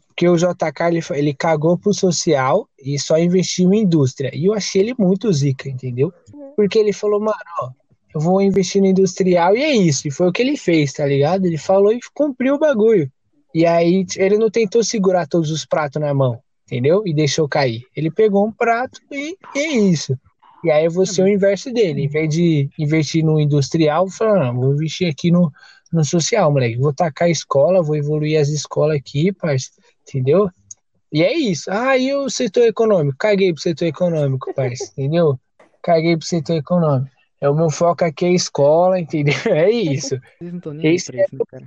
Porque 0.08 0.28
o 0.28 0.36
JK 0.36 0.82
ele, 0.88 1.00
ele 1.10 1.32
cagou 1.32 1.78
pro 1.78 1.94
social 1.94 2.68
e 2.76 2.98
só 2.98 3.16
investiu 3.16 3.72
em 3.72 3.82
indústria. 3.82 4.32
E 4.34 4.46
eu 4.46 4.52
achei 4.52 4.82
ele 4.82 4.96
muito 4.98 5.32
zica, 5.32 5.68
entendeu? 5.68 6.12
Uhum. 6.32 6.54
Porque 6.56 6.76
ele 6.76 6.92
falou, 6.92 7.20
mano, 7.20 7.38
ó, 7.60 7.70
eu 8.12 8.20
vou 8.20 8.42
investir 8.42 8.82
no 8.82 8.88
industrial 8.88 9.56
e 9.56 9.62
é 9.62 9.76
isso. 9.76 10.08
E 10.08 10.10
foi 10.10 10.28
o 10.28 10.32
que 10.32 10.42
ele 10.42 10.56
fez, 10.56 10.92
tá 10.92 11.06
ligado? 11.06 11.46
Ele 11.46 11.56
falou 11.56 11.92
e 11.92 12.00
cumpriu 12.12 12.56
o 12.56 12.58
bagulho. 12.58 13.08
E 13.54 13.64
aí 13.64 14.04
ele 14.16 14.36
não 14.36 14.50
tentou 14.50 14.82
segurar 14.82 15.28
todos 15.28 15.50
os 15.52 15.64
pratos 15.64 16.02
na 16.02 16.12
mão, 16.12 16.40
entendeu? 16.66 17.02
E 17.06 17.14
deixou 17.14 17.48
cair. 17.48 17.86
Ele 17.94 18.10
pegou 18.10 18.44
um 18.44 18.50
prato 18.50 19.00
e, 19.12 19.36
e 19.54 19.58
é 19.58 19.72
isso. 19.76 20.18
E 20.64 20.70
aí 20.70 20.88
você 20.88 21.20
é 21.20 21.24
o 21.24 21.28
inverso 21.28 21.72
dele. 21.72 22.02
Em 22.02 22.08
vez 22.08 22.28
de 22.28 22.68
investir 22.78 23.24
no 23.24 23.38
industrial, 23.38 24.08
falou, 24.08 24.38
não, 24.38 24.54
vou 24.54 24.72
investir 24.72 25.08
aqui 25.08 25.30
no, 25.30 25.52
no 25.92 26.04
social, 26.04 26.50
moleque. 26.50 26.78
Vou 26.78 26.92
tacar 26.92 27.28
a 27.28 27.30
escola, 27.30 27.82
vou 27.82 27.94
evoluir 27.94 28.40
as 28.40 28.48
escolas 28.48 28.96
aqui, 28.96 29.30
parceiro. 29.30 29.84
Entendeu? 30.08 30.50
E 31.12 31.22
é 31.22 31.32
isso. 31.32 31.70
Ah, 31.70 31.96
e 31.96 32.12
o 32.12 32.28
setor 32.28 32.64
econômico? 32.64 33.16
Caguei 33.18 33.52
pro 33.52 33.62
setor 33.62 33.86
econômico, 33.86 34.52
parceiro. 34.52 34.92
entendeu? 34.92 35.38
Caguei 35.80 36.16
pro 36.16 36.26
setor 36.26 36.56
econômico. 36.56 37.14
É 37.40 37.48
o 37.48 37.54
meu 37.54 37.70
foco 37.70 38.04
aqui 38.04 38.24
é 38.24 38.32
escola, 38.32 38.98
entendeu? 38.98 39.34
É 39.46 39.70
isso. 39.70 40.18
Vocês 40.38 40.50
não 40.50 40.58
estão 40.58 40.72
nem 40.72 40.94
Esse 40.94 41.12
pra 41.12 41.22
isso, 41.22 41.36
né, 41.36 41.44
cara? 41.46 41.66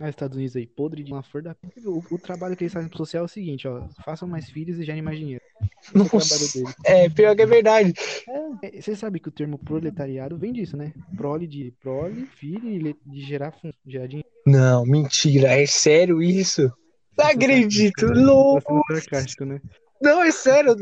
Ah, 0.00 0.08
Estados 0.08 0.36
Unidos 0.36 0.54
aí, 0.54 0.66
podre 0.66 1.02
de 1.02 1.12
uma 1.12 1.22
flor 1.22 1.42
da. 1.42 1.56
O, 1.84 2.02
o, 2.10 2.18
trabalho 2.18 2.56
que 2.56 2.64
eles 2.64 2.72
fazem 2.72 2.88
pro 2.88 2.98
social 2.98 3.22
é 3.22 3.26
o 3.26 3.28
seguinte, 3.28 3.66
ó. 3.66 3.82
Façam 4.04 4.28
mais 4.28 4.48
filhos 4.48 4.78
e 4.78 4.84
gerem 4.84 5.02
mais 5.02 5.18
dinheiro. 5.18 5.42
Esse 6.14 6.62
é, 6.84 7.04
é, 7.04 7.10
pior 7.10 7.34
que 7.34 7.42
é 7.42 7.46
verdade. 7.46 7.92
É, 8.62 8.80
você 8.80 8.94
sabe 8.94 9.18
que 9.18 9.28
o 9.28 9.32
termo 9.32 9.58
proletariado 9.58 10.38
vem 10.38 10.52
disso, 10.52 10.76
né? 10.76 10.92
Prole 11.16 11.46
de 11.46 11.72
prole, 11.80 12.26
filho 12.26 12.96
de 13.04 13.20
gerar, 13.20 13.52
gerar 13.84 14.06
dinheiro. 14.06 14.28
Não, 14.46 14.86
mentira. 14.86 15.48
É 15.48 15.66
sério 15.66 16.22
isso? 16.22 16.72
Não 17.16 17.26
acredito, 17.26 18.06
louco. 18.06 18.80
sarcástico, 18.88 19.44
né? 19.44 19.60
Não, 20.00 20.22
é 20.22 20.30
sério. 20.30 20.76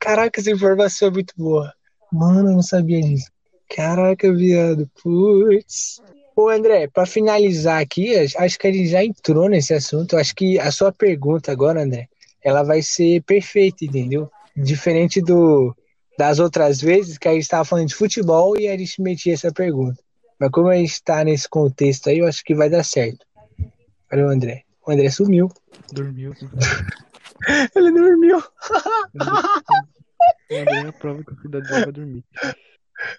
Caraca, 0.00 0.40
essa 0.40 0.50
informação 0.50 1.08
é 1.08 1.10
muito 1.12 1.32
boa. 1.36 1.72
Mano, 2.12 2.50
eu 2.50 2.54
não 2.54 2.62
sabia 2.62 3.00
disso. 3.00 3.30
Caraca, 3.74 4.32
viado. 4.32 4.90
Putz. 5.00 6.00
Ô, 6.36 6.50
André, 6.50 6.86
para 6.86 7.06
finalizar 7.06 7.80
aqui, 7.80 8.14
acho 8.14 8.58
que 8.58 8.66
a 8.66 8.72
gente 8.72 8.88
já 8.88 9.02
entrou 9.02 9.48
nesse 9.48 9.72
assunto. 9.72 10.18
Acho 10.18 10.34
que 10.34 10.58
a 10.58 10.70
sua 10.70 10.92
pergunta 10.92 11.50
agora, 11.50 11.82
André, 11.82 12.10
ela 12.44 12.62
vai 12.62 12.82
ser 12.82 13.22
perfeita, 13.22 13.86
entendeu? 13.86 14.30
Diferente 14.54 15.22
do 15.22 15.74
das 16.18 16.38
outras 16.38 16.80
vezes 16.80 17.16
que 17.18 17.28
a 17.28 17.32
gente 17.32 17.42
estava 17.42 17.64
falando 17.64 17.88
de 17.88 17.94
futebol 17.94 18.58
e 18.58 18.68
a 18.68 18.76
gente 18.76 19.00
metia 19.00 19.32
essa 19.32 19.50
pergunta. 19.50 19.98
Mas 20.38 20.50
como 20.50 20.68
a 20.68 20.76
gente 20.76 20.92
está 20.92 21.24
nesse 21.24 21.48
contexto 21.48 22.10
aí, 22.10 22.18
eu 22.18 22.26
acho 22.26 22.44
que 22.44 22.54
vai 22.54 22.68
dar 22.68 22.84
certo. 22.84 23.24
Olha 24.12 24.26
o 24.26 24.28
André. 24.28 24.64
O 24.86 24.92
André 24.92 25.10
sumiu. 25.10 25.50
Dormiu. 25.92 26.32
Ele 27.74 27.92
dormiu. 27.92 28.42
André 30.50 30.84
é 30.84 30.88
a 30.88 30.92
prova 30.92 31.24
que 31.24 31.32
o 31.32 31.40
cidadão 31.40 31.80
vai 31.80 31.92
dormir. 31.92 32.24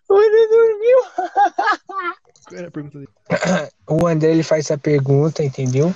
O 0.09 0.15
André 0.15 0.47
dormiu. 0.47 0.97
era 2.53 2.67
a 2.67 2.71
pergunta 2.71 2.99
dele? 2.99 3.11
O 3.89 4.05
André 4.05 4.31
ele 4.31 4.43
faz 4.43 4.65
essa 4.65 4.77
pergunta, 4.77 5.43
entendeu? 5.43 5.95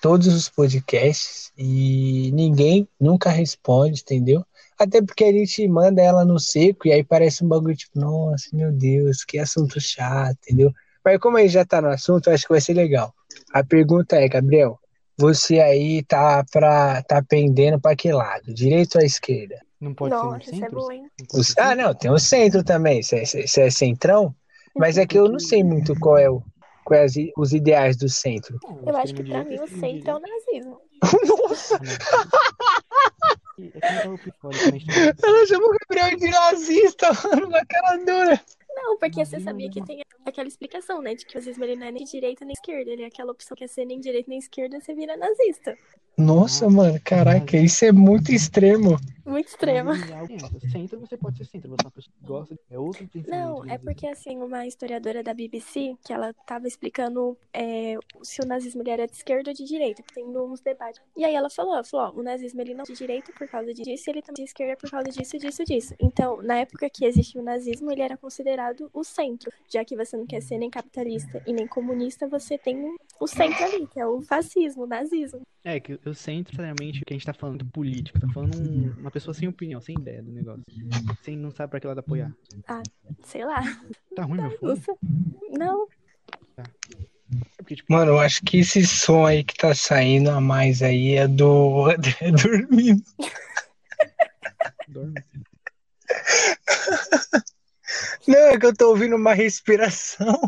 Todos 0.00 0.26
os 0.28 0.48
podcasts 0.48 1.52
e 1.56 2.30
ninguém 2.32 2.88
nunca 2.98 3.28
responde, 3.28 4.00
entendeu? 4.00 4.44
Até 4.78 5.02
porque 5.02 5.24
a 5.24 5.32
gente 5.32 5.66
manda 5.68 6.00
ela 6.02 6.24
no 6.24 6.38
seco 6.38 6.88
e 6.88 6.92
aí 6.92 7.04
parece 7.04 7.44
um 7.44 7.48
bagulho 7.48 7.76
tipo, 7.76 7.98
nossa, 7.98 8.48
meu 8.54 8.72
Deus, 8.72 9.24
que 9.24 9.38
assunto 9.38 9.80
chato, 9.80 10.38
entendeu? 10.44 10.72
Mas 11.04 11.18
como 11.18 11.36
aí 11.36 11.48
já 11.48 11.64
tá 11.64 11.80
no 11.80 11.88
assunto, 11.88 12.28
eu 12.28 12.34
acho 12.34 12.46
que 12.46 12.52
vai 12.52 12.60
ser 12.60 12.74
legal. 12.74 13.14
A 13.52 13.62
pergunta 13.62 14.16
é, 14.16 14.28
Gabriel, 14.28 14.78
você 15.18 15.60
aí 15.60 16.02
tá 16.02 16.44
pra 16.50 17.02
tá 17.02 17.22
pendendo 17.22 17.80
para 17.80 17.96
que 17.96 18.12
lado? 18.12 18.52
Direita 18.52 18.98
ou 18.98 19.04
esquerda? 19.04 19.56
Não 19.80 19.94
pode 19.94 20.14
Nossa, 20.14 20.44
ser 20.44 20.52
no 20.52 20.58
centro? 20.58 20.66
É 20.66 20.70
bom, 20.70 20.92
hein? 20.92 21.10
ah, 21.58 21.74
não, 21.74 21.94
tem 21.94 22.10
o 22.10 22.18
centro 22.18 22.64
também. 22.64 23.02
Você 23.02 23.16
é, 23.16 23.66
é 23.66 23.70
centrão? 23.70 24.34
Mas 24.76 24.98
é 24.98 25.06
que 25.06 25.18
eu 25.18 25.28
não 25.28 25.38
sei 25.38 25.64
muito 25.64 25.98
qual 25.98 26.18
é 26.18 26.28
o, 26.28 26.42
quais 26.84 27.16
é 27.16 27.30
os 27.36 27.52
ideais 27.52 27.96
do 27.96 28.08
centro. 28.08 28.58
Eu 28.86 28.96
acho 28.96 29.14
que 29.14 29.24
pra 29.24 29.44
mim 29.44 29.58
o 29.58 29.66
centro 29.66 30.10
é 30.10 30.14
o 30.14 30.20
nazismo. 30.20 30.80
Nossa! 31.26 31.80
Ela 35.22 35.46
chamou 35.46 35.70
o 35.70 35.76
Gabriel 35.88 36.18
de 36.18 36.28
nazista, 36.28 37.08
mano, 37.24 37.48
na 37.48 37.64
cara 37.64 37.96
dura. 37.96 38.40
Não, 38.74 38.98
porque 38.98 39.24
você 39.24 39.40
sabia 39.40 39.70
que 39.70 39.82
tem 39.82 40.02
aquela 40.26 40.46
explicação, 40.46 41.00
né? 41.00 41.14
De 41.14 41.24
que 41.24 41.36
o 41.36 41.40
nazismo 41.40 41.64
ele 41.64 41.76
não 41.76 41.86
é 41.86 41.92
nem 41.92 42.04
direita 42.04 42.44
nem 42.44 42.52
esquerda. 42.52 42.90
Ele 42.90 43.02
é 43.02 43.06
aquela 43.06 43.32
opção 43.32 43.56
que 43.56 43.64
é 43.64 43.66
ser 43.66 43.86
nem 43.86 43.98
direita 43.98 44.28
nem 44.28 44.38
esquerda, 44.38 44.78
você 44.78 44.94
vira 44.94 45.16
nazista. 45.16 45.76
Nossa, 46.16 46.68
mano, 46.70 46.98
caraca, 47.04 47.58
isso 47.58 47.84
é 47.84 47.92
muito 47.92 48.32
extremo. 48.32 48.98
Muito 49.26 49.48
extremo. 49.48 49.90
Centro 50.70 51.00
você 51.00 51.16
pode 51.16 51.36
ser 51.36 51.44
centro, 51.44 51.68
você 51.68 51.82
é 51.82 51.84
uma 51.84 51.90
pessoa 51.90 52.14
que 52.16 52.26
gosta, 52.26 52.58
é 52.70 52.78
outro 52.78 53.08
Não, 53.26 53.64
é 53.68 53.76
porque 53.76 54.06
assim, 54.06 54.36
uma 54.38 54.66
historiadora 54.66 55.22
da 55.22 55.34
BBC, 55.34 55.96
que 56.06 56.12
ela 56.12 56.32
tava 56.46 56.68
explicando 56.68 57.36
é, 57.52 57.98
se 58.22 58.40
o 58.40 58.46
nazismo 58.46 58.82
ele 58.82 58.90
era 58.90 59.06
de 59.06 59.14
esquerda 59.14 59.50
ou 59.50 59.54
de 59.54 59.64
direita, 59.64 60.02
tendo 60.14 60.44
uns 60.44 60.60
debates. 60.60 61.02
E 61.16 61.24
aí 61.24 61.34
ela 61.34 61.50
falou, 61.50 61.74
ela 61.74 61.82
falou, 61.82 62.06
ó, 62.06 62.20
o 62.20 62.22
nazismo 62.22 62.60
ele 62.60 62.72
não 62.72 62.84
é 62.84 62.86
de 62.86 62.94
direita 62.94 63.32
por 63.36 63.48
causa 63.48 63.74
disso, 63.74 64.04
e 64.08 64.10
ele 64.10 64.22
também 64.22 64.42
é 64.42 64.44
de 64.44 64.50
esquerda 64.50 64.76
por 64.76 64.90
causa 64.90 65.10
disso, 65.10 65.38
disso, 65.38 65.64
disso. 65.64 65.94
Então, 66.00 66.40
na 66.40 66.58
época 66.58 66.88
que 66.88 67.04
existia 67.04 67.40
o 67.40 67.44
nazismo, 67.44 67.90
ele 67.90 68.02
era 68.02 68.16
considerado 68.16 68.88
o 68.94 69.02
centro, 69.02 69.50
já 69.68 69.84
que 69.84 69.96
você 69.96 70.16
não 70.16 70.24
quer 70.24 70.40
ser 70.40 70.56
nem 70.56 70.70
capitalista 70.70 71.42
e 71.46 71.52
nem 71.52 71.66
comunista, 71.66 72.28
você 72.28 72.56
tem 72.56 72.94
o 73.18 73.26
centro 73.26 73.64
ali, 73.64 73.88
que 73.88 73.98
é 73.98 74.06
o 74.06 74.22
fascismo, 74.22 74.84
o 74.84 74.86
nazismo. 74.86 75.42
É, 75.64 75.80
que 75.80 75.98
eu 76.08 76.14
centro, 76.14 76.52
sinceramente, 76.52 77.04
que 77.04 77.12
a 77.12 77.16
gente 77.16 77.26
tá 77.26 77.34
falando 77.34 77.64
de 77.64 77.70
política, 77.70 78.20
tá 78.20 78.28
falando 78.28 78.56
um, 78.56 78.94
uma 79.00 79.10
pessoa 79.10 79.34
sem 79.34 79.48
opinião, 79.48 79.80
sem 79.80 79.96
ideia 79.96 80.22
do 80.22 80.30
negócio. 80.30 80.62
Sem 81.22 81.36
não 81.36 81.50
sabe 81.50 81.70
pra 81.70 81.80
que 81.80 81.86
lado 81.86 81.98
apoiar. 81.98 82.32
Ah, 82.68 82.82
sei 83.24 83.44
lá. 83.44 83.60
Tá 84.14 84.24
ruim 84.24 84.40
meu 84.40 84.76
fone? 84.76 84.98
Não. 85.50 85.88
Tá. 86.54 86.62
É 87.58 87.58
porque, 87.58 87.76
tipo... 87.76 87.92
Mano, 87.92 88.12
eu 88.12 88.20
acho 88.20 88.42
que 88.42 88.58
esse 88.58 88.86
som 88.86 89.26
aí 89.26 89.42
que 89.42 89.56
tá 89.56 89.74
saindo 89.74 90.30
a 90.30 90.40
mais 90.40 90.82
aí 90.82 91.14
é 91.14 91.26
do 91.26 91.90
André 91.90 92.30
dormindo. 92.42 93.02
Dorme. 94.88 95.14
Não, 98.28 98.38
é 98.38 98.58
que 98.58 98.66
eu 98.66 98.76
tô 98.76 98.90
ouvindo 98.90 99.16
uma 99.16 99.34
respiração. 99.34 100.38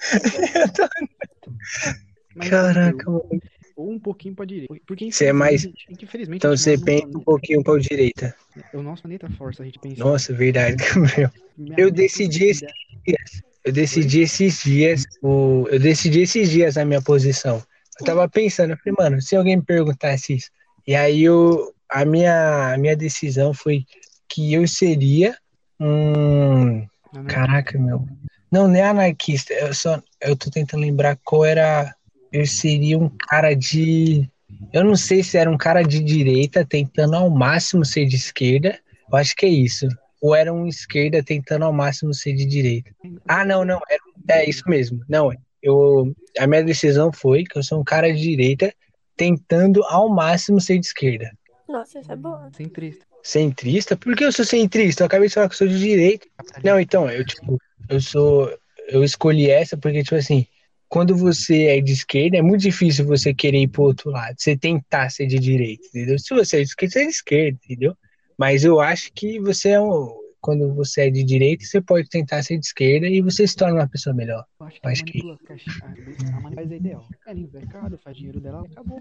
Mas, 2.34 2.48
Caraca, 2.48 3.10
mano 3.10 3.42
ou 3.76 3.90
um 3.90 3.98
pouquinho 3.98 4.34
para 4.34 4.44
direita. 4.44 4.74
Porque 4.86 5.10
você 5.10 5.26
é 5.26 5.32
mais. 5.32 5.64
Infelizmente, 5.88 6.38
então 6.38 6.56
você 6.56 6.78
pensa 6.78 7.06
um 7.06 7.20
pouquinho 7.20 7.62
para 7.62 7.80
direita. 7.80 8.34
O 8.72 8.82
nosso 8.82 9.02
planeta 9.02 9.28
força 9.30 9.62
a 9.62 9.66
gente 9.66 9.78
pensar. 9.78 10.04
Nossa, 10.04 10.32
verdade, 10.32 10.76
Gabriel. 10.82 11.30
Eu 11.76 11.90
decidi 11.90 12.44
esses 12.46 12.68
dias. 13.04 13.42
Eu 13.64 13.72
decidi 13.72 14.20
esses 14.20 14.62
dias. 14.62 15.04
O, 15.22 15.66
eu 15.70 15.78
decidi 15.78 16.20
esses 16.20 16.50
dias 16.50 16.76
a 16.76 16.84
minha 16.84 17.02
posição. 17.02 17.62
Eu 18.00 18.06
tava 18.06 18.28
pensando, 18.28 18.72
eu 18.72 18.76
falei, 18.78 18.94
mano, 18.98 19.22
se 19.22 19.36
alguém 19.36 19.56
me 19.56 19.62
perguntasse 19.62 20.34
isso. 20.34 20.50
E 20.86 20.94
aí 20.94 21.22
eu, 21.22 21.72
a, 21.88 22.04
minha, 22.04 22.74
a 22.74 22.78
minha 22.78 22.96
decisão 22.96 23.54
foi 23.54 23.84
que 24.28 24.52
eu 24.52 24.66
seria 24.66 25.36
um. 25.78 26.86
Caraca, 27.28 27.78
meu. 27.78 28.06
Não, 28.50 28.66
nem 28.66 28.82
anarquista. 28.82 29.52
Eu 29.54 29.74
só. 29.74 30.02
Eu 30.20 30.36
tô 30.36 30.50
tentando 30.50 30.80
lembrar 30.80 31.18
qual 31.24 31.44
era 31.44 31.94
eu 32.32 32.46
seria 32.46 32.98
um 32.98 33.08
cara 33.08 33.54
de. 33.54 34.28
Eu 34.72 34.84
não 34.84 34.96
sei 34.96 35.22
se 35.22 35.36
era 35.36 35.50
um 35.50 35.56
cara 35.56 35.82
de 35.82 36.02
direita 36.02 36.64
tentando 36.64 37.14
ao 37.14 37.28
máximo 37.28 37.84
ser 37.84 38.06
de 38.06 38.16
esquerda. 38.16 38.78
Eu 39.10 39.18
acho 39.18 39.36
que 39.36 39.46
é 39.46 39.48
isso. 39.48 39.86
Ou 40.20 40.34
era 40.34 40.52
um 40.52 40.66
esquerda 40.66 41.22
tentando 41.22 41.64
ao 41.64 41.72
máximo 41.72 42.14
ser 42.14 42.32
de 42.32 42.46
direita. 42.46 42.90
Ah, 43.26 43.44
não, 43.44 43.64
não. 43.64 43.80
É, 44.28 44.40
é 44.40 44.48
isso 44.48 44.62
mesmo. 44.66 45.00
Não, 45.08 45.32
eu, 45.62 46.14
a 46.38 46.46
minha 46.46 46.62
decisão 46.64 47.12
foi 47.12 47.44
que 47.44 47.58
eu 47.58 47.62
sou 47.62 47.80
um 47.80 47.84
cara 47.84 48.12
de 48.12 48.20
direita 48.20 48.72
tentando 49.16 49.84
ao 49.84 50.08
máximo 50.08 50.60
ser 50.60 50.78
de 50.78 50.86
esquerda. 50.86 51.30
Nossa, 51.68 52.00
isso 52.00 52.12
é 52.12 52.16
bom. 52.16 52.38
Centrista. 52.56 53.06
Centrista? 53.22 53.96
Por 53.96 54.16
que 54.16 54.24
eu 54.24 54.32
sou 54.32 54.44
centrista? 54.44 55.02
Eu 55.02 55.06
acabei 55.06 55.28
de 55.28 55.34
falar 55.34 55.48
que 55.48 55.54
eu 55.54 55.58
sou 55.58 55.68
de 55.68 55.78
direita. 55.78 56.26
Não, 56.64 56.78
então, 56.78 57.10
eu, 57.10 57.24
tipo, 57.24 57.58
eu 57.88 58.00
sou. 58.00 58.52
Eu 58.88 59.04
escolhi 59.04 59.48
essa 59.48 59.76
porque, 59.76 60.02
tipo 60.02 60.16
assim, 60.16 60.46
quando 60.92 61.16
você 61.16 61.68
é 61.68 61.80
de 61.80 61.90
esquerda, 61.90 62.36
é 62.36 62.42
muito 62.42 62.60
difícil 62.60 63.06
você 63.06 63.32
querer 63.32 63.62
ir 63.62 63.68
pro 63.68 63.84
outro 63.84 64.10
lado, 64.10 64.34
você 64.36 64.54
tentar 64.54 65.08
ser 65.08 65.26
de 65.26 65.38
direita, 65.38 65.86
entendeu? 65.86 66.18
Se 66.18 66.34
você 66.34 66.58
é 66.58 66.60
de 66.60 66.68
esquerda, 66.68 66.92
você 66.92 67.00
é 67.00 67.04
de 67.04 67.10
esquerda, 67.10 67.58
entendeu? 67.64 67.96
Mas 68.36 68.62
eu 68.62 68.78
acho 68.78 69.10
que 69.14 69.40
você 69.40 69.70
é 69.70 69.80
um. 69.80 70.14
Quando 70.38 70.74
você 70.74 71.02
é 71.02 71.10
de 71.10 71.24
direita, 71.24 71.64
você 71.64 71.80
pode 71.80 72.10
tentar 72.10 72.42
ser 72.42 72.58
de 72.58 72.66
esquerda 72.66 73.08
e 73.08 73.22
você 73.22 73.46
se 73.46 73.56
torna 73.56 73.76
uma 73.76 73.88
pessoa 73.88 74.14
melhor. 74.14 74.44
Eu 74.60 74.66
acho 74.66 74.80
que, 74.82 74.86
acho 74.86 75.04
que... 75.06 75.22
a 75.22 76.60
é 76.60 76.76
ideal. 76.76 77.08
Ela 77.26 77.40
mercado, 77.54 77.98
faz 78.04 78.14
dinheiro 78.14 78.40
dela, 78.40 78.62
acabou. 78.70 79.00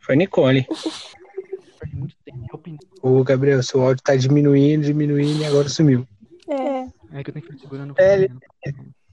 Foi 0.00 0.16
Nicole. 0.16 0.66
O 3.02 3.22
Gabriel, 3.22 3.62
seu 3.62 3.82
áudio 3.82 4.02
tá 4.02 4.16
diminuindo, 4.16 4.86
diminuindo 4.86 5.42
e 5.42 5.44
agora 5.44 5.68
sumiu. 5.68 6.08
É. 6.48 6.86
É 7.12 7.22
que 7.22 7.30
eu 7.30 7.34
tenho 7.34 7.46
que 7.46 7.52
ficar 7.52 7.58
segurando 7.58 7.92
o 7.92 7.94
é, 7.98 8.14
ele... 8.14 8.32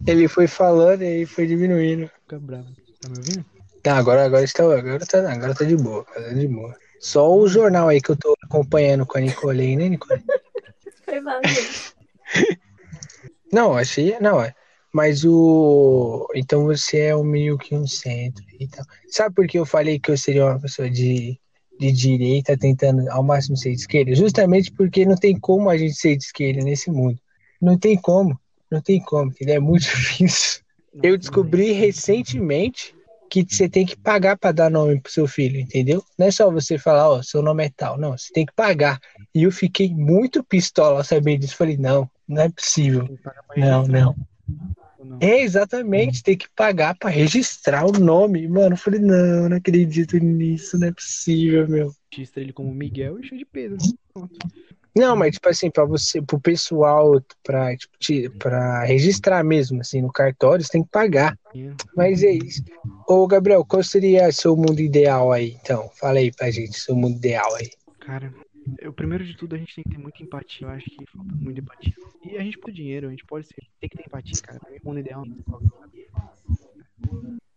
Ele 0.06 0.28
foi 0.28 0.48
falando 0.48 1.04
e 1.04 1.08
aí 1.08 1.26
foi 1.26 1.48
diminuindo. 1.48 2.10
Fica 2.22 2.40
bravo. 2.40 2.68
Tá 3.02 3.10
me 3.10 3.18
ouvindo? 3.18 3.46
Tá, 3.82 3.98
agora, 3.98 4.26
agora, 4.26 4.44
está, 4.44 4.64
agora, 4.64 5.06
tá, 5.06 5.32
agora 5.32 5.54
tá 5.54 5.66
de 5.66 5.76
boa, 5.76 6.06
tá 6.06 6.30
de 6.30 6.48
boa. 6.48 6.76
Só 7.00 7.36
o 7.36 7.48
jornal 7.48 7.90
aí 7.90 8.02
que 8.02 8.12
eu 8.12 8.16
tô 8.16 8.34
acompanhando 8.42 9.06
com 9.06 9.18
a 9.18 9.22
Nicole 9.22 9.62
aí, 9.62 9.76
né, 9.76 9.90
Nicole? 9.90 10.24
Foi 11.04 11.20
mal, 11.20 11.42
Não, 13.52 13.78
achei, 13.78 14.18
não, 14.20 14.42
é. 14.42 14.56
Mas 14.92 15.24
o. 15.26 16.28
Então 16.34 16.66
você 16.66 17.02
é 17.02 17.16
um 17.16 17.24
meio 17.24 17.58
que 17.58 17.76
um 17.76 17.86
centro 17.86 18.44
e 18.60 18.68
tal. 18.68 18.86
Sabe 19.10 19.36
por 19.36 19.48
que 19.48 19.60
eu 19.60 19.66
falei 19.66 20.00
que 20.00 20.10
eu 20.10 20.18
seria 20.18 20.46
uma 20.46 20.60
pessoa 20.60 20.90
de, 20.90 21.40
de 21.80 21.92
direita 21.92 22.58
tentando 22.58 23.08
ao 23.12 23.22
máximo 23.22 23.58
ser 23.58 23.72
de 23.72 23.82
esquerda? 23.82 24.16
Justamente 24.16 24.72
porque 24.72 25.06
não 25.06 25.16
tem 25.16 25.40
como 25.40 25.70
a 25.70 25.78
gente 25.78 25.96
ser 25.96 26.16
de 26.16 26.24
esquerda 26.24 26.64
nesse 26.64 26.90
mundo. 26.90 27.20
Não 27.62 27.78
tem 27.78 27.98
como. 27.98 28.40
Não 28.74 28.82
tem 28.82 29.00
como, 29.00 29.30
entendeu? 29.30 29.56
É 29.56 29.60
muito 29.60 29.84
difícil. 29.86 30.62
Eu 31.02 31.16
descobri 31.16 31.72
recentemente 31.72 32.96
que 33.30 33.46
você 33.48 33.70
tem 33.70 33.86
que 33.86 33.96
pagar 33.96 34.38
para 34.38 34.52
dar 34.52 34.70
nome 34.70 35.00
pro 35.00 35.12
seu 35.12 35.28
filho, 35.28 35.60
entendeu? 35.60 36.04
Não 36.18 36.28
é 36.28 36.32
só 36.32 36.52
você 36.52 36.78
falar, 36.78 37.10
ó, 37.10 37.22
seu 37.22 37.42
nome 37.42 37.66
é 37.66 37.72
tal. 37.76 37.98
Não, 38.00 38.18
você 38.18 38.32
tem 38.34 38.46
que 38.46 38.54
pagar. 38.54 39.00
E 39.34 39.44
eu 39.44 39.52
fiquei 39.52 39.94
muito 39.94 40.44
pistola 40.44 41.04
sabendo 41.04 41.42
disso. 41.42 41.56
Falei, 41.56 41.78
não, 41.78 42.10
não 42.28 42.42
é 42.42 42.50
possível. 42.50 43.08
Não, 43.56 43.88
não. 43.88 44.16
É, 45.20 45.42
exatamente, 45.42 46.24
tem 46.24 46.38
que 46.38 46.48
pagar 46.56 46.96
para 46.96 47.10
registrar 47.10 47.86
o 47.86 47.92
nome. 47.92 48.48
Mano, 48.48 48.74
eu 48.74 48.78
falei, 48.78 49.00
não, 49.00 49.50
não 49.50 49.58
acredito 49.58 50.18
nisso, 50.18 50.80
não 50.80 50.88
é 50.88 50.92
possível, 50.92 51.68
meu. 51.68 51.94
Registra 52.12 52.42
ele 52.42 52.54
como 52.54 52.74
Miguel 52.74 53.20
e 53.20 53.24
cheio 53.24 53.40
de 53.40 53.46
Pedro. 53.46 53.78
Pronto. 54.14 54.38
Não, 54.96 55.16
mas 55.16 55.34
tipo 55.34 55.50
assim, 55.50 55.72
para 55.72 55.86
você, 55.86 56.22
pro 56.22 56.40
pessoal, 56.40 57.20
pra, 57.44 57.76
tipo, 57.76 57.98
te, 57.98 58.30
pra 58.30 58.84
registrar 58.84 59.44
mesmo, 59.44 59.82
assim, 59.82 60.02
no 60.02 60.12
cartório, 60.12 60.64
você 60.64 60.72
tem 60.72 60.84
que 60.84 60.90
pagar. 60.90 61.38
Mas 61.96 62.22
é 62.22 62.32
isso. 62.32 62.64
Ô, 63.08 63.26
Gabriel, 63.26 63.66
qual 63.66 63.84
seria 63.84 64.32
seu 64.32 64.56
mundo 64.56 64.80
ideal 64.80 65.32
aí, 65.32 65.58
então? 65.62 65.90
Fala 66.00 66.20
aí 66.20 66.32
pra 66.32 66.52
gente, 66.52 66.80
seu 66.80 66.96
mundo 66.96 67.18
ideal 67.18 67.56
aí. 67.56 67.72
Cara, 68.00 68.34
o 68.86 68.94
primeiro 68.94 69.26
de 69.26 69.36
tudo 69.36 69.56
a 69.56 69.58
gente 69.58 69.76
tem 69.76 69.84
que 69.84 69.90
ter 69.92 69.98
muita 69.98 70.22
empatia. 70.22 70.68
Eu 70.68 70.72
acho 70.72 70.86
que 70.86 71.06
falta 71.08 71.36
muita 71.36 71.60
empatia. 71.60 71.94
E 72.24 72.38
a 72.38 72.44
gente 72.44 72.58
por 72.58 72.72
dinheiro, 72.72 73.08
a 73.08 73.12
gente 73.12 73.26
pode 73.26 73.48
ser, 73.48 73.56
tem 73.80 73.90
que 73.90 73.98
ter 73.98 74.06
empatia, 74.06 74.42
cara. 74.42 74.60
Pra 74.60 74.70
mim, 74.70 74.78
o 74.84 74.88
mundo 74.88 75.00
ideal 75.00 75.26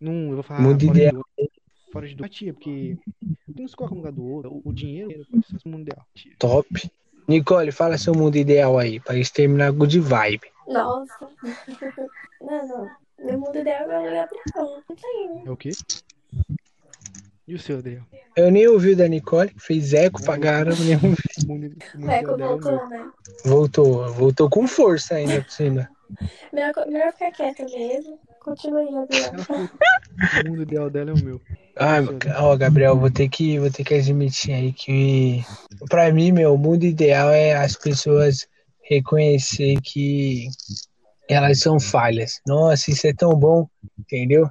não, 0.01 0.29
eu 0.29 0.35
vou 0.35 0.43
falar 0.43 0.61
mundo 0.61 0.85
fora, 0.85 0.99
ideal. 0.99 1.25
De, 1.39 1.51
fora 1.93 2.07
de 2.07 2.15
empatia, 2.15 2.53
porque 2.53 2.99
não 3.49 3.67
se 3.67 3.75
coloca 3.75 3.95
no 3.95 4.01
lugar 4.01 4.13
do 4.13 4.25
outro. 4.25 4.61
O 4.65 4.73
dinheiro 4.73 5.27
pode 5.31 5.47
ser 5.47 5.57
o 5.65 5.69
mundo 5.69 5.83
ideal. 5.83 6.07
Top. 6.39 6.91
Nicole, 7.28 7.73
fala 7.73 7.98
seu 7.98 8.15
mundo 8.15 8.36
ideal 8.36 8.78
aí, 8.78 9.01
pra 9.01 9.15
gente 9.15 9.32
terminar 9.32 9.73
good 9.73 9.98
vibe. 10.01 10.51
Nossa. 10.69 11.28
Não, 12.40 12.69
não. 12.69 12.90
Meu 13.19 13.40
mundo 13.40 13.59
ideal 13.59 13.90
é 13.90 13.98
o 13.98 14.05
Gabriel. 14.05 14.82
Não 14.89 14.97
tem, 14.97 15.35
né? 15.35 15.43
É 15.47 15.51
o 15.51 15.57
quê? 15.57 15.70
E 17.48 17.55
o 17.55 17.59
seu, 17.59 17.78
Adriel? 17.78 18.03
Eu 18.36 18.51
nem 18.51 18.69
ouvi 18.69 18.93
o 18.93 18.97
da 18.97 19.09
Nicole, 19.09 19.53
fez 19.59 19.94
eco 19.94 20.23
pra 20.23 20.39
caramba, 20.39 20.77
nem 20.85 20.94
ouvi. 20.94 21.16
O 21.97 22.11
Eco 22.11 22.32
é 22.32 22.36
meu. 22.36 22.48
voltou, 22.48 22.89
né? 22.89 23.11
Voltou, 23.44 24.12
voltou 24.12 24.51
com 24.51 24.69
força 24.69 25.15
ainda 25.15 25.40
por 25.43 25.51
cima. 25.51 25.89
Melhor, 26.53 26.73
melhor 26.86 27.12
ficar 27.12 27.32
quieta 27.32 27.65
mesmo. 27.65 28.20
Continue, 28.40 28.93
Gabriel. 28.93 29.32
O 30.44 30.48
mundo 30.48 30.62
ideal 30.62 30.90
dela 30.90 31.11
é 31.11 31.15
o 31.15 31.24
meu. 31.24 31.40
Ah, 31.78 31.98
ó, 32.39 32.57
Gabriel, 32.57 32.98
vou 32.98 33.11
ter 33.11 33.28
que, 33.28 33.59
vou 33.59 33.70
ter 33.70 33.85
que 33.85 33.94
admitir 33.94 34.55
aí 34.55 34.73
que 34.73 35.44
pra 35.90 36.11
mim, 36.11 36.32
meu, 36.32 36.55
o 36.55 36.59
mundo 36.59 36.85
ideal 36.85 37.31
é 37.31 37.55
as 37.55 37.77
pessoas 37.77 38.48
reconhecer 38.82 39.78
que 39.82 40.48
elas 41.28 41.61
são 41.61 41.78
falhas. 41.78 42.40
Nossa, 42.47 42.90
isso 42.90 43.07
é 43.07 43.12
tão 43.12 43.35
bom, 43.35 43.69
entendeu? 43.98 44.48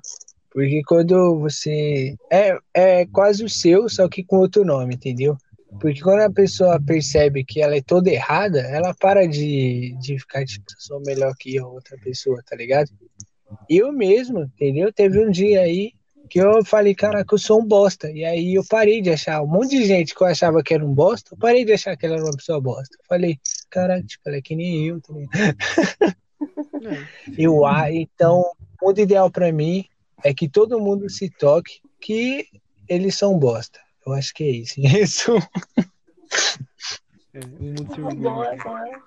Porque 0.52 0.84
quando 0.88 1.39
você 1.39 2.15
é, 2.31 2.57
é 2.73 3.06
quase 3.07 3.43
o 3.43 3.49
seu, 3.49 3.89
só 3.89 4.07
que 4.07 4.23
com 4.23 4.38
outro 4.38 4.64
nome, 4.64 4.93
entendeu? 4.93 5.35
Porque 5.81 6.02
quando 6.02 6.22
a 6.22 6.31
pessoa 6.31 6.80
percebe 6.80 7.43
que 7.43 7.60
ela 7.60 7.76
é 7.76 7.81
toda 7.81 8.11
errada, 8.11 8.60
ela 8.60 8.93
para 8.93 9.27
de, 9.27 9.97
de 9.99 10.19
ficar 10.19 10.45
tipo, 10.45 10.65
sou 10.77 11.02
melhor 11.02 11.34
que 11.38 11.57
a 11.57 11.65
outra 11.65 11.97
pessoa, 11.97 12.41
tá 12.47 12.56
ligado? 12.56 12.89
Eu 13.68 13.91
mesmo, 13.91 14.43
entendeu? 14.43 14.93
Teve 14.93 15.19
um 15.19 15.31
dia 15.31 15.61
aí 15.61 15.91
que 16.30 16.39
eu 16.39 16.64
falei, 16.65 16.93
caraca, 16.95 17.34
eu 17.34 17.38
sou 17.39 17.61
um 17.61 17.65
bosta. 17.65 18.10
E 18.11 18.23
aí 18.26 18.53
eu 18.56 18.64
parei 18.68 19.02
de 19.02 19.10
achar 19.11 19.41
um 19.41 19.47
monte 19.47 19.72
de 19.77 19.85
gente 19.85 20.14
que 20.15 20.22
eu 20.22 20.27
achava 20.27 20.61
que 20.64 20.73
era 20.73 20.85
um 20.85 20.93
bosta, 20.93 21.34
eu 21.34 21.38
parei 21.38 21.64
de 21.65 21.73
achar 21.73 21.95
que 21.95 22.06
ela 22.06 22.15
era 22.15 22.23
uma 22.23 22.35
pessoa 22.35 22.60
bosta. 22.61 22.95
Eu 22.99 23.06
falei, 23.07 23.39
caraca, 23.69 24.03
tipo, 24.03 24.22
ela 24.27 24.38
é 24.38 24.41
que 24.41 24.56
nem 24.56 24.88
eu? 24.88 25.02
É, 25.31 26.26
Eu, 27.38 27.65
a- 27.65 27.91
então, 27.91 28.41
o 28.81 28.85
mundo 28.85 28.99
ideal 28.99 29.30
pra 29.31 29.52
mim 29.52 29.85
é 30.23 30.34
que 30.34 30.47
todo 30.47 30.80
mundo 30.80 31.10
se 31.10 31.30
toque 31.30 31.80
que 31.99 32.47
eles 32.88 33.15
são 33.18 33.38
bosta. 33.38 33.80
Eu 34.06 34.14
acho 34.14 34.34
que 34.34 34.43
é 34.43 34.49
isso. 34.52 34.76
Isso. 34.81 35.31
é, 37.34 37.39
mundo 37.60 37.93
se 37.93 38.02
orgulha. 38.02 38.56
Boa. 38.64 39.03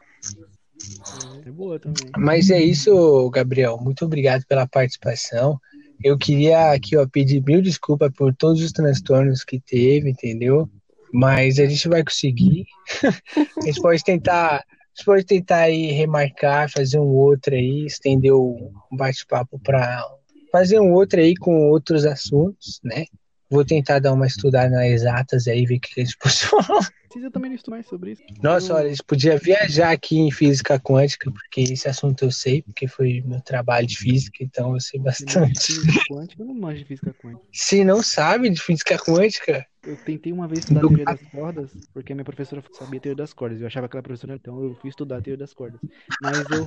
É 1.45 1.51
boa 1.51 1.79
também. 1.79 2.11
Mas 2.17 2.51
é 2.51 2.61
isso, 2.61 3.29
Gabriel. 3.31 3.79
Muito 3.79 4.05
obrigado 4.05 4.45
pela 4.47 4.67
participação. 4.67 5.61
Eu 6.03 6.17
queria 6.17 6.73
aqui, 6.73 6.97
ó, 6.97 7.07
pedir 7.07 7.43
mil 7.43 7.61
desculpas 7.61 8.13
por 8.13 8.35
todos 8.35 8.63
os 8.63 8.73
transtornos 8.73 9.45
que 9.45 9.61
teve, 9.61 10.11
entendeu? 10.11 10.69
Mas 11.13 11.59
a 11.59 11.67
gente 11.67 11.89
vai 11.89 12.05
conseguir. 12.05 12.67
a 13.63 13.67
gente 13.67 13.81
pode 13.81 14.05
tentar, 14.05 14.65
gente 14.99 15.05
pode 15.05 15.25
tentar 15.25 15.61
aí 15.61 15.93
remarcar, 15.93 16.71
fazer 16.71 16.99
um 16.99 17.09
outro 17.09 17.55
aí, 17.55 17.87
estender 17.87 18.33
o 18.33 18.73
bate-papo 18.91 19.59
para 19.61 20.05
fazer 20.51 20.81
um 20.81 20.93
outro 20.93 21.21
aí 21.21 21.37
com 21.37 21.69
outros 21.69 22.05
assuntos, 22.05 22.81
né? 22.83 23.05
Vou 23.51 23.65
tentar 23.65 24.01
dar 24.01 24.13
uma 24.13 24.27
estudada 24.27 24.71
nas 24.71 24.87
exatas 24.87 25.47
aí, 25.47 25.65
ver 25.65 25.77
o 25.77 25.81
que 25.81 26.01
a 26.01 26.05
gente 26.05 26.19
pode 26.19 26.37
falar. 26.45 26.89
Precisa 27.09 27.31
também 27.31 27.55
estudar 27.55 27.77
mais 27.77 27.87
sobre 27.87 28.13
isso. 28.13 28.23
Nossa, 28.43 28.73
Eu- 28.73 28.77
olha, 28.77 28.87
a 28.87 28.91
gente 28.91 29.03
podia 29.05 29.39
viajar 29.39 29.91
aqui 29.91 30.19
em 30.19 30.31
física 30.31 30.79
quântica, 30.79 31.31
porque 31.31 31.63
esse 31.63 31.89
assunto 31.89 32.25
eu 32.25 32.31
sei, 32.31 32.63
porque 32.63 32.87
foi 32.87 33.23
meu 33.25 33.41
trabalho 33.41 33.87
de 33.87 33.97
física, 33.97 34.39
então 34.43 34.75
eu 34.75 34.81
sei 34.81 34.99
Eu 34.99 35.05
não 35.05 35.11
bastante. 35.11 35.67
física 35.67 36.05
quântica, 36.09 36.43
eu 36.43 36.47
não 36.47 36.55
manjo 36.55 36.79
de 36.79 36.85
física 36.85 37.15
quântica. 37.15 37.43
Se 37.53 37.85
não 37.85 38.03
sabe 38.03 38.51
de 38.51 38.61
física 38.61 38.99
quântica, 38.99 39.67
Eu 39.85 39.97
tentei 39.97 40.33
uma 40.33 40.47
vez 40.47 40.65
estudar 40.65 40.81
a 40.81 40.85
teoria 40.85 41.07
das 41.07 41.21
cordas, 41.31 41.71
porque 41.95 42.13
a 42.13 42.15
minha 42.15 42.25
professora 42.25 42.63
sabia 42.73 42.99
a 42.99 43.03
teoria 43.03 43.17
das 43.17 43.33
cordas. 43.33 43.61
Eu 43.61 43.67
achava 43.67 43.89
que 43.89 43.97
ela 43.97 44.03
professora, 44.03 44.35
então 44.35 44.63
eu 44.63 44.75
fui 44.75 44.91
estudar 44.91 45.17
a 45.17 45.21
teoria 45.23 45.39
das 45.39 45.55
cordas. 45.55 45.81
Mas 46.21 46.51
eu 46.51 46.67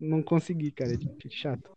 não 0.00 0.22
consegui, 0.22 0.70
cara. 0.70 0.94
É 0.94 1.28
chato. 1.28 1.70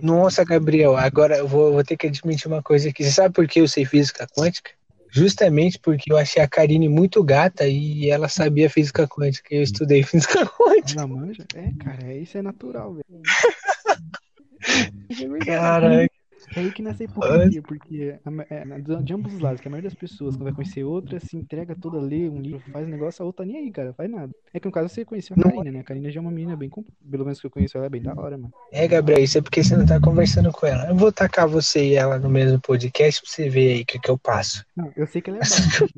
nossa, 0.00 0.44
Gabriel, 0.44 0.96
agora 0.96 1.38
eu 1.38 1.48
vou, 1.48 1.72
vou 1.72 1.84
ter 1.84 1.96
que 1.96 2.06
admitir 2.06 2.46
uma 2.46 2.62
coisa 2.62 2.88
aqui. 2.88 3.04
Você 3.04 3.10
sabe 3.10 3.34
por 3.34 3.46
que 3.46 3.60
eu 3.60 3.68
sei 3.68 3.84
física 3.84 4.26
quântica? 4.34 4.70
Justamente 5.10 5.78
porque 5.78 6.12
eu 6.12 6.16
achei 6.16 6.42
a 6.42 6.48
Karine 6.48 6.88
muito 6.88 7.22
gata 7.22 7.66
e 7.66 8.10
ela 8.10 8.28
sabia 8.28 8.68
física 8.68 9.06
quântica. 9.06 9.54
e 9.54 9.58
Eu 9.58 9.62
estudei 9.62 10.02
física 10.02 10.44
quântica. 10.56 11.00
Ela 11.00 11.06
manja? 11.06 11.44
É, 11.54 11.70
cara, 11.82 12.14
isso 12.14 12.38
é 12.38 12.42
natural, 12.42 12.94
velho. 12.94 13.22
É. 14.60 15.44
Caraca. 15.44 16.17
É 16.54 16.60
aí 16.60 16.72
que 16.72 16.82
nasce 16.82 17.02
a 17.02 17.06
hipocrisia, 17.06 17.62
porque 17.62 18.18
é, 18.50 19.00
de 19.02 19.14
ambos 19.14 19.34
os 19.34 19.40
lados, 19.40 19.60
que 19.60 19.68
a 19.68 19.70
maioria 19.70 19.90
das 19.90 19.98
pessoas, 19.98 20.34
quando 20.36 20.44
vai 20.44 20.52
conhecer 20.52 20.84
outra, 20.84 21.20
se 21.20 21.36
entrega 21.36 21.74
toda, 21.74 21.98
lê 21.98 22.28
um 22.28 22.40
livro, 22.40 22.62
faz 22.72 22.86
um 22.86 22.90
negócio, 22.90 23.22
a 23.22 23.26
outra 23.26 23.44
nem 23.44 23.56
aí, 23.56 23.70
cara, 23.70 23.92
faz 23.92 24.10
nada. 24.10 24.32
É 24.52 24.60
que 24.60 24.66
no 24.66 24.72
caso 24.72 24.88
você 24.88 25.04
conheceu 25.04 25.36
a. 25.38 25.42
Karina, 25.42 25.70
né? 25.70 25.80
A 25.80 25.84
Karina 25.84 26.10
já 26.10 26.20
é 26.20 26.22
uma 26.22 26.30
menina 26.30 26.56
bem, 26.56 26.70
pelo 27.10 27.24
menos 27.24 27.40
que 27.40 27.46
eu 27.46 27.50
conheço 27.50 27.76
ela, 27.76 27.86
é 27.86 27.90
bem 27.90 28.02
da 28.02 28.14
hora, 28.14 28.36
mano. 28.36 28.52
É, 28.72 28.86
Gabriel, 28.88 29.22
isso 29.22 29.38
é 29.38 29.42
porque 29.42 29.62
você 29.62 29.76
não 29.76 29.86
tá 29.86 30.00
conversando 30.00 30.50
com 30.52 30.66
ela. 30.66 30.88
Eu 30.88 30.96
vou 30.96 31.12
tacar 31.12 31.46
você 31.46 31.84
e 31.84 31.94
ela 31.94 32.18
no 32.18 32.28
mesmo 32.28 32.60
podcast 32.60 33.20
pra 33.20 33.30
você 33.30 33.48
ver 33.48 33.72
aí 33.72 33.82
o 33.82 33.86
que, 33.86 33.98
que 33.98 34.10
eu 34.10 34.18
passo. 34.18 34.64
Não, 34.76 34.90
eu 34.96 35.06
sei 35.06 35.20
que 35.20 35.30
ela 35.30 35.38
é. 35.38 35.42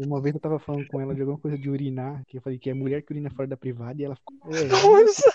Uma 0.07 0.21
vez 0.21 0.35
eu 0.35 0.41
tava 0.41 0.59
falando 0.59 0.87
com 0.87 1.01
ela 1.01 1.15
de 1.15 1.21
alguma 1.21 1.39
coisa 1.39 1.57
de 1.57 1.71
urinar, 1.71 2.23
que 2.27 2.39
eu 2.39 2.43
falei 2.43 2.59
que 2.59 2.71
é 2.71 2.75
mulher 2.75 3.03
que 3.03 3.13
urina 3.13 3.31
fora 3.31 3.49
da 3.49 3.57
privada, 3.57 4.01
e 4.01 4.05
ela 4.05 4.17
ficou. 4.17 4.37
É, 4.53 4.65
Nossa! 4.65 5.33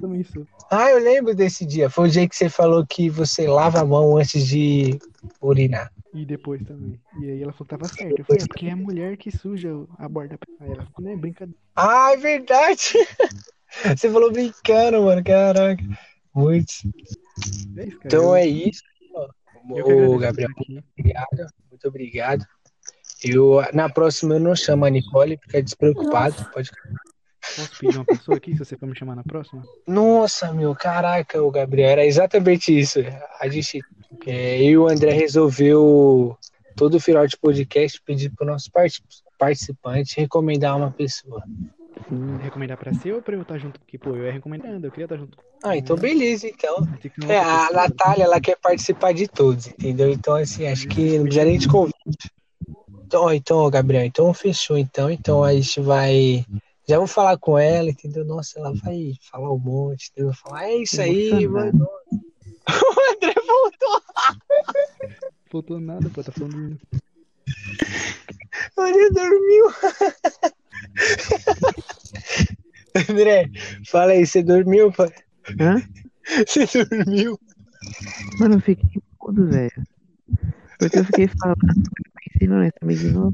também 0.00 0.20
isso. 0.20 0.46
Ah, 0.70 0.90
eu 0.90 0.98
lembro 0.98 1.34
desse 1.34 1.64
dia. 1.64 1.90
Foi 1.90 2.08
o 2.08 2.10
dia 2.10 2.28
que 2.28 2.36
você 2.36 2.48
falou 2.48 2.84
que 2.86 3.08
você 3.08 3.46
lava 3.46 3.80
a 3.80 3.84
mão 3.84 4.16
antes 4.16 4.46
de 4.46 4.53
urinar. 5.40 5.92
E 6.12 6.24
depois 6.24 6.62
também. 6.62 7.00
E 7.20 7.30
aí 7.30 7.42
ela 7.42 7.52
falou 7.52 7.66
que 7.66 7.76
tava 7.76 7.88
certo. 7.88 8.18
Eu 8.18 8.24
falei, 8.24 8.42
é 8.42 8.46
porque 8.46 8.66
é 8.66 8.70
a 8.70 8.76
mulher 8.76 9.16
que 9.16 9.30
suja 9.30 9.70
a 9.98 10.08
borda. 10.08 10.38
Aí 10.60 10.70
ela 10.70 10.86
ficou, 10.86 11.04
né, 11.04 11.16
brincadeira. 11.16 11.58
Ah, 11.74 12.12
é 12.12 12.16
verdade! 12.16 12.92
Você 13.96 14.08
falou 14.08 14.30
brincando, 14.30 15.02
mano. 15.02 15.24
Caraca. 15.24 15.82
Muito. 16.34 16.72
É 17.76 17.84
isso, 17.86 17.98
cara. 17.98 18.06
Então 18.06 18.36
é 18.36 18.46
isso. 18.46 18.82
Ô, 19.70 20.18
Gabriel, 20.18 20.50
aqui. 20.50 20.84
obrigado. 20.98 21.52
Muito 21.70 21.88
obrigado. 21.88 22.46
Eu, 23.22 23.62
na 23.72 23.88
próxima 23.88 24.34
eu 24.34 24.40
não 24.40 24.54
chamo 24.54 24.84
a 24.84 24.90
Nicole, 24.90 25.38
fica 25.38 25.62
despreocupado. 25.62 26.34
Pode... 26.52 26.70
Posso 27.56 27.78
pedir 27.78 27.96
uma 27.96 28.04
pessoa 28.04 28.36
aqui, 28.36 28.52
se 28.52 28.58
você 28.58 28.76
for 28.76 28.88
me 28.88 28.96
chamar 28.96 29.14
na 29.14 29.22
próxima? 29.22 29.62
Nossa, 29.86 30.52
meu, 30.52 30.74
caraca, 30.74 31.42
o 31.42 31.50
Gabriel, 31.50 31.90
era 31.90 32.06
exatamente 32.06 32.76
isso. 32.76 33.00
A 33.40 33.48
gente, 33.48 33.80
é, 34.26 34.62
eu 34.62 34.70
e 34.70 34.78
o 34.78 34.88
André 34.88 35.12
resolveu 35.12 36.36
todo 36.76 36.98
final 36.98 37.26
de 37.26 37.36
podcast 37.36 38.00
pedir 38.04 38.30
para 38.30 38.44
o 38.44 38.50
nosso 38.50 38.70
part- 38.70 39.02
participante 39.38 40.18
recomendar 40.18 40.76
uma 40.76 40.90
pessoa. 40.90 41.42
Sim. 42.08 42.36
Recomendar 42.42 42.76
pra 42.76 42.92
ser 42.92 43.14
ou 43.14 43.22
pra 43.22 43.34
eu 43.34 43.42
estar 43.42 43.58
junto? 43.58 43.78
Porque, 43.80 43.96
pô, 43.98 44.10
eu 44.10 44.24
ia 44.24 44.32
recomendando, 44.32 44.86
eu 44.86 44.90
queria 44.90 45.04
estar 45.04 45.16
junto. 45.16 45.38
Ah, 45.62 45.76
então 45.76 45.96
beleza, 45.96 46.46
então. 46.46 46.76
É, 47.28 47.38
a 47.38 47.70
Natália, 47.72 48.24
ela 48.24 48.40
quer 48.40 48.56
participar 48.60 49.14
de 49.14 49.26
todos, 49.28 49.68
entendeu? 49.68 50.10
Então, 50.10 50.34
assim, 50.34 50.66
acho 50.66 50.86
que 50.88 51.16
não 51.16 51.24
precisa 51.24 51.44
nem 51.44 51.58
de 51.58 51.68
convite. 51.68 52.30
Então, 53.06 53.32
então, 53.32 53.70
Gabriel, 53.70 54.04
então 54.04 54.34
fechou, 54.34 54.76
então. 54.76 55.08
Então 55.10 55.44
a 55.44 55.54
gente 55.54 55.80
vai. 55.80 56.44
Já 56.86 56.98
vou 56.98 57.06
falar 57.06 57.38
com 57.38 57.58
ela, 57.58 57.88
entendeu? 57.88 58.24
Nossa, 58.24 58.58
ela 58.58 58.74
vai 58.74 59.14
falar 59.30 59.50
um 59.52 59.58
monte, 59.58 60.10
entendeu? 60.10 60.34
Falar, 60.34 60.64
é 60.64 60.76
isso 60.76 61.00
aí, 61.00 61.46
mano. 61.48 61.88
O 62.66 63.14
André 63.14 63.34
voltou. 63.46 64.02
Voltou 65.52 65.78
nada, 65.80 66.08
pô, 66.08 66.24
tá 66.24 66.32
falando. 66.32 66.80
O 68.76 68.80
André 68.80 69.10
dormiu. 69.10 69.66
André, 73.10 73.50
fala 73.86 74.12
aí, 74.12 74.26
você 74.26 74.42
dormiu, 74.42 74.90
pai? 74.92 75.12
Hã? 75.60 75.82
Você 76.46 76.66
dormiu? 76.86 77.38
Mano, 78.40 78.54
eu 78.54 78.60
fiquei 78.60 79.02
mudo, 79.20 79.46
velho. 79.48 79.86
Porque 80.78 80.98
eu 80.98 81.04
fiquei 81.04 81.28
falando, 81.28 81.58
pensei, 82.32 82.48
não, 82.48 82.62
essa 82.62 82.78
me 82.82 82.94
ignorou. 82.94 83.32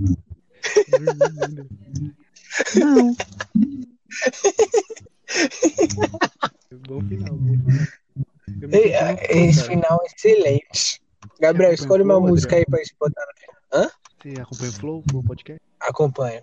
Não. 2.77 3.17
Bom 6.89 7.01
final, 7.03 7.35
bom 7.37 7.57
final. 7.57 7.89
Ei, 8.73 9.49
Esse 9.49 9.65
final 9.65 10.01
é 10.03 10.07
excelente. 10.07 11.01
Gabriel, 11.41 11.73
escolhe 11.73 12.03
uma 12.03 12.21
música 12.21 12.57
aí 12.57 12.65
pra 12.67 12.79
gente 12.79 12.95
botar 12.99 13.25
no 13.27 13.41
final. 13.41 13.57
Hã? 13.73 13.91
Você 14.21 14.41
acompanha 14.41 14.71
o 14.71 14.75
Flow, 14.75 15.05
o 15.15 15.23
podcast? 15.23 15.63
Acompanho. 15.81 16.41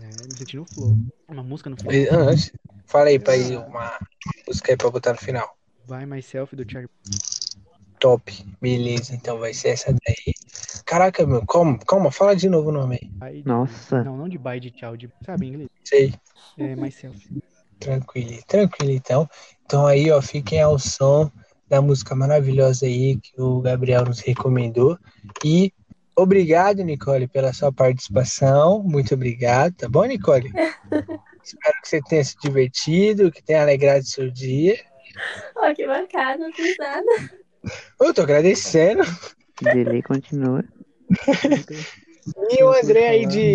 É, 0.00 0.06
me 0.06 0.36
senti 0.36 0.56
no 0.56 0.64
Flow. 0.66 0.96
Uma 1.28 1.42
música 1.42 1.70
no 1.70 1.76
Flow. 1.76 1.92
Antes, 2.10 2.52
fala 2.86 3.08
aí 3.08 3.18
pra 3.18 3.36
ir 3.36 3.56
uma 3.56 3.98
música 4.46 4.72
aí 4.72 4.76
pra 4.76 4.90
botar 4.90 5.12
no 5.12 5.18
final. 5.18 5.56
Vai 5.86 6.04
Myself 6.06 6.56
do 6.56 6.70
Charlie. 6.70 6.90
Top. 8.04 8.30
Beleza, 8.60 9.14
então 9.14 9.38
vai 9.38 9.54
ser 9.54 9.70
essa 9.70 9.90
daí. 9.90 10.34
Caraca, 10.84 11.26
meu, 11.26 11.40
calma, 11.46 11.78
calma, 11.78 12.10
fala 12.10 12.36
de 12.36 12.50
novo 12.50 12.68
o 12.68 12.72
nome 12.72 13.10
aí. 13.18 13.42
Nossa. 13.46 14.04
Não, 14.04 14.14
não 14.14 14.28
de 14.28 14.36
bye 14.36 14.60
de 14.60 14.70
tchau, 14.70 14.94
de. 14.94 15.10
Sabe 15.24 15.46
em 15.46 15.48
inglês? 15.48 15.70
Sei. 15.82 16.14
É 16.58 16.76
Myself. 16.76 17.26
Tranquilo, 17.80 18.42
tranquilo 18.46 18.92
então. 18.92 19.26
Então 19.64 19.86
aí, 19.86 20.10
ó, 20.10 20.20
fiquem 20.20 20.60
ao 20.60 20.78
som 20.78 21.32
da 21.66 21.80
música 21.80 22.14
maravilhosa 22.14 22.84
aí 22.84 23.16
que 23.16 23.40
o 23.40 23.62
Gabriel 23.62 24.04
nos 24.04 24.20
recomendou. 24.20 24.98
E 25.42 25.72
obrigado, 26.14 26.84
Nicole, 26.84 27.26
pela 27.26 27.54
sua 27.54 27.72
participação. 27.72 28.82
Muito 28.82 29.14
obrigado, 29.14 29.76
tá 29.76 29.88
bom, 29.88 30.04
Nicole? 30.04 30.52
Espero 31.42 31.80
que 31.80 31.88
você 31.88 32.02
tenha 32.02 32.22
se 32.22 32.36
divertido, 32.38 33.32
que 33.32 33.42
tenha 33.42 33.62
alegrado 33.62 34.04
seu 34.04 34.30
dia. 34.30 34.78
Ó, 35.56 35.72
que 35.72 35.86
bacana, 35.86 36.36
não 36.36 36.52
fiz 36.52 36.76
nada. 36.76 37.43
Eu 38.00 38.14
tô 38.14 38.22
agradecendo. 38.22 39.02
Delay 39.60 40.02
continua. 40.02 40.64
E 42.50 42.62
o 42.62 42.72
André 42.72 43.08
aí 43.08 43.26
de, 43.26 43.54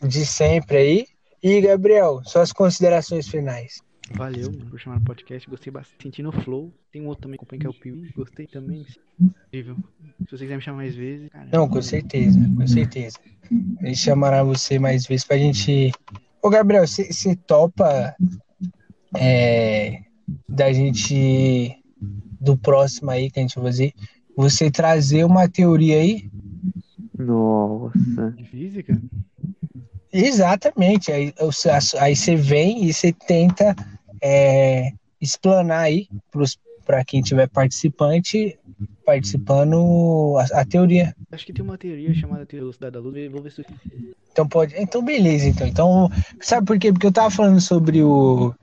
de 0.00 0.24
sempre 0.24 0.76
aí. 0.76 1.06
E, 1.42 1.60
Gabriel, 1.60 2.22
suas 2.24 2.52
considerações 2.52 3.28
finais. 3.28 3.80
Valeu 4.12 4.50
mano, 4.50 4.66
por 4.70 4.80
chamar 4.80 4.98
no 4.98 5.04
podcast. 5.04 5.48
Gostei 5.48 5.72
bastante. 5.72 6.02
Senti 6.02 6.22
no 6.22 6.32
Flow. 6.32 6.72
Tem 6.90 7.02
um 7.02 7.06
outro 7.06 7.22
também 7.22 7.38
que 7.38 7.66
é 7.66 7.68
o 7.68 7.74
Piuí. 7.74 8.10
Gostei 8.16 8.46
também. 8.46 8.86
Incrível. 9.20 9.76
Se 10.24 10.30
você 10.30 10.44
quiser 10.44 10.56
me 10.56 10.62
chamar 10.62 10.78
mais 10.78 10.94
vezes. 10.94 11.28
Cara, 11.28 11.48
Não, 11.52 11.68
com 11.68 11.82
certeza, 11.82 12.38
com 12.56 12.66
certeza. 12.66 13.18
A 13.80 13.86
gente 13.86 13.98
chamará 13.98 14.42
você 14.42 14.78
mais 14.78 15.06
vezes 15.06 15.24
pra 15.24 15.36
gente. 15.36 15.92
Ô, 16.42 16.48
Gabriel, 16.48 16.86
você 16.86 17.12
você 17.12 17.36
topa 17.36 18.14
é, 19.16 20.02
da 20.48 20.72
gente. 20.72 21.76
Do 22.40 22.56
próximo 22.56 23.10
aí 23.10 23.30
que 23.30 23.38
a 23.38 23.42
gente 23.42 23.56
vai 23.56 23.64
fazer, 23.64 23.92
você 24.36 24.70
trazer 24.70 25.24
uma 25.24 25.48
teoria 25.48 25.96
aí? 25.96 26.30
Nossa. 27.18 28.30
De 28.36 28.44
física? 28.44 29.00
Exatamente. 30.12 31.12
Aí 31.12 31.34
você 31.38 31.70
aí 31.98 32.14
você 32.14 32.36
vem 32.36 32.84
e 32.84 32.92
você 32.92 33.12
tenta 33.12 33.74
é, 34.22 34.92
explanar 35.20 35.80
aí 35.80 36.08
para 36.86 37.04
quem 37.04 37.20
tiver 37.20 37.48
participante, 37.48 38.58
participando 39.04 40.36
a, 40.38 40.60
a 40.60 40.64
teoria. 40.64 41.14
Acho 41.30 41.44
que 41.44 41.52
tem 41.52 41.64
uma 41.64 41.76
teoria 41.76 42.14
chamada 42.14 42.46
teoria 42.46 42.60
da 42.60 42.64
velocidade 42.64 42.92
da 42.92 43.00
luz. 43.00 43.32
Vou 43.32 43.42
ver 43.42 43.52
se. 43.52 43.64
Então 44.32 44.48
pode. 44.48 44.74
Então 44.76 45.04
beleza, 45.04 45.46
então. 45.46 45.66
Então, 45.66 46.10
sabe 46.40 46.66
por 46.66 46.78
quê? 46.78 46.92
Porque 46.92 47.06
eu 47.06 47.12
tava 47.12 47.30
falando 47.30 47.60
sobre 47.60 48.02
o 48.02 48.54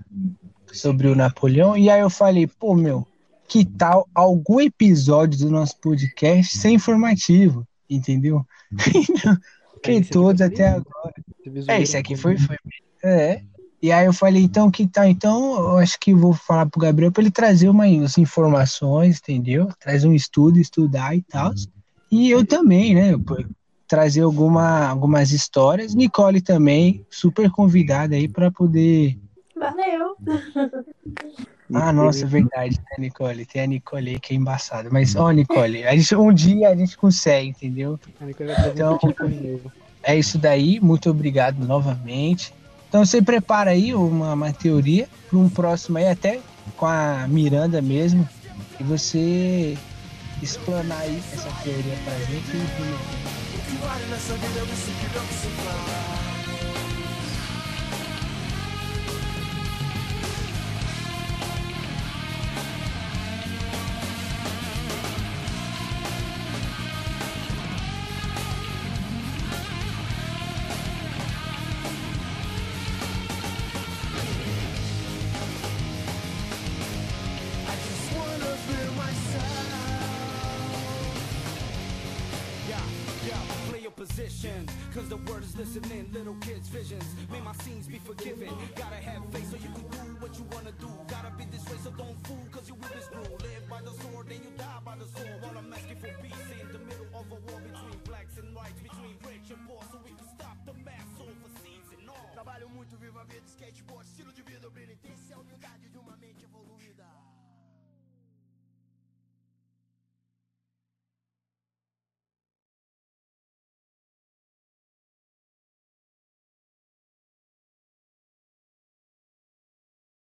sobre 0.72 1.08
o 1.08 1.16
Napoleão 1.16 1.78
e 1.78 1.90
aí 1.90 2.02
eu 2.02 2.10
falei, 2.10 2.48
pô, 2.48 2.76
meu, 2.76 3.08
que 3.48 3.66
tal 3.66 4.08
algum 4.14 4.60
episódio 4.60 5.40
do 5.40 5.50
nosso 5.50 5.78
podcast 5.78 6.58
ser 6.58 6.70
informativo, 6.70 7.68
entendeu? 7.90 8.46
que 9.82 9.92
Aí 9.92 10.04
você 10.04 10.10
todos 10.10 10.42
até 10.42 10.68
agora. 10.68 11.14
É, 11.68 11.82
esse 11.82 11.96
aqui 11.96 12.16
foi, 12.16 12.38
foi. 12.38 12.58
É. 13.04 13.42
E 13.82 13.92
aí 13.92 14.06
eu 14.08 14.14
falei, 14.14 14.42
então, 14.42 14.72
que 14.72 14.88
tal? 14.88 15.06
Então, 15.06 15.56
eu 15.58 15.78
acho 15.78 16.00
que 16.00 16.14
vou 16.14 16.34
falar 16.34 16.66
pro 16.66 16.82
Gabriel 16.82 17.12
para 17.12 17.22
ele 17.22 17.30
trazer 17.30 17.70
umas 17.70 18.18
informações, 18.18 19.20
entendeu? 19.20 19.70
Trazer 19.80 20.08
um 20.08 20.14
estudo, 20.14 20.58
estudar 20.58 21.16
e 21.16 21.22
tal. 21.22 21.54
E 22.12 22.32
eu 22.32 22.44
também, 22.46 22.96
né? 22.96 23.12
Trazer 23.88 24.22
alguma, 24.22 24.88
algumas 24.88 25.32
histórias. 25.32 25.94
Nicole 25.94 26.42
também, 26.42 27.06
super 27.12 27.52
convidada 27.52 28.16
aí 28.16 28.28
para 28.28 28.50
poder. 28.50 29.20
Valeu. 29.56 30.16
Ah, 31.74 31.92
nossa, 31.92 32.26
é 32.26 32.28
verdade, 32.28 32.78
né, 32.78 32.98
Nicole? 33.00 33.46
Tem 33.46 33.64
a 33.64 33.68
Nicole 33.68 34.12
aí 34.12 34.20
que 34.20 34.34
é 34.34 34.38
embaçada. 34.38 34.90
Mas, 34.92 35.16
ó, 35.16 35.32
Nicole, 35.32 35.84
a 35.84 35.96
gente, 35.96 36.16
um 36.16 36.32
dia 36.32 36.70
a 36.70 36.76
gente 36.76 36.96
consegue, 36.98 37.50
entendeu? 37.50 38.00
A 38.22 38.26
Nicole 38.26 38.54
vai 38.54 38.56
trazer 38.56 38.84
Então-. 38.84 39.72
É 40.04 40.16
isso 40.16 40.38
daí, 40.38 40.80
muito 40.80 41.10
obrigado 41.10 41.66
novamente. 41.66 42.54
Então 42.88 43.04
você 43.04 43.22
prepara 43.22 43.72
aí 43.72 43.94
uma, 43.96 44.34
uma 44.34 44.54
teoria 44.54 45.10
para 45.28 45.40
um 45.40 45.50
próximo 45.50 45.98
aí, 45.98 46.08
até 46.08 46.40
com 46.78 46.86
a 46.86 47.28
Miranda 47.28 47.82
mesmo, 47.82 48.28
e 48.80 48.84
você 48.84 49.76
explanar 50.42 51.02
aí 51.02 51.22
essa 51.34 51.50
teoria 51.64 51.96
pra 52.06 52.14
gente. 52.20 52.52